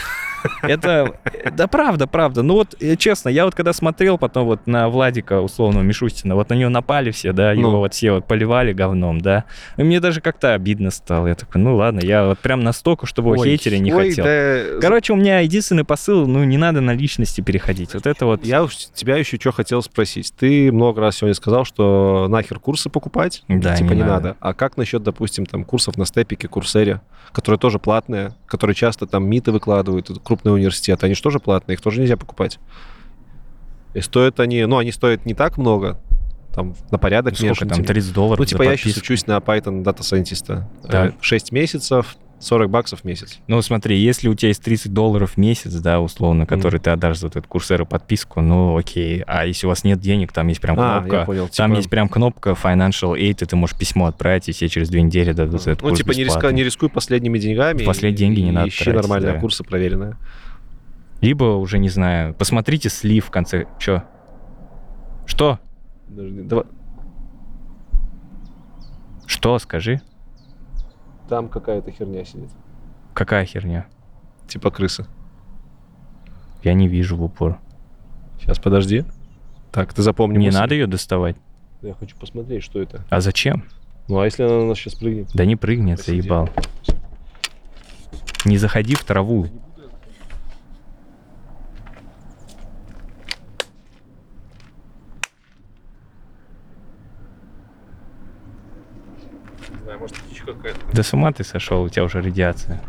Это, 0.62 1.18
да 1.52 1.66
правда, 1.66 2.06
правда. 2.06 2.42
Ну 2.42 2.54
вот, 2.54 2.76
э, 2.80 2.96
честно, 2.96 3.28
я 3.28 3.44
вот 3.44 3.54
когда 3.54 3.72
смотрел 3.72 4.18
потом 4.18 4.46
вот 4.46 4.66
на 4.66 4.88
Владика, 4.88 5.40
условного 5.40 5.82
Мишустина, 5.82 6.34
вот 6.34 6.48
на 6.50 6.54
него 6.54 6.70
напали 6.70 7.10
все, 7.10 7.32
да, 7.32 7.52
его 7.52 7.70
Ну. 7.70 7.78
вот 7.78 7.94
все 7.94 8.12
вот 8.12 8.26
поливали 8.26 8.72
говном, 8.72 9.20
да. 9.20 9.44
И 9.76 9.82
мне 9.82 10.00
даже 10.00 10.20
как-то 10.20 10.54
обидно 10.54 10.90
стало. 10.90 11.26
Я 11.28 11.34
такой, 11.34 11.60
ну 11.60 11.76
ладно, 11.76 12.00
я 12.02 12.24
вот 12.26 12.38
прям 12.38 12.60
настолько, 12.60 13.06
чтобы 13.06 13.30
его 13.32 13.40
Ой, 13.42 13.48
хейтеря 13.50 13.78
не 13.78 13.92
ой, 13.92 14.10
хотел. 14.10 14.24
да, 14.24 14.80
Короче, 14.80 15.12
у 15.12 15.16
меня 15.16 15.40
единственный 15.40 15.84
посыл, 15.84 16.26
ну 16.26 16.44
не 16.44 16.58
надо 16.58 16.80
на 16.80 16.94
личности 16.94 17.40
переходить. 17.40 17.94
Вот 17.94 18.06
это 18.06 18.26
вот... 18.26 18.44
Я 18.44 18.62
уж 18.62 18.76
тебя 18.76 19.16
еще 19.16 19.36
что 19.40 19.52
хотел 19.52 19.82
спросить. 19.82 20.32
Ты 20.38 20.72
много 20.72 21.00
раз 21.00 21.16
сегодня 21.16 21.34
сказал, 21.34 21.64
что 21.64 22.26
нахер 22.28 22.58
курсы 22.58 22.88
покупать, 22.90 23.42
Да, 23.48 23.76
типа 23.76 23.90
не 23.90 23.96
не, 23.96 24.02
надо. 24.02 24.12
надо. 24.14 24.36
А 24.40 24.54
как 24.54 24.76
насчет, 24.76 25.02
допустим, 25.02 25.46
там 25.46 25.64
курсов 25.64 25.96
на 25.96 26.04
степике, 26.06 26.48
курсере, 26.48 27.00
которые 27.32 27.58
тоже 27.58 27.78
платные, 27.78 28.32
которые 28.46 28.74
часто 28.74 29.06
там 29.06 29.26
МИТы 29.28 29.52
выкладывают, 29.52 30.08
крупные 30.26 30.52
университеты, 30.52 31.06
они 31.06 31.14
же 31.14 31.22
тоже 31.22 31.38
платные, 31.38 31.76
их 31.76 31.80
тоже 31.80 32.00
нельзя 32.00 32.16
покупать. 32.16 32.58
И 33.94 34.00
стоят 34.00 34.40
они, 34.40 34.64
ну, 34.66 34.76
они 34.76 34.92
стоят 34.92 35.24
не 35.24 35.34
так 35.34 35.56
много, 35.56 35.98
там 36.54 36.74
на 36.90 36.98
порядок 36.98 37.34
Сколько 37.34 37.46
меньше. 37.46 37.66
там, 37.66 37.76
типа. 37.76 37.88
30 37.88 38.12
долларов 38.12 38.38
Ну, 38.38 38.44
типа 38.44 38.62
я 38.62 38.76
сейчас 38.76 38.96
учусь 38.96 39.26
на 39.26 39.38
Python 39.38 39.82
Scientist. 39.82 40.64
Так. 40.88 41.14
6 41.20 41.52
месяцев, 41.52 42.16
40 42.46 42.70
баксов 42.70 43.00
в 43.00 43.04
месяц. 43.04 43.38
Ну, 43.48 43.60
смотри, 43.60 43.98
если 43.98 44.28
у 44.28 44.34
тебя 44.34 44.48
есть 44.48 44.62
30 44.62 44.92
долларов 44.92 45.32
в 45.32 45.36
месяц, 45.36 45.72
да, 45.74 46.00
условно, 46.00 46.46
который 46.46 46.78
ты 46.78 46.90
отдашь 46.90 47.18
за 47.18 47.26
вот 47.26 47.36
этот 47.36 47.48
курсеру 47.48 47.84
подписку, 47.86 48.40
ну, 48.40 48.76
окей. 48.76 49.22
А 49.26 49.44
если 49.46 49.66
у 49.66 49.70
вас 49.70 49.82
нет 49.82 49.98
денег, 50.00 50.32
там 50.32 50.46
есть 50.46 50.60
прям 50.60 50.76
А, 50.78 51.00
кнопка. 51.00 51.24
понял. 51.24 51.48
Там 51.48 51.70
типа- 51.70 51.76
есть 51.78 51.90
прям 51.90 52.08
кнопка 52.08 52.50
Financial 52.50 53.14
Aid, 53.18 53.42
и 53.42 53.46
ты 53.46 53.56
можешь 53.56 53.76
письмо 53.76 54.06
отправить, 54.06 54.48
и 54.48 54.52
все 54.52 54.68
через 54.68 54.88
две 54.88 55.02
недели 55.02 55.32
дадут 55.32 55.62
этот 55.62 55.82
Ну, 55.82 55.88
курс 55.88 55.98
типа 55.98 56.12
не, 56.12 56.22
риска, 56.24 56.52
не 56.52 56.62
рискуй 56.62 56.88
последними 56.88 57.38
деньгами. 57.38 57.84
Последние 57.84 58.16
деньги 58.16 58.40
не 58.40 58.48
и 58.50 58.52
надо 58.52 58.68
Ищи 58.68 58.84
тратить, 58.84 59.00
нормальные 59.02 59.32
да. 59.34 59.40
курсы 59.40 59.64
проверенные. 59.64 60.16
Либо 61.20 61.44
уже, 61.56 61.78
не 61.78 61.88
знаю, 61.88 62.34
посмотрите 62.34 62.90
слив 62.90 63.26
в 63.26 63.30
конце. 63.30 63.66
Чё? 63.80 64.04
Что? 65.26 65.58
Подожди, 66.08 66.42
давай. 66.42 66.64
Что, 69.26 69.58
скажи? 69.58 70.00
Там 71.28 71.48
какая-то 71.48 71.90
херня 71.90 72.24
сидит. 72.24 72.50
Какая 73.14 73.44
херня? 73.44 73.86
Типа 74.46 74.70
крысы. 74.70 75.06
Я 76.62 76.74
не 76.74 76.88
вижу 76.88 77.16
в 77.16 77.22
упор. 77.24 77.58
Сейчас, 78.40 78.58
подожди. 78.58 79.04
Так, 79.72 79.92
ты 79.92 80.02
запомни. 80.02 80.38
Не 80.38 80.46
мысль. 80.46 80.58
надо 80.58 80.74
ее 80.74 80.86
доставать. 80.86 81.36
Я 81.82 81.94
хочу 81.94 82.16
посмотреть, 82.16 82.62
что 82.62 82.80
это. 82.80 83.04
А 83.10 83.20
зачем? 83.20 83.64
Ну, 84.08 84.20
а 84.20 84.24
если 84.24 84.44
она 84.44 84.58
на 84.58 84.66
нас 84.66 84.78
сейчас 84.78 84.94
прыгнет? 84.94 85.28
Да 85.34 85.44
не 85.44 85.56
прыгнет, 85.56 85.98
Посиди. 85.98 86.20
заебал. 86.20 86.48
Не 88.44 88.56
заходи 88.58 88.94
в 88.94 89.04
траву. 89.04 89.46
Не 99.70 99.82
знаю, 99.82 99.98
может, 99.98 100.16
птичка 100.16 100.46
какая-то. 100.46 100.55
Да 100.92 101.02
с 101.02 101.12
ума 101.12 101.32
ты 101.32 101.44
сошел, 101.44 101.82
у 101.82 101.88
тебя 101.88 102.04
уже 102.04 102.20
радиация. 102.20 102.80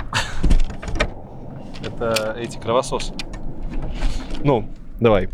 Это 1.86 2.36
эти 2.38 2.58
кровососы. 2.58 3.14
Ну, 4.44 4.70
давай. 4.99 5.30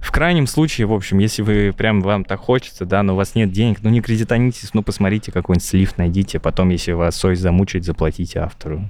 В 0.00 0.10
крайнем 0.10 0.46
случае, 0.46 0.86
в 0.86 0.92
общем, 0.92 1.18
если 1.18 1.42
вы 1.42 1.72
прям 1.76 2.00
вам 2.00 2.24
так 2.24 2.40
хочется, 2.40 2.84
да, 2.84 3.02
но 3.02 3.12
у 3.12 3.16
вас 3.16 3.34
нет 3.34 3.52
денег, 3.52 3.78
ну 3.82 3.90
не 3.90 4.00
кредитонитесь, 4.00 4.74
ну 4.74 4.82
посмотрите 4.82 5.30
какой-нибудь 5.30 5.64
слив, 5.64 5.96
найдите, 5.96 6.40
потом, 6.40 6.70
если 6.70 6.92
вас 6.92 7.14
совесть 7.14 7.42
замучает, 7.42 7.84
заплатите 7.84 8.40
автору. 8.40 8.88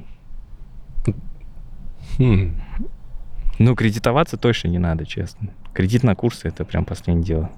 Хм. 2.18 2.54
Ну, 3.58 3.74
кредитоваться 3.74 4.36
точно 4.36 4.68
не 4.68 4.78
надо, 4.78 5.04
честно. 5.04 5.50
Кредит 5.72 6.02
на 6.02 6.14
курсы— 6.14 6.48
это 6.48 6.64
прям 6.64 6.84
последнее 6.84 7.26
дело. 7.26 7.50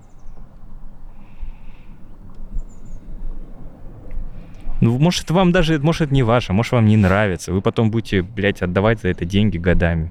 Ну, 4.81 4.99
может, 4.99 5.31
вам 5.31 5.53
даже, 5.53 5.79
может, 5.79 6.03
это 6.03 6.15
не 6.15 6.23
ваше, 6.23 6.53
может, 6.53 6.73
вам 6.73 6.87
не 6.87 6.97
нравится. 6.97 7.53
Вы 7.53 7.61
потом 7.61 7.91
будете, 7.91 8.23
блядь, 8.23 8.63
отдавать 8.63 9.01
за 9.01 9.09
это 9.09 9.25
деньги 9.25 9.59
годами. 9.59 10.11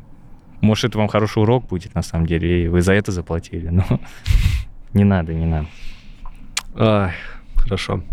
Может, 0.62 0.92
это 0.92 1.00
вам 1.00 1.08
хороший 1.08 1.42
урок 1.42 1.68
будет, 1.68 1.96
на 1.96 2.04
самом 2.04 2.28
деле, 2.28 2.66
и 2.66 2.68
вы 2.68 2.82
за 2.82 2.94
это 2.94 3.12
заплатили. 3.12 3.70
Но 3.70 3.84
не 4.94 5.04
надо, 5.04 5.34
не 5.34 5.46
надо. 5.46 5.68
Ай, 6.76 7.14
хорошо. 7.56 8.04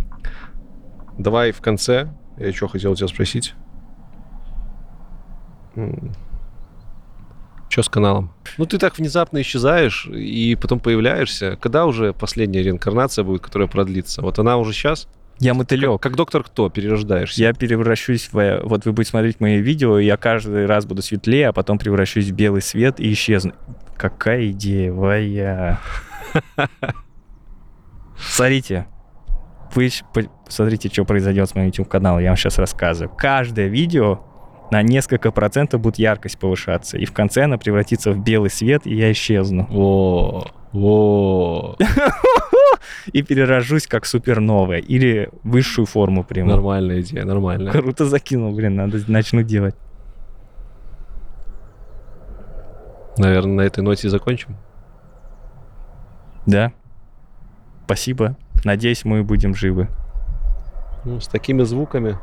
Давай 1.19 1.53
в 1.53 1.61
конце. 1.61 2.09
Я 2.39 2.53
что 2.53 2.69
хотел 2.69 2.95
тебя 2.95 3.09
спросить. 3.09 3.55
Что 7.69 7.83
с 7.83 7.89
каналом? 7.89 8.33
Ну, 8.57 8.65
ты 8.65 8.79
так 8.79 8.97
внезапно 8.97 9.41
исчезаешь 9.43 10.07
и 10.07 10.57
потом 10.61 10.81
появляешься. 10.81 11.57
Когда 11.61 11.85
уже 11.85 12.15
последняя 12.15 12.63
реинкарнация 12.63 13.25
будет, 13.25 13.43
которая 13.43 13.69
продлится? 13.69 14.23
Вот 14.23 14.39
она 14.39 14.57
уже 14.57 14.73
сейчас? 14.73 15.09
Я 15.39 15.53
мотылек. 15.53 16.01
Как 16.01 16.17
доктор 16.17 16.43
кто? 16.43 16.71
Перерождаешься? 16.71 17.43
Я 17.43 17.53
превращусь 17.53 18.31
в... 18.33 18.61
Вот 18.65 18.87
вы 18.87 18.93
будете 18.93 19.11
смотреть 19.11 19.41
мои 19.41 19.59
видео, 19.59 19.99
и 19.99 20.07
я 20.07 20.17
каждый 20.17 20.67
раз 20.67 20.87
буду 20.87 21.03
светлее, 21.03 21.49
а 21.49 21.53
потом 21.53 21.79
превращусь 21.79 22.29
в 22.29 22.33
белый 22.33 22.63
свет 22.63 23.01
и 23.01 23.13
исчезну. 23.13 23.53
Какая 23.97 24.51
идея, 24.51 24.93
вая. 24.93 25.79
Смотрите. 28.19 28.87
Вы 29.75 29.91
смотрите, 30.49 30.89
что 30.89 31.05
произойдет 31.05 31.51
с 31.51 31.55
моим 31.55 31.67
YouTube-каналом. 31.67 32.23
Я 32.23 32.31
вам 32.31 32.37
сейчас 32.39 32.59
рассказываю. 32.59 33.15
Каждое 33.15 33.67
видео 33.67 34.21
на 34.71 34.83
несколько 34.83 35.31
процентов 35.31 35.83
будет 35.83 35.99
яркость 35.99 36.39
повышаться. 36.39 36.97
И 36.97 37.05
в 37.05 37.13
конце 37.13 37.45
она 37.45 37.59
превратится 37.59 38.13
в 38.13 38.23
белый 38.23 38.49
свет, 38.49 38.87
и 38.87 38.95
я 38.95 39.13
исчезну. 39.13 39.69
О, 39.71 40.47
о, 40.73 41.77
И 43.13 43.23
перерожусь 43.23 43.87
как 43.87 44.07
суперновая. 44.07 44.81
Или 44.81 45.31
высшую 45.43 45.87
форму 45.87 46.25
приму. 46.25 46.51
нормальная 46.51 47.01
идея, 47.01 47.25
нормальная. 47.25 47.73
Круто 47.73 48.05
закинул, 48.07 48.55
блин, 48.55 48.77
надо 48.77 48.99
начну 49.09 49.43
делать. 49.43 49.75
Наверное, 53.19 53.55
на 53.55 53.61
этой 53.63 53.83
ноте 53.83 54.09
и 54.09 54.11
закончим. 54.11 54.57
Да. 56.45 56.73
Спасибо. 57.85 58.37
Надеюсь, 58.65 59.05
мы 59.05 59.23
будем 59.23 59.55
живы. 59.55 59.89
Ну, 61.05 61.21
с 61.21 61.29
такими 61.29 61.63
звуками. 61.63 62.19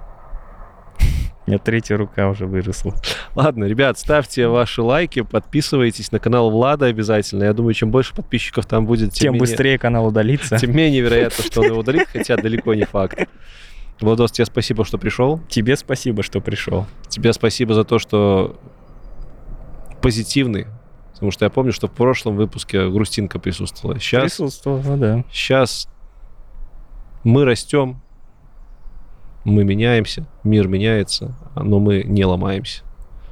У 1.45 1.49
меня 1.49 1.59
третья 1.59 1.97
рука 1.97 2.29
уже 2.29 2.45
выросла. 2.45 2.95
Ладно, 3.35 3.65
ребят, 3.65 3.99
ставьте 3.99 4.47
ваши 4.47 4.81
лайки, 4.81 5.21
подписывайтесь 5.21 6.11
на 6.11 6.19
канал 6.19 6.49
Влада 6.51 6.85
обязательно. 6.85 7.43
Я 7.43 7.53
думаю, 7.53 7.73
чем 7.73 7.91
больше 7.91 8.15
подписчиков 8.15 8.65
там 8.65 8.85
будет, 8.85 9.11
тем, 9.11 9.11
Тем 9.11 9.33
менее, 9.33 9.39
быстрее 9.39 9.77
канал 9.77 10.07
удалится. 10.07 10.57
тем 10.59 10.75
менее 10.75 11.01
вероятно, 11.01 11.43
что 11.43 11.61
он 11.61 11.67
его 11.67 11.79
удалит, 11.79 12.07
хотя 12.11 12.37
далеко 12.37 12.73
не 12.73 12.85
факт. 12.85 13.27
Владос, 13.99 14.31
тебе 14.31 14.45
спасибо, 14.45 14.85
что 14.85 14.97
пришел. 14.97 15.39
Тебе 15.49 15.75
спасибо, 15.75 16.23
что 16.23 16.41
пришел. 16.41 16.85
Тебе 17.09 17.33
спасибо 17.33 17.73
за 17.73 17.83
то, 17.83 17.99
что 17.99 18.59
позитивный. 20.01 20.67
Потому 21.13 21.31
что 21.31 21.45
я 21.45 21.49
помню, 21.49 21.71
что 21.71 21.87
в 21.87 21.91
прошлом 21.91 22.35
выпуске 22.35 22.89
грустинка 22.89 23.39
присутствовала. 23.39 23.99
Сейчас, 23.99 24.23
Присутствовал, 24.23 24.81
ну 24.83 24.97
да. 24.97 25.23
сейчас 25.31 25.87
Мы 27.23 27.45
растем, 27.45 28.01
мы 29.43 29.63
меняемся, 29.63 30.25
мир 30.43 30.67
меняется, 30.67 31.35
но 31.55 31.79
мы 31.79 32.03
не 32.03 32.25
ломаемся. 32.25 32.83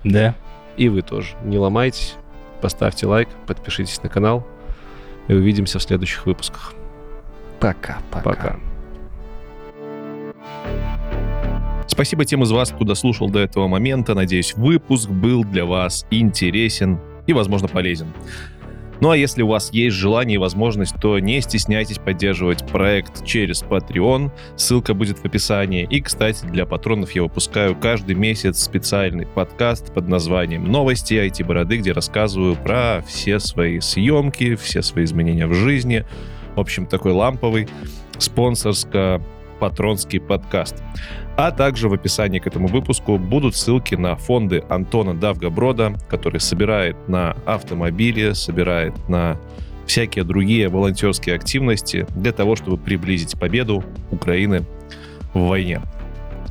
Да. 0.03 0.35
И 0.77 0.89
вы 0.89 1.01
тоже. 1.01 1.35
Не 1.43 1.57
ломайтесь, 1.57 2.15
поставьте 2.61 3.05
лайк, 3.07 3.29
подпишитесь 3.47 4.01
на 4.03 4.09
канал. 4.09 4.45
И 5.27 5.33
увидимся 5.33 5.79
в 5.79 5.83
следующих 5.83 6.25
выпусках. 6.25 6.73
Пока-пока. 7.59 8.21
Пока. 8.21 8.59
Спасибо 11.87 12.25
тем 12.25 12.41
из 12.43 12.51
вас, 12.51 12.71
кто 12.71 12.85
дослушал 12.85 13.29
до 13.29 13.39
этого 13.39 13.67
момента. 13.67 14.15
Надеюсь, 14.15 14.55
выпуск 14.55 15.09
был 15.09 15.43
для 15.43 15.65
вас 15.65 16.05
интересен 16.09 16.99
и, 17.27 17.33
возможно, 17.33 17.67
полезен. 17.67 18.07
Ну 19.01 19.09
а 19.09 19.17
если 19.17 19.41
у 19.41 19.47
вас 19.47 19.73
есть 19.73 19.95
желание 19.95 20.35
и 20.35 20.37
возможность, 20.37 20.95
то 21.01 21.17
не 21.17 21.41
стесняйтесь 21.41 21.97
поддерживать 21.97 22.65
проект 22.67 23.25
через 23.25 23.63
Patreon. 23.63 24.31
Ссылка 24.55 24.93
будет 24.93 25.17
в 25.17 25.25
описании. 25.25 25.87
И, 25.89 26.01
кстати, 26.01 26.45
для 26.45 26.67
патронов 26.67 27.11
я 27.13 27.23
выпускаю 27.23 27.75
каждый 27.75 28.13
месяц 28.13 28.61
специальный 28.61 29.25
подкаст 29.25 29.91
под 29.91 30.07
названием 30.07 30.71
«Новости 30.71 31.15
IT-бороды», 31.15 31.77
где 31.77 31.93
рассказываю 31.93 32.55
про 32.55 33.03
все 33.07 33.39
свои 33.39 33.79
съемки, 33.79 34.53
все 34.53 34.83
свои 34.83 35.05
изменения 35.05 35.47
в 35.47 35.53
жизни. 35.55 36.05
В 36.55 36.59
общем, 36.59 36.85
такой 36.85 37.13
ламповый 37.13 37.67
спонсорско-патронский 39.61 40.19
подкаст. 40.19 40.75
А 41.37 41.51
также 41.51 41.87
в 41.89 41.93
описании 41.93 42.39
к 42.39 42.47
этому 42.47 42.67
выпуску 42.67 43.17
будут 43.17 43.55
ссылки 43.55 43.95
на 43.95 44.15
фонды 44.15 44.63
Антона 44.69 45.13
Давгоброда, 45.13 45.95
который 46.09 46.39
собирает 46.39 46.95
на 47.07 47.35
автомобили, 47.45 48.33
собирает 48.33 48.93
на 49.07 49.37
всякие 49.85 50.23
другие 50.23 50.69
волонтерские 50.69 51.35
активности 51.35 52.05
для 52.15 52.31
того, 52.31 52.55
чтобы 52.55 52.77
приблизить 52.77 53.39
победу 53.39 53.83
Украины 54.11 54.65
в 55.33 55.47
войне. 55.47 55.81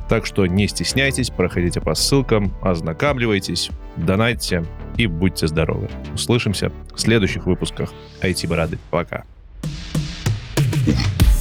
Так 0.08 0.26
что 0.26 0.44
не 0.46 0.66
стесняйтесь, 0.66 1.30
проходите 1.30 1.80
по 1.80 1.94
ссылкам, 1.94 2.52
ознакомливайтесь, 2.62 3.70
донатьте 3.96 4.64
и 4.96 5.06
будьте 5.06 5.46
здоровы. 5.46 5.88
Услышимся 6.14 6.72
в 6.92 7.00
следующих 7.00 7.46
выпусках 7.46 7.92
IT-бороды. 8.20 8.78
Пока. 8.90 9.24
Yeah. 10.86 11.39